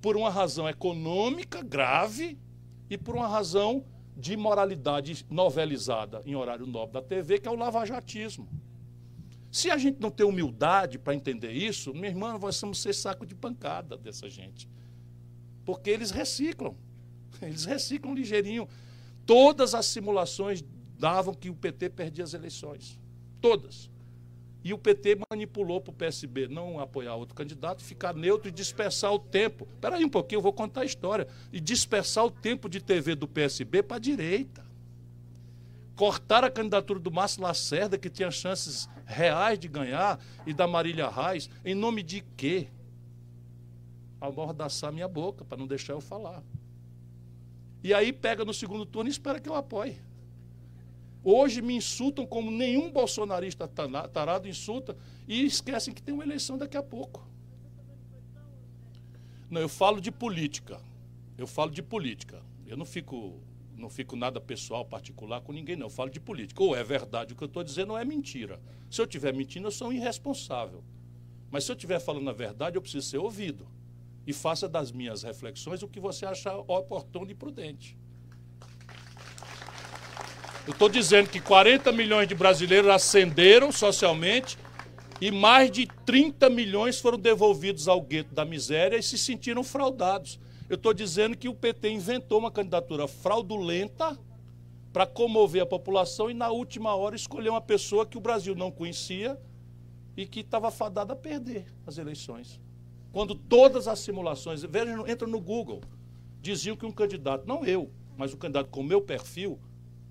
Por 0.02 0.15
uma 0.15 0.30
razão 0.30 0.69
econômica 0.69 1.61
grave 1.61 2.38
e 2.89 2.97
por 2.97 3.18
uma 3.18 3.27
razão 3.27 3.84
de 4.15 4.37
moralidade 4.37 5.25
novelizada 5.29 6.21
em 6.25 6.35
horário 6.35 6.65
nobre 6.65 6.93
da 6.93 7.01
TV, 7.01 7.39
que 7.39 7.47
é 7.47 7.51
o 7.51 7.55
lavajatismo. 7.55 8.47
Se 9.51 9.69
a 9.69 9.77
gente 9.77 9.99
não 10.01 10.11
tem 10.11 10.25
humildade 10.25 10.97
para 10.97 11.15
entender 11.15 11.51
isso, 11.51 11.93
minha 11.93 12.07
irmã, 12.07 12.37
nós 12.37 12.59
vamos 12.59 12.81
ser 12.81 12.93
saco 12.93 13.25
de 13.25 13.35
pancada 13.35 13.97
dessa 13.97 14.29
gente. 14.29 14.69
Porque 15.63 15.89
eles 15.89 16.11
reciclam. 16.11 16.75
Eles 17.41 17.65
reciclam 17.65 18.13
ligeirinho. 18.13 18.67
Todas 19.25 19.73
as 19.73 19.85
simulações 19.87 20.63
davam 20.97 21.33
que 21.33 21.49
o 21.49 21.55
PT 21.55 21.89
perdia 21.89 22.23
as 22.23 22.33
eleições. 22.33 22.99
Todas. 23.41 23.89
E 24.65 24.73
o 24.73 24.79
PT 24.79 25.19
manipulou 25.29 25.79
para 25.79 25.91
o 25.91 25.93
PSB 25.93 26.47
não 26.47 26.79
apoiar 26.79 27.13
outro 27.13 27.35
candidato, 27.35 27.83
ficar 27.83 28.15
neutro 28.15 28.49
e 28.49 28.51
dispersar 28.51 29.13
o 29.13 29.19
tempo. 29.19 29.67
Espera 29.71 29.97
aí 29.97 30.03
um 30.03 30.09
pouquinho, 30.09 30.39
eu 30.39 30.41
vou 30.41 30.51
contar 30.51 30.81
a 30.81 30.85
história. 30.85 31.27
E 31.53 31.59
dispersar 31.59 32.25
o 32.25 32.31
tempo 32.31 32.67
de 32.67 32.81
TV 32.81 33.13
do 33.13 33.27
PSB 33.27 33.83
para 33.83 33.97
a 33.97 33.99
direita. 33.99 34.65
Cortar 35.95 36.43
a 36.43 36.49
candidatura 36.49 36.99
do 36.99 37.11
Márcio 37.11 37.43
Lacerda, 37.43 37.95
que 37.95 38.09
tinha 38.09 38.31
chances 38.31 38.89
reais 39.05 39.59
de 39.59 39.67
ganhar, 39.67 40.19
e 40.47 40.53
da 40.53 40.65
Marília 40.65 41.07
Reis, 41.09 41.47
em 41.63 41.75
nome 41.75 42.01
de 42.01 42.21
quê? 42.35 42.67
Amordaçar 44.19 44.91
minha 44.91 45.07
boca, 45.07 45.45
para 45.45 45.59
não 45.59 45.67
deixar 45.67 45.93
eu 45.93 46.01
falar. 46.01 46.41
E 47.83 47.93
aí 47.93 48.11
pega 48.11 48.43
no 48.43 48.51
segundo 48.51 48.83
turno 48.83 49.09
e 49.09 49.11
espera 49.11 49.39
que 49.39 49.47
eu 49.47 49.53
apoie. 49.53 50.01
Hoje 51.27 51.60
me 51.60 51.73
insultam 51.73 52.23
como 52.23 52.52
nenhum 52.52 52.91
bolsonarista 52.91 53.68
tarado 53.68 54.47
insulta 54.47 54.95
e 55.27 55.43
esquecem 55.43 55.91
que 55.91 55.99
tem 55.99 56.14
uma 56.14 56.23
eleição 56.23 56.56
daqui 56.56 56.77
a 56.77 56.84
pouco. 56.84 57.27
Não, 59.49 59.60
eu 59.60 59.68
falo 59.68 59.99
de 59.99 60.11
política. 60.11 60.80
Eu 61.35 61.47
falo 61.47 61.72
de 61.72 61.81
política. 61.81 62.43
Eu 62.68 62.77
não 62.77 62.85
fico, 62.85 63.41
não 63.76 63.89
fico 63.89 64.15
nada 64.15 64.39
pessoal, 64.39 64.85
particular 64.85 65.41
com 65.41 65.52
ninguém, 65.52 65.76
não. 65.76 65.88
Eu 65.88 65.89
falo 65.89 66.11
de 66.11 66.19
política. 66.19 66.61
Ou 66.61 66.76
é 66.76 66.84
verdade 66.84 67.34
o 67.34 67.35
que 67.35 67.43
eu 67.43 67.47
estou 67.47 67.64
dizendo, 67.64 67.93
ou 67.93 67.97
é 67.97 68.06
mentira. 68.06 68.61
Se 68.91 69.02
eu 69.02 69.06
estiver 69.06 69.34
mentindo, 69.34 69.65
eu 69.65 69.72
sou 69.72 69.88
um 69.88 69.93
irresponsável. 69.93 70.84
Mas 71.49 71.64
se 71.64 71.72
eu 71.72 71.76
estiver 71.76 71.99
falando 71.99 72.30
a 72.30 72.34
verdade, 72.34 72.77
eu 72.77 72.81
preciso 72.84 73.07
ser 73.07 73.18
ouvido. 73.18 73.68
E 74.27 74.31
faça 74.31 74.69
das 74.69 74.91
minhas 74.91 75.23
reflexões 75.23 75.81
o 75.81 75.88
que 75.88 75.99
você 75.99 76.23
achar 76.23 76.56
oportuno 76.56 77.31
e 77.31 77.34
prudente. 77.34 77.97
Eu 80.67 80.71
estou 80.71 80.89
dizendo 80.89 81.29
que 81.29 81.39
40 81.39 81.91
milhões 81.91 82.27
de 82.27 82.33
brasileiros 82.33 82.89
ascenderam 82.89 83.71
socialmente 83.71 84.57
e 85.21 85.29
mais 85.29 85.69
de 85.69 85.87
30 86.05 86.49
milhões 86.49 86.99
foram 86.99 87.19
devolvidos 87.19 87.87
ao 87.87 88.01
gueto 88.01 88.33
da 88.33 88.43
miséria 88.43 88.97
e 88.97 89.03
se 89.03 89.15
sentiram 89.15 89.63
fraudados. 89.63 90.39
Eu 90.67 90.75
estou 90.75 90.91
dizendo 90.91 91.37
que 91.37 91.47
o 91.47 91.53
PT 91.53 91.89
inventou 91.89 92.39
uma 92.39 92.49
candidatura 92.49 93.07
fraudulenta 93.07 94.17
para 94.91 95.05
comover 95.05 95.61
a 95.61 95.67
população 95.67 96.31
e, 96.31 96.33
na 96.33 96.49
última 96.49 96.95
hora, 96.95 97.15
escolheu 97.15 97.53
uma 97.53 97.61
pessoa 97.61 98.05
que 98.05 98.17
o 98.17 98.21
Brasil 98.21 98.55
não 98.55 98.71
conhecia 98.71 99.39
e 100.17 100.25
que 100.25 100.39
estava 100.39 100.71
fadada 100.71 101.13
a 101.13 101.15
perder 101.15 101.67
as 101.85 101.99
eleições. 101.99 102.59
Quando 103.11 103.35
todas 103.35 103.87
as 103.87 103.99
simulações, 103.99 104.63
vejam, 104.63 105.07
entra 105.07 105.27
no 105.27 105.39
Google, 105.39 105.81
diziam 106.41 106.75
que 106.75 106.87
um 106.87 106.91
candidato, 106.91 107.45
não 107.45 107.63
eu, 107.63 107.91
mas 108.17 108.33
um 108.33 108.37
candidato 108.37 108.69
com 108.69 108.81
meu 108.81 109.01
perfil, 109.01 109.59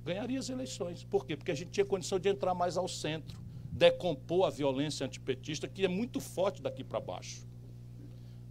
ganharia 0.05 0.39
as 0.39 0.51
eleições. 0.51 1.03
Por 1.03 1.25
quê? 1.27 1.37
Porque 1.37 1.51
a 1.51 1.55
gente 1.55 1.71
tinha 1.71 1.85
condição 1.85 2.19
de 2.19 2.29
entrar 2.29 2.55
mais 2.55 2.77
ao 2.77 2.87
centro, 2.87 3.41
decompor 3.73 4.47
a 4.47 4.51
violência 4.51 5.07
antipetista, 5.07 5.67
que 5.67 5.85
é 5.85 5.89
muito 5.89 6.21
forte 6.21 6.61
daqui 6.61 6.85
para 6.85 7.01
baixo. 7.01 7.47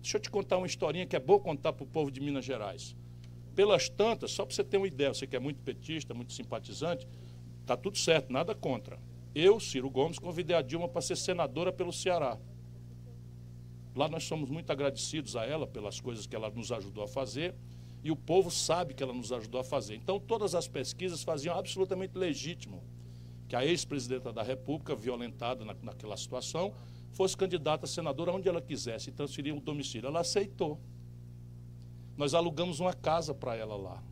Deixa 0.02 0.18
eu 0.18 0.22
te 0.22 0.30
contar 0.30 0.58
uma 0.58 0.68
historinha 0.68 1.06
que 1.06 1.16
é 1.16 1.20
boa 1.20 1.40
contar 1.40 1.72
para 1.72 1.84
o 1.84 1.88
povo 1.88 2.12
de 2.12 2.20
Minas 2.20 2.44
Gerais. 2.44 2.96
Pelas 3.56 3.88
tantas, 3.88 4.32
só 4.32 4.46
para 4.46 4.56
você 4.56 4.64
ter 4.64 4.78
uma 4.78 4.88
ideia, 4.88 5.14
você 5.14 5.28
que 5.28 5.36
é 5.36 5.40
muito 5.40 5.62
petista, 5.62 6.14
muito 6.14 6.34
simpatizante, 6.34 7.08
está 7.62 7.78
tudo 7.78 7.98
certo, 7.98 8.34
nada 8.34 8.56
contra. 8.56 9.00
Eu, 9.34 9.60
Ciro 9.60 9.90
Gomes, 9.90 10.20
convidei 10.20 10.56
a 10.56 10.62
Dilma 10.62 10.90
para 10.90 11.02
ser 11.02 11.16
senadora 11.16 11.72
pelo 11.72 11.94
Ceará. 11.94 12.38
Lá 13.96 14.10
nós 14.10 14.24
somos 14.24 14.50
muito 14.50 14.72
agradecidos 14.72 15.36
a 15.36 15.46
ela 15.46 15.68
pelas 15.68 16.02
coisas 16.02 16.26
que 16.26 16.36
ela 16.36 16.50
nos 16.50 16.72
ajudou 16.72 17.04
a 17.04 17.08
fazer 17.08 17.54
e 18.04 18.12
o 18.12 18.16
povo 18.16 18.52
sabe 18.52 18.94
que 18.94 19.02
ela 19.02 19.14
nos 19.14 19.32
ajudou 19.32 19.62
a 19.62 19.64
fazer. 19.64 19.96
Então, 19.96 20.20
todas 20.20 20.54
as 20.54 20.68
pesquisas 20.68 21.24
faziam 21.24 21.58
absolutamente 21.58 22.18
legítimo 22.18 22.84
que 23.48 23.56
a 23.56 23.66
ex-presidenta 23.66 24.34
da 24.34 24.44
República, 24.44 24.94
violentada 24.94 25.64
na, 25.64 25.74
naquela 25.82 26.18
situação, 26.18 26.74
fosse 27.12 27.38
candidata 27.38 27.86
a 27.86 27.88
senadora 27.88 28.34
onde 28.34 28.50
ela 28.50 28.62
quisesse 28.62 29.10
e 29.10 29.14
transferir 29.14 29.56
o 29.56 29.62
domicílio. 29.62 30.08
Ela 30.08 30.20
aceitou. 30.20 30.80
Nós 32.18 32.34
alugamos 32.34 32.80
uma 32.80 32.94
casa 32.94 33.34
para 33.34 33.56
ela 33.56 33.76
lá. 33.76 34.04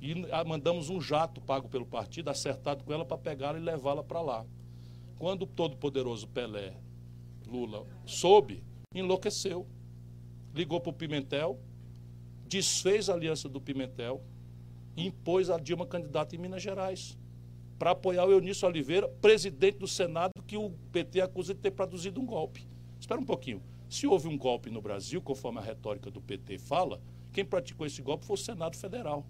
E 0.00 0.14
mandamos 0.46 0.90
um 0.90 1.00
jato 1.00 1.40
pago 1.40 1.68
pelo 1.68 1.84
partido, 1.84 2.30
acertado 2.30 2.84
com 2.84 2.92
ela, 2.92 3.04
para 3.04 3.18
pegá-la 3.18 3.58
e 3.58 3.62
levá-la 3.62 4.04
para 4.04 4.20
lá. 4.20 4.46
Quando 5.18 5.42
o 5.42 5.46
todo-poderoso 5.46 6.28
Pelé, 6.28 6.76
Lula, 7.44 7.84
soube, 8.06 8.62
enlouqueceu. 8.94 9.66
Ligou 10.54 10.80
para 10.80 10.90
o 10.90 10.92
Pimentel, 10.92 11.58
desfez 12.48 13.10
a 13.10 13.14
aliança 13.14 13.48
do 13.48 13.60
Pimentel 13.60 14.22
e 14.96 15.06
impôs 15.06 15.50
a 15.50 15.58
Dilma 15.58 15.86
candidata 15.86 16.34
em 16.34 16.38
Minas 16.38 16.62
Gerais 16.62 17.16
para 17.78 17.92
apoiar 17.92 18.24
o 18.24 18.32
Eunício 18.32 18.66
Oliveira, 18.66 19.08
presidente 19.20 19.78
do 19.78 19.86
Senado, 19.86 20.32
que 20.46 20.56
o 20.56 20.70
PT 20.90 21.20
acusa 21.20 21.54
de 21.54 21.60
ter 21.60 21.70
produzido 21.70 22.20
um 22.20 22.26
golpe. 22.26 22.66
Espera 22.98 23.20
um 23.20 23.24
pouquinho. 23.24 23.62
Se 23.88 24.06
houve 24.06 24.26
um 24.26 24.36
golpe 24.36 24.70
no 24.70 24.82
Brasil, 24.82 25.22
conforme 25.22 25.58
a 25.58 25.62
retórica 25.62 26.10
do 26.10 26.20
PT 26.20 26.58
fala, 26.58 27.00
quem 27.32 27.44
praticou 27.44 27.86
esse 27.86 28.02
golpe 28.02 28.24
foi 28.24 28.34
o 28.34 28.38
Senado 28.38 28.76
Federal. 28.76 29.24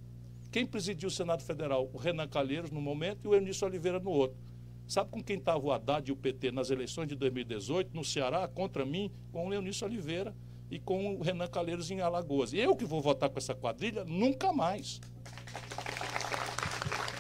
Quem 0.50 0.64
presidiu 0.64 1.08
o 1.08 1.12
Senado 1.12 1.42
Federal? 1.42 1.90
O 1.92 1.98
Renan 1.98 2.26
Calheiros 2.26 2.70
no 2.70 2.80
momento 2.80 3.26
e 3.26 3.28
o 3.28 3.34
Eunício 3.34 3.66
Oliveira 3.66 4.00
no 4.00 4.10
outro. 4.10 4.38
Sabe 4.86 5.10
com 5.10 5.22
quem 5.22 5.36
estava 5.36 5.58
o 5.58 5.70
Haddad 5.70 6.08
e 6.08 6.12
o 6.12 6.16
PT 6.16 6.50
nas 6.50 6.70
eleições 6.70 7.08
de 7.08 7.14
2018, 7.14 7.94
no 7.94 8.02
Ceará, 8.02 8.48
contra 8.48 8.86
mim? 8.86 9.12
Com 9.30 9.48
o 9.48 9.52
Eunício 9.52 9.86
Oliveira 9.86 10.34
e 10.70 10.78
com 10.78 11.16
o 11.16 11.22
Renan 11.22 11.46
Calheiros 11.46 11.90
em 11.90 12.00
Alagoas. 12.00 12.52
Eu 12.52 12.76
que 12.76 12.84
vou 12.84 13.00
votar 13.00 13.28
com 13.28 13.38
essa 13.38 13.54
quadrilha, 13.54 14.04
nunca 14.04 14.52
mais. 14.52 15.00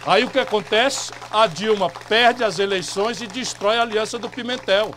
Aí 0.06 0.24
o 0.24 0.30
que 0.30 0.38
acontece? 0.38 1.12
A 1.30 1.46
Dilma 1.46 1.90
perde 2.08 2.42
as 2.42 2.58
eleições 2.58 3.20
e 3.20 3.26
destrói 3.26 3.78
a 3.78 3.82
aliança 3.82 4.18
do 4.18 4.30
Pimentel. 4.30 4.92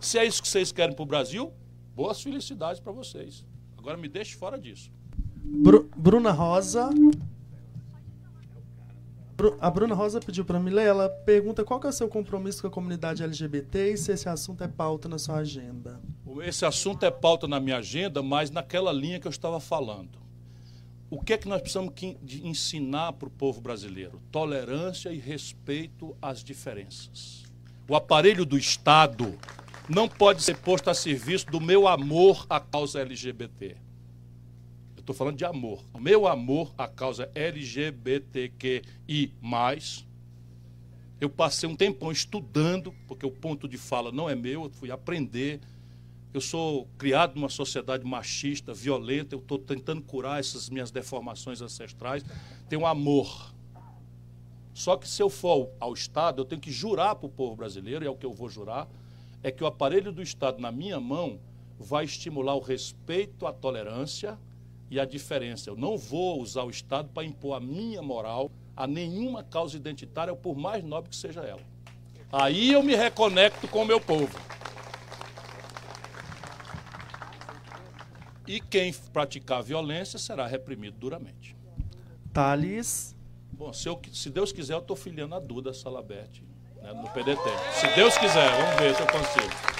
Se 0.00 0.18
é 0.18 0.24
isso 0.24 0.42
que 0.42 0.48
vocês 0.48 0.70
querem 0.72 0.94
para 0.94 1.02
o 1.02 1.06
Brasil, 1.06 1.52
boas 1.94 2.20
felicidades 2.22 2.80
para 2.80 2.92
vocês. 2.92 3.44
Agora 3.76 3.96
me 3.96 4.08
deixe 4.08 4.36
fora 4.36 4.58
disso. 4.58 4.90
Bru 5.36 5.88
Bruna 5.96 6.30
Rosa. 6.30 6.90
A 9.60 9.70
Bruna 9.70 9.94
Rosa 9.94 10.20
pediu 10.20 10.44
para 10.44 10.58
ler. 10.58 10.86
Ela 10.86 11.08
pergunta 11.08 11.64
qual 11.64 11.80
é 11.84 11.88
o 11.88 11.92
seu 11.92 12.08
compromisso 12.08 12.62
com 12.62 12.68
a 12.68 12.70
comunidade 12.70 13.22
LGBT 13.22 13.92
e 13.92 13.96
se 13.96 14.12
esse 14.12 14.28
assunto 14.28 14.64
é 14.64 14.68
pauta 14.68 15.08
na 15.08 15.18
sua 15.18 15.36
agenda. 15.36 16.00
Esse 16.42 16.64
assunto 16.64 17.04
é 17.04 17.10
pauta 17.10 17.46
na 17.46 17.60
minha 17.60 17.78
agenda, 17.78 18.22
mas 18.22 18.50
naquela 18.50 18.92
linha 18.92 19.20
que 19.20 19.26
eu 19.26 19.30
estava 19.30 19.60
falando. 19.60 20.18
O 21.10 21.22
que 21.22 21.32
é 21.32 21.38
que 21.38 21.48
nós 21.48 21.62
precisamos 21.62 21.94
ensinar 22.42 23.14
para 23.14 23.28
o 23.28 23.30
povo 23.30 23.60
brasileiro? 23.60 24.20
Tolerância 24.30 25.10
e 25.10 25.18
respeito 25.18 26.14
às 26.20 26.44
diferenças. 26.44 27.44
O 27.88 27.96
aparelho 27.96 28.44
do 28.44 28.58
Estado 28.58 29.38
não 29.88 30.06
pode 30.06 30.42
ser 30.42 30.58
posto 30.58 30.90
a 30.90 30.94
serviço 30.94 31.46
do 31.46 31.60
meu 31.60 31.88
amor 31.88 32.44
à 32.50 32.60
causa 32.60 33.00
LGBT. 33.00 33.76
Estou 35.08 35.16
falando 35.16 35.38
de 35.38 35.44
amor. 35.46 35.82
Meu 35.98 36.26
amor 36.26 36.74
à 36.76 36.86
causa 36.86 37.30
LGBTQI. 37.34 38.82
Eu 41.18 41.30
passei 41.30 41.66
um 41.66 41.74
tempão 41.74 42.12
estudando, 42.12 42.94
porque 43.06 43.24
o 43.24 43.30
ponto 43.30 43.66
de 43.66 43.78
fala 43.78 44.12
não 44.12 44.28
é 44.28 44.34
meu, 44.34 44.64
eu 44.64 44.70
fui 44.70 44.90
aprender 44.90 45.60
eu 46.34 46.42
sou 46.42 46.86
criado 46.98 47.36
numa 47.36 47.48
sociedade 47.48 48.04
machista, 48.04 48.74
violenta, 48.74 49.34
eu 49.34 49.38
estou 49.38 49.58
tentando 49.58 50.02
curar 50.02 50.40
essas 50.40 50.68
minhas 50.68 50.90
deformações 50.90 51.62
ancestrais. 51.62 52.22
Tenho 52.68 52.84
amor. 52.84 53.54
Só 54.74 54.94
que 54.94 55.08
se 55.08 55.22
eu 55.22 55.30
for 55.30 55.70
ao 55.80 55.94
Estado, 55.94 56.42
eu 56.42 56.44
tenho 56.44 56.60
que 56.60 56.70
jurar 56.70 57.14
para 57.14 57.26
o 57.26 57.30
povo 57.30 57.56
brasileiro, 57.56 58.04
e 58.04 58.06
é 58.06 58.10
o 58.10 58.14
que 58.14 58.26
eu 58.26 58.32
vou 58.34 58.50
jurar, 58.50 58.86
é 59.42 59.50
que 59.50 59.64
o 59.64 59.66
aparelho 59.66 60.12
do 60.12 60.20
Estado 60.22 60.60
na 60.60 60.70
minha 60.70 61.00
mão 61.00 61.40
vai 61.78 62.04
estimular 62.04 62.54
o 62.54 62.60
respeito 62.60 63.46
à 63.46 63.54
tolerância 63.54 64.38
e 64.90 64.98
à 64.98 65.04
diferença. 65.04 65.70
Eu 65.70 65.76
não 65.76 65.96
vou 65.96 66.40
usar 66.40 66.64
o 66.64 66.70
Estado 66.70 67.08
para 67.12 67.24
impor 67.24 67.56
a 67.56 67.60
minha 67.60 68.02
moral 68.02 68.50
a 68.76 68.86
nenhuma 68.86 69.42
causa 69.42 69.76
identitária, 69.76 70.34
por 70.36 70.56
mais 70.56 70.84
nobre 70.84 71.10
que 71.10 71.16
seja 71.16 71.40
ela. 71.40 71.62
Aí 72.30 72.72
eu 72.72 72.82
me 72.82 72.94
reconecto 72.94 73.66
com 73.66 73.82
o 73.82 73.84
meu 73.84 74.00
povo. 74.00 74.38
E 78.46 78.60
quem 78.60 78.92
praticar 79.12 79.62
violência 79.62 80.18
será 80.18 80.46
reprimido 80.46 80.96
duramente. 80.96 81.56
Thales. 82.32 83.16
Bom, 83.52 83.72
se, 83.72 83.88
eu, 83.88 84.00
se 84.12 84.30
Deus 84.30 84.52
quiser, 84.52 84.74
eu 84.74 84.78
estou 84.78 84.96
filiando 84.96 85.34
a 85.34 85.40
Duda 85.40 85.74
Salabete 85.74 86.44
né, 86.80 86.92
no 86.92 87.08
PDT. 87.10 87.42
Se 87.72 87.94
Deus 87.94 88.16
quiser, 88.16 88.50
vamos 88.50 88.80
ver 88.80 88.94
se 88.94 89.02
eu 89.02 89.06
consigo. 89.06 89.78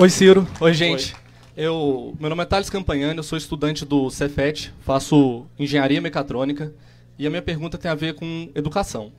Oi, 0.00 0.10
Ciro. 0.10 0.48
Oi, 0.60 0.74
gente. 0.74 1.14
Oi. 1.14 1.23
Eu, 1.56 2.16
meu 2.18 2.28
nome 2.28 2.42
é 2.42 2.46
Thales 2.46 2.68
Campanhani, 2.68 3.16
eu 3.16 3.22
sou 3.22 3.38
estudante 3.38 3.84
do 3.84 4.10
Cefet, 4.10 4.74
faço 4.80 5.46
engenharia 5.56 6.00
mecatrônica 6.00 6.74
e 7.16 7.28
a 7.28 7.30
minha 7.30 7.42
pergunta 7.42 7.78
tem 7.78 7.88
a 7.88 7.94
ver 7.94 8.14
com 8.14 8.50
educação. 8.56 9.12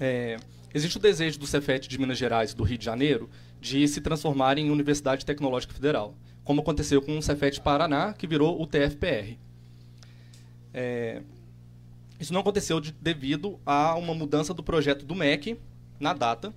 É, 0.00 0.38
existe 0.72 0.96
o 0.96 1.00
desejo 1.00 1.38
do 1.38 1.46
Cefet 1.46 1.86
de 1.86 1.98
Minas 1.98 2.16
Gerais 2.16 2.54
do 2.54 2.64
Rio 2.64 2.78
de 2.78 2.84
Janeiro 2.86 3.28
de 3.60 3.86
se 3.86 4.00
transformar 4.00 4.56
em 4.56 4.70
Universidade 4.70 5.26
Tecnológica 5.26 5.74
Federal, 5.74 6.14
como 6.42 6.62
aconteceu 6.62 7.02
com 7.02 7.18
o 7.18 7.22
Cefet 7.22 7.60
Paraná, 7.60 8.14
que 8.14 8.26
virou 8.26 8.58
o 8.58 8.66
TFPR. 8.66 9.36
É, 10.72 11.20
isso 12.18 12.32
não 12.32 12.40
aconteceu 12.40 12.80
de, 12.80 12.92
devido 12.92 13.60
a 13.66 13.94
uma 13.96 14.14
mudança 14.14 14.54
do 14.54 14.62
projeto 14.62 15.04
do 15.04 15.14
MEC 15.14 15.58
na 16.00 16.14
data. 16.14 16.50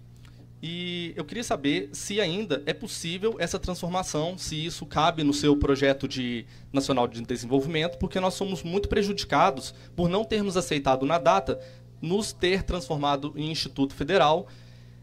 E 0.67 1.13
eu 1.15 1.23
queria 1.23 1.43
saber 1.43 1.89
se 1.93 2.19
ainda 2.19 2.63
é 2.65 2.73
possível 2.73 3.35
essa 3.37 3.59
transformação, 3.59 4.35
se 4.35 4.65
isso 4.65 4.83
cabe 4.83 5.23
no 5.23 5.31
seu 5.31 5.55
projeto 5.55 6.07
de 6.07 6.43
nacional 6.73 7.07
de 7.07 7.21
desenvolvimento, 7.21 7.99
porque 7.99 8.19
nós 8.19 8.33
somos 8.33 8.63
muito 8.63 8.89
prejudicados 8.89 9.75
por 9.95 10.09
não 10.09 10.25
termos 10.25 10.57
aceitado 10.57 11.05
na 11.05 11.19
data 11.19 11.59
nos 12.01 12.33
ter 12.33 12.63
transformado 12.63 13.31
em 13.35 13.51
Instituto 13.51 13.93
Federal 13.93 14.47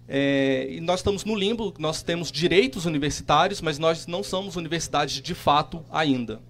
é, 0.08 0.66
e 0.68 0.80
nós 0.80 0.98
estamos 0.98 1.24
no 1.24 1.36
limbo, 1.36 1.72
nós 1.78 2.02
temos 2.02 2.32
direitos 2.32 2.84
universitários, 2.84 3.60
mas 3.60 3.78
nós 3.78 4.08
não 4.08 4.24
somos 4.24 4.56
universidade 4.56 5.20
de 5.20 5.32
fato 5.32 5.84
ainda. 5.92 6.42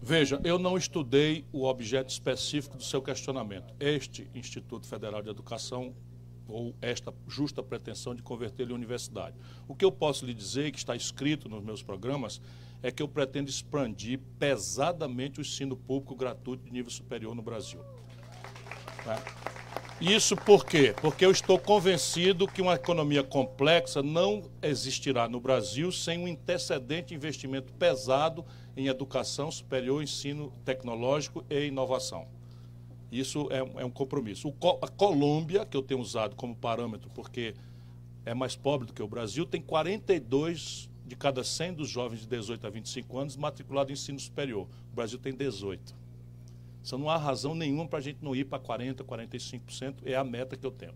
Veja, 0.00 0.40
eu 0.42 0.58
não 0.58 0.78
estudei 0.78 1.44
o 1.52 1.66
objeto 1.66 2.08
específico 2.08 2.78
do 2.78 2.82
seu 2.82 3.02
questionamento. 3.02 3.74
Este 3.78 4.26
Instituto 4.34 4.86
Federal 4.86 5.20
de 5.20 5.28
Educação, 5.28 5.94
ou 6.50 6.74
esta 6.80 7.12
justa 7.28 7.62
pretensão 7.62 8.14
de 8.14 8.22
convertê-lo 8.22 8.72
em 8.72 8.74
universidade. 8.74 9.36
O 9.68 9.74
que 9.74 9.84
eu 9.84 9.92
posso 9.92 10.26
lhe 10.26 10.34
dizer, 10.34 10.70
que 10.70 10.78
está 10.78 10.94
escrito 10.96 11.48
nos 11.48 11.62
meus 11.62 11.82
programas, 11.82 12.40
é 12.82 12.90
que 12.90 13.02
eu 13.02 13.08
pretendo 13.08 13.50
expandir 13.50 14.20
pesadamente 14.38 15.38
o 15.38 15.42
ensino 15.42 15.76
público 15.76 16.14
gratuito 16.14 16.64
de 16.64 16.72
nível 16.72 16.90
superior 16.90 17.34
no 17.34 17.42
Brasil. 17.42 17.80
É. 19.06 19.50
Isso 20.00 20.34
por 20.34 20.64
quê? 20.64 20.94
Porque 20.98 21.26
eu 21.26 21.30
estou 21.30 21.58
convencido 21.58 22.48
que 22.48 22.62
uma 22.62 22.74
economia 22.74 23.22
complexa 23.22 24.02
não 24.02 24.50
existirá 24.62 25.28
no 25.28 25.38
Brasil 25.38 25.92
sem 25.92 26.18
um 26.18 26.26
antecedente 26.26 27.14
investimento 27.14 27.70
pesado 27.74 28.42
em 28.74 28.86
educação 28.86 29.50
superior, 29.50 30.02
ensino 30.02 30.50
tecnológico 30.64 31.44
e 31.50 31.66
inovação. 31.66 32.39
Isso 33.10 33.48
é, 33.50 33.58
é 33.58 33.84
um 33.84 33.90
compromisso. 33.90 34.48
O, 34.48 34.54
a 34.82 34.88
Colômbia, 34.88 35.66
que 35.66 35.76
eu 35.76 35.82
tenho 35.82 36.00
usado 36.00 36.36
como 36.36 36.54
parâmetro 36.54 37.10
porque 37.14 37.54
é 38.24 38.34
mais 38.34 38.54
pobre 38.54 38.86
do 38.86 38.92
que 38.92 39.02
o 39.02 39.08
Brasil, 39.08 39.44
tem 39.44 39.60
42 39.60 40.88
de 41.06 41.16
cada 41.16 41.42
100 41.42 41.74
dos 41.74 41.88
jovens 41.88 42.20
de 42.20 42.26
18 42.28 42.66
a 42.66 42.70
25 42.70 43.18
anos 43.18 43.36
matriculados 43.36 43.90
em 43.90 43.94
ensino 43.94 44.20
superior. 44.20 44.68
O 44.92 44.94
Brasil 44.94 45.18
tem 45.18 45.34
18. 45.34 45.94
Isso 46.82 46.96
não 46.96 47.10
há 47.10 47.16
razão 47.16 47.54
nenhuma 47.54 47.86
para 47.88 47.98
a 47.98 48.02
gente 48.02 48.22
não 48.22 48.34
ir 48.34 48.44
para 48.44 48.62
40%, 48.62 49.02
45%, 49.04 49.94
é 50.04 50.14
a 50.14 50.22
meta 50.22 50.56
que 50.56 50.64
eu 50.64 50.70
tenho. 50.70 50.94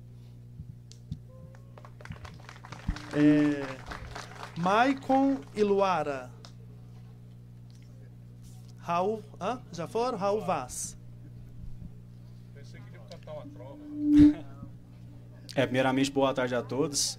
É, 3.12 4.60
Maicon 4.60 5.40
e 5.54 5.62
Luara. 5.62 6.30
Raul, 8.78 9.22
hã? 9.40 9.60
já 9.72 9.88
foram? 9.88 10.16
Raul 10.16 10.42
Vaz. 10.42 10.96
É, 15.54 15.64
primeiramente, 15.64 16.10
boa 16.10 16.34
tarde 16.34 16.54
a 16.54 16.62
todos. 16.62 17.18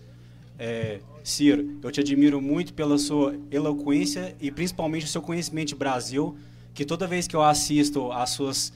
É, 0.60 1.00
Ciro, 1.24 1.80
eu 1.82 1.92
te 1.92 2.02
admiro 2.02 2.42
muito 2.42 2.74
pela 2.74 2.98
sua 2.98 3.36
eloquência 3.50 4.36
e 4.40 4.52
principalmente 4.52 5.06
o 5.06 5.08
seu 5.08 5.22
conhecimento 5.22 5.70
de 5.70 5.76
Brasil 5.76 6.38
que 6.74 6.84
toda 6.84 7.08
vez 7.08 7.28
que 7.28 7.36
eu 7.36 7.42
assisto 7.42 8.12
as 8.12 8.32
suas 8.32 8.74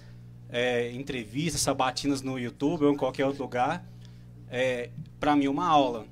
é, 0.49 0.91
entrevistas, 0.93 1.61
sabatinas 1.61 2.21
no 2.21 2.39
YouTube 2.39 2.85
ou 2.85 2.93
em 2.93 2.97
qualquer 2.97 3.25
outro 3.25 3.43
lugar, 3.43 3.85
é, 4.49 4.89
para 5.19 5.35
mim 5.35 5.47
uma 5.47 5.67
aula. 5.67 6.07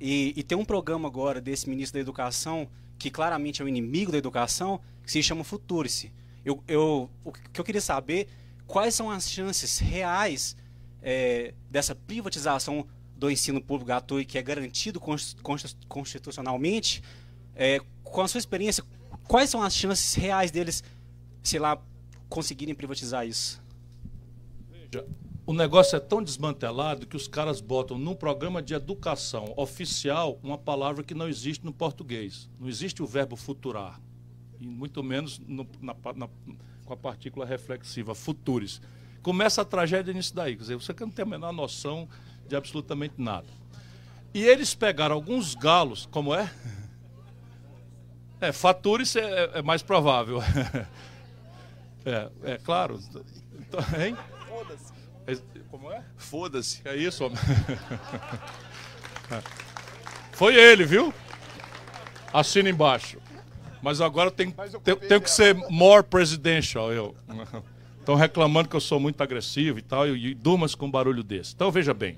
E, 0.00 0.32
e, 0.36 0.42
tem 0.42 0.56
um 0.56 0.64
programa 0.64 1.06
agora 1.06 1.40
desse 1.40 1.68
ministro 1.68 1.94
da 1.94 2.00
Educação, 2.00 2.68
que 2.98 3.10
claramente 3.10 3.60
é 3.60 3.64
o 3.64 3.68
inimigo 3.68 4.10
da 4.10 4.18
educação, 4.18 4.80
que 5.04 5.12
se 5.12 5.22
chama 5.22 5.44
Futurice. 5.44 6.10
Eu, 6.44 6.62
eu, 6.66 7.10
o 7.24 7.32
que 7.32 7.60
eu 7.60 7.64
queria 7.64 7.80
saber, 7.80 8.28
quais 8.66 8.94
são 8.94 9.10
as 9.10 9.28
chances 9.30 9.78
reais 9.78 10.56
é, 11.10 11.54
dessa 11.70 11.94
privatização 11.94 12.86
do 13.16 13.30
ensino 13.30 13.62
público 13.62 13.86
gratuito, 13.86 14.30
que 14.30 14.36
é 14.36 14.42
garantido 14.42 15.00
constitucionalmente, 15.88 17.02
é, 17.56 17.80
com 18.04 18.20
a 18.20 18.28
sua 18.28 18.38
experiência, 18.38 18.84
quais 19.26 19.48
são 19.48 19.62
as 19.62 19.74
chances 19.74 20.12
reais 20.14 20.50
deles 20.50 20.84
sei 21.42 21.58
lá, 21.58 21.80
conseguirem 22.28 22.74
privatizar 22.74 23.26
isso? 23.26 23.62
Veja, 24.70 25.06
o 25.46 25.54
negócio 25.54 25.96
é 25.96 26.00
tão 26.00 26.22
desmantelado 26.22 27.06
que 27.06 27.16
os 27.16 27.26
caras 27.26 27.58
botam 27.58 27.96
num 27.96 28.14
programa 28.14 28.62
de 28.62 28.74
educação 28.74 29.54
oficial 29.56 30.38
uma 30.42 30.58
palavra 30.58 31.02
que 31.02 31.14
não 31.14 31.26
existe 31.26 31.64
no 31.64 31.72
português. 31.72 32.50
Não 32.60 32.68
existe 32.68 33.02
o 33.02 33.06
verbo 33.06 33.34
futurar. 33.34 33.98
E 34.60 34.66
muito 34.66 35.02
menos 35.02 35.38
no, 35.38 35.66
na, 35.80 35.96
na, 36.14 36.28
com 36.84 36.92
a 36.92 36.96
partícula 36.96 37.46
reflexiva, 37.46 38.14
futuris. 38.14 38.78
Começa 39.22 39.62
a 39.62 39.64
tragédia 39.64 40.12
nisso 40.12 40.34
daí. 40.34 40.56
Quer 40.56 40.62
dizer, 40.62 40.74
você 40.76 40.94
que 40.94 41.02
não 41.02 41.10
tem 41.10 41.22
a 41.22 41.26
menor 41.26 41.52
noção 41.52 42.08
de 42.46 42.56
absolutamente 42.56 43.14
nada. 43.18 43.46
E 44.32 44.44
eles 44.44 44.74
pegaram 44.74 45.14
alguns 45.14 45.54
galos, 45.54 46.06
como 46.10 46.34
é? 46.34 46.50
É, 48.40 48.52
faturis 48.52 49.16
é, 49.16 49.50
é 49.54 49.62
mais 49.62 49.82
provável. 49.82 50.40
É, 52.06 52.52
é 52.52 52.58
claro. 52.58 52.98
Então, 53.58 53.80
hein? 54.00 54.16
Foda-se. 54.48 54.92
É, 55.26 55.36
como 55.70 55.92
é? 55.92 56.02
Foda-se. 56.16 56.80
É 56.86 56.96
isso, 56.96 57.24
homem. 57.24 57.36
Foi 60.32 60.54
ele, 60.54 60.86
viu? 60.86 61.12
Assina 62.32 62.70
embaixo. 62.70 63.18
Mas 63.82 64.00
agora 64.00 64.30
tem, 64.30 64.50
tem, 64.50 64.96
tem 64.96 65.20
que 65.20 65.30
ser 65.30 65.54
more 65.68 66.02
presidential. 66.02 66.90
Eu. 66.92 67.14
Estão 68.08 68.16
reclamando 68.16 68.70
que 68.70 68.74
eu 68.74 68.80
sou 68.80 68.98
muito 68.98 69.22
agressivo 69.22 69.78
e 69.78 69.82
tal, 69.82 70.08
e, 70.08 70.32
durmas 70.32 70.74
com 70.74 70.86
um 70.86 70.90
barulho 70.90 71.22
desse. 71.22 71.54
Então 71.54 71.70
veja 71.70 71.92
bem, 71.92 72.16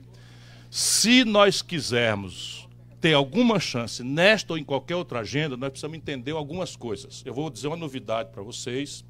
se 0.71 1.25
nós 1.25 1.62
quisermos 1.62 2.69
ter 3.01 3.12
alguma 3.12 3.59
chance 3.59 4.01
nesta 4.05 4.53
ou 4.53 4.57
em 4.57 4.62
qualquer 4.62 4.95
outra 4.95 5.19
agenda, 5.19 5.57
nós 5.57 5.71
precisamos 5.71 5.99
entender 5.99 6.31
algumas 6.31 6.77
coisas. 6.77 7.25
Eu 7.27 7.35
vou 7.35 7.51
dizer 7.51 7.67
uma 7.67 7.77
novidade 7.77 8.31
para 8.31 8.41
vocês 8.41 9.05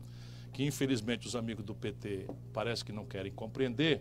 que 0.55 0.65
infelizmente 0.65 1.27
os 1.27 1.37
amigos 1.37 1.67
do 1.67 1.75
PT 1.75 2.27
parece 2.51 2.83
que 2.83 2.93
não 2.93 3.05
querem 3.05 3.31
compreender, 3.31 4.01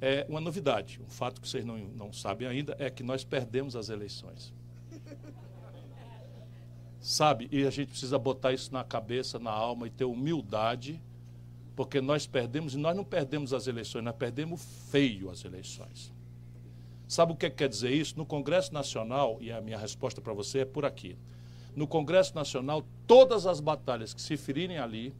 é 0.00 0.24
uma 0.26 0.40
novidade. 0.40 0.98
Um 1.06 1.10
fato 1.10 1.38
que 1.38 1.46
vocês 1.46 1.66
não, 1.66 1.76
não 1.76 2.14
sabem 2.14 2.48
ainda 2.48 2.74
é 2.78 2.88
que 2.88 3.02
nós 3.02 3.24
perdemos 3.24 3.76
as 3.76 3.90
eleições. 3.90 4.54
Sabe? 6.98 7.46
E 7.52 7.66
a 7.66 7.70
gente 7.70 7.90
precisa 7.90 8.18
botar 8.18 8.54
isso 8.54 8.72
na 8.72 8.82
cabeça, 8.82 9.38
na 9.38 9.50
alma 9.50 9.86
e 9.86 9.90
ter 9.90 10.06
humildade, 10.06 10.98
porque 11.76 12.00
nós 12.00 12.26
perdemos, 12.26 12.74
e 12.74 12.78
nós 12.78 12.96
não 12.96 13.04
perdemos 13.04 13.52
as 13.52 13.66
eleições, 13.66 14.02
nós 14.02 14.16
perdemos 14.16 14.64
feio 14.90 15.30
as 15.30 15.44
eleições. 15.44 16.12
Sabe 17.06 17.32
o 17.32 17.36
que 17.36 17.48
quer 17.50 17.68
dizer 17.68 17.92
isso? 17.92 18.16
No 18.16 18.24
Congresso 18.24 18.72
Nacional, 18.72 19.36
e 19.40 19.52
a 19.52 19.60
minha 19.60 19.78
resposta 19.78 20.20
para 20.20 20.32
você 20.32 20.60
é 20.60 20.64
por 20.64 20.86
aqui. 20.86 21.18
No 21.76 21.86
Congresso 21.86 22.34
Nacional, 22.34 22.82
todas 23.06 23.46
as 23.46 23.60
batalhas 23.60 24.14
que 24.14 24.22
se 24.22 24.38
ferirem 24.38 24.78
ali 24.78 25.14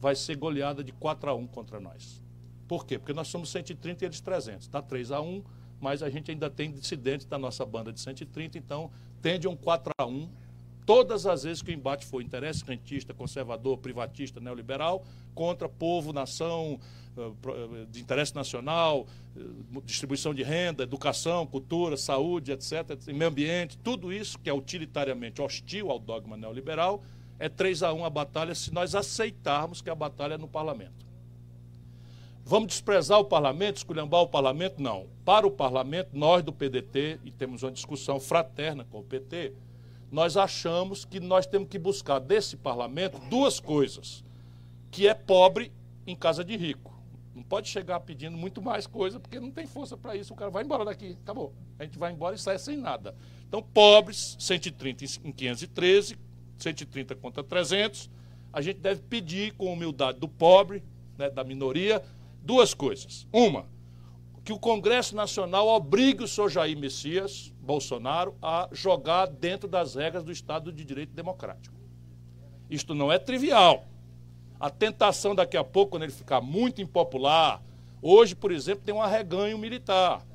vai 0.00 0.16
ser 0.16 0.36
goleada 0.36 0.82
de 0.82 0.90
4 0.92 1.30
a 1.30 1.34
1 1.34 1.46
contra 1.46 1.78
nós. 1.78 2.24
Por 2.66 2.86
quê? 2.86 2.98
Porque 2.98 3.12
nós 3.12 3.28
somos 3.28 3.50
130 3.50 4.02
e 4.02 4.06
eles 4.06 4.20
300. 4.20 4.66
Está 4.66 4.80
3 4.80 5.12
a 5.12 5.20
1, 5.20 5.44
mas 5.78 6.02
a 6.02 6.08
gente 6.08 6.30
ainda 6.30 6.48
tem 6.48 6.72
dissidentes 6.72 7.26
da 7.26 7.38
nossa 7.38 7.66
banda 7.66 7.92
de 7.92 8.00
130, 8.00 8.56
então 8.56 8.90
tende 9.20 9.46
a 9.46 9.50
um 9.50 9.56
4 9.56 9.92
a 9.98 10.06
1 10.06 10.28
todas 10.84 11.26
as 11.26 11.44
vezes 11.44 11.62
que 11.62 11.70
o 11.70 11.74
embate 11.74 12.04
for 12.04 12.20
interesse 12.20 12.64
rentista, 12.64 13.14
conservador, 13.14 13.78
privatista, 13.78 14.40
neoliberal, 14.40 15.04
contra 15.34 15.68
povo, 15.68 16.12
nação, 16.12 16.78
eh, 17.16 17.20
eh, 17.20 17.86
de 17.90 18.00
interesse 18.00 18.34
nacional, 18.34 19.06
eh, 19.36 19.40
distribuição 19.84 20.34
de 20.34 20.42
renda, 20.42 20.82
educação, 20.82 21.46
cultura, 21.46 21.96
saúde, 21.96 22.52
etc., 22.52 22.98
meio 23.08 23.30
ambiente, 23.30 23.78
tudo 23.78 24.12
isso 24.12 24.38
que 24.38 24.48
é 24.48 24.52
utilitariamente 24.52 25.40
hostil 25.40 25.90
ao 25.90 25.98
dogma 25.98 26.36
neoliberal, 26.36 27.02
é 27.38 27.48
3 27.48 27.82
a 27.82 27.92
1 27.92 28.04
a 28.04 28.10
batalha 28.10 28.54
se 28.54 28.72
nós 28.72 28.94
aceitarmos 28.94 29.80
que 29.80 29.90
a 29.90 29.94
batalha 29.94 30.34
é 30.34 30.38
no 30.38 30.48
parlamento. 30.48 31.04
Vamos 32.44 32.68
desprezar 32.68 33.18
o 33.20 33.24
parlamento, 33.24 33.76
esculhambar 33.76 34.22
o 34.22 34.28
parlamento? 34.28 34.82
Não. 34.82 35.06
Para 35.24 35.46
o 35.46 35.50
parlamento, 35.50 36.10
nós 36.12 36.42
do 36.42 36.52
PDT, 36.52 37.20
e 37.24 37.30
temos 37.30 37.62
uma 37.62 37.70
discussão 37.70 38.18
fraterna 38.18 38.84
com 38.84 38.98
o 38.98 39.04
PT, 39.04 39.52
nós 40.12 40.36
achamos 40.36 41.06
que 41.06 41.18
nós 41.18 41.46
temos 41.46 41.70
que 41.70 41.78
buscar 41.78 42.18
desse 42.18 42.54
parlamento 42.54 43.18
duas 43.30 43.58
coisas: 43.58 44.22
que 44.90 45.08
é 45.08 45.14
pobre 45.14 45.72
em 46.06 46.14
casa 46.14 46.44
de 46.44 46.54
rico. 46.54 46.92
Não 47.34 47.42
pode 47.42 47.70
chegar 47.70 47.98
pedindo 48.00 48.36
muito 48.36 48.60
mais 48.60 48.86
coisa, 48.86 49.18
porque 49.18 49.40
não 49.40 49.50
tem 49.50 49.66
força 49.66 49.96
para 49.96 50.14
isso. 50.14 50.34
O 50.34 50.36
cara 50.36 50.50
vai 50.50 50.64
embora 50.64 50.84
daqui, 50.84 51.16
acabou. 51.22 51.54
A 51.78 51.84
gente 51.84 51.98
vai 51.98 52.12
embora 52.12 52.34
e 52.34 52.38
sai 52.38 52.58
sem 52.58 52.76
nada. 52.76 53.16
Então, 53.48 53.62
pobres, 53.62 54.36
130 54.38 55.04
em 55.24 55.32
513, 55.32 56.18
130 56.58 57.14
contra 57.16 57.42
300. 57.42 58.10
A 58.52 58.60
gente 58.60 58.80
deve 58.80 59.00
pedir 59.00 59.54
com 59.54 59.72
humildade 59.72 60.18
do 60.20 60.28
pobre, 60.28 60.84
né, 61.16 61.30
da 61.30 61.42
minoria, 61.42 62.02
duas 62.42 62.74
coisas. 62.74 63.26
Uma, 63.32 63.66
que 64.44 64.52
o 64.52 64.58
Congresso 64.58 65.16
Nacional 65.16 65.68
obrigue 65.68 66.22
o 66.24 66.28
senhor 66.28 66.50
Jair 66.50 66.76
Messias 66.76 67.51
Bolsonaro 67.62 68.36
a 68.42 68.68
jogar 68.72 69.26
dentro 69.26 69.68
das 69.68 69.94
regras 69.94 70.24
do 70.24 70.32
Estado 70.32 70.72
de 70.72 70.84
Direito 70.84 71.14
Democrático. 71.14 71.74
Isto 72.68 72.94
não 72.94 73.12
é 73.12 73.18
trivial. 73.18 73.86
A 74.58 74.68
tentação 74.68 75.34
daqui 75.34 75.56
a 75.56 75.64
pouco, 75.64 75.92
quando 75.92 76.02
ele 76.02 76.12
ficar 76.12 76.40
muito 76.40 76.82
impopular, 76.82 77.62
hoje, 78.00 78.34
por 78.34 78.52
exemplo, 78.52 78.84
tem 78.84 78.94
um 78.94 79.02
arreganho 79.02 79.58
militar. 79.58 80.26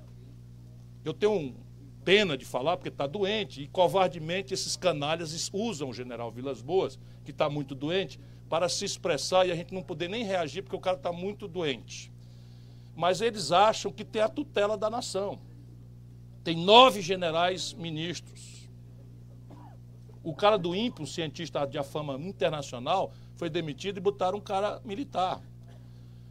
Eu 1.04 1.14
tenho 1.14 1.56
pena 2.04 2.38
de 2.38 2.46
falar 2.46 2.78
porque 2.78 2.90
está 2.90 3.06
doente 3.06 3.64
e 3.64 3.68
covardemente 3.68 4.54
esses 4.54 4.76
canalhas 4.76 5.50
usam 5.54 5.90
o 5.90 5.94
general 5.94 6.32
Vilas 6.32 6.62
Boas, 6.62 6.98
que 7.26 7.32
está 7.32 7.50
muito 7.50 7.76
doente, 7.76 8.20
para 8.50 8.70
se 8.70 8.86
expressar 8.86 9.46
e 9.46 9.52
a 9.52 9.56
gente 9.56 9.74
não 9.74 9.84
poder 9.84 10.08
nem 10.08 10.24
reagir 10.24 10.64
porque 10.64 10.76
o 10.76 10.80
cara 10.80 10.96
está 10.96 11.12
muito 11.12 11.48
doente 11.48 12.12
mas 12.98 13.22
eles 13.22 13.52
acham 13.52 13.92
que 13.92 14.04
tem 14.04 14.24
a 14.24 14.28
tutela 14.28 14.76
da 14.76 14.90
nação. 14.90 15.40
Tem 16.48 16.56
nove 16.56 17.02
generais 17.02 17.74
ministros. 17.74 18.70
O 20.24 20.34
cara 20.34 20.56
do 20.56 20.74
INPE, 20.74 21.02
um 21.02 21.06
cientista 21.06 21.66
de 21.66 21.78
fama 21.84 22.14
internacional, 22.14 23.12
foi 23.36 23.50
demitido 23.50 23.98
e 23.98 24.00
botaram 24.00 24.38
um 24.38 24.42
cara 24.42 24.80
militar. 24.86 25.42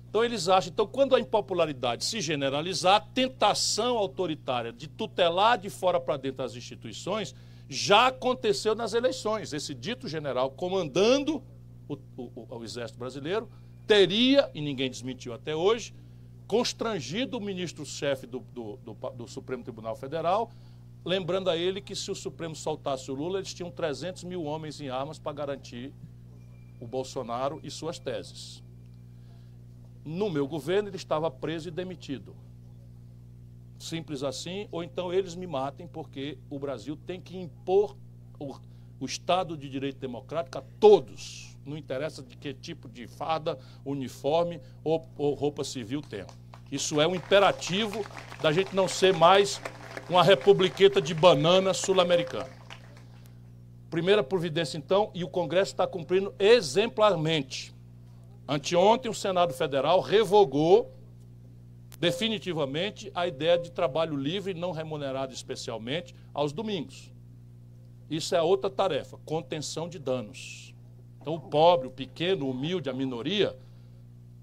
Então 0.09 0.25
eles 0.25 0.49
acham, 0.49 0.73
então 0.73 0.87
quando 0.87 1.15
a 1.15 1.21
impopularidade 1.21 2.03
se 2.03 2.23
generalizar, 2.23 2.95
a 2.95 3.01
tentação 3.01 3.99
autoritária 3.99 4.73
de 4.73 4.89
tutelar 4.89 5.59
de 5.59 5.69
fora 5.69 6.01
para 6.01 6.17
dentro 6.17 6.43
as 6.43 6.57
instituições 6.57 7.35
já 7.69 8.07
aconteceu 8.07 8.75
nas 8.75 8.95
eleições. 8.95 9.53
Esse 9.53 9.75
dito 9.75 10.09
general 10.09 10.51
comandando 10.51 11.43
o, 11.87 11.99
o, 12.17 12.57
o 12.57 12.65
exército 12.65 12.99
brasileiro 12.99 13.51
teria, 13.87 14.51
e 14.55 14.63
ninguém 14.63 14.89
desmentiu 14.89 15.35
até 15.35 15.55
hoje, 15.55 15.93
constrangido 16.47 17.39
o 17.39 17.41
ministro-chefe 17.41 18.27
do, 18.27 18.41
do, 18.53 18.77
do, 18.77 18.95
do, 18.95 19.29
Supremo 19.29 19.63
Tribunal 19.63 19.97
Federal, 19.97 20.51
lembrando 21.05 21.51
a 21.51 21.57
ele 21.57 21.81
que 21.81 21.95
se 21.95 22.11
o 22.11 22.15
Supremo 22.15 22.55
soltasse 22.55 23.11
o 23.11 23.15
Lula, 23.15 23.39
eles 23.39 23.53
tinham 23.53 23.71
300 23.71 24.25
mil 24.25 24.45
homens 24.45 24.81
em 24.81 24.89
armas 24.89 25.19
para 25.19 25.33
garantir 25.33 25.93
o 26.81 26.87
Bolsonaro 26.87 27.61
e 27.63 27.71
suas 27.71 27.99
teses. 27.99 28.63
No 30.05 30.31
meu 30.31 30.47
governo, 30.47 30.89
ele 30.89 30.97
estava 30.97 31.31
preso 31.31 31.69
e 31.69 31.73
demitido. 31.73 32.37
Simples 33.79 34.23
assim, 34.23 34.69
ou 34.71 34.83
então 34.83 35.13
eles 35.13 35.35
me 35.35 35.47
matem, 35.47 35.87
porque 35.87 36.39
o 36.49 36.59
Brasil 36.59 36.97
tem 37.07 37.21
que 37.21 37.37
impor 37.37 37.97
o, 38.39 38.55
o 39.01 39.05
Estado 39.05 39.57
de 39.57 39.69
Direito 39.69 39.99
Democrático 39.99 40.59
a 40.59 40.63
todos 40.79 41.56
não 41.67 41.77
interessa 41.77 42.23
de 42.23 42.37
que 42.37 42.55
tipo 42.55 42.89
de 42.89 43.07
farda, 43.07 43.59
uniforme 43.85 44.61
ou, 44.85 45.05
ou 45.19 45.35
roupa 45.35 45.65
civil 45.65 46.01
tenham. 46.01 46.29
Isso 46.71 47.01
é 47.01 47.07
um 47.07 47.15
imperativo 47.15 48.05
da 48.41 48.53
gente 48.53 48.75
não 48.75 48.89
ser 48.89 49.13
mais 49.13 49.61
uma 50.09 50.23
republiqueta 50.23 51.01
de 51.01 51.15
banana 51.15 51.75
sul-americana. 51.75 52.49
Primeira 53.91 54.23
providência, 54.23 54.77
então, 54.77 55.11
e 55.15 55.25
o 55.25 55.29
Congresso 55.29 55.73
está 55.73 55.87
cumprindo 55.87 56.35
exemplarmente. 56.39 57.75
Anteontem, 58.49 59.11
o 59.11 59.15
Senado 59.15 59.55
Federal 59.55 60.01
revogou 60.01 60.93
definitivamente 61.99 63.11
a 63.15 63.27
ideia 63.27 63.59
de 63.59 63.71
trabalho 63.71 64.17
livre 64.17 64.55
não 64.55 64.71
remunerado 64.71 65.33
especialmente 65.33 66.15
aos 66.35 66.53
domingos. 66.53 67.13
Isso 68.09 68.35
é 68.35 68.43
outra 68.43 68.71
tarefa, 68.71 69.19
contenção 69.25 69.89
de 69.89 69.99
danos. 69.99 70.75
Então, 71.27 71.35
o 71.35 71.41
pobre, 71.41 71.89
o 71.89 71.91
pequeno, 71.91 72.47
o 72.47 72.51
humilde, 72.51 72.89
a 72.89 72.93
minoria, 72.93 73.59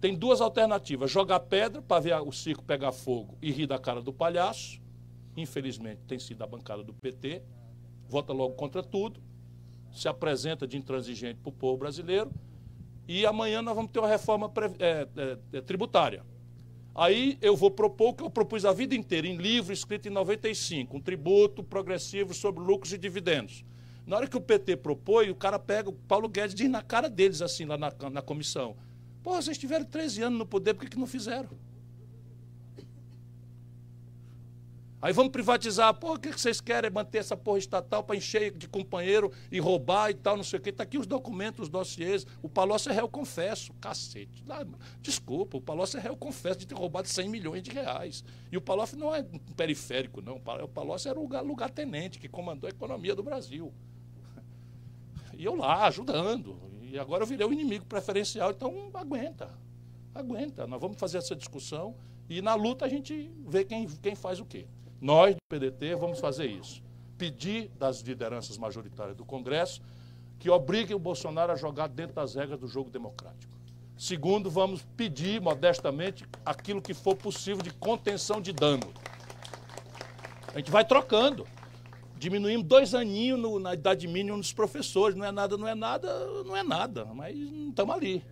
tem 0.01 0.13
duas 0.13 0.41
alternativas: 0.41 1.09
jogar 1.09 1.39
pedra 1.39 1.81
para 1.81 2.01
ver 2.01 2.13
o 2.15 2.31
circo 2.33 2.61
pegar 2.61 2.91
fogo 2.91 3.37
e 3.41 3.53
rir 3.53 3.67
da 3.67 3.79
cara 3.79 4.01
do 4.01 4.11
palhaço. 4.11 4.81
Infelizmente, 5.37 6.01
tem 6.05 6.19
sido 6.19 6.43
a 6.43 6.45
bancada 6.45 6.83
do 6.83 6.93
PT, 6.93 7.41
vota 8.09 8.33
logo 8.33 8.55
contra 8.55 8.83
tudo, 8.83 9.21
se 9.93 10.09
apresenta 10.09 10.67
de 10.67 10.75
intransigente 10.75 11.39
para 11.39 11.49
o 11.51 11.53
povo 11.53 11.77
brasileiro. 11.77 12.29
E 13.07 13.25
amanhã 13.25 13.61
nós 13.61 13.75
vamos 13.75 13.89
ter 13.89 13.99
uma 13.99 14.07
reforma 14.09 14.51
é, 14.77 15.07
é, 15.15 15.37
é, 15.53 15.61
tributária. 15.61 16.25
Aí 16.93 17.37
eu 17.41 17.55
vou 17.55 17.71
propor 17.71 18.09
o 18.09 18.13
que 18.13 18.23
eu 18.23 18.29
propus 18.29 18.65
a 18.65 18.73
vida 18.73 18.93
inteira, 18.93 19.25
em 19.25 19.37
livro 19.37 19.71
escrito 19.71 20.09
em 20.09 20.11
95, 20.11 20.97
um 20.97 20.99
tributo 20.99 21.63
progressivo 21.63 22.33
sobre 22.33 22.61
lucros 22.61 22.91
e 22.91 22.97
dividendos. 22.97 23.63
Na 24.05 24.17
hora 24.17 24.27
que 24.27 24.37
o 24.37 24.41
PT 24.41 24.77
propõe, 24.77 25.29
o 25.29 25.35
cara 25.35 25.57
pega, 25.57 25.89
o 25.89 25.93
Paulo 25.93 26.27
Guedes 26.27 26.53
diz 26.53 26.69
na 26.69 26.81
cara 26.81 27.09
deles, 27.09 27.41
assim, 27.41 27.65
lá 27.65 27.77
na, 27.77 27.91
na 28.11 28.21
comissão. 28.21 28.75
Pô, 29.23 29.33
vocês 29.33 29.57
tiveram 29.57 29.85
13 29.85 30.23
anos 30.23 30.39
no 30.39 30.45
poder, 30.45 30.73
por 30.73 30.83
que, 30.83 30.91
que 30.91 30.99
não 30.99 31.07
fizeram? 31.07 31.49
Aí 35.03 35.11
vamos 35.11 35.33
privatizar. 35.33 35.93
Pô, 35.93 36.13
o 36.13 36.17
que 36.17 36.31
vocês 36.31 36.61
querem? 36.61 36.89
Manter 36.89 37.17
essa 37.17 37.35
porra 37.35 37.57
estatal 37.57 38.05
para 38.05 38.15
encher 38.15 38.57
de 38.57 38.69
companheiro 38.69 39.33
e 39.51 39.59
roubar 39.59 40.09
e 40.09 40.13
tal, 40.13 40.37
não 40.37 40.45
sei 40.45 40.59
o 40.59 40.61
quê. 40.61 40.69
Está 40.69 40.83
aqui 40.83 40.97
os 40.97 41.05
documentos, 41.05 41.63
os 41.63 41.69
dossiês. 41.69 42.25
O 42.41 42.47
Palocci 42.47 42.87
é 42.87 42.93
réu 42.93 43.09
confesso. 43.09 43.73
Cacete. 43.81 44.45
Desculpa, 45.01 45.57
o 45.57 45.61
Palocci 45.61 45.97
é 45.97 45.99
réu 45.99 46.15
confesso 46.15 46.59
de 46.59 46.67
ter 46.67 46.75
roubado 46.75 47.09
100 47.09 47.27
milhões 47.27 47.61
de 47.61 47.69
reais. 47.69 48.23
E 48.49 48.55
o 48.55 48.61
Palocci 48.61 48.95
não 48.95 49.13
é 49.13 49.25
periférico, 49.57 50.21
não. 50.21 50.37
O 50.37 50.69
Palocci 50.69 51.09
era 51.09 51.19
o 51.19 51.23
lugar, 51.23 51.43
lugar 51.43 51.69
tenente 51.69 52.17
que 52.17 52.29
comandou 52.29 52.67
a 52.67 52.71
economia 52.71 53.13
do 53.13 53.21
Brasil. 53.21 53.73
E 55.37 55.45
eu 55.45 55.55
lá, 55.55 55.85
ajudando. 55.87 56.55
E 56.81 56.97
agora 56.99 57.23
eu 57.23 57.27
virei 57.27 57.45
o 57.45 57.53
inimigo 57.53 57.85
preferencial, 57.85 58.51
então 58.51 58.89
aguenta. 58.93 59.49
Aguenta. 60.13 60.67
Nós 60.67 60.79
vamos 60.79 60.97
fazer 60.97 61.17
essa 61.17 61.35
discussão 61.35 61.95
e 62.29 62.41
na 62.41 62.55
luta 62.55 62.85
a 62.85 62.89
gente 62.89 63.31
vê 63.47 63.63
quem, 63.63 63.87
quem 63.87 64.15
faz 64.15 64.39
o 64.39 64.45
quê. 64.45 64.67
Nós, 65.01 65.35
do 65.35 65.41
PDT, 65.49 65.95
vamos 65.95 66.19
fazer 66.19 66.45
isso. 66.45 66.81
Pedir 67.17 67.69
das 67.77 68.01
lideranças 68.01 68.57
majoritárias 68.57 69.15
do 69.15 69.25
Congresso 69.25 69.81
que 70.39 70.49
obriguem 70.49 70.95
o 70.95 70.99
Bolsonaro 70.99 71.51
a 71.51 71.55
jogar 71.55 71.87
dentro 71.87 72.15
das 72.15 72.35
regras 72.35 72.59
do 72.59 72.67
jogo 72.67 72.89
democrático. 72.89 73.53
Segundo, 73.97 74.49
vamos 74.49 74.81
pedir 74.97 75.39
modestamente 75.39 76.25
aquilo 76.45 76.81
que 76.81 76.93
for 76.93 77.15
possível 77.15 77.61
de 77.61 77.71
contenção 77.71 78.41
de 78.41 78.51
dano. 78.51 78.93
A 80.53 80.57
gente 80.57 80.69
vai 80.69 80.83
trocando. 80.83 81.47
Diminuímos 82.23 82.65
dois 82.65 82.95
aninhos 82.95 83.37
no, 83.37 83.59
na 83.59 83.73
idade 83.73 84.07
mínima 84.07 84.37
dos 84.37 84.53
professores. 84.53 85.13
Não 85.13 85.25
é 85.25 85.31
nada, 85.31 85.57
não 85.57 85.67
é 85.67 85.75
nada, 85.75 86.07
não 86.45 86.55
é 86.55 86.63
nada. 86.63 87.03
Mas 87.13 87.35
estamos 87.35 87.93
ali. 87.93 88.23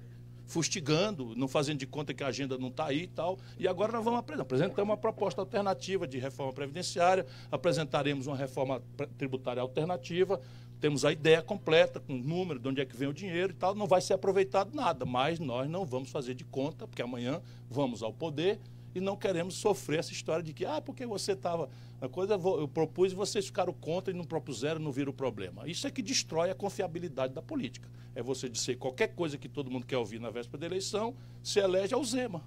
fustigando, 0.45 1.35
não 1.35 1.45
fazendo 1.45 1.79
de 1.79 1.85
conta 1.85 2.13
que 2.13 2.23
a 2.23 2.27
agenda 2.27 2.57
não 2.57 2.69
está 2.69 2.85
aí 2.85 3.03
e 3.03 3.07
tal. 3.07 3.37
E 3.59 3.67
agora 3.67 3.91
nós 3.91 4.01
vamos 4.01 4.21
apresentar. 4.21 4.43
Apresentamos 4.43 4.89
uma 4.89 4.95
proposta 4.95 5.41
alternativa 5.41 6.07
de 6.07 6.19
reforma 6.19 6.53
previdenciária, 6.53 7.25
apresentaremos 7.51 8.27
uma 8.27 8.37
reforma 8.37 8.81
tributária 9.17 9.61
alternativa, 9.61 10.39
temos 10.79 11.03
a 11.03 11.11
ideia 11.11 11.41
completa, 11.41 11.99
com 11.99 12.13
o 12.13 12.17
número, 12.17 12.61
de 12.61 12.69
onde 12.69 12.79
é 12.79 12.85
que 12.85 12.95
vem 12.95 13.09
o 13.09 13.13
dinheiro 13.13 13.51
e 13.51 13.55
tal, 13.55 13.75
não 13.75 13.87
vai 13.87 13.99
ser 13.99 14.13
aproveitado 14.13 14.73
nada, 14.73 15.05
mas 15.05 15.37
nós 15.37 15.69
não 15.69 15.85
vamos 15.85 16.09
fazer 16.09 16.33
de 16.33 16.45
conta, 16.45 16.87
porque 16.87 17.01
amanhã 17.01 17.41
vamos 17.69 18.01
ao 18.01 18.13
poder 18.13 18.57
e 18.93 18.99
não 18.99 19.15
queremos 19.15 19.55
sofrer 19.55 19.99
essa 19.99 20.11
história 20.11 20.43
de 20.43 20.53
que, 20.53 20.65
ah, 20.65 20.81
porque 20.81 21.05
você 21.05 21.31
estava. 21.33 21.69
A 21.99 22.09
coisa 22.09 22.33
eu 22.33 22.67
propus 22.67 23.11
e 23.11 23.15
vocês 23.15 23.45
ficaram 23.45 23.73
contra 23.73 24.13
e 24.13 24.17
não 24.17 24.23
propuseram, 24.23 24.79
não 24.79 24.91
viram 24.91 25.11
o 25.11 25.13
problema. 25.13 25.67
Isso 25.67 25.85
é 25.87 25.91
que 25.91 26.01
destrói 26.01 26.49
a 26.49 26.55
confiabilidade 26.55 27.33
da 27.33 27.41
política. 27.41 27.87
É 28.15 28.23
você 28.23 28.49
dizer 28.49 28.77
qualquer 28.77 29.09
coisa 29.09 29.37
que 29.37 29.47
todo 29.47 29.69
mundo 29.69 29.85
quer 29.85 29.97
ouvir 29.97 30.19
na 30.19 30.29
véspera 30.29 30.59
da 30.59 30.65
eleição, 30.65 31.15
se 31.43 31.59
elege 31.59 31.93
ao 31.93 32.03
Zema. 32.03 32.43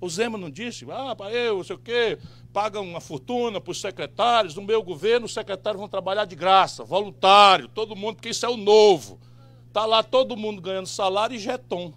O 0.00 0.08
Zema 0.08 0.38
não 0.38 0.48
disse, 0.48 0.86
ah, 0.90 1.16
eu, 1.32 1.56
não 1.56 1.64
sei 1.64 1.74
o 1.76 1.78
quê, 1.78 2.18
pagam 2.52 2.84
uma 2.86 3.00
fortuna 3.00 3.60
para 3.60 3.70
os 3.70 3.80
secretários, 3.80 4.54
no 4.54 4.62
meu 4.62 4.82
governo 4.82 5.26
os 5.26 5.34
secretários 5.34 5.78
vão 5.78 5.88
trabalhar 5.88 6.24
de 6.24 6.36
graça, 6.36 6.84
voluntário, 6.84 7.68
todo 7.68 7.96
mundo, 7.96 8.16
porque 8.16 8.28
isso 8.28 8.46
é 8.46 8.48
o 8.48 8.56
novo. 8.56 9.18
Está 9.66 9.84
lá 9.84 10.02
todo 10.02 10.36
mundo 10.36 10.62
ganhando 10.62 10.86
salário 10.86 11.34
e 11.34 11.38
jeton. 11.38 11.92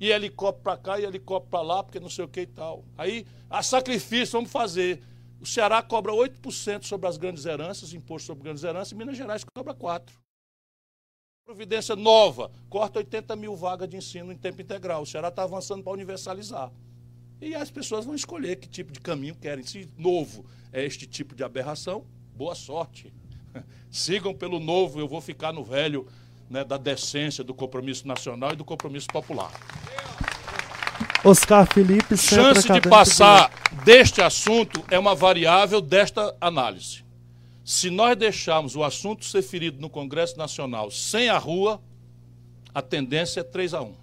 E 0.00 0.10
helicóptero 0.10 0.64
para 0.64 0.76
cá 0.78 0.98
e 0.98 1.04
helicóptero 1.04 1.50
para 1.50 1.60
lá, 1.60 1.82
porque 1.84 2.00
não 2.00 2.08
sei 2.08 2.24
o 2.24 2.28
que 2.28 2.40
e 2.40 2.46
tal. 2.46 2.84
Aí, 2.96 3.26
a 3.50 3.62
sacrifício, 3.62 4.32
vamos 4.32 4.50
fazer. 4.50 5.02
O 5.38 5.46
Ceará 5.46 5.82
cobra 5.82 6.12
8% 6.12 6.84
sobre 6.84 7.06
as 7.06 7.18
grandes 7.18 7.44
heranças, 7.44 7.92
imposto 7.92 8.26
sobre 8.26 8.44
grandes 8.44 8.64
heranças, 8.64 8.92
e 8.92 8.94
Minas 8.94 9.16
Gerais 9.16 9.44
cobra 9.54 9.74
4%. 9.74 10.10
Providência 11.44 11.96
nova, 11.96 12.50
corta 12.68 12.98
80 12.98 13.34
mil 13.36 13.56
vagas 13.56 13.88
de 13.88 13.96
ensino 13.96 14.32
em 14.32 14.36
tempo 14.36 14.62
integral. 14.62 15.02
O 15.02 15.06
Ceará 15.06 15.28
está 15.28 15.42
avançando 15.42 15.82
para 15.82 15.92
universalizar. 15.92 16.72
E 17.40 17.54
as 17.54 17.70
pessoas 17.70 18.04
vão 18.04 18.14
escolher 18.14 18.56
que 18.56 18.68
tipo 18.68 18.92
de 18.92 19.00
caminho 19.00 19.34
querem. 19.34 19.64
Se 19.64 19.88
novo 19.96 20.44
é 20.72 20.84
este 20.84 21.06
tipo 21.06 21.34
de 21.34 21.42
aberração, 21.42 22.06
boa 22.36 22.54
sorte. 22.54 23.12
Sigam 23.90 24.34
pelo 24.34 24.60
novo, 24.60 25.00
eu 25.00 25.08
vou 25.08 25.20
ficar 25.20 25.52
no 25.52 25.64
velho 25.64 26.06
né, 26.50 26.64
da 26.64 26.76
decência, 26.76 27.44
do 27.44 27.54
compromisso 27.54 28.08
nacional 28.08 28.52
e 28.52 28.56
do 28.56 28.64
compromisso 28.64 29.06
popular. 29.06 29.52
Oscar 31.24 31.66
Felipe, 31.72 32.16
Chance 32.16 32.68
de 32.72 32.80
passar 32.80 33.52
deste 33.84 34.20
assunto 34.20 34.84
é 34.90 34.98
uma 34.98 35.14
variável 35.14 35.80
desta 35.80 36.36
análise. 36.40 37.04
Se 37.64 37.88
nós 37.88 38.16
deixarmos 38.16 38.74
o 38.74 38.82
assunto 38.82 39.24
ser 39.24 39.42
ferido 39.42 39.80
no 39.80 39.88
Congresso 39.88 40.36
Nacional 40.36 40.90
sem 40.90 41.28
a 41.28 41.38
rua, 41.38 41.80
a 42.74 42.82
tendência 42.82 43.40
é 43.40 43.44
3 43.44 43.74
a 43.74 43.82
1 43.82 43.94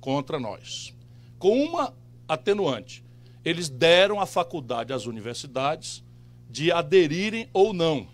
contra 0.00 0.40
nós. 0.40 0.94
Com 1.38 1.62
uma 1.62 1.92
atenuante. 2.26 3.04
Eles 3.44 3.68
deram 3.68 4.20
a 4.20 4.26
faculdade 4.26 4.92
às 4.92 5.06
universidades 5.06 6.02
de 6.48 6.72
aderirem 6.72 7.48
ou 7.52 7.72
não 7.72 8.08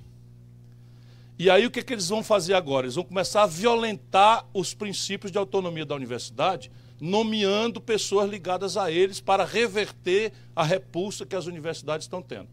e 1.43 1.51
aí 1.51 1.67
o 1.67 1.71
que, 1.73 1.83
que 1.83 1.93
eles 1.93 2.09
vão 2.09 2.23
fazer 2.23 2.55
agora? 2.55 2.87
Eles 2.87 2.95
vão 2.95 3.03
começar 3.03 3.43
a 3.43 3.47
violentar 3.47 4.47
os 4.55 4.75
princípios 4.75 5.33
de 5.33 5.39
autonomia 5.39 5.85
da 5.85 5.97
universidade, 5.97 6.71
nomeando 7.01 7.81
pessoas 7.81 8.31
ligadas 8.31 8.77
a 8.77 8.93
eles 8.93 9.21
para 9.21 9.45
reverter 9.45 10.33
a 10.55 10.63
repulsa 10.63 11.27
que 11.27 11.35
as 11.35 11.47
universidades 11.47 12.05
estão 12.05 12.23
tendo. 12.23 12.49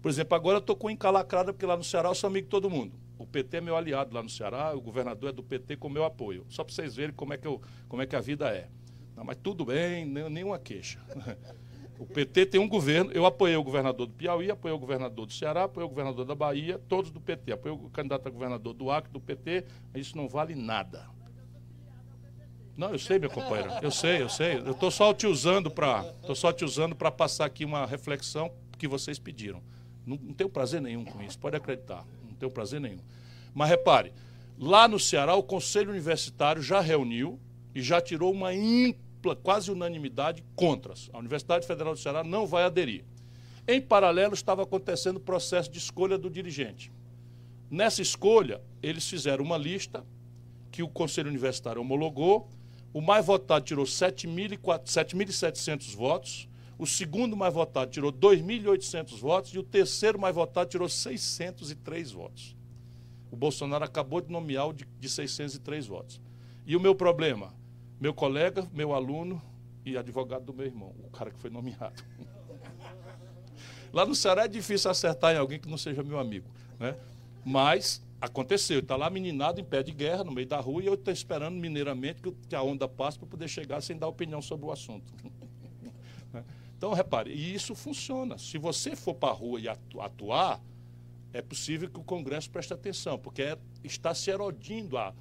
Por 0.00 0.10
exemplo, 0.10 0.34
agora 0.34 0.56
eu 0.56 0.60
estou 0.60 0.74
com 0.74 0.88
encalacrada, 0.88 1.52
porque 1.52 1.66
lá 1.66 1.76
no 1.76 1.84
Ceará 1.84 2.08
eu 2.08 2.14
sou 2.14 2.28
amigo 2.28 2.46
de 2.46 2.50
todo 2.50 2.70
mundo. 2.70 2.98
O 3.18 3.26
PT 3.26 3.58
é 3.58 3.60
meu 3.60 3.76
aliado 3.76 4.14
lá 4.14 4.22
no 4.22 4.30
Ceará, 4.30 4.74
o 4.74 4.80
governador 4.80 5.28
é 5.28 5.32
do 5.34 5.42
PT 5.42 5.76
com 5.76 5.90
meu 5.90 6.06
apoio. 6.06 6.46
Só 6.48 6.64
para 6.64 6.74
vocês 6.74 6.96
verem 6.96 7.14
como 7.14 7.34
é 7.34 7.36
que, 7.36 7.46
eu, 7.46 7.60
como 7.90 8.00
é 8.00 8.06
que 8.06 8.16
a 8.16 8.20
vida 8.20 8.48
é. 8.48 8.70
Não, 9.14 9.22
mas 9.22 9.36
tudo 9.42 9.66
bem, 9.66 10.06
nenhuma 10.06 10.58
queixa. 10.58 10.98
O 12.00 12.06
PT 12.06 12.46
tem 12.46 12.58
um 12.58 12.66
governo, 12.66 13.12
eu 13.12 13.26
apoiei 13.26 13.54
o 13.56 13.62
governador 13.62 14.06
do 14.06 14.14
Piauí, 14.14 14.50
apoiei 14.50 14.74
o 14.74 14.78
governador 14.78 15.26
do 15.26 15.32
Ceará, 15.34 15.64
apoiei 15.64 15.84
o 15.84 15.88
governador 15.90 16.24
da 16.24 16.34
Bahia, 16.34 16.80
todos 16.88 17.10
do 17.10 17.20
PT. 17.20 17.52
Apoiei 17.52 17.76
o 17.76 17.90
candidato 17.90 18.26
a 18.26 18.30
governador 18.30 18.72
do 18.72 18.90
Acre, 18.90 19.12
do 19.12 19.20
PT, 19.20 19.66
isso 19.94 20.16
não 20.16 20.26
vale 20.26 20.54
nada. 20.54 21.06
Não, 22.74 22.88
eu 22.88 22.98
sei, 22.98 23.18
meu 23.18 23.28
companheiro, 23.28 23.70
eu 23.82 23.90
sei, 23.90 24.22
eu 24.22 24.30
sei. 24.30 24.56
Eu 24.60 24.70
estou 24.70 24.90
só 24.90 25.12
te 25.12 25.26
usando 25.26 25.70
para, 25.70 26.10
só 26.34 26.50
te 26.50 26.64
usando 26.64 26.96
para 26.96 27.10
passar 27.10 27.44
aqui 27.44 27.66
uma 27.66 27.84
reflexão 27.84 28.50
que 28.78 28.88
vocês 28.88 29.18
pediram. 29.18 29.62
Não, 30.06 30.16
não 30.16 30.32
tenho 30.32 30.48
prazer 30.48 30.80
nenhum 30.80 31.04
com 31.04 31.20
isso, 31.20 31.38
pode 31.38 31.58
acreditar, 31.58 32.06
não 32.26 32.32
tenho 32.32 32.50
prazer 32.50 32.80
nenhum. 32.80 33.00
Mas 33.52 33.68
repare, 33.68 34.10
lá 34.58 34.88
no 34.88 34.98
Ceará 34.98 35.34
o 35.34 35.42
Conselho 35.42 35.90
Universitário 35.90 36.62
já 36.62 36.80
reuniu 36.80 37.38
e 37.74 37.82
já 37.82 38.00
tirou 38.00 38.32
uma 38.32 38.54
quase 39.42 39.70
unanimidade, 39.70 40.42
contras. 40.56 41.10
A 41.12 41.18
Universidade 41.18 41.66
Federal 41.66 41.92
do 41.94 42.00
Ceará 42.00 42.24
não 42.24 42.46
vai 42.46 42.64
aderir. 42.64 43.04
Em 43.66 43.80
paralelo, 43.80 44.34
estava 44.34 44.62
acontecendo 44.62 45.16
o 45.18 45.20
processo 45.20 45.70
de 45.70 45.78
escolha 45.78 46.18
do 46.18 46.30
dirigente. 46.30 46.92
Nessa 47.70 48.02
escolha, 48.02 48.60
eles 48.82 49.08
fizeram 49.08 49.44
uma 49.44 49.56
lista 49.56 50.04
que 50.72 50.82
o 50.82 50.88
Conselho 50.88 51.28
Universitário 51.28 51.80
homologou. 51.80 52.48
O 52.92 53.00
mais 53.00 53.24
votado 53.24 53.64
tirou 53.64 53.84
7.700 53.84 55.94
votos. 55.94 56.48
O 56.76 56.84
segundo 56.86 57.36
mais 57.36 57.54
votado 57.54 57.90
tirou 57.90 58.12
2.800 58.12 59.16
votos. 59.18 59.54
E 59.54 59.58
o 59.58 59.62
terceiro 59.62 60.18
mais 60.18 60.34
votado 60.34 60.70
tirou 60.70 60.88
603 60.88 62.10
votos. 62.10 62.56
O 63.30 63.36
Bolsonaro 63.36 63.84
acabou 63.84 64.20
de 64.20 64.32
nomear 64.32 64.68
o 64.68 64.72
de 64.72 65.08
603 65.08 65.86
votos. 65.86 66.20
E 66.66 66.74
o 66.74 66.80
meu 66.80 66.94
problema? 66.94 67.54
Meu 68.00 68.14
colega, 68.14 68.66
meu 68.72 68.94
aluno 68.94 69.40
e 69.84 69.96
advogado 69.96 70.44
do 70.46 70.54
meu 70.54 70.64
irmão, 70.64 70.94
o 71.04 71.10
cara 71.10 71.30
que 71.30 71.38
foi 71.38 71.50
nomeado. 71.50 72.02
Lá 73.92 74.06
no 74.06 74.14
Ceará 74.14 74.44
é 74.44 74.48
difícil 74.48 74.90
acertar 74.90 75.34
em 75.34 75.38
alguém 75.38 75.58
que 75.60 75.68
não 75.68 75.76
seja 75.76 76.02
meu 76.02 76.18
amigo, 76.18 76.48
né? 76.78 76.96
Mas 77.44 78.02
aconteceu, 78.20 78.78
está 78.80 78.96
lá 78.96 79.10
meninado 79.10 79.60
em 79.60 79.64
pé 79.64 79.82
de 79.82 79.92
guerra 79.92 80.22
no 80.22 80.30
meio 80.30 80.46
da 80.46 80.60
rua 80.60 80.82
e 80.82 80.86
eu 80.86 80.94
estou 80.94 81.12
esperando 81.12 81.56
mineiramente 81.56 82.22
que 82.48 82.54
a 82.54 82.62
onda 82.62 82.86
passe 82.86 83.18
para 83.18 83.26
poder 83.26 83.48
chegar 83.48 83.80
sem 83.80 83.96
dar 83.96 84.06
opinião 84.06 84.40
sobre 84.40 84.66
o 84.66 84.72
assunto. 84.72 85.12
Né? 86.32 86.44
então, 86.76 86.92
repare, 86.92 87.32
e 87.32 87.52
isso 87.52 87.74
funciona. 87.74 88.38
Se 88.38 88.56
você 88.56 88.94
for 88.94 89.14
para 89.14 89.30
a 89.30 89.32
rua 89.32 89.58
e 89.58 89.68
atuar, 89.68 90.62
é 91.32 91.42
possível 91.42 91.90
que 91.90 91.98
o 91.98 92.04
Congresso 92.04 92.48
preste 92.48 92.72
atenção, 92.72 93.18
porque 93.18 93.42
é, 93.42 93.58
está 93.82 94.14
se 94.14 94.30
erodindo 94.30 94.96
a, 94.96 95.12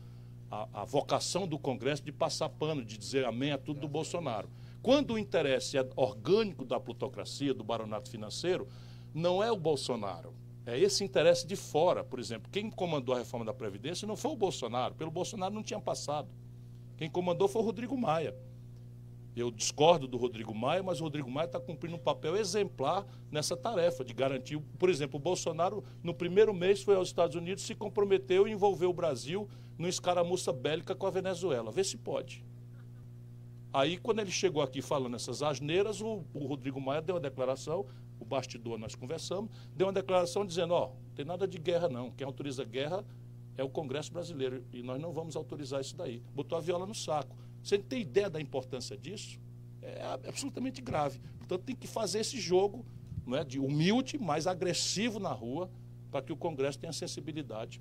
a, 0.50 0.82
a, 0.82 0.86
vocação 0.86 1.48
do 1.48 1.60
Congresso 1.60 2.04
de 2.04 2.12
passar 2.12 2.50
pano, 2.50 2.84
de 2.84 2.98
dizer 2.98 3.26
amém 3.26 3.52
a 3.52 3.58
tudo 3.58 3.80
do 3.80 3.88
Bolsonaro. 3.88 4.50
Quando 4.82 5.14
o 5.14 5.20
interesse 5.20 5.78
é 5.78 5.88
orgânico 5.96 6.66
da 6.66 6.80
plutocracia, 6.80 7.54
do 7.54 7.64
baronato 7.64 8.10
financeiro, 8.10 8.68
não 9.14 9.44
é 9.44 9.52
o 9.52 9.58
Bolsonaro. 9.58 10.34
É 10.66 10.80
esse 10.80 11.04
interesse 11.04 11.46
de 11.46 11.56
fora. 11.56 12.04
Por 12.04 12.20
exemplo, 12.20 12.50
quem 12.52 12.70
comandou 12.70 13.16
a 13.16 13.20
reforma 13.20 13.46
da 13.46 13.54
Previdência 13.54 14.08
não 14.08 14.16
foi 14.16 14.32
o 14.32 14.36
Bolsonaro. 14.36 14.96
Pelo 14.96 15.12
Bolsonaro 15.12 15.54
não 15.54 15.64
tinha 15.64 15.80
passado. 15.80 16.30
Quem 16.98 17.10
comandou 17.10 17.48
foi 17.48 17.62
o 17.62 17.66
Rodrigo 17.66 17.98
Maia. 17.98 18.36
Eu 19.36 19.52
discordo 19.52 20.08
do 20.08 20.18
Rodrigo 20.18 20.54
Maia, 20.54 20.84
mas 20.84 21.00
o 21.00 21.04
Rodrigo 21.04 21.30
Maia 21.30 21.46
está 21.46 21.60
cumprindo 21.60 21.96
um 21.96 22.00
papel 22.00 22.36
exemplar 22.36 23.06
nessa 23.32 23.56
tarefa 23.56 24.04
de 24.04 24.14
garantir. 24.14 24.60
Por 24.78 24.90
exemplo, 24.90 25.18
o 25.18 25.22
Bolsonaro, 25.22 25.84
no 26.04 26.14
primeiro 26.14 26.54
mês, 26.54 26.82
foi 26.82 26.96
aos 26.96 27.08
Estados 27.08 27.36
Unidos, 27.36 27.64
se 27.64 27.74
comprometeu 27.74 28.48
e 28.48 28.52
envolveu 28.52 28.90
o 28.90 28.94
Brasil 28.94 29.48
numa 29.80 29.88
escaramuça 29.88 30.52
bélica 30.52 30.94
com 30.94 31.08
a 31.08 31.10
Venezuela. 31.10 31.72
Vê 31.72 31.86
se 31.86 31.98
pode. 31.98 32.44
Aí, 33.72 33.98
quando 33.98 34.20
ele 34.20 34.30
chegou 34.30 34.62
aqui 34.62 34.82
falando 34.82 35.16
essas 35.16 35.42
asneiras, 35.42 36.02
o, 36.02 36.26
o 36.34 36.46
Rodrigo 36.46 36.82
Maia 36.82 37.02
deu 37.02 37.16
uma 37.16 37.22
declaração, 37.22 37.86
o 38.20 38.26
bastidor 38.26 38.78
nós 38.78 38.94
conversamos, 38.94 39.50
deu 39.74 39.88
uma 39.88 39.94
declaração 39.94 40.46
dizendo: 40.46 40.74
ó, 40.74 40.88
não 40.88 41.16
tem 41.16 41.24
nada 41.24 41.48
de 41.48 41.58
guerra 41.58 41.88
não. 41.88 42.12
Quem 42.12 42.28
autoriza 42.28 42.66
guerra 42.66 43.06
é 43.58 43.64
o 43.64 43.70
Congresso 43.70 44.12
brasileiro 44.12 44.66
e 44.74 44.84
nós 44.84 45.00
não 45.00 45.14
vamos 45.14 45.38
autorizar 45.38 45.80
isso 45.80 45.96
daí. 45.96 46.22
Botou 46.36 46.58
a 46.58 46.62
viola 46.62 46.86
no 46.86 46.96
saco. 46.96 47.38
Você 47.64 47.78
tem 47.78 48.02
ideia 48.02 48.30
da 48.30 48.42
importância 48.42 48.98
disso? 48.98 49.40
É 49.82 50.04
absolutamente 50.28 50.82
grave. 50.82 51.22
Portanto, 51.38 51.64
tem 51.64 51.76
que 51.76 51.88
fazer 51.88 52.20
esse 52.20 52.38
jogo 52.38 52.86
não 53.26 53.38
é, 53.38 53.46
de 53.46 53.60
humilde, 53.60 54.18
mais 54.18 54.46
agressivo 54.46 55.20
na 55.20 55.32
rua, 55.32 55.70
para 56.12 56.22
que 56.22 56.34
o 56.34 56.36
Congresso 56.36 56.80
tenha 56.80 56.92
sensibilidade 56.92 57.80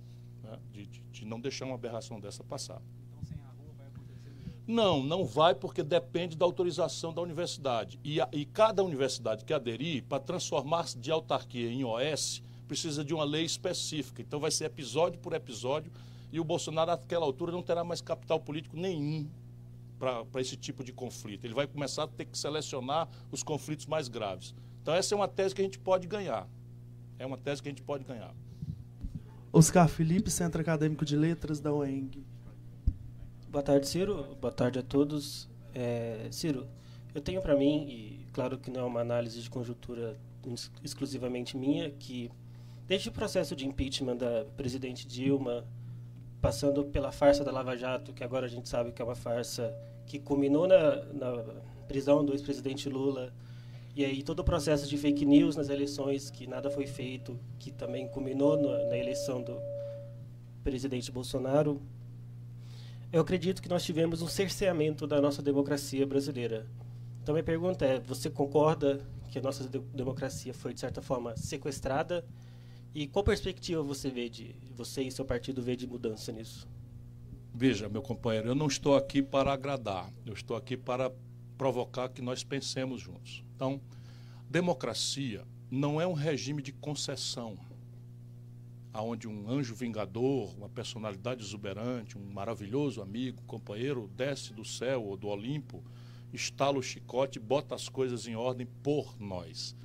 né, 0.49 0.59
de, 0.71 0.87
de, 0.87 1.01
de, 1.03 1.25
não 1.27 1.41
deixar 1.41 1.67
uma 1.67 1.75
aberração 1.75 2.19
dessa 2.19 2.43
passar. 2.43 2.81
Então, 3.09 3.25
sem 3.25 3.39
a 3.39 3.49
rua 3.51 3.75
vai 3.77 3.87
acontecer 3.87 4.33
Não, 4.67 5.03
não 5.03 5.25
vai, 5.25 5.55
porque 5.55 5.83
depende 5.83 6.37
da 6.37 6.45
autorização 6.45 7.13
da 7.13 7.21
universidade. 7.21 8.01
E, 8.03 8.21
a, 8.21 8.29
e 8.33 8.45
cada 8.45 8.83
universidade 8.83 9.45
que 9.45 9.53
aderir, 9.53 10.05
para 10.05 10.21
transformar-se 10.21 10.99
de 10.99 11.11
autarquia 11.11 11.71
em 11.71 11.85
OS, 11.85 12.43
precisa 12.67 13.05
de 13.05 13.15
uma 13.15 13.25
lei 13.25 13.45
específica. 13.45 14.23
Então, 14.23 14.41
vai 14.41 14.51
ser 14.51 14.65
episódio 14.65 15.19
por 15.21 15.33
episódio, 15.33 15.93
e 16.31 16.41
o 16.41 16.45
Bolsonaro, 16.45 16.91
naquela 16.91 17.25
altura, 17.25 17.53
não 17.53 17.63
terá 17.63 17.85
mais 17.85 18.01
capital 18.01 18.41
político 18.41 18.77
nenhum 18.77 19.29
para 19.99 20.41
esse 20.41 20.57
tipo 20.57 20.85
de 20.85 20.93
conflito. 20.93 21.45
Ele 21.45 21.55
vai 21.55 21.67
começar 21.67 22.05
a 22.05 22.09
ter 22.09 22.25
que 22.25 22.39
selecionar 22.39 23.09
os 23.33 23.43
conflitos 23.43 23.87
mais 23.87 24.09
graves. 24.09 24.55
Então, 24.81 24.95
essa 24.95 25.15
é 25.15 25.17
uma 25.17 25.27
tese 25.27 25.55
que 25.55 25.61
a 25.61 25.65
gente 25.65 25.79
pode 25.79 26.07
ganhar. 26.07 26.47
É 27.19 27.27
uma 27.27 27.37
tese 27.37 27.63
que 27.63 27.69
a 27.69 27.73
gente 27.73 27.83
pode 27.83 28.05
ganhar. 28.05 28.33
Oscar 29.51 29.89
Felipe, 29.89 30.31
Centro 30.31 30.61
Acadêmico 30.61 31.05
de 31.05 31.17
Letras 31.17 31.59
da 31.59 31.73
UENG. 31.73 32.23
Boa 33.49 33.63
tarde, 33.63 33.89
Ciro. 33.89 34.37
Boa 34.39 34.53
tarde 34.53 34.79
a 34.79 34.83
todos. 34.83 35.49
É, 35.75 36.29
Ciro, 36.31 36.67
eu 37.15 37.21
tenho 37.23 37.41
para 37.41 37.57
mim, 37.57 37.87
e 37.89 38.27
claro 38.33 38.59
que 38.59 38.71
não 38.71 38.83
é 38.83 38.85
uma 38.85 39.01
análise 39.01 39.41
de 39.41 39.49
conjuntura 39.49 40.19
exclusivamente 40.85 41.57
minha, 41.57 41.91
que 41.91 42.31
desde 42.87 43.09
o 43.09 43.13
processo 43.13 43.57
de 43.57 43.67
impeachment 43.67 44.19
da 44.19 44.45
presidente 44.55 45.07
Dilma, 45.07 45.65
passando 46.43 46.85
pela 46.85 47.11
farsa 47.11 47.43
da 47.43 47.51
Lava 47.51 47.75
Jato, 47.75 48.13
que 48.13 48.23
agora 48.23 48.45
a 48.45 48.49
gente 48.51 48.69
sabe 48.69 48.93
que 48.93 49.01
é 49.01 49.05
uma 49.05 49.17
farsa 49.17 49.75
que 50.07 50.19
culminou 50.19 50.69
na, 50.69 51.05
na 51.07 51.43
prisão 51.87 52.23
do 52.23 52.33
ex-presidente 52.33 52.89
Lula, 52.89 53.33
e 53.99 54.05
aí 54.05 54.23
todo 54.23 54.39
o 54.39 54.45
processo 54.45 54.89
de 54.89 54.97
fake 54.97 55.27
news 55.27 55.57
nas 55.57 55.69
eleições, 55.69 56.31
que 56.31 56.47
nada 56.47 56.71
foi 56.71 56.87
feito, 56.87 57.37
que 57.59 57.73
também 57.73 58.07
culminou 58.07 58.57
na, 58.57 58.91
na 58.91 58.97
eleição 58.97 59.43
do 59.43 59.61
presidente 60.63 61.11
Bolsonaro, 61.11 61.83
eu 63.13 63.21
acredito 63.21 63.61
que 63.61 63.69
nós 63.69 63.83
tivemos 63.83 64.23
um 64.23 64.29
cerceamento 64.29 65.05
da 65.05 65.21
nossa 65.21 65.43
democracia 65.43 66.07
brasileira. 66.07 66.65
Então, 67.21 67.35
minha 67.35 67.43
pergunta 67.43 67.85
é: 67.85 67.99
você 67.99 68.31
concorda 68.31 69.05
que 69.33 69.41
a 69.41 69.43
nossa 69.43 69.65
de 69.65 69.81
democracia 69.81 70.55
foi, 70.55 70.73
de 70.73 70.79
certa 70.79 71.03
forma, 71.03 71.37
sequestrada? 71.37 72.25
E 72.95 73.09
qual 73.09 73.25
perspectiva 73.25 73.83
você 73.83 74.09
vê 74.11 74.29
de 74.29 74.55
você 74.77 75.03
e 75.03 75.11
seu 75.11 75.25
partido 75.25 75.61
vê 75.61 75.75
de 75.75 75.89
mudança 75.89 76.31
nisso? 76.31 76.69
Veja, 77.53 77.89
meu 77.89 78.01
companheiro, 78.01 78.47
eu 78.47 78.55
não 78.55 78.69
estou 78.69 78.95
aqui 78.95 79.21
para 79.21 79.53
agradar, 79.53 80.09
eu 80.25 80.35
estou 80.35 80.57
aqui 80.57 80.77
para 80.77 81.11
provocar 81.59 82.09
que 82.09 82.23
nós 82.23 82.43
pensemos 82.45 83.01
juntos. 83.01 83.45
Então, 83.55 83.81
democracia 84.49 85.45
não 85.71 86.01
é 86.01 86.07
um 86.07 86.15
regime 86.15 86.63
de 86.63 86.73
concessão 86.73 87.59
aonde 88.93 89.29
um 89.29 89.49
anjo 89.51 89.75
vingador, 89.75 90.57
uma 90.57 90.69
personalidade 90.69 91.43
exuberante, 91.43 92.17
um 92.17 92.33
maravilhoso 92.33 93.01
amigo, 93.03 93.43
companheiro, 93.43 94.11
desce 94.17 94.53
do 94.53 94.65
céu 94.65 95.05
ou 95.05 95.17
do 95.17 95.29
Olimpo, 95.29 95.85
estala 96.33 96.79
o 96.79 96.83
chicote 96.83 97.39
bota 97.39 97.75
as 97.75 97.89
coisas 97.89 98.27
em 98.27 98.35
ordem 98.35 98.67
por 98.83 99.15
nós. 99.21 99.77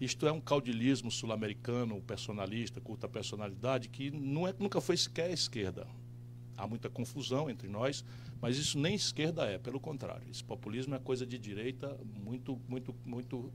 Isto 0.00 0.26
é 0.28 0.32
um 0.32 0.40
caudilismo 0.40 1.10
sul-americano, 1.10 2.00
personalista, 2.02 2.80
culta 2.80 3.08
personalidade, 3.08 3.88
que 3.88 4.08
é, 4.08 4.54
nunca 4.58 4.80
foi 4.80 4.96
sequer 4.96 5.30
a 5.30 5.34
esquerda. 5.34 5.88
Há 6.56 6.66
muita 6.66 6.88
confusão 6.88 7.50
entre 7.50 7.68
nós, 7.68 8.04
mas 8.40 8.56
isso 8.56 8.78
nem 8.78 8.94
esquerda 8.94 9.44
é, 9.44 9.58
pelo 9.58 9.80
contrário. 9.80 10.28
Esse 10.30 10.44
populismo 10.44 10.94
é 10.94 10.98
coisa 10.98 11.26
de 11.26 11.38
direita 11.38 11.98
muito, 12.04 12.60
muito, 12.68 12.94
muito 13.04 13.52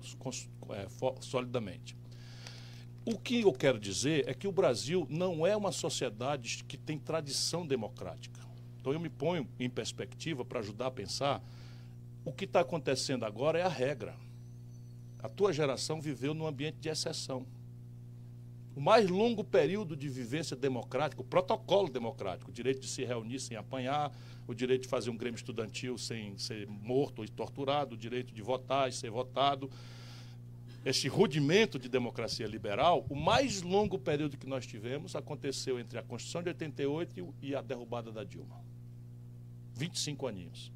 é, 0.72 0.88
solidamente. 1.22 1.96
O 3.06 3.18
que 3.18 3.42
eu 3.42 3.52
quero 3.52 3.80
dizer 3.80 4.28
é 4.28 4.34
que 4.34 4.48
o 4.48 4.52
Brasil 4.52 5.06
não 5.10 5.46
é 5.46 5.56
uma 5.56 5.72
sociedade 5.72 6.64
que 6.66 6.78
tem 6.78 6.98
tradição 6.98 7.66
democrática. 7.66 8.40
Então 8.80 8.94
eu 8.94 9.00
me 9.00 9.10
ponho 9.10 9.48
em 9.60 9.70
perspectiva 9.70 10.44
para 10.44 10.60
ajudar 10.60 10.88
a 10.88 10.92
pensar. 10.92 11.44
O 12.26 12.32
que 12.32 12.46
está 12.46 12.62
acontecendo 12.62 13.26
agora 13.26 13.60
é 13.60 13.62
a 13.62 13.70
regra. 13.70 14.16
A 15.20 15.30
tua 15.30 15.54
geração 15.54 16.02
viveu 16.02 16.34
num 16.34 16.48
ambiente 16.48 16.78
de 16.80 16.90
exceção. 16.90 17.46
O 18.76 18.82
mais 18.82 19.10
longo 19.10 19.44
período 19.44 19.96
de 19.96 20.10
vivência 20.10 20.56
democrática, 20.56 21.22
o 21.22 21.26
protocolo 21.26 21.90
democrático, 21.90 22.52
o 22.52 22.54
direito 22.54 22.82
de 22.82 22.88
se 22.88 23.06
reunir 23.06 23.40
sem 23.40 23.56
apanhar, 23.56 24.12
o 24.48 24.54
direito 24.54 24.84
de 24.84 24.88
fazer 24.88 25.10
um 25.10 25.18
grêmio 25.18 25.38
estudantil 25.38 25.98
sem 25.98 26.38
ser 26.38 26.68
morto 26.68 27.20
ou 27.20 27.28
torturado, 27.28 27.96
o 27.96 27.98
direito 27.98 28.34
de 28.34 28.42
votar 28.42 28.90
e 28.90 28.92
ser 28.92 29.10
votado, 29.10 29.70
este 30.86 31.08
rudimento 31.08 31.80
de 31.80 31.88
democracia 31.88 32.46
liberal, 32.46 33.06
o 33.10 33.16
mais 33.16 33.62
longo 33.62 33.98
período 33.98 34.38
que 34.38 34.48
nós 34.48 34.66
tivemos 34.66 35.16
aconteceu 35.16 35.80
entre 35.80 35.98
a 35.98 36.04
Constituição 36.04 36.44
de 36.44 36.50
88 36.50 37.34
e 37.42 37.56
a 37.56 37.62
derrubada 37.62 38.12
da 38.12 38.24
Dilma. 38.24 38.60
25 39.76 40.28
aninhos. 40.28 40.72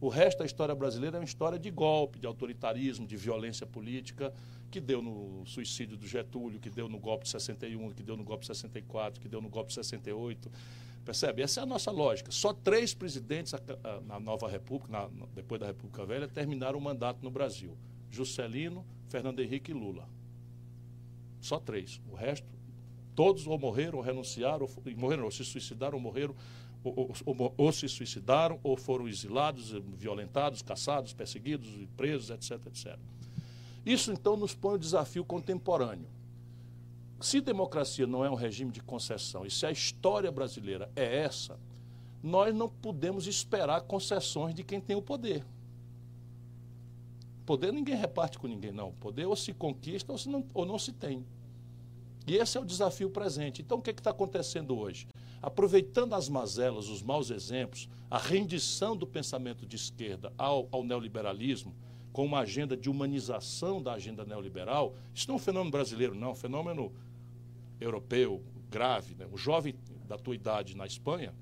O 0.00 0.08
resto 0.08 0.40
da 0.40 0.44
história 0.44 0.74
brasileira 0.74 1.16
é 1.16 1.20
uma 1.20 1.24
história 1.24 1.60
de 1.60 1.70
golpe, 1.70 2.18
de 2.18 2.26
autoritarismo, 2.26 3.06
de 3.06 3.16
violência 3.16 3.64
política, 3.64 4.34
que 4.68 4.80
deu 4.80 5.00
no 5.00 5.46
suicídio 5.46 5.96
do 5.96 6.08
Getúlio, 6.08 6.58
que 6.58 6.68
deu 6.68 6.88
no 6.88 6.98
golpe 6.98 7.24
de 7.24 7.30
61, 7.30 7.92
que 7.92 8.02
deu 8.02 8.16
no 8.16 8.24
golpe 8.24 8.40
de 8.40 8.48
64, 8.48 9.20
que 9.20 9.28
deu 9.28 9.40
no 9.40 9.48
golpe 9.48 9.68
de 9.68 9.74
68. 9.74 10.50
Percebe? 11.04 11.42
Essa 11.42 11.60
é 11.60 11.62
a 11.62 11.66
nossa 11.66 11.90
lógica. 11.90 12.30
Só 12.30 12.52
três 12.52 12.94
presidentes 12.94 13.52
na 14.06 14.20
nova 14.20 14.48
República, 14.48 14.92
na, 14.92 15.08
depois 15.34 15.60
da 15.60 15.66
República 15.66 16.04
Velha, 16.06 16.28
terminaram 16.28 16.78
o 16.78 16.82
mandato 16.82 17.18
no 17.22 17.30
Brasil. 17.30 17.76
Juscelino, 18.10 18.84
Fernando 19.08 19.40
Henrique 19.40 19.72
e 19.72 19.74
Lula. 19.74 20.08
Só 21.40 21.58
três. 21.58 22.00
O 22.08 22.14
resto, 22.14 22.46
todos 23.16 23.46
ou 23.46 23.58
morreram, 23.58 23.98
ou 23.98 24.04
renunciaram, 24.04 24.64
ou, 24.64 24.96
morreram, 24.96 25.24
ou 25.24 25.30
se 25.30 25.44
suicidaram, 25.44 25.96
ou 25.96 26.00
morreram, 26.00 26.36
ou, 26.84 27.12
ou, 27.24 27.54
ou, 27.56 27.72
se 27.72 27.88
suicidaram, 27.88 28.60
ou 28.62 28.76
foram 28.76 29.08
exilados, 29.08 29.70
violentados, 29.70 30.62
caçados, 30.62 31.12
perseguidos, 31.12 31.68
presos, 31.96 32.30
etc, 32.30 32.66
etc. 32.66 32.98
Isso, 33.84 34.12
então, 34.12 34.36
nos 34.36 34.54
põe 34.54 34.76
o 34.76 34.78
desafio 34.78 35.24
contemporâneo. 35.24 36.06
Se 37.22 37.40
democracia 37.40 38.06
não 38.06 38.24
é 38.24 38.30
um 38.30 38.34
regime 38.34 38.72
de 38.72 38.80
concessão, 38.80 39.46
e 39.46 39.50
se 39.50 39.64
a 39.64 39.70
história 39.70 40.30
brasileira 40.30 40.90
é 40.96 41.18
essa, 41.18 41.58
nós 42.22 42.54
não 42.54 42.68
podemos 42.68 43.26
esperar 43.26 43.82
concessões 43.82 44.54
de 44.54 44.64
quem 44.64 44.80
tem 44.80 44.96
o 44.96 45.02
poder. 45.02 45.44
Poder 47.46 47.72
ninguém 47.72 47.96
reparte 47.96 48.38
com 48.38 48.46
ninguém, 48.46 48.72
não. 48.72 48.92
Poder 48.92 49.26
ou 49.26 49.36
se 49.36 49.52
conquista 49.52 50.10
ou, 50.10 50.18
se 50.18 50.28
não, 50.28 50.44
ou 50.52 50.66
não 50.66 50.78
se 50.78 50.92
tem. 50.92 51.24
E 52.26 52.36
esse 52.36 52.56
é 52.56 52.60
o 52.60 52.64
desafio 52.64 53.10
presente. 53.10 53.62
Então, 53.62 53.78
o 53.78 53.82
que 53.82 53.90
é 53.90 53.92
está 53.92 54.10
acontecendo 54.10 54.76
hoje? 54.76 55.06
Aproveitando 55.40 56.14
as 56.14 56.28
mazelas, 56.28 56.88
os 56.88 57.02
maus 57.02 57.30
exemplos, 57.30 57.88
a 58.10 58.18
rendição 58.18 58.96
do 58.96 59.06
pensamento 59.06 59.66
de 59.66 59.74
esquerda 59.74 60.32
ao, 60.38 60.68
ao 60.70 60.84
neoliberalismo, 60.84 61.74
com 62.12 62.24
uma 62.24 62.40
agenda 62.40 62.76
de 62.76 62.90
humanização 62.90 63.82
da 63.82 63.94
agenda 63.94 64.24
neoliberal, 64.24 64.94
isso 65.14 65.26
não 65.26 65.34
é 65.34 65.36
um 65.36 65.40
fenômeno 65.40 65.70
brasileiro, 65.70 66.14
não, 66.14 66.28
é 66.28 66.30
um 66.32 66.36
fenômeno 66.36 66.92
europeu, 67.82 68.42
grave. 68.70 69.14
Né? 69.14 69.26
O 69.30 69.36
jovem 69.36 69.74
da 70.08 70.16
tua 70.16 70.34
idade 70.34 70.76
na 70.76 70.86
Espanha 70.86 71.34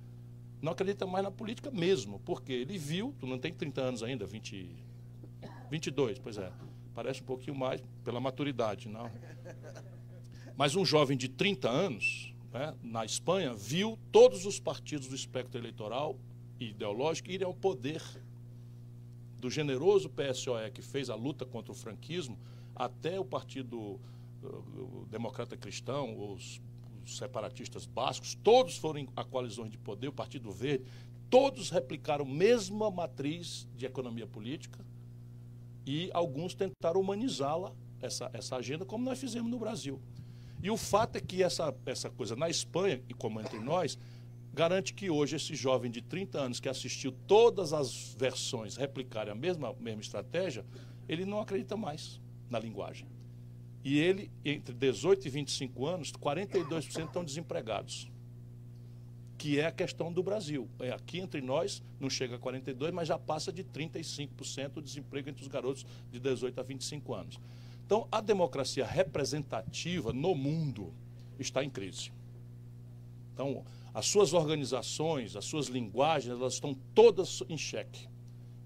não 0.61 0.73
acredita 0.73 1.07
mais 1.07 1.25
na 1.25 1.31
política 1.31 1.71
mesmo, 1.71 2.21
porque 2.21 2.53
ele 2.53 2.77
viu, 2.77 3.15
tu 3.19 3.27
não 3.27 3.39
tem 3.39 3.53
30 3.53 3.81
anos 3.81 4.03
ainda, 4.03 4.27
20, 4.27 4.77
22, 5.71 6.19
pois 6.19 6.37
é. 6.37 6.53
Parece 6.95 7.23
um 7.23 7.25
pouquinho 7.25 7.57
mais 7.57 7.83
pela 8.05 8.21
maturidade, 8.21 8.89
não. 8.89 9.11
Mas 10.57 10.77
um 10.77 10.85
jovem 10.85 11.17
de 11.17 11.29
30 11.29 11.71
anos, 11.71 12.35
né, 12.53 12.75
na 12.83 13.05
Espanha, 13.05 13.55
viu 13.55 13.99
todos 14.13 14.45
os 14.45 14.61
partidos 14.61 15.09
do 15.09 15.15
espectro 15.15 15.59
eleitoral 15.59 16.19
e 16.59 16.71
ideológico 16.71 17.31
irem 17.31 17.47
ao 17.47 17.55
poder. 17.55 18.03
Do 19.39 19.49
generoso 19.49 20.11
PSOE 20.11 20.71
que 20.71 20.83
fez 20.83 21.09
a 21.09 21.15
luta 21.15 21.47
contra 21.47 21.73
o 21.73 21.75
franquismo 21.75 22.39
até 22.77 23.19
o 23.19 23.25
Partido 23.25 23.99
uh, 24.43 25.07
Democrata 25.11 25.57
Cristão, 25.57 26.33
os, 26.33 26.61
os 27.05 27.17
separatistas 27.17 27.87
bascos, 27.87 28.35
todos 28.35 28.77
foram 28.77 29.07
a 29.17 29.25
coalizões 29.25 29.71
de 29.71 29.79
poder, 29.79 30.09
o 30.09 30.13
Partido 30.13 30.51
Verde, 30.51 30.85
todos 31.29 31.71
replicaram 31.71 32.25
a 32.25 32.29
mesma 32.29 32.91
matriz 32.91 33.69
de 33.77 33.87
economia 33.87 34.27
política, 34.27 34.85
e 35.87 36.11
alguns 36.13 36.55
tentaram 36.55 37.01
humanizá-la, 37.01 37.73
essa, 38.01 38.31
essa 38.33 38.57
agenda, 38.57 38.85
como 38.85 39.05
nós 39.05 39.19
fizemos 39.19 39.51
no 39.51 39.59
Brasil. 39.59 40.01
E 40.63 40.71
o 40.71 40.77
fato 40.77 41.17
é 41.17 41.21
que 41.21 41.43
essa, 41.43 41.75
essa 41.87 42.11
coisa 42.11 42.37
na 42.37 42.49
Espanha, 42.49 43.03
e 43.09 43.15
como 43.15 43.41
entre 43.41 43.59
nós, 43.59 43.99
garante 44.53 44.93
que 44.93 45.09
hoje 45.09 45.37
esse 45.37 45.55
jovem 45.55 45.91
de 45.91 46.03
30 46.03 46.39
anos 46.39 46.61
que 46.61 46.69
assistiu 46.69 47.13
todas 47.27 47.73
as 47.73 48.15
versões 48.19 48.77
replicarem 48.77 49.33
a 49.33 49.35
mesma, 49.35 49.75
mesma 49.75 50.03
estratégia, 50.03 50.65
ele 51.09 51.25
não 51.25 51.41
acredita 51.41 51.77
mais 51.77 52.21
na 52.49 52.59
linguagem. 52.59 53.07
E 53.83 53.99
ele, 53.99 54.31
entre 54.45 54.75
18 54.75 55.27
e 55.27 55.31
25 55.31 55.87
anos, 55.87 56.13
42% 56.13 57.07
estão 57.07 57.25
desempregados 57.25 58.11
que 59.41 59.59
é 59.59 59.65
a 59.65 59.73
questão 59.73 60.13
do 60.13 60.23
Brasil. 60.23 60.69
É, 60.79 60.93
aqui 60.93 61.19
entre 61.19 61.41
nós 61.41 61.83
não 61.99 62.11
chega 62.11 62.37
a 62.37 62.39
42, 62.39 62.93
mas 62.93 63.09
já 63.09 63.19
passa 63.19 63.51
de 63.51 63.65
35% 63.65 64.77
o 64.77 64.83
desemprego 64.83 65.31
entre 65.31 65.41
os 65.41 65.49
garotos 65.49 65.87
de 66.13 66.21
18 66.21 66.61
a 66.61 66.63
25 66.63 67.15
anos. 67.15 67.41
Então, 67.87 68.07
a 68.13 68.21
democracia 68.21 68.85
representativa 68.85 70.13
no 70.13 70.35
mundo 70.35 70.93
está 71.39 71.65
em 71.65 71.71
crise. 71.71 72.13
Então, 73.33 73.65
as 73.95 74.05
suas 74.05 74.35
organizações, 74.35 75.35
as 75.35 75.47
suas 75.47 75.69
linguagens, 75.69 76.39
elas 76.39 76.53
estão 76.53 76.75
todas 76.95 77.43
em 77.49 77.57
xeque. 77.57 78.10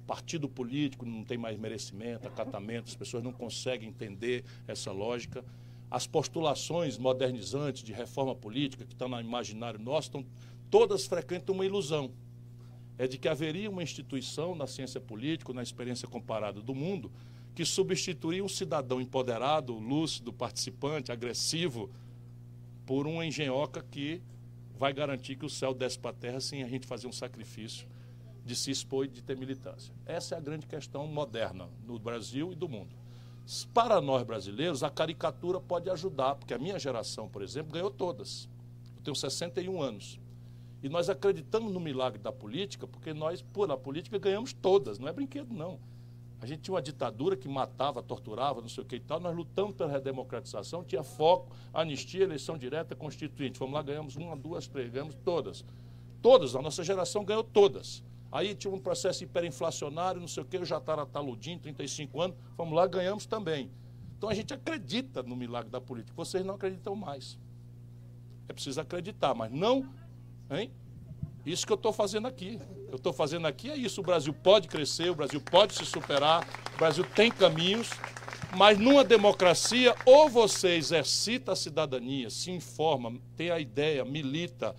Partido 0.07 0.49
político 0.49 1.07
não 1.07 1.25
tem 1.25 1.39
mais 1.39 1.59
merecimento, 1.59 2.29
acatamento, 2.29 2.89
as 2.89 2.95
pessoas 2.95 3.23
não 3.23 3.33
conseguem 3.33 3.89
entender 3.89 4.45
essa 4.67 4.93
lógica. 4.93 5.43
As 5.91 6.07
postulações 6.07 6.99
modernizantes 6.99 7.83
de 7.83 7.93
reforma 7.93 8.35
política 8.35 8.85
que 8.85 8.93
estão 8.93 9.09
no 9.09 9.19
imaginário 9.19 9.81
nosso 9.81 10.09
estão 10.09 10.27
todas 10.71 11.07
frequentam 11.07 11.55
uma 11.55 11.65
ilusão. 11.65 12.11
É 12.99 13.07
de 13.07 13.17
que 13.17 13.29
haveria 13.29 13.71
uma 13.71 13.83
instituição 13.83 14.55
na 14.55 14.67
ciência 14.67 15.01
política, 15.01 15.53
na 15.55 15.63
experiência 15.63 16.07
comparada 16.07 16.61
do 16.61 16.75
mundo, 16.75 17.11
que 17.55 17.65
substituiria 17.65 18.45
um 18.45 18.49
cidadão 18.49 19.01
empoderado, 19.01 19.73
lúcido, 19.79 20.33
participante, 20.33 21.13
agressivo, 21.13 21.91
por 22.85 23.07
uma 23.07 23.25
engenhoca 23.25 23.83
que 23.91 24.21
vai 24.79 24.93
garantir 24.93 25.37
que 25.37 25.47
o 25.47 25.51
céu 25.51 25.73
desce 25.73 25.99
para 25.99 26.11
a 26.11 26.15
terra 26.15 26.41
sem 26.41 26.63
a 26.63 26.69
gente 26.69 26.87
fazer 26.87 27.07
um 27.07 27.13
sacrifício 27.13 27.87
de 28.45 28.55
se 28.55 28.71
expor 28.71 29.07
e 29.07 29.09
de 29.09 29.23
ter 29.23 29.37
militância. 29.37 29.95
Essa 30.05 30.35
é 30.35 30.39
a 30.39 30.41
grande 30.41 30.67
questão 30.67 31.07
moderna 31.07 31.69
no 31.87 31.99
Brasil 31.99 32.53
e 32.53 32.55
do 32.55 32.69
mundo. 32.69 32.95
Para 33.73 34.01
nós 34.01 34.23
brasileiros, 34.23 34.83
a 34.83 34.91
caricatura 34.91 35.61
pode 35.61 35.91
ajudar, 35.91 36.35
porque 36.35 36.55
a 36.55 36.59
minha 36.59 36.79
geração, 36.79 37.29
por 37.29 37.43
exemplo, 37.43 37.73
ganhou 37.73 37.91
todas. 37.91 38.49
Eu 38.97 39.03
tenho 39.03 39.15
61 39.15 39.83
anos. 39.83 40.19
E 40.83 40.89
nós 40.89 41.09
acreditamos 41.09 41.73
no 41.73 41.81
milagre 41.81 42.19
da 42.19 42.33
política, 42.33 42.87
porque 42.87 43.15
nós, 43.15 43.45
na 43.67 43.77
política, 43.77 44.19
ganhamos 44.19 44.53
todas. 44.53 44.99
Não 44.99 45.09
é 45.09 45.13
brinquedo, 45.13 45.53
não. 45.53 45.79
A 46.41 46.47
gente 46.47 46.61
tinha 46.61 46.75
uma 46.75 46.83
ditadura 46.83 47.37
que 47.37 47.49
matava, 47.49 48.03
torturava, 48.03 48.61
não 48.61 48.69
sei 48.69 48.85
o 48.85 48.87
que 48.87 48.97
e 48.97 49.01
tal. 49.01 49.19
Nós 49.19 49.35
lutamos 49.35 49.75
pela 49.75 49.91
redemocratização, 49.91 50.85
tinha 50.85 51.03
foco, 51.03 51.55
anistia, 51.73 52.25
eleição 52.25 52.59
direta, 52.59 52.95
constituinte. 52.95 53.59
Fomos 53.59 53.75
lá, 53.75 53.83
ganhamos 53.83 54.15
uma, 54.17 54.37
duas, 54.37 54.67
três, 54.67 54.91
ganhamos 54.91 55.15
todas. 55.25 55.65
Todas, 56.21 56.55
a 56.55 56.61
nossa 56.61 56.85
geração 56.85 57.25
ganhou 57.25 57.43
todas. 57.43 58.03
Aí 58.35 58.55
tinha 58.55 58.75
um 58.75 58.81
processo 58.81 59.25
hiperinflacionário, 59.25 60.21
não 60.21 60.29
sei 60.29 60.43
o 60.43 60.47
que, 60.47 60.59
o 60.59 60.65
Jatara 60.65 61.07
Taludinho, 61.07 61.59
35 61.61 62.21
anos, 62.21 62.37
fomos 62.57 62.75
lá, 62.75 62.87
ganhamos 62.87 63.25
também. 63.25 63.71
Então 64.19 64.29
a 64.29 64.35
gente 64.35 64.53
acredita 64.53 65.23
no 65.23 65.37
milagre 65.37 65.71
da 65.71 65.81
política. 65.81 66.13
Vocês 66.17 66.45
não 66.45 66.57
acreditam 66.57 66.97
mais. 66.97 67.39
É 68.49 68.53
preciso 68.53 68.81
acreditar, 68.81 69.35
mas 69.35 69.51
não 69.51 69.89
Hein? 70.51 70.71
Isso 71.45 71.67
que 71.67 71.73
eu 71.73 71.77
estou 71.77 71.93
fazendo 71.93 72.27
aqui. 72.27 72.59
Eu 72.89 72.97
estou 72.97 73.13
fazendo 73.13 73.47
aqui 73.47 73.71
é 73.71 73.77
isso. 73.77 74.01
O 74.01 74.05
Brasil 74.05 74.33
pode 74.33 74.69
crescer, 74.69 75.11
o 75.11 75.15
Brasil 75.15 75.41
pode 75.41 75.75
se 75.75 75.85
superar, 75.85 76.47
o 76.75 76.79
Brasil 76.79 77.05
tem 77.15 77.31
caminhos, 77.31 77.91
mas 78.57 78.79
numa 78.79 79.05
democracia, 79.05 79.95
ou 80.07 80.29
você 80.29 80.77
exercita 80.77 81.53
a 81.53 81.57
cidadania, 81.57 82.31
se 82.31 82.51
informa, 82.51 83.15
tem 83.37 83.51
a 83.51 83.59
ideia, 83.59 84.05
milita, 84.05 84.75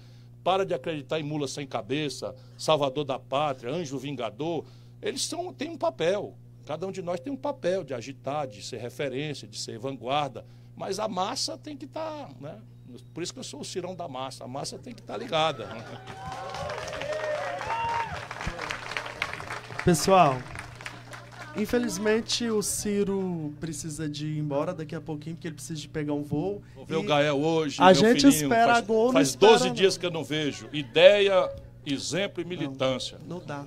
para 0.45 0.63
de 0.63 0.75
acreditar 0.75 1.19
em 1.19 1.23
mula 1.23 1.47
sem 1.47 1.65
cabeça, 1.65 2.35
salvador 2.55 3.03
da 3.03 3.17
pátria, 3.17 3.73
anjo 3.73 3.97
vingador. 3.97 4.63
Eles 5.01 5.25
são, 5.25 5.51
têm 5.51 5.71
um 5.71 5.77
papel. 5.77 6.37
Cada 6.67 6.85
um 6.85 6.91
de 6.91 7.01
nós 7.01 7.19
tem 7.19 7.33
um 7.33 7.37
papel 7.37 7.83
de 7.83 7.95
agitar, 7.95 8.45
de 8.45 8.61
ser 8.61 8.77
referência, 8.77 9.47
de 9.47 9.57
ser 9.57 9.79
vanguarda. 9.79 10.45
Mas 10.75 10.99
a 10.99 11.07
massa 11.07 11.57
tem 11.57 11.75
que 11.75 11.85
estar, 11.85 12.27
tá, 12.27 12.29
né? 12.39 12.61
Por 13.11 13.23
isso 13.23 13.33
que 13.33 13.39
eu 13.39 13.43
sou 13.43 13.61
o 13.61 13.65
cirão 13.65 13.95
da 13.95 14.07
massa. 14.07 14.43
A 14.43 14.47
massa 14.47 14.77
tem 14.77 14.93
que 14.93 15.01
estar 15.01 15.13
tá 15.13 15.19
ligada. 15.19 15.67
Pessoal, 19.83 20.37
infelizmente 21.57 22.49
o 22.49 22.61
Ciro 22.61 23.53
precisa 23.59 24.07
de 24.09 24.27
ir 24.27 24.39
embora 24.39 24.73
daqui 24.73 24.95
a 24.95 25.01
pouquinho, 25.01 25.35
porque 25.35 25.47
ele 25.47 25.55
precisa 25.55 25.79
de 25.79 25.87
pegar 25.87 26.13
um 26.13 26.23
voo. 26.23 26.61
Vou 26.75 26.85
ver 26.85 26.95
o 26.95 27.03
Gael 27.03 27.37
hoje. 27.37 27.77
A 27.79 27.93
gente 27.93 28.21
filhinho, 28.21 28.43
espera 28.43 28.73
faz, 28.73 28.85
gol. 28.85 29.11
Faz 29.11 29.35
12 29.35 29.69
dias 29.71 29.97
que 29.97 30.05
eu 30.05 30.11
não 30.11 30.23
vejo. 30.23 30.67
Ideia, 30.71 31.49
exemplo 31.85 32.41
e 32.41 32.45
militância. 32.45 33.17
Não, 33.27 33.37
não 33.37 33.45
dá. 33.45 33.63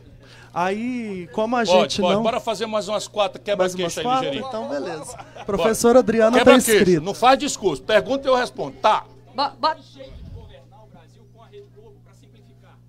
Aí, 0.52 1.28
como 1.32 1.56
a 1.56 1.64
pode, 1.64 1.70
gente 1.70 2.00
pode. 2.00 2.14
não... 2.16 2.22
Bora 2.22 2.40
fazer 2.40 2.66
mais 2.66 2.88
umas 2.88 3.06
quatro 3.06 3.40
quebra-queixo 3.40 4.00
aí, 4.00 4.06
ligeirinho. 4.06 4.46
Então, 4.46 4.68
beleza. 4.68 5.16
Professora 5.46 6.00
Adriana 6.00 6.38
está 6.38 6.56
inscrita. 6.56 7.00
Não 7.00 7.14
faz 7.14 7.38
discurso. 7.38 7.82
Pergunta 7.82 8.26
e 8.26 8.30
eu 8.30 8.34
respondo. 8.34 8.76
Tá. 8.78 9.04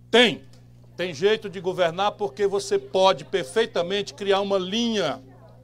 Tem. 0.10 0.42
Tem 1.00 1.14
jeito 1.14 1.50
de 1.50 1.62
governar 1.62 2.12
porque 2.12 2.46
você 2.46 2.78
pode 2.78 3.24
perfeitamente 3.24 4.14
criar 4.14 4.42
uma 4.42 4.58
linha 4.58 5.24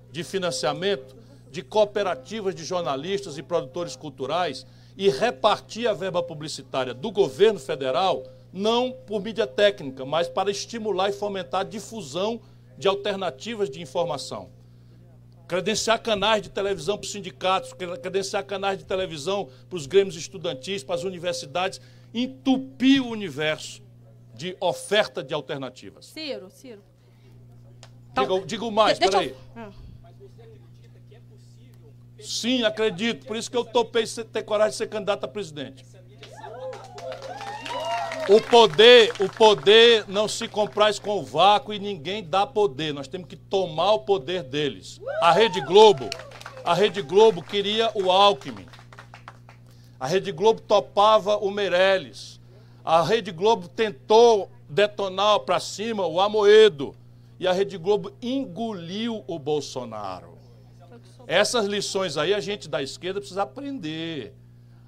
de 0.10 0.24
financiamento 0.24 1.14
de 1.52 1.62
cooperativas 1.62 2.56
de 2.56 2.64
jornalistas 2.64 3.38
e 3.38 3.44
produtores 3.44 3.98
culturais 3.98 4.66
e 4.95 5.10
repartir 5.10 5.90
a 5.90 5.94
verba 5.94 6.24
publicitária 6.24 6.94
do 6.94 7.12
governo 7.12 7.60
federal 7.60 8.24
não 8.53 8.94
por 9.06 9.22
mídia 9.22 9.45
técnica, 9.45 10.06
mas 10.06 10.30
para 10.30 10.49
estimular 10.49 11.10
e 11.10 11.12
fomentar 11.12 11.60
a 11.60 11.66
difusão 11.66 12.40
de 12.78 12.88
alternativas 12.88 13.70
de 13.70 13.82
informação. 13.82 14.49
Credenciar 15.49 16.02
canais 16.02 16.44
de 16.44 16.49
televisão 16.49 16.98
para 16.98 17.07
os 17.07 17.12
sindicatos, 17.12 17.74
credenciar 17.74 18.45
canais 18.45 18.78
de 18.78 18.86
televisão 18.86 19.49
para 19.70 19.76
os 19.76 19.86
grêmios 19.86 20.16
estudantis, 20.16 20.82
para 20.82 20.95
as 20.95 21.03
universidades, 21.03 21.82
entupir 22.14 23.03
o 23.03 23.10
universo 23.10 23.84
de 24.36 24.56
oferta 24.60 25.24
de 25.24 25.34
alternativas. 25.34 26.06
Ciro, 26.07 26.49
Ciro. 26.49 26.82
Diga, 28.14 28.45
digo 28.45 28.72
mais, 28.72 28.99
peraí. 28.99 29.30
Eu... 29.30 29.38
Ah. 29.56 29.72
Sim, 32.20 32.64
acredito. 32.64 33.26
Por 33.26 33.36
isso 33.36 33.52
que 33.52 33.57
eu 33.57 33.66
topei 33.66 34.06
ter 34.06 34.44
coragem 34.44 34.72
de 34.72 34.78
ser 34.78 34.88
candidato 34.88 35.26
a 35.26 35.28
presidente. 35.28 35.86
O 38.28 38.41
poder, 38.41 39.14
o 39.20 39.30
poder 39.30 40.06
não 40.07 40.28
se 40.28 40.48
compraz 40.48 40.98
com 40.98 41.20
o 41.20 41.24
vácuo 41.24 41.72
e 41.74 41.78
ninguém 41.78 42.24
dá 42.24 42.48
poder. 42.48 42.91
Nós 42.94 43.07
temos 43.07 43.28
que 43.28 43.36
tomar 43.36 43.94
o 43.94 43.99
poder 43.99 44.41
deles. 44.41 44.99
A 45.22 45.32
Rede 45.32 45.62
Globo, 45.62 46.10
a 46.64 46.74
Rede 46.74 47.03
Globo 47.03 47.44
queria 47.44 47.91
o 47.94 48.10
Alckmin. 48.10 48.66
A 49.99 50.07
Rede 50.07 50.32
Globo 50.32 50.60
topava 50.60 51.38
o 51.38 51.52
Meirelles. 51.52 52.35
A 52.86 53.02
Rede 53.02 53.32
Globo 53.32 53.68
tentou 53.68 54.52
detonar 54.70 55.40
para 55.40 55.60
cima 55.60 56.06
o 56.06 56.22
Amoedo. 56.22 56.95
E 57.40 57.48
a 57.48 57.52
Rede 57.52 57.80
Globo 57.80 58.14
engoliu 58.22 59.24
o 59.26 59.40
Bolsonaro. 59.40 60.38
Essas 61.26 61.66
lições 61.66 62.16
aí 62.16 62.32
a 62.32 62.40
gente 62.40 62.70
da 62.70 62.84
esquerda 62.84 63.20
precisa 63.20 63.41
aprender. 63.41 64.36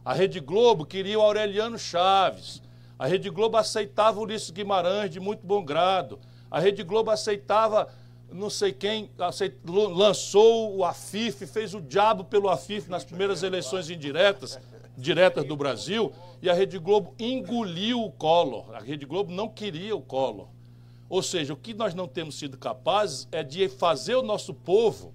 A 0.05 0.13
Rede 0.13 0.39
Globo 0.39 0.85
queria 0.85 1.17
o 1.17 1.23
Aureliano 1.23 1.79
Chaves. 1.79 2.61
A 2.99 3.07
Rede 3.07 3.31
Globo 3.31 3.57
aceitava 3.57 4.19
Ulisses 4.19 4.51
Guimarães 4.51 5.09
de 5.09 5.19
muito 5.19 5.45
bom 5.45 5.65
grado. 5.65 6.19
A 6.51 6.59
Rede 6.59 6.83
Globo 6.83 7.09
aceitava 7.09 7.89
não 8.31 8.49
sei 8.49 8.73
quem, 8.73 9.09
aceit... 9.17 9.55
lançou 9.65 10.75
o 10.75 10.83
Afif, 10.83 11.45
fez 11.47 11.73
o 11.73 11.81
diabo 11.81 12.23
pelo 12.25 12.49
Afif 12.49 12.89
nas 12.89 13.03
primeiras 13.03 13.41
eleições 13.41 13.89
indiretas, 13.89 14.59
diretas 14.97 15.45
do 15.45 15.55
Brasil, 15.55 16.11
e 16.41 16.49
a 16.49 16.53
Rede 16.53 16.79
Globo 16.79 17.13
engoliu 17.19 18.03
o 18.03 18.11
Collor. 18.11 18.73
A 18.73 18.79
Rede 18.79 19.05
Globo 19.05 19.31
não 19.31 19.47
queria 19.47 19.95
o 19.95 20.01
Collor. 20.01 20.47
Ou 21.07 21.21
seja, 21.21 21.53
o 21.53 21.57
que 21.57 21.73
nós 21.73 21.93
não 21.93 22.07
temos 22.07 22.35
sido 22.35 22.57
capazes 22.57 23.27
é 23.31 23.43
de 23.43 23.69
fazer 23.69 24.15
o 24.15 24.23
nosso 24.23 24.53
povo. 24.53 25.13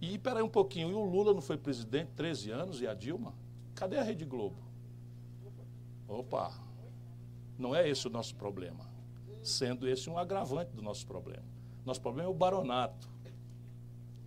E 0.00 0.18
peraí 0.18 0.42
um 0.42 0.48
pouquinho, 0.48 0.90
e 0.90 0.94
o 0.94 1.04
Lula 1.04 1.34
não 1.34 1.42
foi 1.42 1.56
presidente 1.56 2.10
13 2.16 2.50
anos 2.50 2.80
e 2.80 2.86
a 2.86 2.94
Dilma? 2.94 3.34
Cadê 3.74 3.98
a 3.98 4.02
Rede 4.02 4.24
Globo? 4.24 4.56
Opa, 6.08 6.52
não 7.58 7.74
é 7.74 7.88
esse 7.88 8.06
o 8.06 8.10
nosso 8.10 8.34
problema, 8.34 8.88
sendo 9.42 9.88
esse 9.88 10.08
um 10.08 10.18
agravante 10.18 10.72
do 10.72 10.82
nosso 10.82 11.06
problema. 11.06 11.44
Nosso 11.84 12.00
problema 12.00 12.28
é 12.28 12.30
o 12.30 12.34
baronato. 12.34 13.08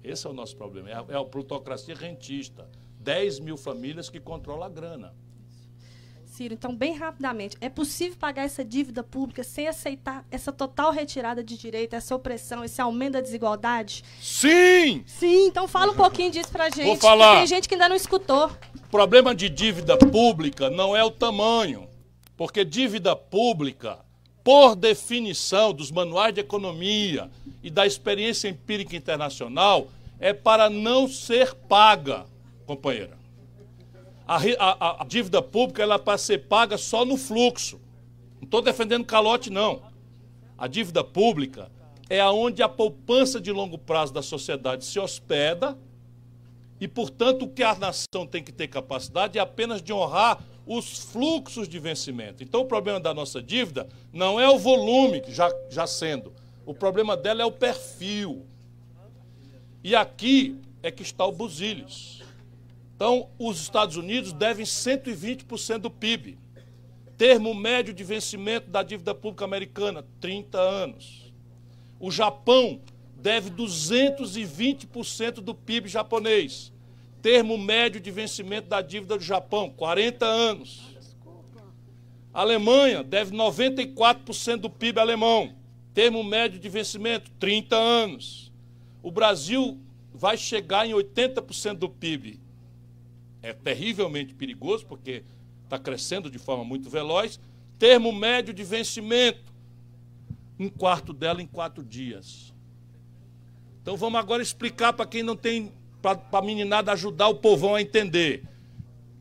Esse 0.04 0.28
é 0.28 0.30
o 0.30 0.34
nosso 0.34 0.56
problema, 0.56 0.90
é 0.90 0.94
a, 0.94 1.06
é 1.10 1.16
a 1.16 1.26
plutocracia 1.26 1.96
rentista. 1.96 2.70
10 3.06 3.40
mil 3.40 3.56
famílias 3.56 4.10
que 4.10 4.19
controlam 4.19 4.65
a 4.65 4.69
grana. 4.69 5.14
Ciro, 6.26 6.53
então, 6.53 6.76
bem 6.76 6.98
rapidamente, 6.98 7.56
é 7.61 7.69
possível 7.69 8.18
pagar 8.19 8.44
essa 8.44 8.65
dívida 8.65 9.02
pública 9.03 9.41
sem 9.41 9.68
aceitar 9.68 10.26
essa 10.30 10.52
total 10.52 10.91
retirada 10.91 11.41
de 11.41 11.56
direito, 11.56 11.95
essa 11.95 12.14
opressão, 12.14 12.61
esse 12.61 12.82
aumento 12.82 13.14
da 13.14 13.22
desigualdade? 13.22 14.03
Sim! 14.19 15.03
Sim, 15.06 15.48
então 15.48 15.65
fala 15.65 15.94
um 15.94 15.95
pouquinho 15.95 16.32
disso 16.32 16.49
pra 16.49 16.69
gente. 16.69 16.88
Vou 16.88 16.98
falar. 16.98 17.38
Tem 17.38 17.48
gente 17.48 17.69
que 17.69 17.76
ainda 17.76 17.88
não 17.88 17.95
escutou. 17.95 18.48
O 18.76 18.90
problema 18.90 19.34
de 19.34 19.48
dívida 19.48 19.98
pública 19.98 20.69
não 20.69 20.94
é 20.94 21.03
o 21.03 21.11
tamanho. 21.11 21.88
Porque 22.36 22.65
dívida 22.65 23.15
pública, 23.15 23.99
por 24.44 24.76
definição 24.76 25.72
dos 25.72 25.90
manuais 25.90 26.34
de 26.34 26.41
economia 26.41 27.30
e 27.64 27.69
da 27.69 27.86
experiência 27.86 28.49
empírica 28.49 28.95
internacional, 28.95 29.88
é 30.19 30.34
para 30.34 30.69
não 30.69 31.07
ser 31.07 31.53
paga, 31.53 32.26
companheira. 32.66 33.18
A, 34.28 34.38
a, 34.38 35.02
a 35.04 35.06
dívida 35.06 35.42
pública 35.42 35.84
ela 35.84 35.96
é 35.96 36.00
para 36.00 36.18
ser 36.18 36.48
paga 36.48 36.78
só 36.78 37.06
no 37.06 37.16
fluxo. 37.16 37.80
Não 38.38 38.46
estou 38.46 38.62
defendendo 38.62 39.06
calote, 39.06 39.50
não. 39.50 39.84
A 40.58 40.68
dívida 40.68 41.04
pública 41.04 41.72
é 42.10 42.20
aonde 42.20 42.64
a 42.64 42.70
poupança 42.70 43.40
de 43.40 43.52
longo 43.52 43.78
prazo 43.78 44.14
da 44.14 44.22
sociedade 44.22 44.86
se 44.86 45.00
hospeda 45.00 45.78
e, 46.80 46.88
portanto, 46.88 47.46
o 47.46 47.50
que 47.50 47.64
a 47.64 47.76
nação 47.76 48.28
tem 48.30 48.44
que 48.44 48.52
ter 48.52 48.68
capacidade 48.68 49.38
é 49.38 49.42
apenas 49.42 49.82
de 49.82 49.94
honrar 49.94 50.44
os 50.66 51.00
fluxos 51.00 51.70
de 51.70 51.80
vencimento. 51.80 52.44
Então, 52.44 52.62
o 52.62 52.66
problema 52.66 53.00
da 53.00 53.14
nossa 53.14 53.42
dívida 53.42 53.88
não 54.12 54.40
é 54.40 54.50
o 54.50 54.58
volume, 54.58 55.24
já, 55.28 55.54
já 55.70 55.86
sendo. 55.86 56.34
O 56.66 56.74
problema 56.74 57.16
dela 57.16 57.42
é 57.42 57.46
o 57.46 57.52
perfil. 57.52 58.46
E 59.84 59.96
aqui 59.96 60.60
é 60.82 60.92
que 60.92 61.04
está 61.04 61.26
o 61.26 61.32
Busilhos. 61.32 62.15
Então, 62.96 63.30
os 63.38 63.60
Estados 63.60 63.98
Unidos 63.98 64.32
devem 64.32 64.66
120% 64.66 65.80
do 65.80 65.92
PIB. 65.92 66.38
Termo 67.18 67.54
médio 67.54 67.94
de 67.94 68.04
vencimento 68.04 68.70
da 68.70 68.84
dívida 68.84 69.14
pública 69.14 69.46
americana, 69.46 70.06
30 70.20 70.58
anos. 70.58 71.34
O 72.00 72.12
Japão 72.12 72.82
deve 73.16 73.50
220% 73.52 75.36
do 75.36 75.54
PIB 75.54 75.90
japonês 75.90 76.74
termo 77.26 77.58
médio 77.58 78.00
de 78.00 78.12
vencimento 78.12 78.68
da 78.68 78.84
dívida 78.84 79.18
do 79.18 79.24
Japão, 79.24 79.68
40 79.68 80.24
anos. 80.28 80.96
A 82.32 82.42
Alemanha 82.42 83.02
deve 83.04 83.36
94% 83.36 84.58
do 84.58 84.70
PIB 84.70 85.00
alemão. 85.00 85.56
Termo 85.92 86.24
médio 86.24 86.60
de 86.60 86.70
vencimento, 86.70 87.32
30 87.40 87.76
anos. 87.76 88.54
O 89.02 89.10
Brasil 89.10 89.82
vai 90.14 90.38
chegar 90.38 90.86
em 90.86 90.92
80% 90.92 91.74
do 91.74 91.90
PIB. 91.90 92.40
É 93.46 93.54
terrivelmente 93.54 94.34
perigoso, 94.34 94.88
porque 94.88 95.24
está 95.64 95.78
crescendo 95.78 96.32
de 96.32 96.40
forma 96.40 96.66
muito 96.66 96.90
veloz. 96.90 97.40
Termo 97.78 98.12
médio 98.12 98.52
de 98.52 98.64
vencimento, 98.64 99.54
um 100.58 100.68
quarto 100.68 101.14
dela 101.14 101.44
em 101.44 101.46
quatro 101.46 101.84
dias. 101.84 102.52
Então 103.84 103.96
vamos 103.96 104.20
agora 104.20 104.42
explicar 104.42 104.94
para 104.94 105.06
quem 105.06 105.22
não 105.22 105.36
tem, 105.36 105.72
para 106.02 106.20
a 106.32 106.42
meninada 106.42 106.92
ajudar 106.92 107.28
o 107.28 107.36
povão 107.36 107.76
a 107.76 107.82
entender. 107.84 108.44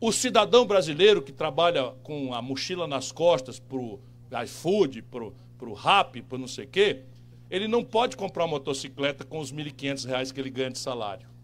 O 0.01 0.11
cidadão 0.11 0.65
brasileiro 0.65 1.21
que 1.21 1.31
trabalha 1.31 1.91
com 2.01 2.33
a 2.33 2.41
mochila 2.41 2.87
nas 2.87 3.11
costas 3.11 3.59
para 3.59 3.77
o 3.77 3.99
iFood, 4.43 5.03
para 5.03 5.69
o 5.69 5.73
RAP, 5.73 6.23
para 6.27 6.39
não 6.39 6.47
sei 6.47 6.65
o 6.65 6.67
quê, 6.67 7.03
ele 7.47 7.67
não 7.67 7.83
pode 7.83 8.17
comprar 8.17 8.45
uma 8.45 8.57
motocicleta 8.57 9.23
com 9.23 9.37
os 9.37 9.51
R$ 9.51 9.65
1.500 9.65 10.33
que 10.33 10.39
ele 10.39 10.49
ganha 10.49 10.71
de 10.71 10.79
salário. 10.79 11.34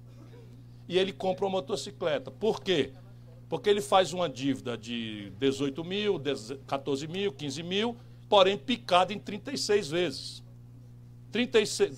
E 0.91 0.99
ele 0.99 1.13
compra 1.13 1.45
uma 1.45 1.51
motocicleta. 1.51 2.29
Por 2.29 2.61
quê? 2.61 2.91
Porque 3.47 3.69
ele 3.69 3.79
faz 3.79 4.11
uma 4.11 4.27
dívida 4.27 4.77
de 4.77 5.31
18 5.39 5.85
mil, 5.85 6.21
14 6.67 7.07
mil, 7.07 7.31
15 7.31 7.63
mil, 7.63 7.95
porém 8.27 8.57
picada 8.57 9.13
em 9.13 9.17
36 9.17 9.89
vezes. 9.89 10.43
36, 11.31 11.95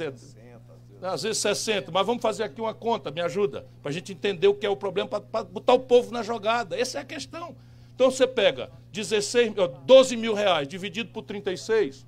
às 1.02 1.24
vezes 1.24 1.40
60, 1.40 1.92
mas 1.92 2.06
vamos 2.06 2.22
fazer 2.22 2.44
aqui 2.44 2.62
uma 2.62 2.72
conta, 2.72 3.10
me 3.10 3.20
ajuda, 3.20 3.66
para 3.82 3.90
a 3.90 3.92
gente 3.92 4.14
entender 4.14 4.48
o 4.48 4.54
que 4.54 4.64
é 4.64 4.70
o 4.70 4.76
problema, 4.76 5.10
para 5.10 5.44
botar 5.44 5.74
o 5.74 5.80
povo 5.80 6.12
na 6.12 6.22
jogada. 6.22 6.80
Essa 6.80 7.00
é 7.00 7.02
a 7.02 7.06
questão. 7.06 7.56
Então 7.96 8.12
você 8.12 8.28
pega 8.28 8.70
16, 8.92 9.54
12 9.88 10.16
mil 10.16 10.36
reais 10.36 10.68
dividido 10.68 11.10
por 11.10 11.24
36. 11.24 12.06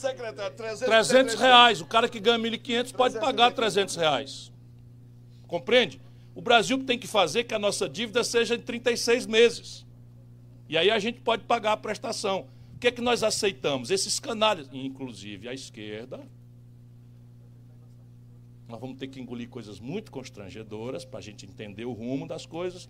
Secretário, 0.00 0.56
300, 0.56 0.86
300 0.86 1.34
reais. 1.34 1.80
O 1.82 1.86
cara 1.86 2.08
que 2.08 2.18
ganha 2.18 2.38
1.500 2.38 2.94
pode 2.94 3.20
pagar 3.20 3.52
300 3.52 3.96
reais. 3.96 4.50
Compreende? 5.46 6.00
O 6.34 6.40
Brasil 6.40 6.82
tem 6.84 6.98
que 6.98 7.06
fazer 7.06 7.44
que 7.44 7.54
a 7.54 7.58
nossa 7.58 7.86
dívida 7.86 8.24
seja 8.24 8.54
em 8.54 8.60
36 8.60 9.26
meses. 9.26 9.86
E 10.68 10.78
aí 10.78 10.90
a 10.90 10.98
gente 10.98 11.20
pode 11.20 11.44
pagar 11.44 11.72
a 11.72 11.76
prestação. 11.76 12.46
O 12.74 12.78
que 12.78 12.88
é 12.88 12.90
que 12.90 13.02
nós 13.02 13.22
aceitamos? 13.22 13.90
Esses 13.90 14.18
canalhas, 14.18 14.70
inclusive 14.72 15.46
a 15.48 15.52
esquerda. 15.52 16.20
Nós 18.66 18.80
vamos 18.80 18.96
ter 18.96 19.08
que 19.08 19.20
engolir 19.20 19.50
coisas 19.50 19.78
muito 19.80 20.10
constrangedoras 20.10 21.04
para 21.04 21.18
a 21.18 21.22
gente 21.22 21.44
entender 21.44 21.84
o 21.84 21.92
rumo 21.92 22.26
das 22.26 22.46
coisas. 22.46 22.88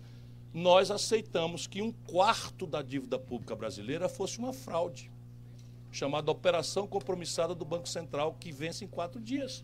Nós 0.53 0.89
aceitamos 0.89 1.67
que 1.67 1.81
um 1.81 1.91
quarto 1.91 2.65
da 2.65 2.81
dívida 2.81 3.19
pública 3.19 3.53
brasileira 3.53 4.07
fosse 4.07 4.39
uma 4.39 4.53
fraude, 4.53 5.10
chamada 5.91 6.31
Operação 6.31 6.87
Compromissada 6.87 7.53
do 7.53 7.65
Banco 7.65 7.87
Central, 7.87 8.35
que 8.39 8.51
vence 8.51 8.85
em 8.85 8.87
quatro 8.87 9.19
dias. 9.19 9.63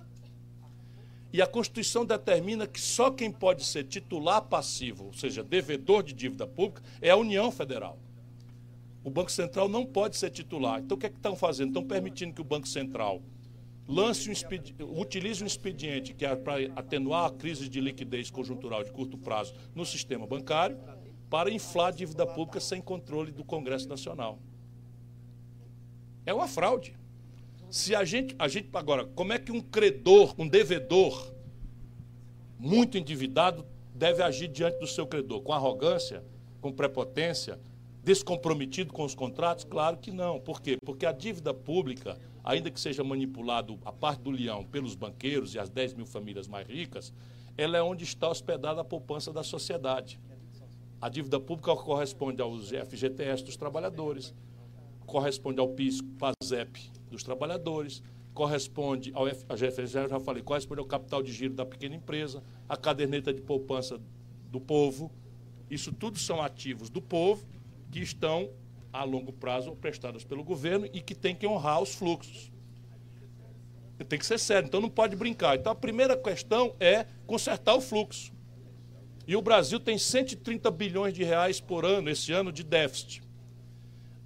E 1.32 1.42
a 1.42 1.48
Constituição 1.48 2.06
determina 2.06 2.66
que 2.66 2.80
só 2.80 3.12
quem 3.12 3.32
pode 3.32 3.64
ser 3.66 3.84
titular 3.84 4.42
passivo, 4.42 5.06
ou 5.08 5.14
seja, 5.14 5.44
devedor 5.44 6.04
de 6.04 6.14
dívida 6.14 6.48
pública, 6.48 6.82
é 7.02 7.10
a 7.10 7.18
União 7.18 7.52
Federal. 7.52 7.98
O 9.04 9.10
Banco 9.10 9.32
Central 9.32 9.70
não 9.70 9.86
pode 9.86 10.18
ser 10.18 10.30
titular. 10.30 10.82
Então 10.82 10.98
o 10.98 11.00
que 11.00 11.06
é 11.06 11.10
que 11.10 11.16
estão 11.16 11.36
fazendo? 11.36 11.70
Estão 11.70 11.86
permitindo 11.86 12.34
que 12.34 12.42
o 12.42 12.46
Banco 12.46 12.68
Central 12.68 13.22
lance 13.88 14.30
um 14.30 15.00
utilize 15.00 15.42
um 15.42 15.48
expediente 15.48 16.14
que 16.14 16.26
é 16.26 16.36
para 16.36 16.56
atenuar 16.76 17.26
a 17.26 17.32
crise 17.32 17.70
de 17.70 17.80
liquidez 17.80 18.30
conjuntural 18.30 18.84
de 18.84 18.92
curto 18.92 19.18
prazo 19.18 19.54
no 19.74 19.86
sistema 19.86 20.28
bancário 20.28 20.78
para 21.30 21.50
inflar 21.50 21.88
a 21.88 21.92
dívida 21.92 22.26
pública 22.26 22.60
sem 22.60 22.82
controle 22.82 23.32
do 23.32 23.46
Congresso 23.46 23.88
Nacional. 23.88 24.40
É 26.28 26.34
uma 26.34 26.48
fraude. 26.48 26.94
Se 27.72 27.96
a 27.96 28.04
gente, 28.04 28.36
a 28.38 28.50
gente 28.50 28.68
agora, 28.74 29.06
como 29.06 29.32
é 29.32 29.40
que 29.40 29.50
um 29.50 29.62
credor, 29.62 30.36
um 30.38 30.46
devedor 30.46 31.34
muito 32.60 32.98
endividado 32.98 33.66
deve 33.96 34.22
agir 34.22 34.50
diante 34.50 34.78
do 34.78 34.86
seu 34.86 35.08
credor? 35.08 35.42
Com 35.42 35.54
arrogância, 35.54 36.22
com 36.60 36.70
prepotência, 36.70 37.58
descomprometido 38.04 38.92
com 38.92 39.06
os 39.06 39.16
contratos? 39.16 39.64
Claro 39.64 39.98
que 39.98 40.12
não. 40.12 40.38
Por 40.38 40.62
quê? 40.62 40.78
Porque 40.86 41.06
a 41.06 41.14
dívida 41.14 41.54
pública, 41.54 42.20
ainda 42.44 42.70
que 42.70 42.80
seja 42.80 43.06
manipulado 43.06 43.80
a 43.86 43.94
parte 43.94 44.22
do 44.22 44.30
leão 44.30 44.66
pelos 44.66 44.96
banqueiros 44.96 45.56
e 45.56 45.60
as 45.60 45.70
10 45.70 45.94
mil 45.94 46.06
famílias 46.06 46.46
mais 46.46 46.68
ricas, 46.68 47.14
ela 47.58 47.78
é 47.78 47.82
onde 47.82 48.04
está 48.04 48.28
hospedada 48.28 48.82
a 48.82 48.84
poupança 48.84 49.32
da 49.32 49.44
sociedade. 49.44 50.20
A 51.00 51.08
dívida 51.08 51.40
pública 51.40 51.74
corresponde 51.74 52.42
aos 52.42 52.72
FGTS 52.72 53.46
dos 53.46 53.56
trabalhadores, 53.56 54.34
corresponde 55.08 55.60
ao 55.60 55.70
PIS, 55.70 56.02
PASEP 56.20 56.92
dos 57.10 57.24
trabalhadores, 57.24 58.04
corresponde 58.34 59.12
ao 59.16 59.28
F, 59.28 59.46
a 59.50 59.54
eu 59.56 59.88
já 59.88 60.20
falei, 60.20 60.44
corresponde 60.44 60.80
ao 60.80 60.86
capital 60.86 61.24
de 61.24 61.32
giro 61.32 61.56
da 61.56 61.66
pequena 61.66 61.96
empresa, 61.96 62.44
a 62.70 62.78
caderneta 62.78 63.34
de 63.34 63.42
poupança 63.42 64.00
do 64.52 64.62
povo. 64.62 65.12
Isso 65.72 65.92
tudo 65.92 66.20
são 66.20 66.42
ativos 66.42 66.90
do 66.90 67.02
povo 67.02 67.48
que 67.90 68.00
estão 68.00 68.52
a 68.94 69.04
longo 69.04 69.32
prazo 69.32 69.76
prestados 69.76 70.24
pelo 70.24 70.44
governo 70.44 70.88
e 70.94 71.02
que 71.02 71.16
tem 71.16 71.34
que 71.34 71.48
honrar 71.48 71.82
os 71.82 71.96
fluxos. 71.96 72.52
Tem 74.08 74.20
que 74.20 74.26
ser 74.26 74.38
sério, 74.38 74.68
então 74.68 74.80
não 74.80 74.90
pode 74.90 75.16
brincar. 75.16 75.58
Então 75.58 75.72
a 75.72 75.76
primeira 75.76 76.16
questão 76.16 76.76
é 76.80 77.08
consertar 77.26 77.74
o 77.74 77.82
fluxo. 77.82 78.32
E 79.26 79.36
o 79.36 79.42
Brasil 79.42 79.80
tem 79.80 79.98
130 79.98 80.70
bilhões 80.70 81.14
de 81.14 81.24
reais 81.24 81.60
por 81.60 81.84
ano, 81.84 82.10
esse 82.10 82.32
ano, 82.32 82.52
de 82.52 82.64
déficit. 82.64 83.27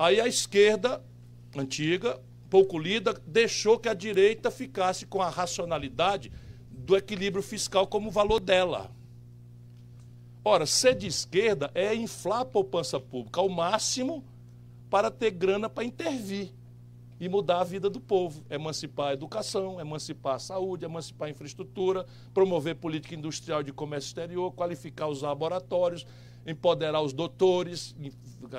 Aí 0.01 0.19
a 0.19 0.27
esquerda 0.27 0.99
antiga, 1.55 2.19
pouco 2.49 2.79
lida, 2.79 3.13
deixou 3.27 3.77
que 3.77 3.87
a 3.87 3.93
direita 3.93 4.49
ficasse 4.49 5.05
com 5.05 5.21
a 5.21 5.29
racionalidade 5.29 6.31
do 6.71 6.97
equilíbrio 6.97 7.43
fiscal 7.43 7.85
como 7.85 8.09
valor 8.09 8.39
dela. 8.39 8.89
Ora, 10.43 10.65
ser 10.65 10.95
de 10.95 11.05
esquerda 11.05 11.69
é 11.75 11.93
inflar 11.93 12.39
a 12.39 12.45
poupança 12.45 12.99
pública 12.99 13.41
ao 13.41 13.47
máximo 13.47 14.25
para 14.89 15.11
ter 15.11 15.29
grana 15.29 15.69
para 15.69 15.83
intervir 15.83 16.51
e 17.19 17.29
mudar 17.29 17.59
a 17.59 17.63
vida 17.63 17.87
do 17.87 17.99
povo. 17.99 18.43
Emancipar 18.49 19.09
a 19.09 19.13
educação, 19.13 19.79
emancipar 19.79 20.37
a 20.37 20.39
saúde, 20.39 20.83
emancipar 20.83 21.27
a 21.27 21.31
infraestrutura, 21.31 22.07
promover 22.33 22.73
política 22.73 23.13
industrial 23.13 23.61
de 23.61 23.71
comércio 23.71 24.07
exterior, 24.07 24.51
qualificar 24.51 25.09
os 25.09 25.21
laboratórios, 25.21 26.07
empoderar 26.45 27.01
os 27.01 27.13
doutores, 27.13 27.95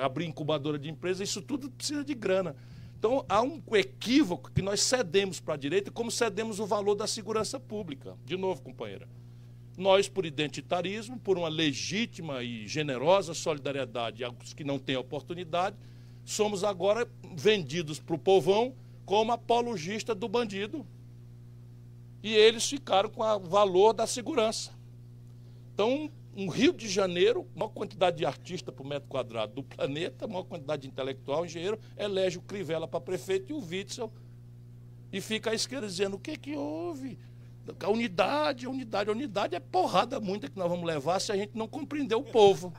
abrir 0.01 0.25
incubadora 0.25 0.79
de 0.79 0.89
empresas. 0.89 1.27
Isso 1.27 1.41
tudo 1.41 1.69
precisa 1.69 2.03
de 2.03 2.13
grana. 2.13 2.55
Então, 2.97 3.25
há 3.27 3.41
um 3.41 3.61
equívoco 3.73 4.49
que 4.51 4.61
nós 4.61 4.81
cedemos 4.81 5.39
para 5.39 5.55
a 5.55 5.57
direita, 5.57 5.91
como 5.91 6.09
cedemos 6.09 6.59
o 6.59 6.65
valor 6.65 6.95
da 6.95 7.05
segurança 7.05 7.59
pública. 7.59 8.15
De 8.25 8.37
novo, 8.37 8.61
companheira. 8.61 9.09
Nós, 9.77 10.07
por 10.07 10.25
identitarismo, 10.25 11.19
por 11.19 11.37
uma 11.37 11.49
legítima 11.49 12.43
e 12.43 12.65
generosa 12.67 13.33
solidariedade 13.33 14.23
aos 14.23 14.53
que 14.53 14.63
não 14.63 14.79
têm 14.79 14.95
oportunidade, 14.95 15.75
somos 16.23 16.63
agora 16.63 17.05
vendidos 17.35 17.99
para 17.99 18.15
o 18.15 18.19
povão 18.19 18.73
como 19.05 19.31
apologista 19.31 20.15
do 20.15 20.29
bandido. 20.29 20.85
E 22.21 22.33
eles 22.33 22.69
ficaram 22.69 23.09
com 23.09 23.21
o 23.21 23.39
valor 23.41 23.91
da 23.91 24.07
segurança. 24.07 24.71
Então, 25.73 26.09
um 26.35 26.49
Rio 26.49 26.73
de 26.73 26.87
Janeiro, 26.87 27.47
maior 27.55 27.69
quantidade 27.69 28.17
de 28.17 28.25
artista 28.25 28.71
por 28.71 28.85
metro 28.85 29.07
quadrado 29.07 29.53
do 29.53 29.63
planeta, 29.63 30.27
maior 30.27 30.43
quantidade 30.43 30.83
de 30.83 30.87
intelectual, 30.87 31.45
engenheiro, 31.45 31.79
elege 31.97 32.37
o 32.37 32.41
Crivella 32.41 32.87
para 32.87 32.99
prefeito 32.99 33.51
e 33.51 33.53
o 33.53 33.59
Witzel. 33.59 34.11
E 35.11 35.21
fica 35.21 35.51
a 35.51 35.53
esquerda 35.53 35.85
dizendo: 35.85 36.15
o 36.15 36.19
que, 36.19 36.35
que 36.37 36.55
houve? 36.55 37.19
A 37.79 37.89
unidade, 37.89 38.65
a 38.65 38.69
unidade, 38.69 39.09
a 39.09 39.13
unidade 39.13 39.55
é 39.55 39.59
porrada 39.59 40.19
muita 40.19 40.49
que 40.49 40.57
nós 40.57 40.69
vamos 40.69 40.85
levar 40.85 41.19
se 41.19 41.31
a 41.31 41.37
gente 41.37 41.55
não 41.55 41.67
compreender 41.67 42.15
o 42.15 42.23
povo. 42.23 42.73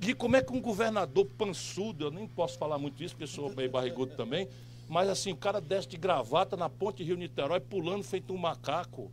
E 0.00 0.14
como 0.14 0.36
é 0.36 0.42
que 0.42 0.52
um 0.52 0.60
governador 0.60 1.24
pançudo, 1.38 2.04
eu 2.04 2.10
nem 2.10 2.28
posso 2.28 2.58
falar 2.58 2.78
muito 2.78 3.02
isso, 3.02 3.14
porque 3.14 3.26
sou 3.26 3.52
meio 3.54 3.70
barrigudo 3.70 4.14
também, 4.14 4.46
mas 4.88 5.08
assim, 5.08 5.32
o 5.32 5.36
cara 5.36 5.60
desce 5.60 5.88
de 5.88 5.96
gravata 5.96 6.56
na 6.56 6.68
ponte 6.68 7.02
Rio-Niterói, 7.02 7.60
pulando 7.60 8.04
feito 8.04 8.32
um 8.32 8.36
macaco, 8.36 9.10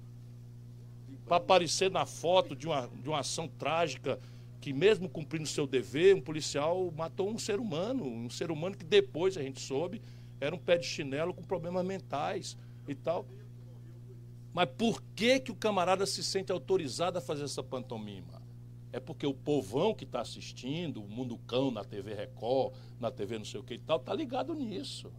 para 1.34 1.38
aparecer 1.38 1.90
na 1.90 2.06
foto 2.06 2.56
de 2.56 2.68
uma, 2.68 2.88
de 2.88 3.10
uma 3.10 3.20
ação 3.20 3.48
trágica, 3.48 4.20
que 4.62 4.72
mesmo 4.72 5.10
cumprindo 5.10 5.48
seu 5.48 5.66
dever, 5.66 6.16
um 6.16 6.22
policial 6.22 6.94
matou 6.96 7.28
um 7.28 7.40
ser 7.40 7.60
humano, 7.60 8.06
um 8.06 8.30
ser 8.30 8.52
humano 8.52 8.78
que 8.78 8.86
depois 8.86 9.36
a 9.36 9.42
gente 9.42 9.60
soube 9.60 10.00
era 10.40 10.54
um 10.54 10.60
pé 10.60 10.78
de 10.78 10.86
chinelo 10.86 11.34
com 11.34 11.42
problemas 11.42 11.84
mentais 11.84 12.56
e 12.88 12.94
tal. 12.94 13.26
Mas 14.54 14.70
por 14.78 15.02
que, 15.16 15.40
que 15.40 15.52
o 15.52 15.56
camarada 15.56 16.06
se 16.06 16.24
sente 16.24 16.52
autorizado 16.52 17.18
a 17.18 17.22
fazer 17.22 17.46
essa 17.46 17.64
pantomima? 17.64 18.40
É 18.92 19.00
porque 19.00 19.26
o 19.26 19.34
povão 19.34 19.96
que 19.96 20.04
está 20.04 20.22
assistindo, 20.22 21.02
o 21.02 21.08
Mundo 21.08 21.36
Cão 21.48 21.72
na 21.72 21.84
TV 21.84 22.14
Record, 22.14 22.76
na 23.00 23.10
TV 23.10 23.40
não 23.40 23.46
sei 23.46 23.60
o 23.60 23.64
que 23.64 23.74
e 23.74 23.80
tal, 23.80 23.98
está 23.98 24.14
ligado 24.14 24.54
nisso. 24.54 25.12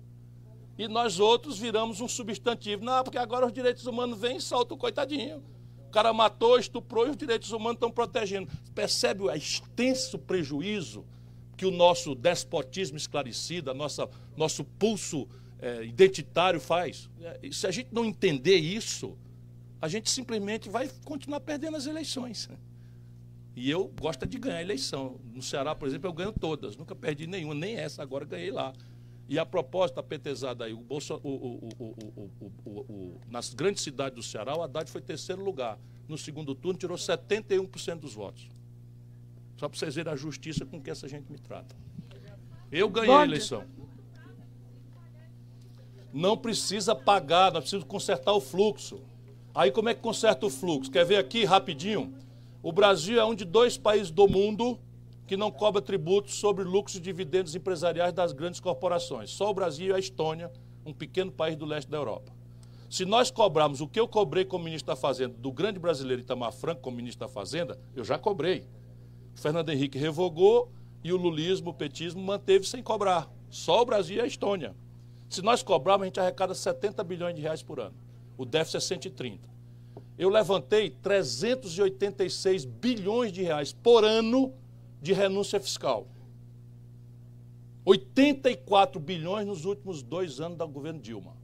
E 0.79 0.87
nós 0.87 1.19
outros 1.19 1.59
viramos 1.59 2.01
um 2.01 2.07
substantivo. 2.07 2.85
Não, 2.85 3.03
porque 3.03 3.19
agora 3.19 3.47
os 3.47 3.53
direitos 3.53 3.85
humanos 3.85 4.17
vêm 4.17 4.37
e 4.37 4.41
soltam 4.41 4.77
o 4.77 4.81
coitadinho. 4.81 5.43
Cara 5.95 6.13
matou, 6.13 6.59
estuprou 6.59 7.07
e 7.07 7.11
os 7.11 7.17
direitos 7.17 7.53
humanos 7.53 7.77
estão 7.77 7.89
protegendo. 7.89 8.51
Percebe 8.75 9.23
o 9.23 9.31
extenso 9.31 10.19
prejuízo 10.19 11.05
que 11.57 11.65
o 11.65 11.71
nosso 11.71 12.17
despotismo 12.17 12.97
esclarecido, 12.97 13.71
a 13.71 13.75
nossa, 13.75 14.11
nosso 14.37 14.65
pulso 14.65 15.29
é, 15.61 15.85
identitário 15.85 16.59
faz. 16.59 17.09
É, 17.23 17.49
se 17.53 17.65
a 17.69 17.71
gente 17.71 17.91
não 17.93 18.05
entender 18.05 18.57
isso, 18.57 19.17
a 19.81 19.87
gente 19.87 20.11
simplesmente 20.11 20.69
vai 20.69 20.91
continuar 21.05 21.39
perdendo 21.39 21.77
as 21.77 21.87
eleições. 21.87 22.49
E 23.55 23.71
eu 23.71 23.87
gosto 24.01 24.27
de 24.27 24.37
ganhar 24.37 24.61
eleição. 24.61 25.21
No 25.33 25.43
Ceará, 25.43 25.77
por 25.77 25.87
exemplo, 25.87 26.09
eu 26.09 26.13
ganho 26.13 26.33
todas. 26.33 26.77
Nunca 26.77 26.97
perdi 26.97 27.29
nenhuma, 27.29 27.55
nem 27.55 27.77
essa, 27.77 28.03
agora 28.03 28.25
ganhei 28.25 28.51
lá. 28.51 28.73
E 29.29 29.39
a 29.39 29.47
proposta 29.47 30.03
petezada 30.03 30.65
aí, 30.65 30.75
o 30.75 30.79
Bolso, 30.79 31.19
o, 31.23 31.69
o, 31.79 32.67
o, 32.67 33.21
nas 33.29 33.55
grandes 33.55 33.83
cidades 33.83 34.15
do 34.15 34.23
Ceará, 34.23 34.55
o 34.55 34.63
Haddad 34.63 34.91
foi 34.91 35.01
terceiro 35.01 35.43
lugar. 35.43 35.79
No 36.07 36.19
segundo 36.19 36.55
turno, 36.55 36.79
tirou 36.79 36.97
71% 36.97 38.01
dos 38.01 38.13
votos. 38.13 38.49
Só 39.57 39.69
para 39.69 39.79
vocês 39.79 39.95
verem 39.95 40.13
a 40.13 40.17
justiça 40.17 40.67
com 40.67 40.81
que 40.81 40.91
essa 40.91 41.09
gente 41.09 41.31
me 41.33 41.39
trata. 41.39 41.75
Eu 42.71 42.89
ganhei 42.91 43.15
a 43.15 43.25
eleição. 43.25 43.65
Não 46.13 46.37
precisa 46.37 46.95
pagar, 46.95 47.53
nós 47.53 47.63
precisamos 47.63 47.89
consertar 47.89 48.33
o 48.33 48.41
fluxo. 48.41 49.01
Aí 49.55 49.71
como 49.71 49.89
é 49.89 49.95
que 49.95 50.01
conserta 50.01 50.45
o 50.45 50.51
fluxo? 50.51 50.91
Quer 50.91 51.05
ver 51.05 51.17
aqui 51.17 51.45
rapidinho? 51.45 52.15
O 52.63 52.73
Brasil 52.73 53.19
é 53.19 53.25
um 53.25 53.35
de 53.35 53.45
dois 53.45 53.79
países 53.79 54.11
do 54.11 54.29
mundo 54.29 54.79
que 55.27 55.37
não 55.37 55.51
cobra 55.51 55.81
tributos 55.81 56.35
sobre 56.35 56.65
lucros 56.65 56.97
e 56.97 57.01
dividendos 57.01 57.55
empresariais 57.55 58.13
das 58.13 58.33
grandes 58.33 58.61
corporações. 58.61 59.31
Só 59.31 59.51
o 59.51 59.55
Brasil 59.55 59.89
e 59.89 59.93
a 59.93 59.99
Estônia, 59.99 60.51
um 60.85 60.93
pequeno 60.93 61.33
país 61.33 61.57
do 61.57 61.65
leste 61.65 61.91
da 61.91 61.97
Europa. 61.97 62.33
Se 62.91 63.05
nós 63.05 63.31
cobrarmos 63.31 63.81
o 63.81 63.89
que 63.89 63.99
eu 63.99 64.07
cobrei 64.07 64.45
como 64.45 64.65
ministro 64.65 64.89
da 64.89 64.97
Fazenda, 64.97 65.35
do 65.39 65.51
grande 65.51 65.79
brasileiro 65.79 66.23
Itamar 66.23 66.53
Franco 66.53 66.83
como 66.83 66.97
ministro 66.97 67.27
da 67.27 67.33
Fazenda, 67.33 67.79
eu 67.97 68.05
já 68.05 68.19
cobrei. 68.19 68.67
O 69.35 69.41
Fernando 69.41 69.71
Henrique 69.71 69.99
revogou 69.99 70.71
e 71.03 71.13
o 71.13 71.17
lulismo, 71.17 71.71
o 71.71 71.75
petismo 71.75 72.23
manteve 72.23 72.67
sem 72.67 72.83
cobrar. 72.83 73.29
Só 73.51 73.83
o 73.83 73.85
Brasil 73.85 74.19
e 74.19 74.21
a 74.21 74.27
Estônia. 74.27 74.77
Se 75.29 75.43
nós 75.43 75.63
cobrarmos, 75.63 76.05
a 76.05 76.07
gente 76.07 76.21
arrecada 76.21 76.55
70 76.55 77.03
bilhões 77.03 77.35
de 77.35 77.41
reais 77.41 77.63
por 77.63 77.81
ano. 77.81 77.95
O 78.37 78.45
déficit 78.45 78.77
é 78.77 78.81
130. 78.81 79.49
Eu 80.17 80.29
levantei 80.29 80.91
386 80.91 82.65
bilhões 82.65 83.33
de 83.33 83.43
reais 83.43 83.73
por 83.73 84.05
ano 84.05 84.53
de 85.05 85.13
renúncia 85.13 85.61
fiscal. 85.61 86.07
84 87.85 88.99
bilhões 88.99 89.47
nos 89.47 89.67
últimos 89.67 90.03
dois 90.03 90.41
anos 90.41 90.57
do 90.57 90.67
governo 90.67 90.99
Dilma. 90.99 91.37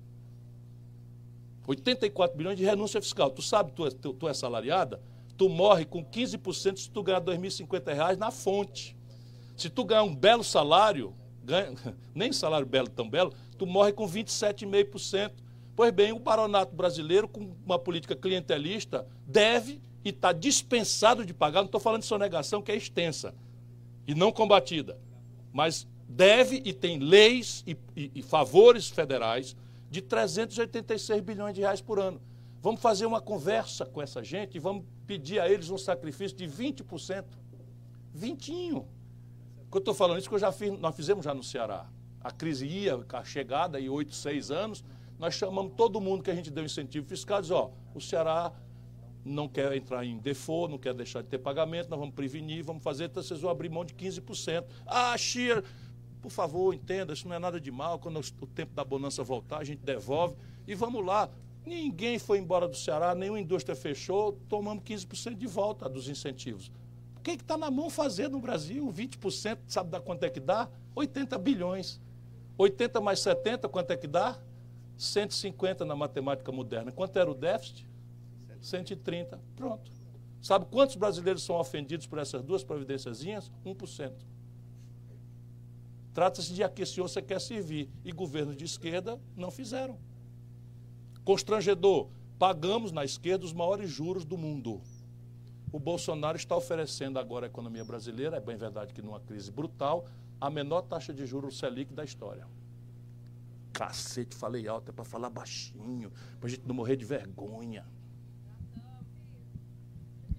84 1.67 2.35
bilhões 2.39 2.57
de 2.57 2.65
renúncia 2.65 3.03
fiscal. 3.03 3.31
Tu 3.31 3.43
sabe, 3.43 3.73
tu, 3.73 3.87
tu, 3.97 4.15
tu 4.15 4.27
é 4.27 4.33
salariada, 4.33 4.99
tu 5.37 5.51
morre 5.51 5.85
com 5.85 6.03
15% 6.03 6.79
se 6.79 6.91
tu 6.91 7.03
ganhar 7.03 7.21
2.050 7.21 7.93
reais 7.93 8.17
na 8.17 8.31
fonte. 8.31 8.97
Se 9.59 9.69
tu 9.69 9.85
ganhar 9.85 10.05
um 10.05 10.17
belo 10.17 10.43
salário, 10.43 11.15
ganha, 11.45 11.75
nem 12.15 12.33
salário 12.33 12.67
belo 12.67 12.89
tão 12.89 13.11
belo, 13.11 13.35
tu 13.59 13.67
morre 13.67 13.93
com 13.93 14.09
27,5%. 14.09 15.33
Pois 15.77 15.93
bem, 15.93 16.13
o 16.13 16.19
baronato 16.19 16.75
brasileiro, 16.75 17.29
com 17.29 17.55
uma 17.67 17.79
política 17.79 18.17
clientelista, 18.17 19.07
deve 19.27 19.83
e 20.03 20.09
está 20.09 20.33
dispensado 20.33 21.27
de 21.27 21.35
pagar, 21.35 21.61
não 21.61 21.67
estou 21.67 21.79
falando 21.79 22.01
de 22.01 22.09
sonegação, 22.09 22.63
que 22.63 22.73
é 22.73 22.77
extensa 22.77 23.35
e 24.07 24.15
não 24.15 24.33
combatida, 24.33 24.99
mas 25.53 25.87
deve 26.09 26.61
e 26.65 26.73
tem 26.73 26.99
leis 26.99 27.63
e, 27.67 27.77
e, 27.97 28.11
e 28.17 28.23
favores 28.23 28.89
federais 28.89 29.57
de 29.91 30.01
386 30.01 31.21
bilhões 31.23 31.55
de 31.55 31.61
reais 31.61 31.81
por 31.81 31.99
ano. 31.99 32.21
Vamos 32.63 32.81
fazer 32.81 33.07
uma 33.07 33.21
conversa 33.21 33.87
com 33.87 34.03
essa 34.03 34.23
gente 34.23 34.57
e 34.57 34.59
vamos 34.59 34.85
pedir 35.07 35.41
a 35.41 35.51
eles 35.51 35.71
um 35.71 35.79
sacrifício 35.79 36.37
de 36.37 36.47
20%. 36.47 37.25
Vintinho. 38.13 38.87
Eu 39.73 39.79
estou 39.79 39.95
falando 39.95 40.19
isso 40.19 40.29
que 40.29 40.35
eu 40.35 40.39
já 40.39 40.53
fiz, 40.53 40.79
nós 40.79 40.95
fizemos 40.95 41.25
já 41.25 41.33
no 41.33 41.43
Ceará. 41.43 41.87
A 42.21 42.31
crise 42.31 42.67
ia, 42.67 43.05
a 43.13 43.25
chegada, 43.25 43.81
em 43.81 43.89
8, 43.89 44.15
6 44.15 44.51
anos, 44.51 44.85
nós 45.19 45.35
chamamos 45.35 45.73
todo 45.77 46.01
mundo 46.01 46.23
que 46.23 46.31
a 46.31 46.35
gente 46.35 46.51
deu 46.51 46.65
incentivo 46.65 47.07
fiscal, 47.07 47.41
diz, 47.41 47.51
ó, 47.51 47.71
o 47.95 48.01
Ceará 48.01 48.53
não 49.25 49.49
quer 49.49 49.77
entrar 49.77 50.05
em 50.05 50.19
default, 50.19 50.71
não 50.71 50.79
quer 50.79 50.95
deixar 50.95 51.23
de 51.23 51.29
ter 51.29 51.39
pagamento, 51.39 51.89
nós 51.89 51.99
vamos 51.99 52.15
prevenir, 52.15 52.65
vamos 52.65 52.83
fazer, 52.83 53.05
então 53.05 53.23
vocês 53.23 53.41
vão 53.41 53.51
abrir 53.51 53.69
mão 53.69 53.85
de 53.85 53.95
15%. 53.95 54.65
Ah, 54.87 55.17
Xia, 55.17 55.63
por 56.21 56.31
favor, 56.31 56.75
entenda, 56.75 57.13
isso 57.13 57.29
não 57.29 57.35
é 57.35 57.39
nada 57.39 57.61
de 57.61 57.71
mal, 57.71 57.99
quando 57.99 58.19
o 58.19 58.47
tempo 58.47 58.75
da 58.75 58.85
bonança 58.85 59.23
voltar, 59.23 59.59
a 59.59 59.65
gente 59.65 59.81
devolve 59.81 60.37
e 60.67 60.75
vamos 60.75 61.05
lá. 61.05 61.29
Ninguém 61.65 62.19
foi 62.19 62.39
embora 62.39 62.67
do 62.67 62.77
Ceará, 62.77 63.15
nenhuma 63.15 63.39
indústria 63.39 63.77
fechou, 63.77 64.33
tomamos 64.49 64.83
15% 64.85 65.35
de 65.35 65.47
volta 65.47 65.89
dos 65.89 66.09
incentivos. 66.09 66.71
O 67.17 67.21
que 67.21 67.33
está 67.33 67.59
na 67.59 67.71
mão 67.71 67.91
fazer 67.91 68.29
no 68.29 68.41
Brasil? 68.41 68.91
20%, 68.91 69.59
sabe 69.67 69.91
da 69.91 70.01
quanto 70.01 70.25
é 70.25 70.31
que 70.31 70.41
dá? 70.41 70.71
80 70.95 71.37
bilhões. 71.39 72.01
80 72.57 73.01
mais 73.01 73.21
70, 73.21 73.69
quanto 73.69 73.91
é 73.91 73.97
que 73.97 74.07
dá? 74.07 74.39
150 74.97 75.85
na 75.85 75.95
matemática 75.95 76.51
moderna. 76.51 76.91
Quanto 76.91 77.19
era 77.19 77.31
o 77.31 77.35
déficit? 77.35 77.87
130. 78.61 79.41
Pronto. 79.57 79.91
Sabe 80.41 80.67
quantos 80.67 80.97
brasileiros 80.97 81.43
são 81.43 81.57
ofendidos 81.57 82.07
por 82.07 82.19
essas 82.19 82.43
duas 82.43 82.65
providênciazinhas? 82.65 83.51
1%. 83.65 84.13
Trata-se 86.13 86.53
de 86.53 86.63
a 86.63 86.69
que 86.69 86.85
senhor 86.85 87.09
você 87.09 87.23
quer 87.23 87.41
servir. 87.41 87.89
E 88.05 88.13
governos 88.13 88.57
de 88.57 88.65
esquerda 88.65 89.21
não 89.37 89.51
fizeram. 89.51 89.99
Constrangedor. 91.25 92.09
Pagamos 92.39 92.91
na 92.91 93.05
esquerda 93.05 93.45
os 93.45 93.53
maiores 93.53 93.91
juros 93.91 94.25
do 94.25 94.39
mundo. 94.39 94.81
O 95.73 95.79
Bolsonaro 95.79 96.37
está 96.37 96.57
oferecendo 96.57 97.19
agora 97.19 97.47
à 97.47 97.49
economia 97.49 97.85
brasileira, 97.85 98.39
é 98.39 98.41
bem 98.41 98.57
verdade 98.57 98.93
que 98.93 99.01
numa 99.01 99.21
crise 99.21 99.53
brutal, 99.53 100.05
a 100.41 100.51
menor 100.51 100.83
taxa 100.83 101.13
de 101.13 101.25
juros 101.27 101.59
Selic 101.59 101.93
da 101.93 102.03
história. 102.03 102.47
Cacete, 103.73 104.35
falei 104.35 104.67
alto, 104.67 104.91
é 104.91 104.93
para 104.93 105.05
falar 105.05 105.31
baixinho, 105.31 106.11
para 106.41 106.49
a 106.49 106.51
gente 106.51 106.67
não 106.67 106.75
morrer 106.75 106.97
de 106.97 107.05
vergonha. 107.05 107.87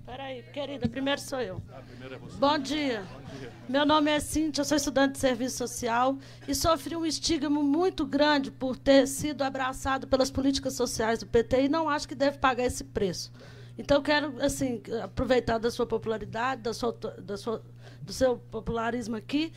Peraí, 0.06 0.44
querida, 0.52 0.90
primeiro 0.90 1.22
sou 1.22 1.40
eu. 1.40 1.62
Ah, 1.72 1.82
primeiro 1.88 2.16
é 2.16 2.18
você. 2.18 2.38
Bom 2.38 2.58
dia. 2.58 3.04
Bom 3.04 3.40
dia. 3.40 3.52
Meu 3.70 3.86
nome 3.86 4.12
é 4.12 4.20
Cíntia, 4.20 4.62
eu 4.62 4.66
sou 4.66 4.76
estudante 4.76 5.14
de 5.14 5.20
serviço 5.20 5.58
social 5.58 6.18
e 6.48 6.56
sofri 6.56 6.96
um 6.96 7.06
estigma 7.06 7.62
muito 7.62 8.06
grande 8.06 8.52
por 8.52 8.76
ter 8.78 9.08
sido 9.08 9.44
abraçado 9.44 10.08
pelas 10.08 10.32
políticas 10.32 10.74
sociais 10.74 11.20
do 11.20 11.28
PT 11.28 11.64
e 11.64 11.70
não 11.70 11.88
acho 11.88 12.08
que 12.08 12.16
deve 12.16 12.38
pagar 12.40 12.66
esse 12.66 12.84
preço. 12.84 13.32
Então, 13.78 14.02
quero 14.02 14.42
assim, 14.44 14.82
aproveitar 15.04 15.58
da 15.58 15.72
sua 15.72 15.86
popularidade, 15.86 16.62
da 16.62 16.74
sua, 16.74 16.92
da 17.20 17.38
sua, 17.38 17.64
do 18.02 18.12
seu 18.12 18.38
popularismo 18.38 19.16
aqui, 19.16 19.54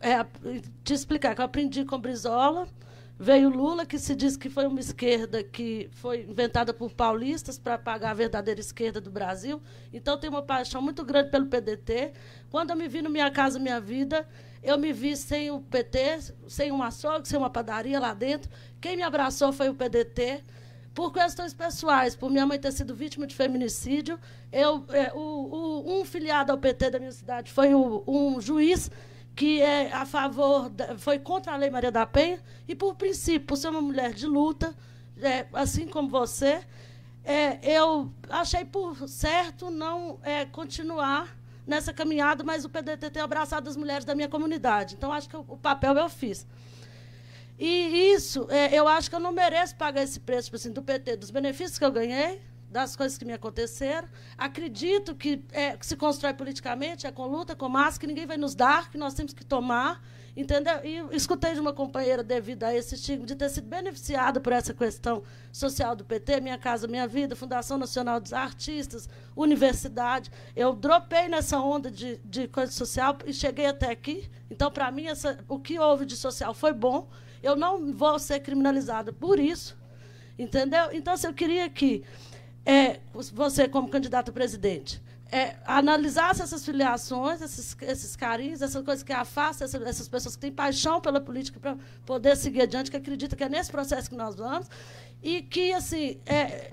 é, 0.00 0.24
te 0.82 0.94
explicar 0.94 1.34
que 1.34 1.40
eu 1.40 1.44
aprendi 1.44 1.84
com 1.84 1.98
Brizola, 1.98 2.66
Veio 3.18 3.48
Lula, 3.48 3.86
que 3.86 3.98
se 3.98 4.14
diz 4.16 4.36
que 4.36 4.50
foi 4.50 4.66
uma 4.66 4.80
esquerda 4.80 5.44
que 5.44 5.88
foi 5.92 6.22
inventada 6.22 6.74
por 6.74 6.92
paulistas 6.92 7.58
para 7.58 7.78
pagar 7.78 8.10
a 8.10 8.14
verdadeira 8.14 8.60
esquerda 8.60 9.00
do 9.00 9.10
Brasil. 9.10 9.62
Então, 9.92 10.18
tenho 10.18 10.32
uma 10.32 10.42
paixão 10.42 10.82
muito 10.82 11.04
grande 11.04 11.30
pelo 11.30 11.46
PDT. 11.46 12.12
Quando 12.50 12.70
eu 12.70 12.76
me 12.76 12.88
vi 12.88 13.00
no 13.00 13.10
Minha 13.10 13.30
Casa 13.30 13.58
Minha 13.58 13.80
Vida, 13.80 14.26
eu 14.62 14.78
me 14.78 14.92
vi 14.92 15.16
sem 15.16 15.50
o 15.50 15.60
PT, 15.60 16.34
sem 16.48 16.72
um 16.72 16.82
açougue, 16.82 17.28
sem 17.28 17.38
uma 17.38 17.50
padaria 17.50 18.00
lá 18.00 18.14
dentro. 18.14 18.50
Quem 18.80 18.96
me 18.96 19.02
abraçou 19.02 19.52
foi 19.52 19.68
o 19.68 19.74
PDT. 19.74 20.42
Por 20.94 21.12
questões 21.12 21.54
pessoais, 21.54 22.14
por 22.14 22.30
minha 22.30 22.46
mãe 22.46 22.58
ter 22.58 22.70
sido 22.70 22.94
vítima 22.94 23.26
de 23.26 23.34
feminicídio, 23.34 24.20
eu, 24.52 24.84
é, 24.90 25.10
o, 25.14 25.18
o, 25.18 26.00
um 26.00 26.04
filiado 26.04 26.52
ao 26.52 26.58
PT 26.58 26.90
da 26.90 26.98
minha 26.98 27.12
cidade 27.12 27.50
foi 27.50 27.72
o, 27.72 28.04
um 28.06 28.40
juiz 28.40 28.90
que 29.34 29.60
é 29.60 29.92
a 29.92 30.04
favor, 30.04 30.68
da, 30.68 30.98
foi 30.98 31.18
contra 31.18 31.52
a 31.52 31.56
Lei 31.56 31.70
Maria 31.70 31.90
da 31.90 32.06
Penha, 32.06 32.40
e 32.68 32.74
por 32.74 32.94
princípio, 32.94 33.46
por 33.46 33.56
ser 33.56 33.68
uma 33.68 33.80
mulher 33.80 34.12
de 34.12 34.26
luta, 34.26 34.74
é, 35.20 35.46
assim 35.52 35.86
como 35.86 36.08
você, 36.08 36.62
é, 37.24 37.58
eu 37.62 38.12
achei 38.28 38.64
por 38.64 39.08
certo 39.08 39.70
não 39.70 40.18
é, 40.22 40.44
continuar 40.44 41.36
nessa 41.66 41.92
caminhada, 41.92 42.42
mas 42.42 42.64
o 42.64 42.68
PDT 42.68 43.10
tem 43.10 43.22
abraçado 43.22 43.68
as 43.68 43.76
mulheres 43.76 44.04
da 44.04 44.14
minha 44.14 44.28
comunidade. 44.28 44.94
Então, 44.96 45.12
acho 45.12 45.28
que 45.28 45.36
o, 45.36 45.56
papel 45.56 45.94
eu 45.94 46.08
fiz. 46.08 46.46
E 47.58 48.12
isso, 48.12 48.46
é, 48.50 48.74
eu 48.74 48.88
acho 48.88 49.08
que 49.08 49.14
eu 49.14 49.20
não 49.20 49.30
mereço 49.30 49.76
pagar 49.76 50.02
esse 50.02 50.18
preço 50.18 50.46
tipo 50.46 50.56
assim, 50.56 50.72
do 50.72 50.82
PT, 50.82 51.16
dos 51.16 51.30
benefícios 51.30 51.78
que 51.78 51.84
eu 51.84 51.92
ganhei, 51.92 52.40
das 52.72 52.96
coisas 52.96 53.18
que 53.18 53.24
me 53.24 53.34
aconteceram. 53.34 54.08
Acredito 54.36 55.14
que 55.14 55.44
é, 55.52 55.76
se 55.80 55.94
constrói 55.94 56.34
politicamente, 56.34 57.06
é 57.06 57.12
com 57.12 57.26
luta, 57.26 57.54
com 57.54 57.68
massa, 57.68 58.00
que 58.00 58.06
ninguém 58.06 58.26
vai 58.26 58.36
nos 58.36 58.54
dar, 58.54 58.90
que 58.90 58.98
nós 58.98 59.14
temos 59.14 59.32
que 59.32 59.44
tomar. 59.44 60.02
Entendeu? 60.34 60.80
E 60.82 61.14
escutei 61.14 61.52
de 61.52 61.60
uma 61.60 61.74
companheira, 61.74 62.22
devido 62.22 62.64
a 62.64 62.74
esse 62.74 62.94
estigma, 62.94 63.26
de 63.26 63.36
ter 63.36 63.50
sido 63.50 63.68
beneficiada 63.68 64.40
por 64.40 64.50
essa 64.50 64.72
questão 64.72 65.22
social 65.52 65.94
do 65.94 66.06
PT, 66.06 66.40
Minha 66.40 66.56
Casa 66.56 66.88
Minha 66.88 67.06
Vida, 67.06 67.36
Fundação 67.36 67.76
Nacional 67.76 68.18
dos 68.18 68.32
Artistas, 68.32 69.10
Universidade. 69.36 70.30
Eu 70.56 70.74
dropei 70.74 71.28
nessa 71.28 71.60
onda 71.60 71.90
de, 71.90 72.18
de 72.24 72.48
coisa 72.48 72.72
social 72.72 73.18
e 73.26 73.34
cheguei 73.34 73.66
até 73.66 73.90
aqui. 73.90 74.30
Então, 74.50 74.70
para 74.70 74.90
mim, 74.90 75.06
essa, 75.06 75.38
o 75.46 75.58
que 75.58 75.78
houve 75.78 76.06
de 76.06 76.16
social 76.16 76.54
foi 76.54 76.72
bom. 76.72 77.10
Eu 77.42 77.54
não 77.54 77.92
vou 77.92 78.18
ser 78.18 78.40
criminalizada 78.40 79.12
por 79.12 79.38
isso. 79.38 79.76
Entendeu? 80.38 80.88
Então, 80.92 81.14
se 81.14 81.26
eu 81.26 81.34
queria 81.34 81.68
que 81.68 82.02
é, 82.64 83.00
você 83.12 83.68
como 83.68 83.88
candidato 83.88 84.30
a 84.30 84.32
presidente, 84.32 85.02
é, 85.30 85.56
analisasse 85.64 86.42
essas 86.42 86.64
filiações, 86.64 87.40
esses, 87.40 87.74
esses 87.80 88.14
carinhos, 88.14 88.60
essas 88.60 88.84
coisas 88.84 89.02
que 89.02 89.12
afastam 89.12 89.64
essas, 89.64 89.82
essas 89.82 90.08
pessoas 90.08 90.36
que 90.36 90.42
têm 90.42 90.52
paixão 90.52 91.00
pela 91.00 91.20
política 91.20 91.58
para 91.58 91.76
poder 92.04 92.36
seguir 92.36 92.62
adiante, 92.62 92.90
que 92.90 92.96
acreditam 92.98 93.36
que 93.36 93.44
é 93.44 93.48
nesse 93.48 93.70
processo 93.70 94.10
que 94.10 94.16
nós 94.16 94.36
vamos, 94.36 94.68
e 95.22 95.40
que 95.40 95.72
assim 95.72 96.20
é, 96.26 96.72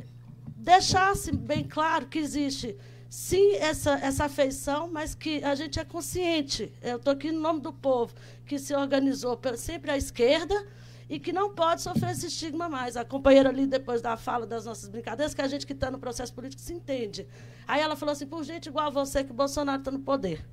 deixasse 0.58 1.32
bem 1.32 1.64
claro 1.64 2.08
que 2.08 2.20
existe 2.20 2.76
sim 3.10 3.56
essa, 3.56 3.94
essa 3.94 4.26
afeição, 4.26 4.90
mas 4.92 5.16
que 5.16 5.42
a 5.44 5.56
gente 5.56 5.80
é 5.80 5.86
consciente. 5.86 6.72
Eu 6.82 6.98
estou 6.98 7.14
aqui 7.14 7.32
no 7.32 7.40
nome 7.40 7.62
do 7.62 7.72
povo 7.72 8.14
que 8.46 8.60
se 8.60 8.76
organizou 8.76 9.40
sempre 9.56 9.90
à 9.90 9.98
esquerda 9.98 10.68
e 11.10 11.20
que 11.20 11.34
não 11.34 11.54
pode 11.54 11.82
sofrer 11.82 12.12
esse 12.12 12.28
estigma 12.28 12.70
mais. 12.70 12.96
A 12.96 13.04
companheira 13.04 13.50
ali, 13.50 13.66
depois 13.66 14.02
da 14.02 14.16
fala 14.16 14.46
das 14.46 14.66
nossas 14.66 14.88
brincadeiras, 14.88 15.34
que 15.34 15.42
a 15.42 15.48
gente 15.48 15.66
que 15.66 15.74
está 15.74 15.90
no 15.90 15.98
processo 15.98 16.32
político 16.32 16.62
se 16.62 16.72
entende. 16.72 17.28
Aí 17.68 17.82
ela 17.82 17.96
falou 17.96 18.14
assim, 18.14 18.28
por 18.28 18.44
gente 18.44 18.68
igual 18.68 18.88
a 18.88 18.90
você, 18.92 19.24
que 19.24 19.32
o 19.32 19.34
Bolsonaro 19.34 19.80
está 19.80 19.90
no 19.90 20.00
poder. 20.00 20.46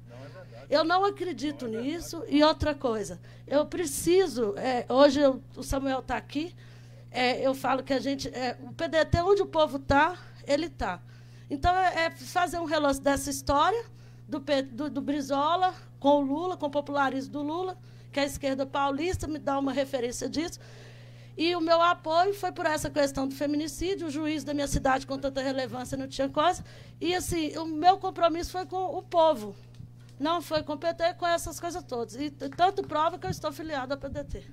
Eu 0.70 0.82
não 0.82 1.04
acredito 1.04 1.68
não 1.68 1.78
é 1.78 1.82
nisso. 1.82 2.24
E 2.26 2.42
outra 2.42 2.74
coisa, 2.74 3.20
eu 3.46 3.66
preciso. 3.66 4.54
É, 4.56 4.86
hoje 4.88 5.20
eu, 5.20 5.42
o 5.54 5.62
Samuel 5.62 6.00
está 6.00 6.16
aqui. 6.16 6.54
É, 7.10 7.46
eu 7.46 7.54
falo 7.54 7.82
que 7.82 7.92
a 7.92 8.00
gente. 8.00 8.28
É, 8.28 8.56
o 8.62 8.72
PDT, 8.72 9.20
onde 9.20 9.42
o 9.42 9.46
povo 9.46 9.76
está, 9.76 10.18
ele 10.46 10.66
está. 10.66 11.00
Então, 11.48 11.72
é, 11.72 12.06
é, 12.06 12.10
fazer 12.10 12.58
um 12.58 12.64
relance 12.64 13.00
dessa 13.00 13.30
história 13.30 13.84
do, 14.26 14.42
do, 14.72 14.90
do 14.90 15.00
Brizola 15.00 15.72
com 16.00 16.18
o 16.18 16.20
Lula, 16.22 16.56
com 16.56 16.66
o 16.66 16.70
popularismo 16.70 17.32
do 17.32 17.42
Lula 17.42 17.78
que 18.16 18.20
a 18.20 18.24
esquerda 18.24 18.64
paulista 18.64 19.26
me 19.26 19.38
dá 19.38 19.58
uma 19.58 19.74
referência 19.74 20.26
disso. 20.26 20.58
E 21.36 21.54
o 21.54 21.60
meu 21.60 21.82
apoio 21.82 22.32
foi 22.32 22.50
por 22.50 22.64
essa 22.64 22.88
questão 22.88 23.28
do 23.28 23.34
feminicídio, 23.34 24.06
o 24.06 24.10
juiz 24.10 24.42
da 24.42 24.54
minha 24.54 24.66
cidade 24.66 25.06
com 25.06 25.18
tanta 25.18 25.42
relevância 25.42 25.98
não 25.98 26.08
tinha 26.08 26.26
coisa. 26.26 26.64
E 26.98 27.14
assim, 27.14 27.54
o 27.58 27.66
meu 27.66 27.98
compromisso 27.98 28.52
foi 28.52 28.64
com 28.64 28.82
o 28.96 29.02
povo. 29.02 29.54
Não 30.18 30.40
foi 30.40 30.62
com 30.62 30.72
o 30.72 30.78
PT, 30.78 31.12
com 31.18 31.26
essas 31.26 31.60
coisas 31.60 31.84
todas. 31.84 32.16
E 32.16 32.30
tanto 32.30 32.82
prova 32.82 33.18
que 33.18 33.26
eu 33.26 33.30
estou 33.30 33.52
filiado 33.52 33.92
ao 33.92 34.00
PDT. 34.00 34.44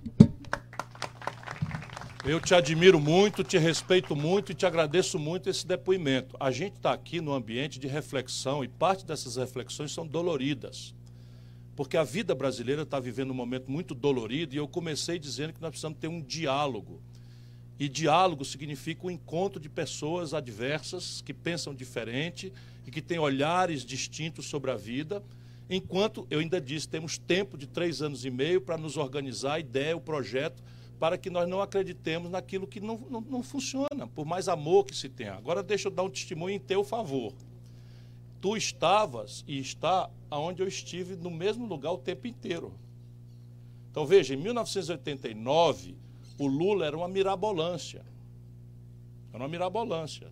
Eu 2.26 2.42
te 2.42 2.54
admiro 2.54 3.00
muito, 3.00 3.46
te 3.46 3.58
respeito 3.58 4.14
muito 4.14 4.52
e 4.52 4.56
te 4.56 4.66
agradeço 4.66 5.18
muito 5.18 5.50
esse 5.50 5.66
depoimento. 5.66 6.36
A 6.38 6.52
gente 6.52 6.76
está 6.76 6.92
aqui 6.92 7.22
no 7.22 7.32
ambiente 7.32 7.80
de 7.80 7.88
reflexão 7.88 8.62
e 8.62 8.68
parte 8.68 9.06
dessas 9.06 9.38
reflexões 9.38 9.94
são 9.94 10.06
doloridas 10.06 10.94
porque 11.76 11.98
a 11.98 12.04
vida 12.04 12.36
brasileira 12.36 12.84
está 12.84 13.00
vivendo 13.00 13.32
um 13.32 13.36
momento 13.36 13.72
muito 13.72 13.96
dolorido 13.96 14.54
e 14.54 14.58
eu 14.58 14.68
comecei 14.68 15.18
dizendo 15.18 15.54
que 15.54 15.62
nós 15.62 15.72
precisamos 15.72 15.98
ter 15.98 16.08
um 16.08 16.22
diálogo. 16.22 17.02
E 17.80 17.90
diálogo 17.90 18.46
significa 18.46 19.06
o 19.06 19.08
um 19.08 19.12
encontro 19.12 19.60
de 19.60 19.68
pessoas 19.68 20.34
adversas 20.34 21.22
que 21.22 21.34
pensam 21.34 21.74
diferente 21.74 22.54
e 22.86 22.92
que 22.92 23.02
têm 23.02 23.18
olhares 23.18 23.84
distintos 23.84 24.46
sobre 24.46 24.70
a 24.70 24.76
vida. 24.76 25.24
Enquanto, 25.68 26.28
eu 26.30 26.40
ainda 26.40 26.62
disse, 26.62 26.88
temos 26.88 27.18
tempo 27.18 27.58
de 27.58 27.66
três 27.66 28.02
anos 28.02 28.24
e 28.24 28.30
meio 28.30 28.62
para 28.62 28.78
nos 28.78 28.96
organizar 28.96 29.54
a 29.54 29.60
ideia, 29.60 29.98
o 29.98 30.02
projeto, 30.02 30.62
para 31.00 31.18
que 31.18 31.30
nós 31.30 31.50
não 31.50 31.62
acreditemos 31.62 32.30
naquilo 32.30 32.68
que 32.68 32.80
não, 32.80 33.00
não, 33.10 33.22
não 33.22 33.42
funciona, 33.42 34.08
por 34.14 34.26
mais 34.26 34.48
amor 34.48 34.86
que 34.86 34.96
se 34.96 35.10
tenha. 35.10 35.34
Agora, 35.34 35.64
deixa 35.64 35.88
eu 35.88 35.92
dar 35.92 36.04
um 36.04 36.10
testemunho 36.10 36.56
em 36.56 36.60
teu 36.60 36.84
favor 36.84 37.34
tu 38.44 38.58
estavas 38.58 39.42
e 39.48 39.58
está 39.58 40.10
aonde 40.30 40.62
eu 40.62 40.68
estive 40.68 41.16
no 41.16 41.32
mesmo 41.32 41.66
lugar 41.66 41.94
o 41.94 41.98
tempo 41.98 42.28
inteiro. 42.28 42.74
Então 43.90 44.06
veja, 44.06 44.34
em 44.34 44.38
1989, 44.38 45.96
o 46.38 46.46
Lula 46.46 46.86
era 46.86 46.98
uma 46.98 47.08
mirabolância. 47.08 48.06
Era 49.32 49.42
uma 49.42 49.48
mirabolância. 49.48 50.30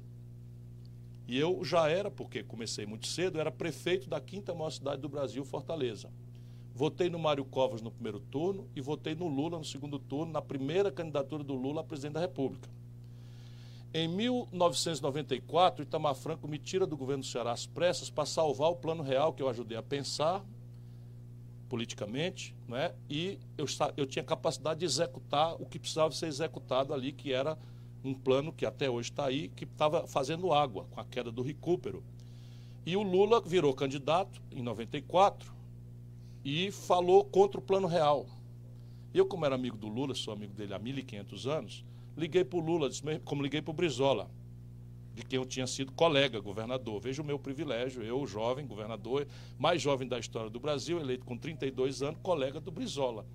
E 1.26 1.40
eu 1.40 1.64
já 1.64 1.88
era, 1.88 2.12
porque 2.12 2.44
comecei 2.44 2.86
muito 2.86 3.08
cedo, 3.08 3.40
era 3.40 3.50
prefeito 3.50 4.10
da 4.10 4.20
quinta 4.20 4.54
maior 4.54 4.72
cidade 4.72 5.02
do 5.02 5.08
Brasil, 5.08 5.46
Fortaleza. 5.46 6.12
Votei 6.76 7.10
no 7.10 7.18
Mário 7.18 7.46
Covas 7.46 7.82
no 7.82 7.92
primeiro 7.92 8.20
turno 8.20 8.68
e 8.76 8.82
votei 8.82 9.16
no 9.16 9.30
Lula 9.30 9.58
no 9.58 9.64
segundo 9.64 9.98
turno, 9.98 10.34
na 10.34 10.42
primeira 10.42 10.92
candidatura 10.92 11.46
do 11.46 11.54
Lula 11.54 11.80
a 11.80 11.84
presidente 11.86 12.16
da 12.16 12.20
República. 12.20 12.70
Em 13.94 14.08
1994, 14.08 15.84
Itamar 15.84 16.16
Franco 16.16 16.48
me 16.48 16.58
tira 16.58 16.88
do 16.88 16.96
governo 16.96 17.24
do 17.24 17.28
Ceará 17.28 17.52
às 17.52 17.66
pressas 17.66 18.10
para 18.10 18.26
salvar 18.26 18.70
o 18.70 18.76
plano 18.76 19.04
real 19.04 19.34
que 19.34 19.44
eu 19.44 19.50
ajudei 19.50 19.78
a 19.78 19.84
pensar 19.84 20.46
politicamente, 21.68 22.56
né? 22.70 22.94
e 23.10 23.38
eu, 23.58 23.66
eu 23.98 24.06
tinha 24.06 24.24
capacidade 24.24 24.80
de 24.80 24.86
executar 24.86 25.56
o 25.56 25.66
que 25.66 25.78
precisava 25.78 26.14
ser 26.14 26.28
executado 26.28 26.94
ali, 26.94 27.12
que 27.12 27.34
era 27.34 27.58
um 28.04 28.14
plano 28.14 28.54
que 28.54 28.66
até 28.66 28.90
hoje 28.90 29.10
está 29.10 29.26
aí, 29.26 29.50
que 29.50 29.66
estava 29.66 30.08
fazendo 30.08 30.54
água 30.54 30.86
com 30.90 31.00
a 31.00 31.06
queda 31.06 31.32
do 31.32 31.42
recupero. 31.42 32.02
E 32.86 32.96
o 32.96 33.04
Lula 33.04 33.42
virou 33.42 33.74
candidato 33.74 34.42
em 34.52 34.62
94 34.62 35.54
e 36.44 36.72
falou 36.72 37.26
contra 37.26 37.60
o 37.60 37.64
plano 37.64 37.88
real. 37.88 38.26
Eu, 39.14 39.26
como 39.26 39.46
era 39.46 39.56
amigo 39.56 39.78
do 39.78 39.88
Lula, 39.88 40.16
sou 40.16 40.34
amigo 40.34 40.54
dele 40.54 40.74
há 40.74 40.80
1.500 40.80 41.46
anos, 41.50 41.86
Liguei 42.16 42.44
para 42.44 42.60
o 42.60 42.62
Lula, 42.62 42.90
como 43.24 43.42
liguei 43.42 43.62
para 43.62 43.72
o 43.72 43.74
Brizola, 43.74 44.30
de 45.14 45.24
quem 45.24 45.38
eu 45.38 45.46
tinha 45.46 45.68
sido 45.68 45.92
colega, 45.92 46.40
governador. 46.40 47.00
Veja 47.02 47.22
o 47.22 47.26
meu 47.26 47.40
privilégio, 47.40 48.04
eu, 48.04 48.26
jovem, 48.26 48.66
governador, 48.66 49.28
mais 49.58 49.82
jovem 49.82 50.08
da 50.08 50.20
história 50.20 50.50
do 50.50 50.60
Brasil, 50.60 51.00
eleito 51.00 51.26
com 51.26 51.38
32 51.38 52.02
anos, 52.02 52.20
colega 52.22 52.60
do 52.60 52.72
Brizola. 52.72 53.26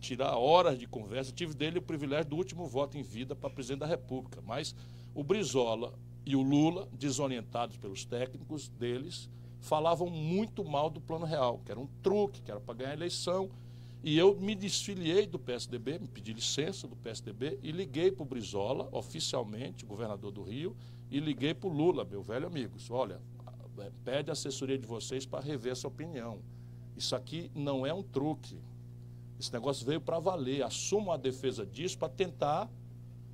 Tirar 0.00 0.36
horas 0.36 0.78
de 0.78 0.86
conversa, 0.86 1.32
tive 1.32 1.54
dele 1.54 1.78
o 1.78 1.82
privilégio 1.82 2.30
do 2.30 2.36
último 2.36 2.66
voto 2.66 2.98
em 2.98 3.02
vida 3.02 3.34
para 3.34 3.50
presidente 3.50 3.80
da 3.80 3.86
República. 3.86 4.42
Mas 4.44 4.74
o 5.14 5.24
Brizola 5.24 5.94
e 6.24 6.36
o 6.36 6.42
Lula, 6.42 6.88
desorientados 6.92 7.76
pelos 7.76 8.04
técnicos 8.04 8.68
deles, 8.68 9.30
falavam 9.60 10.08
muito 10.08 10.64
mal 10.64 10.90
do 10.90 11.00
Plano 11.00 11.24
Real, 11.24 11.60
que 11.64 11.70
era 11.70 11.80
um 11.80 11.88
truque, 12.02 12.42
que 12.42 12.50
era 12.50 12.60
para 12.60 12.74
ganhar 12.74 12.90
a 12.90 12.94
eleição 12.94 13.50
e 14.02 14.16
eu 14.16 14.38
me 14.38 14.54
desfiliei 14.54 15.26
do 15.26 15.38
PSDB, 15.38 15.98
me 15.98 16.06
pedi 16.06 16.32
licença 16.32 16.86
do 16.86 16.94
PSDB 16.96 17.58
e 17.62 17.72
liguei 17.72 18.12
para 18.12 18.22
o 18.22 18.26
Brizola, 18.26 18.88
oficialmente, 18.92 19.84
governador 19.84 20.30
do 20.30 20.42
Rio, 20.42 20.76
e 21.10 21.18
liguei 21.18 21.54
para 21.54 21.68
o 21.68 21.72
Lula, 21.72 22.04
meu 22.04 22.22
velho 22.22 22.46
amigo. 22.46 22.76
Olha, 22.90 23.20
é, 23.78 23.90
pede 24.04 24.30
a 24.30 24.32
assessoria 24.32 24.78
de 24.78 24.86
vocês 24.86 25.26
para 25.26 25.44
rever 25.44 25.72
essa 25.72 25.88
opinião. 25.88 26.40
Isso 26.96 27.14
aqui 27.14 27.50
não 27.54 27.84
é 27.84 27.92
um 27.92 28.02
truque. 28.02 28.58
Esse 29.38 29.52
negócio 29.52 29.84
veio 29.84 30.00
para 30.00 30.18
valer. 30.18 30.62
Assumam 30.62 31.12
a 31.12 31.16
defesa 31.16 31.66
disso 31.66 31.98
para 31.98 32.08
tentar 32.08 32.70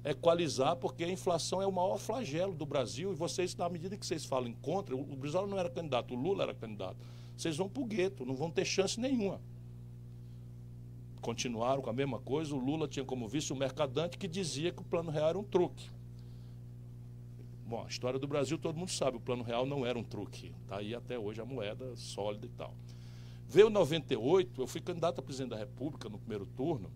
equalizar, 0.05 0.77
porque 0.77 1.05
a 1.05 1.09
inflação 1.09 1.63
é 1.63 1.67
o 1.67 1.73
maior 1.73 1.99
flagelo 1.99 2.55
do 2.55 2.67
Brasil. 2.67 3.13
E 3.13 3.15
vocês, 3.15 3.55
na 3.55 3.69
medida 3.69 3.97
que 3.97 4.05
vocês 4.05 4.25
falam 4.25 4.53
contra, 4.55 4.97
o 4.97 5.17
Brizola 5.17 5.47
não 5.47 5.59
era 5.59 5.71
candidato, 5.71 6.15
o 6.15 6.17
Lula 6.17 6.45
era 6.45 6.55
candidato. 6.55 6.97
Vocês 7.37 7.57
vão 7.57 7.69
para 7.69 7.83
o 7.83 7.87
gueto, 7.87 8.27
não 8.27 8.35
vão 8.35 8.51
ter 8.51 8.65
chance 8.65 8.99
nenhuma 8.99 9.41
continuaram 11.23 11.81
com 11.81 11.89
a 11.89 11.93
mesma 11.93 12.19
coisa. 12.19 12.55
O 12.55 12.59
Lula 12.59 12.87
tinha 12.87 13.05
como 13.05 13.27
vice 13.27 13.53
o 13.53 13.57
Mercadante, 13.57 14.19
que 14.19 14.29
dizia 14.29 14.73
que 14.73 14.83
o 14.83 14.85
Plano 14.85 15.11
Real 15.11 15.31
era 15.31 15.39
um 15.39 15.45
truque. 15.45 15.89
Bom, 17.65 17.85
a 17.87 17.89
história 17.89 18.19
do 18.19 18.27
Brasil 18.27 18.59
todo 18.59 18.77
mundo 18.77 18.91
sabe, 18.91 19.17
o 19.17 19.21
Plano 19.21 19.43
Real 19.43 19.65
não 19.65 19.87
era 19.87 19.99
um 19.99 20.05
truque. 20.05 20.53
Está 20.63 20.79
aí 20.79 20.95
até 20.95 21.19
hoje 21.19 21.41
a 21.41 21.45
moeda 21.45 21.97
sólida 21.97 22.45
e 22.45 22.51
tal. 22.51 22.75
Veio 23.49 23.71
98, 23.71 24.61
eu 24.61 24.67
fui 24.67 24.81
candidato 24.81 25.21
a 25.21 25.23
presidente 25.23 25.51
da 25.51 25.57
República 25.57 26.09
no 26.09 26.19
primeiro 26.19 26.45
turno, 26.45 26.91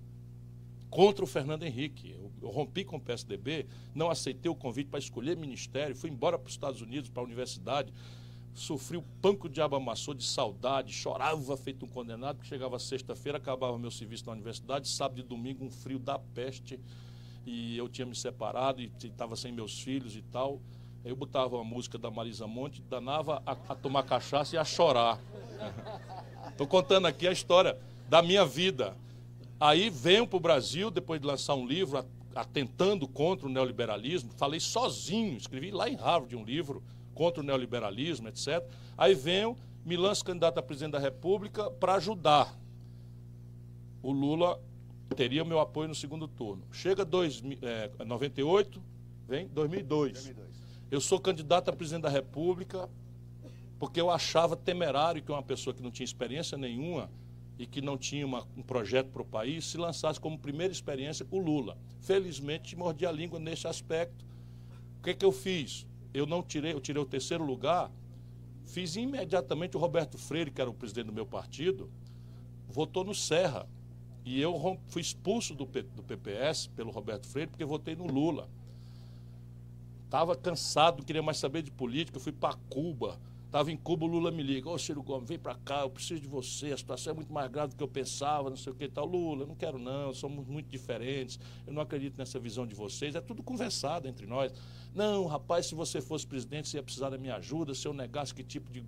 contra 0.90 1.24
o 1.24 1.26
Fernando 1.26 1.62
Henrique. 1.62 2.10
Eu, 2.10 2.30
eu 2.42 2.48
rompi 2.48 2.84
com 2.84 2.96
o 2.96 3.00
PSDB, 3.00 3.66
não 3.94 4.10
aceitei 4.10 4.50
o 4.50 4.54
convite 4.54 4.88
para 4.88 4.98
escolher 4.98 5.36
ministério, 5.36 5.94
fui 5.94 6.10
embora 6.10 6.38
para 6.38 6.46
os 6.46 6.52
Estados 6.52 6.80
Unidos, 6.80 7.08
para 7.08 7.22
a 7.22 7.24
universidade 7.24 7.92
sofri 8.60 8.96
o 8.96 9.02
panco 9.20 9.48
de 9.48 9.60
amassou 9.60 10.14
de 10.14 10.24
saudade, 10.24 10.92
chorava 10.92 11.56
feito 11.56 11.84
um 11.84 11.88
condenado, 11.88 12.40
que 12.40 12.46
chegava 12.46 12.78
sexta-feira, 12.78 13.38
acabava 13.38 13.78
meu 13.78 13.90
serviço 13.90 14.26
na 14.26 14.32
universidade, 14.32 14.88
sábado 14.88 15.20
e 15.20 15.22
domingo 15.22 15.64
um 15.64 15.70
frio 15.70 15.98
da 15.98 16.18
peste, 16.18 16.80
e 17.44 17.76
eu 17.76 17.88
tinha 17.88 18.06
me 18.06 18.14
separado 18.16 18.80
e 18.80 18.90
estava 19.02 19.36
sem 19.36 19.52
meus 19.52 19.80
filhos 19.80 20.16
e 20.16 20.22
tal. 20.22 20.60
Eu 21.04 21.14
botava 21.14 21.56
uma 21.56 21.64
música 21.64 21.96
da 21.96 22.10
Marisa 22.10 22.46
Monte, 22.46 22.82
danava 22.82 23.42
a, 23.46 23.52
a 23.52 23.74
tomar 23.74 24.02
cachaça 24.02 24.56
e 24.56 24.58
a 24.58 24.64
chorar. 24.64 25.20
Estou 26.50 26.66
contando 26.66 27.06
aqui 27.06 27.28
a 27.28 27.32
história 27.32 27.78
da 28.08 28.22
minha 28.22 28.44
vida. 28.44 28.96
Aí 29.60 29.88
venho 29.88 30.26
para 30.26 30.36
o 30.36 30.40
Brasil, 30.40 30.90
depois 30.90 31.20
de 31.20 31.26
lançar 31.26 31.54
um 31.54 31.66
livro 31.66 32.04
atentando 32.34 33.08
contra 33.08 33.46
o 33.46 33.50
neoliberalismo, 33.50 34.30
falei 34.36 34.60
sozinho, 34.60 35.36
escrevi 35.36 35.70
lá 35.70 35.88
em 35.88 35.94
Harvard 35.94 36.36
um 36.36 36.44
livro, 36.44 36.82
contra 37.16 37.42
o 37.42 37.44
neoliberalismo, 37.44 38.28
etc. 38.28 38.62
Aí 38.96 39.14
venho, 39.14 39.56
me 39.84 39.96
lanço 39.96 40.24
candidato 40.24 40.58
a 40.58 40.62
presidente 40.62 40.92
da 40.92 40.98
República 40.98 41.70
para 41.70 41.94
ajudar. 41.94 42.54
O 44.02 44.12
Lula 44.12 44.60
teria 45.16 45.44
meu 45.44 45.58
apoio 45.58 45.88
no 45.88 45.94
segundo 45.94 46.28
turno. 46.28 46.62
Chega 46.70 47.04
dois, 47.04 47.42
é, 47.62 48.04
98, 48.04 48.80
vem 49.26 49.48
2002. 49.48 50.12
2002. 50.12 50.46
Eu 50.90 51.00
sou 51.00 51.18
candidato 51.18 51.70
a 51.70 51.72
presidente 51.72 52.02
da 52.02 52.10
República 52.10 52.88
porque 53.78 54.00
eu 54.00 54.10
achava 54.10 54.54
temerário 54.54 55.22
que 55.22 55.32
uma 55.32 55.42
pessoa 55.42 55.74
que 55.74 55.82
não 55.82 55.90
tinha 55.90 56.04
experiência 56.04 56.56
nenhuma 56.56 57.10
e 57.58 57.66
que 57.66 57.80
não 57.80 57.96
tinha 57.96 58.26
uma, 58.26 58.46
um 58.56 58.62
projeto 58.62 59.08
para 59.08 59.22
o 59.22 59.24
país 59.24 59.64
se 59.64 59.78
lançasse 59.78 60.20
como 60.20 60.38
primeira 60.38 60.72
experiência 60.72 61.26
o 61.30 61.38
Lula. 61.38 61.76
Felizmente, 62.00 62.76
mordi 62.76 63.06
a 63.06 63.12
língua 63.12 63.38
nesse 63.38 63.66
aspecto. 63.66 64.24
O 64.98 65.02
que, 65.02 65.14
que 65.14 65.24
eu 65.24 65.32
fiz? 65.32 65.86
Eu 66.16 66.26
não 66.26 66.42
tirei, 66.42 66.72
eu 66.72 66.80
tirei 66.80 67.02
o 67.02 67.06
terceiro 67.06 67.44
lugar 67.44 67.90
Fiz 68.66 68.96
imediatamente 68.96 69.76
o 69.76 69.80
Roberto 69.80 70.18
Freire, 70.18 70.50
que 70.50 70.60
era 70.60 70.68
o 70.68 70.74
presidente 70.74 71.06
do 71.06 71.12
meu 71.12 71.24
partido, 71.24 71.88
votou 72.68 73.04
no 73.04 73.14
Serra. 73.14 73.66
E 74.24 74.40
eu 74.40 74.78
fui 74.88 75.00
expulso 75.00 75.54
do, 75.54 75.64
P, 75.64 75.82
do 75.82 76.02
PPS 76.02 76.66
pelo 76.66 76.90
Roberto 76.90 77.28
Freire 77.28 77.50
porque 77.50 77.64
votei 77.64 77.94
no 77.94 78.06
Lula. 78.06 78.50
Estava 80.04 80.34
cansado, 80.36 80.98
não 80.98 81.04
queria 81.04 81.22
mais 81.22 81.38
saber 81.38 81.62
de 81.62 81.70
política, 81.70 82.18
fui 82.18 82.32
para 82.32 82.54
Cuba. 82.68 83.20
Estava 83.56 83.72
em 83.72 83.76
Cuba, 83.78 84.04
o 84.04 84.06
Lula 84.06 84.30
me 84.30 84.42
liga, 84.42 84.68
ô 84.68 84.78
Ciro 84.78 85.02
Gomes, 85.02 85.26
vem 85.26 85.38
para 85.38 85.54
cá, 85.54 85.80
eu 85.80 85.88
preciso 85.88 86.20
de 86.20 86.28
você, 86.28 86.72
a 86.72 86.76
situação 86.76 87.12
é 87.12 87.16
muito 87.16 87.32
mais 87.32 87.50
grave 87.50 87.70
do 87.70 87.76
que 87.78 87.82
eu 87.82 87.88
pensava, 87.88 88.50
não 88.50 88.56
sei 88.58 88.70
o 88.70 88.76
que 88.76 88.84
e 88.84 88.88
tal. 88.88 89.06
Lula, 89.06 89.46
não 89.46 89.54
quero 89.54 89.78
não, 89.78 90.12
somos 90.12 90.46
muito 90.46 90.68
diferentes, 90.68 91.40
eu 91.66 91.72
não 91.72 91.80
acredito 91.80 92.18
nessa 92.18 92.38
visão 92.38 92.66
de 92.66 92.74
vocês, 92.74 93.14
é 93.14 93.20
tudo 93.22 93.42
conversado 93.42 94.06
entre 94.08 94.26
nós. 94.26 94.52
Não, 94.94 95.24
rapaz, 95.24 95.64
se 95.64 95.74
você 95.74 96.02
fosse 96.02 96.26
presidente, 96.26 96.68
você 96.68 96.76
ia 96.76 96.82
precisar 96.82 97.08
da 97.08 97.16
minha 97.16 97.36
ajuda, 97.36 97.74
se 97.74 97.88
eu 97.88 97.94
negasse 97.94 98.34
que 98.34 98.44
tipo 98.44 98.70
de... 98.70 98.84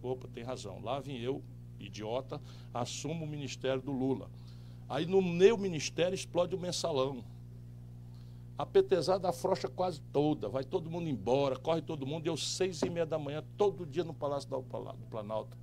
Opa, 0.00 0.28
tem 0.32 0.44
razão, 0.44 0.80
lá 0.80 1.00
vim 1.00 1.18
eu, 1.18 1.42
idiota, 1.80 2.40
assumo 2.72 3.24
o 3.24 3.28
ministério 3.28 3.82
do 3.82 3.90
Lula. 3.90 4.30
Aí 4.88 5.06
no 5.06 5.20
meu 5.20 5.58
ministério 5.58 6.14
explode 6.14 6.54
o 6.54 6.58
mensalão 6.60 7.24
a 8.58 8.66
petezada 8.66 9.28
afrouxa 9.28 9.68
quase 9.68 10.00
toda, 10.12 10.48
vai 10.48 10.62
todo 10.62 10.90
mundo 10.90 11.08
embora, 11.08 11.56
corre 11.56 11.82
todo 11.82 12.06
mundo, 12.06 12.26
eu 12.26 12.36
seis 12.36 12.82
e 12.82 12.90
meia 12.90 13.06
da 13.06 13.18
manhã, 13.18 13.42
todo 13.56 13.86
dia 13.86 14.04
no 14.04 14.14
Palácio 14.14 14.48
do 14.48 14.62
Planalto, 15.10 15.56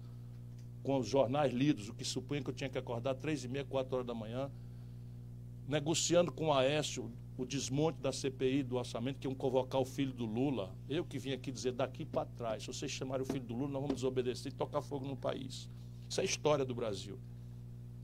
com 0.83 0.97
os 0.97 1.07
jornais 1.07 1.53
lidos, 1.53 1.89
o 1.89 1.93
que 1.93 2.03
supunha 2.03 2.41
que 2.41 2.49
eu 2.49 2.53
tinha 2.53 2.69
que 2.69 2.77
acordar 2.77 3.15
três 3.15 3.43
e 3.43 3.47
meia, 3.47 3.63
quatro 3.63 3.95
horas 3.95 4.07
da 4.07 4.13
manhã, 4.13 4.51
negociando 5.67 6.31
com 6.31 6.47
o 6.47 6.53
Aécio 6.53 7.11
o 7.37 7.45
desmonte 7.45 7.99
da 8.01 8.11
CPI 8.11 8.63
do 8.63 8.75
orçamento, 8.75 9.17
que 9.17 9.25
iam 9.25 9.33
convocar 9.33 9.79
o 9.79 9.85
filho 9.85 10.11
do 10.11 10.25
Lula. 10.25 10.75
Eu 10.89 11.05
que 11.05 11.17
vim 11.17 11.31
aqui 11.31 11.51
dizer 11.51 11.71
daqui 11.71 12.03
para 12.03 12.25
trás, 12.25 12.63
se 12.63 12.67
vocês 12.67 12.91
chamarem 12.91 13.23
o 13.23 13.25
filho 13.25 13.45
do 13.45 13.53
Lula, 13.53 13.69
nós 13.69 13.81
vamos 13.81 13.95
desobedecer 13.95 14.51
e 14.51 14.55
tocar 14.55 14.81
fogo 14.81 15.05
no 15.07 15.15
país. 15.15 15.69
Isso 16.09 16.19
é 16.19 16.23
a 16.23 16.25
história 16.25 16.65
do 16.65 16.75
Brasil. 16.75 17.17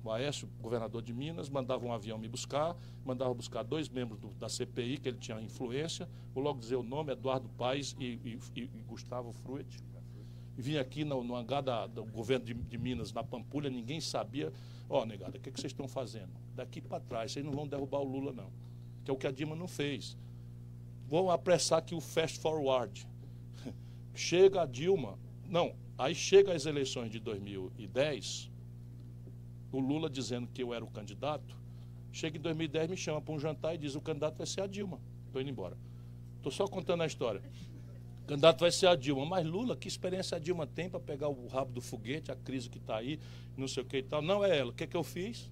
O 0.06 0.12
Aécio, 0.12 0.48
governador 0.62 1.02
de 1.02 1.12
Minas, 1.12 1.50
mandava 1.50 1.84
um 1.84 1.92
avião 1.92 2.20
me 2.20 2.28
buscar, 2.28 2.78
mandava 3.04 3.34
buscar 3.34 3.64
dois 3.64 3.90
membros 3.90 4.20
do, 4.20 4.28
da 4.36 4.48
CPI, 4.48 5.00
que 5.00 5.10
ele 5.10 5.18
tinha 5.18 5.42
influência, 5.42 6.08
vou 6.32 6.44
logo 6.44 6.60
dizer 6.60 6.76
o 6.76 6.84
nome, 6.84 7.12
Eduardo 7.12 7.50
Paes 7.58 7.96
e, 8.00 8.06
e, 8.24 8.40
e 8.56 8.68
Gustavo 8.84 9.34
Fruet. 9.34 9.66
Vim 10.56 10.78
aqui 10.78 11.04
no, 11.04 11.24
no 11.24 11.36
hangar 11.36 11.64
da, 11.64 11.88
do 11.88 12.06
governo 12.06 12.46
de, 12.46 12.54
de, 12.54 12.78
Minas, 12.78 13.12
na 13.12 13.24
Pampulha, 13.24 13.68
ninguém 13.68 14.00
sabia. 14.00 14.54
Ó, 14.88 15.02
oh, 15.02 15.06
negada, 15.08 15.40
o 15.40 15.42
que, 15.42 15.50
que 15.50 15.60
vocês 15.60 15.74
estão 15.74 15.88
fazendo? 15.88 16.30
Daqui 16.54 16.82
para 16.82 17.00
trás, 17.00 17.32
vocês 17.32 17.44
não 17.44 17.52
vão 17.52 17.68
derrubar 17.68 18.00
o 18.00 18.04
Lula, 18.04 18.32
não. 18.32 18.52
Que 19.04 19.10
é 19.10 19.14
o 19.14 19.18
que 19.18 19.26
a 19.26 19.32
Dilma 19.32 19.56
não 19.56 19.68
fez. 19.68 20.16
Vou 21.08 21.32
apressar 21.32 21.80
aqui 21.80 21.96
o 21.96 22.00
fast 22.00 22.40
forward. 22.40 23.08
Chega 24.14 24.62
a 24.62 24.66
Dilma. 24.68 25.18
Não, 25.50 25.76
aí 25.98 26.14
chega 26.14 26.54
as 26.54 26.68
eleições 26.68 27.12
de 27.12 27.20
2010 27.20 28.54
o 29.72 29.80
Lula 29.80 30.10
dizendo 30.10 30.48
que 30.48 30.62
eu 30.62 30.74
era 30.74 30.84
o 30.84 30.90
candidato, 30.90 31.56
chega 32.12 32.38
em 32.38 32.42
2010, 32.42 32.90
me 32.90 32.98
chama 32.98 33.22
para 33.22 33.34
um 33.34 33.40
jantar 33.40 33.76
e 33.76 33.78
diz: 33.78 33.96
o 33.96 34.02
candidato 34.02 34.38
vai 34.38 34.48
ser 34.48 34.62
a 34.62 34.68
Dilma. 34.68 35.00
Estou 35.28 35.42
indo 35.42 35.50
embora. 35.50 35.78
Estou 36.38 36.52
só 36.52 36.68
contando 36.68 37.04
a 37.04 37.06
história. 37.06 37.42
O 38.24 38.28
candidato 38.28 38.62
vai 38.62 38.72
ser 38.72 38.88
a 38.88 38.96
Dilma. 38.96 39.26
Mas 39.26 39.46
Lula, 39.46 39.76
que 39.76 39.88
experiência 39.88 40.38
a 40.38 40.40
Dilma 40.40 40.66
tem 40.66 40.90
para 40.90 41.00
pegar 41.00 41.28
o 41.28 41.48
rabo 41.48 41.72
do 41.72 41.82
foguete, 41.82 42.32
a 42.32 42.36
crise 42.36 42.70
que 42.70 42.78
está 42.78 42.98
aí, 42.98 43.20
não 43.58 43.68
sei 43.68 43.84
o 43.84 43.86
que 43.86 43.98
e 43.98 44.04
tal. 44.04 44.22
Não 44.22 44.44
é 44.44 44.58
ela. 44.58 44.72
O 44.72 44.74
que, 44.74 44.84
é 44.84 44.88
que 44.88 44.98
eu 44.98 45.04
fiz? 45.04 45.52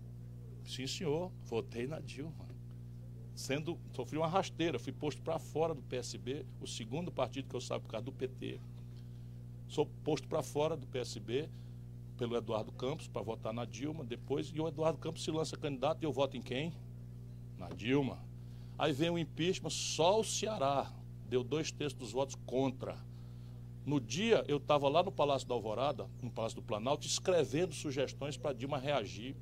Sim, 0.66 0.88
senhor. 0.88 1.32
Votei 1.44 1.86
na 1.88 2.00
Dilma. 2.00 2.54
Sendo, 3.36 3.80
sofri 3.96 4.18
uma 4.18 4.28
rasteira, 4.28 4.78
fui 4.78 4.94
posto 4.94 5.22
para 5.22 5.40
fora 5.40 5.74
do 5.74 5.82
PSB, 5.82 6.46
o 6.62 6.68
segundo 6.68 7.12
partido 7.12 7.50
que 7.50 7.56
eu 7.56 7.62
saio 7.62 7.82
por 7.82 7.90
causa 7.90 8.06
do 8.06 8.12
PT. 8.12 8.60
Sou 9.68 9.88
posto 10.04 10.28
para 10.28 10.44
fora 10.44 10.78
do 10.78 10.86
PSB, 10.86 11.50
pelo 12.18 12.36
Eduardo 12.36 12.72
Campos 12.72 13.08
para 13.08 13.22
votar 13.22 13.54
na 13.54 13.66
Dilma 13.66 14.04
depois, 14.04 14.48
e 14.54 14.60
o 14.60 14.68
Eduardo 14.68 15.00
Campos 15.00 15.24
se 15.24 15.32
lança 15.32 15.58
candidato 15.58 16.02
e 16.02 16.06
eu 16.06 16.12
voto 16.12 16.38
em 16.38 16.42
quem? 16.42 16.74
Na 17.58 17.70
Dilma. 17.70 18.20
Aí 18.78 18.92
vem 18.92 19.10
o 19.10 19.18
impeachment, 19.18 19.70
só 19.70 20.20
o 20.20 20.24
Ceará 20.24 20.92
deu 21.28 21.44
dois 21.44 21.72
terços 21.72 21.98
dos 21.98 22.12
votos 22.12 22.36
contra. 22.46 22.98
No 23.86 24.00
dia, 24.00 24.44
eu 24.48 24.58
estava 24.58 24.88
lá 24.88 25.04
no 25.04 25.12
Palácio 25.12 25.48
da 25.48 25.54
Alvorada, 25.54 26.08
no 26.22 26.32
Palácio 26.32 26.56
do 26.56 26.62
Planalto, 26.62 27.06
escrevendo 27.06 27.74
sugestões 27.74 28.38
para 28.38 28.54
Dilma 28.54 28.78
reagir, 28.78 29.36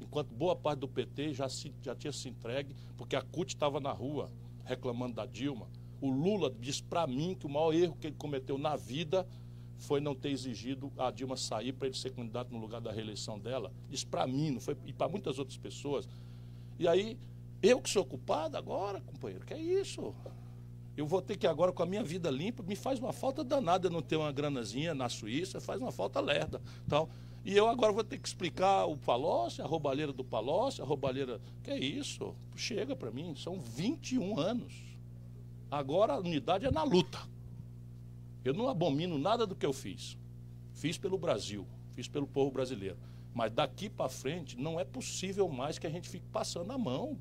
enquanto 0.00 0.34
boa 0.34 0.54
parte 0.54 0.80
do 0.80 0.88
PT 0.88 1.32
já, 1.32 1.48
se, 1.48 1.72
já 1.82 1.94
tinha 1.94 2.12
se 2.12 2.28
entregue, 2.28 2.74
porque 2.96 3.16
a 3.16 3.22
CUT 3.22 3.54
estava 3.54 3.80
na 3.80 3.92
rua 3.92 4.30
reclamando 4.64 5.14
da 5.14 5.26
Dilma. 5.26 5.68
O 6.00 6.10
Lula 6.10 6.54
disse 6.58 6.82
para 6.82 7.06
mim 7.06 7.34
que 7.38 7.46
o 7.46 7.48
maior 7.48 7.74
erro 7.74 7.96
que 8.00 8.06
ele 8.06 8.16
cometeu 8.16 8.56
na 8.56 8.76
vida 8.76 9.26
foi 9.80 10.00
não 10.00 10.14
ter 10.14 10.30
exigido 10.30 10.92
a 10.96 11.10
Dilma 11.10 11.36
sair 11.36 11.72
para 11.72 11.88
ele 11.88 11.96
ser 11.96 12.10
candidato 12.12 12.52
no 12.52 12.58
lugar 12.58 12.80
da 12.80 12.92
reeleição 12.92 13.38
dela. 13.38 13.72
Isso 13.90 14.06
para 14.06 14.26
mim, 14.26 14.52
não 14.52 14.60
foi, 14.60 14.76
e 14.86 14.92
para 14.92 15.08
muitas 15.08 15.38
outras 15.38 15.58
pessoas. 15.58 16.08
E 16.78 16.86
aí, 16.86 17.18
eu 17.62 17.80
que 17.80 17.90
sou 17.90 18.04
culpado 18.04 18.56
agora, 18.56 19.00
companheiro, 19.00 19.44
que 19.44 19.54
é 19.54 19.58
isso? 19.58 20.14
Eu 20.96 21.06
vou 21.06 21.22
ter 21.22 21.36
que 21.36 21.46
agora, 21.46 21.72
com 21.72 21.82
a 21.82 21.86
minha 21.86 22.04
vida 22.04 22.30
limpa, 22.30 22.62
me 22.62 22.76
faz 22.76 22.98
uma 22.98 23.12
falta 23.12 23.42
danada 23.42 23.88
não 23.88 24.02
ter 24.02 24.16
uma 24.16 24.30
granazinha 24.30 24.94
na 24.94 25.08
Suíça, 25.08 25.60
faz 25.60 25.80
uma 25.80 25.90
falta 25.90 26.20
lerda. 26.20 26.60
Tal. 26.86 27.08
E 27.42 27.56
eu 27.56 27.66
agora 27.68 27.92
vou 27.92 28.04
ter 28.04 28.18
que 28.18 28.28
explicar 28.28 28.84
o 28.84 28.98
Palocci, 28.98 29.62
a 29.62 29.66
roubalheira 29.66 30.12
do 30.12 30.22
Palocci, 30.22 30.82
a 30.82 30.84
roubalheira. 30.84 31.40
Que 31.62 31.70
é 31.70 31.78
isso? 31.78 32.34
Chega 32.54 32.94
para 32.94 33.10
mim, 33.10 33.34
são 33.34 33.58
21 33.58 34.38
anos. 34.38 34.74
Agora 35.70 36.14
a 36.14 36.18
unidade 36.18 36.66
é 36.66 36.70
na 36.70 36.82
luta. 36.82 37.18
Eu 38.44 38.54
não 38.54 38.68
abomino 38.68 39.18
nada 39.18 39.46
do 39.46 39.54
que 39.54 39.66
eu 39.66 39.72
fiz. 39.72 40.16
Fiz 40.72 40.96
pelo 40.96 41.18
Brasil, 41.18 41.66
fiz 41.92 42.08
pelo 42.08 42.26
povo 42.26 42.50
brasileiro. 42.50 42.96
Mas 43.34 43.52
daqui 43.52 43.88
para 43.88 44.08
frente 44.08 44.58
não 44.58 44.80
é 44.80 44.84
possível 44.84 45.48
mais 45.48 45.78
que 45.78 45.86
a 45.86 45.90
gente 45.90 46.08
fique 46.08 46.26
passando 46.28 46.72
a 46.72 46.78
mão, 46.78 47.18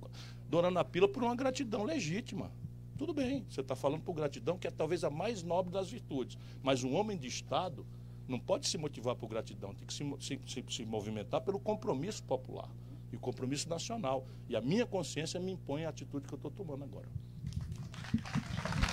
dourando 0.50 0.80
a 0.80 0.84
pila 0.84 1.08
por 1.08 1.24
uma 1.24 1.36
gratidão 1.36 1.84
legítima. 1.84 2.52
Tudo 2.98 3.14
bem, 3.14 3.46
você 3.50 3.62
está 3.62 3.76
falando 3.76 4.02
por 4.02 4.14
gratidão, 4.14 4.58
que 4.58 4.68
é 4.68 4.72
talvez 4.72 5.04
a 5.04 5.10
mais 5.10 5.44
nobre 5.44 5.72
das 5.72 5.90
virtudes. 5.90 6.38
Mas 6.64 6.84
um 6.84 6.94
homem 6.96 7.18
de 7.18 7.28
Estado 7.28 7.86
não 8.28 8.40
pode 8.40 8.68
se 8.68 8.78
motivar 8.78 9.16
por 9.16 9.28
gratidão, 9.28 9.74
tem 9.74 9.88
que 9.88 9.94
se, 9.94 10.04
se, 10.20 10.40
se, 10.46 10.66
se 10.70 10.86
movimentar 10.86 11.42
pelo 11.42 11.60
compromisso 11.60 12.24
popular 12.24 12.70
e 13.12 13.18
compromisso 13.18 13.70
nacional. 13.70 14.26
E 14.48 14.56
a 14.56 14.62
minha 14.62 14.86
consciência 14.86 15.40
me 15.40 15.52
impõe 15.52 15.86
a 15.86 15.90
atitude 15.90 16.28
que 16.28 16.34
eu 16.34 16.38
estou 16.38 16.52
tomando 16.52 16.84
agora. 16.84 17.08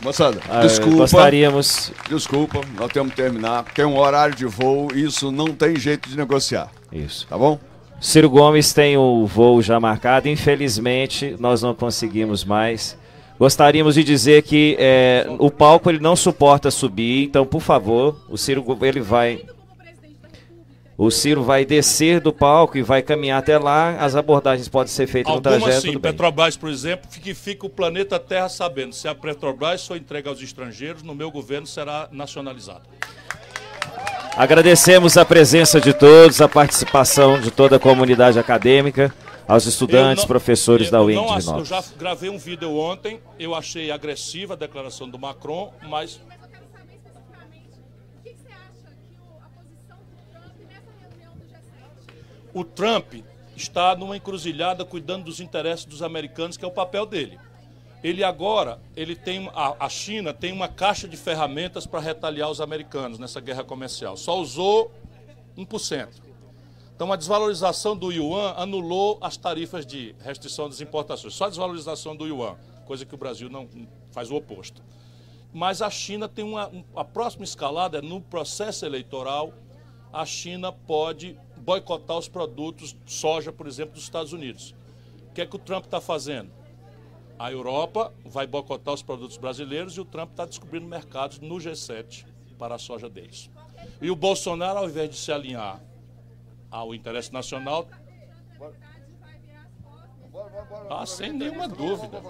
Moçada, 0.02 0.40
ah, 0.48 0.60
desculpa. 0.60 0.98
Gostaríamos. 0.98 1.92
Desculpa, 2.08 2.60
nós 2.78 2.92
temos 2.92 3.10
que 3.10 3.16
terminar. 3.16 3.64
Tem 3.74 3.84
um 3.84 3.98
horário 3.98 4.34
de 4.34 4.46
voo, 4.46 4.88
isso 4.94 5.32
não 5.32 5.48
tem 5.48 5.76
jeito 5.76 6.08
de 6.08 6.16
negociar. 6.16 6.70
Isso. 6.92 7.26
Tá 7.26 7.36
bom? 7.36 7.58
Ciro 8.00 8.28
Gomes 8.28 8.72
tem 8.72 8.96
o 8.96 9.26
voo 9.26 9.62
já 9.62 9.80
marcado. 9.80 10.28
Infelizmente, 10.28 11.34
nós 11.38 11.62
não 11.62 11.74
conseguimos 11.74 12.44
mais. 12.44 12.96
Gostaríamos 13.38 13.94
de 13.94 14.04
dizer 14.04 14.42
que 14.42 14.76
é, 14.78 15.26
o 15.38 15.50
palco 15.50 15.90
ele 15.90 15.98
não 15.98 16.16
suporta 16.16 16.70
subir, 16.70 17.24
então, 17.24 17.44
por 17.44 17.60
favor, 17.60 18.16
o 18.30 18.38
Ciro 18.38 18.64
ele 18.80 19.00
vai 19.00 19.42
o 20.98 21.10
Ciro 21.10 21.42
vai 21.42 21.64
descer 21.64 22.20
do 22.20 22.32
palco 22.32 22.78
e 22.78 22.82
vai 22.82 23.02
caminhar 23.02 23.38
até 23.38 23.58
lá. 23.58 23.96
As 23.98 24.16
abordagens 24.16 24.68
podem 24.68 24.92
ser 24.92 25.06
feitas 25.06 25.32
Algumas 25.32 25.58
no 25.58 25.64
trajeto. 25.64 25.92
Sim, 25.92 25.98
Petrobras, 25.98 26.56
por 26.56 26.70
exemplo, 26.70 27.08
que 27.10 27.34
fica 27.34 27.66
o 27.66 27.70
planeta 27.70 28.18
Terra 28.18 28.48
sabendo. 28.48 28.94
Se 28.94 29.06
a 29.06 29.14
Petrobras 29.14 29.86
for 29.86 29.96
entregue 29.96 30.28
aos 30.28 30.40
estrangeiros, 30.40 31.02
no 31.02 31.14
meu 31.14 31.30
governo 31.30 31.66
será 31.66 32.08
nacionalizado. 32.10 32.82
Agradecemos 34.36 35.16
a 35.16 35.24
presença 35.24 35.80
de 35.80 35.92
todos, 35.92 36.40
a 36.40 36.48
participação 36.48 37.40
de 37.40 37.50
toda 37.50 37.76
a 37.76 37.78
comunidade 37.78 38.38
acadêmica, 38.38 39.14
aos 39.48 39.64
estudantes, 39.64 40.24
não, 40.24 40.28
professores 40.28 40.90
da 40.90 41.00
UEM 41.00 41.24
de 41.38 41.48
Eu 41.48 41.64
já 41.64 41.82
gravei 41.96 42.28
um 42.28 42.36
vídeo 42.36 42.76
ontem, 42.76 43.20
eu 43.38 43.54
achei 43.54 43.90
agressiva 43.90 44.54
a 44.54 44.56
declaração 44.56 45.08
do 45.08 45.18
Macron, 45.18 45.72
mas 45.88 46.20
o 52.56 52.64
Trump 52.64 53.16
está 53.54 53.94
numa 53.94 54.16
encruzilhada 54.16 54.82
cuidando 54.82 55.24
dos 55.24 55.40
interesses 55.40 55.84
dos 55.84 56.02
americanos, 56.02 56.56
que 56.56 56.64
é 56.64 56.68
o 56.68 56.70
papel 56.70 57.04
dele. 57.04 57.38
Ele 58.02 58.24
agora, 58.24 58.80
ele 58.96 59.14
tem 59.14 59.50
a, 59.54 59.84
a 59.84 59.90
China 59.90 60.32
tem 60.32 60.52
uma 60.52 60.66
caixa 60.66 61.06
de 61.06 61.18
ferramentas 61.18 61.86
para 61.86 62.00
retaliar 62.00 62.50
os 62.50 62.58
americanos 62.58 63.18
nessa 63.18 63.40
guerra 63.42 63.62
comercial. 63.62 64.16
Só 64.16 64.40
usou 64.40 64.90
1%. 65.54 66.08
Então 66.94 67.12
a 67.12 67.16
desvalorização 67.16 67.94
do 67.94 68.10
yuan 68.10 68.54
anulou 68.56 69.18
as 69.20 69.36
tarifas 69.36 69.84
de 69.84 70.14
restrição 70.20 70.66
das 70.66 70.80
importações. 70.80 71.34
Só 71.34 71.44
a 71.44 71.48
desvalorização 71.50 72.16
do 72.16 72.26
yuan, 72.26 72.56
coisa 72.86 73.04
que 73.04 73.14
o 73.14 73.18
Brasil 73.18 73.50
não 73.50 73.68
faz 74.12 74.30
o 74.30 74.34
oposto. 74.34 74.82
Mas 75.52 75.82
a 75.82 75.90
China 75.90 76.26
tem 76.26 76.42
uma 76.42 76.72
a 76.94 77.04
próxima 77.04 77.44
escalada 77.44 77.98
é 77.98 78.00
no 78.00 78.18
processo 78.18 78.86
eleitoral. 78.86 79.52
A 80.10 80.24
China 80.24 80.72
pode 80.72 81.38
boicotar 81.66 82.16
os 82.16 82.28
produtos 82.28 82.96
soja, 83.04 83.52
por 83.52 83.66
exemplo, 83.66 83.94
dos 83.94 84.04
Estados 84.04 84.32
Unidos. 84.32 84.74
O 85.28 85.34
que 85.34 85.40
é 85.42 85.46
que 85.46 85.56
o 85.56 85.58
Trump 85.58 85.84
está 85.84 86.00
fazendo? 86.00 86.50
A 87.36 87.50
Europa 87.50 88.14
vai 88.24 88.46
boicotar 88.46 88.94
os 88.94 89.02
produtos 89.02 89.36
brasileiros 89.36 89.94
e 89.96 90.00
o 90.00 90.04
Trump 90.04 90.30
está 90.30 90.46
descobrindo 90.46 90.86
mercados 90.86 91.40
no 91.40 91.56
G7 91.56 92.24
para 92.56 92.76
a 92.76 92.78
soja 92.78 93.10
deles. 93.10 93.50
E 94.00 94.10
o 94.10 94.16
Bolsonaro, 94.16 94.78
ao 94.78 94.88
invés 94.88 95.10
de 95.10 95.16
se 95.16 95.32
alinhar 95.32 95.82
ao 96.70 96.94
interesse 96.94 97.32
nacional, 97.32 97.88
ah, 100.88 101.04
sem 101.04 101.32
nenhuma 101.32 101.68
dúvida. 101.68 102.22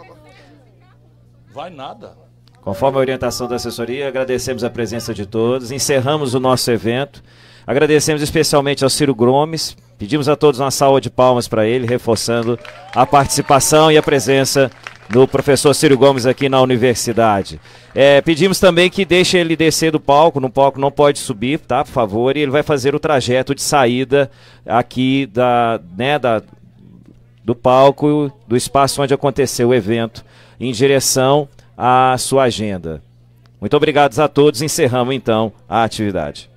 Vai 1.52 1.70
nada. 1.70 2.16
Conforme 2.62 2.96
a 2.96 3.00
orientação 3.00 3.46
da 3.46 3.56
assessoria, 3.56 4.08
agradecemos 4.08 4.64
a 4.64 4.70
presença 4.70 5.14
de 5.14 5.26
todos. 5.26 5.70
Encerramos 5.70 6.34
o 6.34 6.40
nosso 6.40 6.70
evento. 6.70 7.22
Agradecemos 7.66 8.22
especialmente 8.22 8.84
ao 8.84 8.90
Ciro 8.90 9.14
Gomes. 9.14 9.76
Pedimos 9.98 10.28
a 10.28 10.36
todos 10.36 10.60
uma 10.60 10.70
salva 10.70 11.00
de 11.00 11.10
palmas 11.10 11.48
para 11.48 11.66
ele, 11.66 11.86
reforçando 11.86 12.58
a 12.94 13.04
participação 13.04 13.90
e 13.90 13.96
a 13.96 14.02
presença 14.02 14.70
do 15.08 15.26
professor 15.26 15.74
Ciro 15.74 15.96
Gomes 15.96 16.26
aqui 16.26 16.48
na 16.48 16.60
universidade. 16.60 17.60
É, 17.94 18.20
pedimos 18.20 18.60
também 18.60 18.90
que 18.90 19.04
deixe 19.04 19.38
ele 19.38 19.56
descer 19.56 19.90
do 19.90 19.98
palco, 19.98 20.40
no 20.40 20.50
palco 20.50 20.80
não 20.80 20.90
pode 20.90 21.18
subir, 21.18 21.58
tá, 21.58 21.84
por 21.84 21.90
favor, 21.90 22.36
e 22.36 22.40
ele 22.40 22.50
vai 22.50 22.62
fazer 22.62 22.94
o 22.94 23.00
trajeto 23.00 23.54
de 23.54 23.62
saída 23.62 24.30
aqui 24.64 25.26
da, 25.26 25.80
né, 25.96 26.18
da, 26.18 26.42
do 27.44 27.54
palco, 27.54 28.30
do 28.46 28.56
espaço 28.56 29.02
onde 29.02 29.14
aconteceu 29.14 29.68
o 29.68 29.74
evento, 29.74 30.24
em 30.60 30.72
direção 30.72 31.48
à 31.76 32.16
sua 32.18 32.44
agenda. 32.44 33.02
Muito 33.60 33.76
obrigado 33.76 34.18
a 34.18 34.28
todos, 34.28 34.60
encerramos 34.60 35.14
então 35.14 35.52
a 35.68 35.82
atividade. 35.82 36.50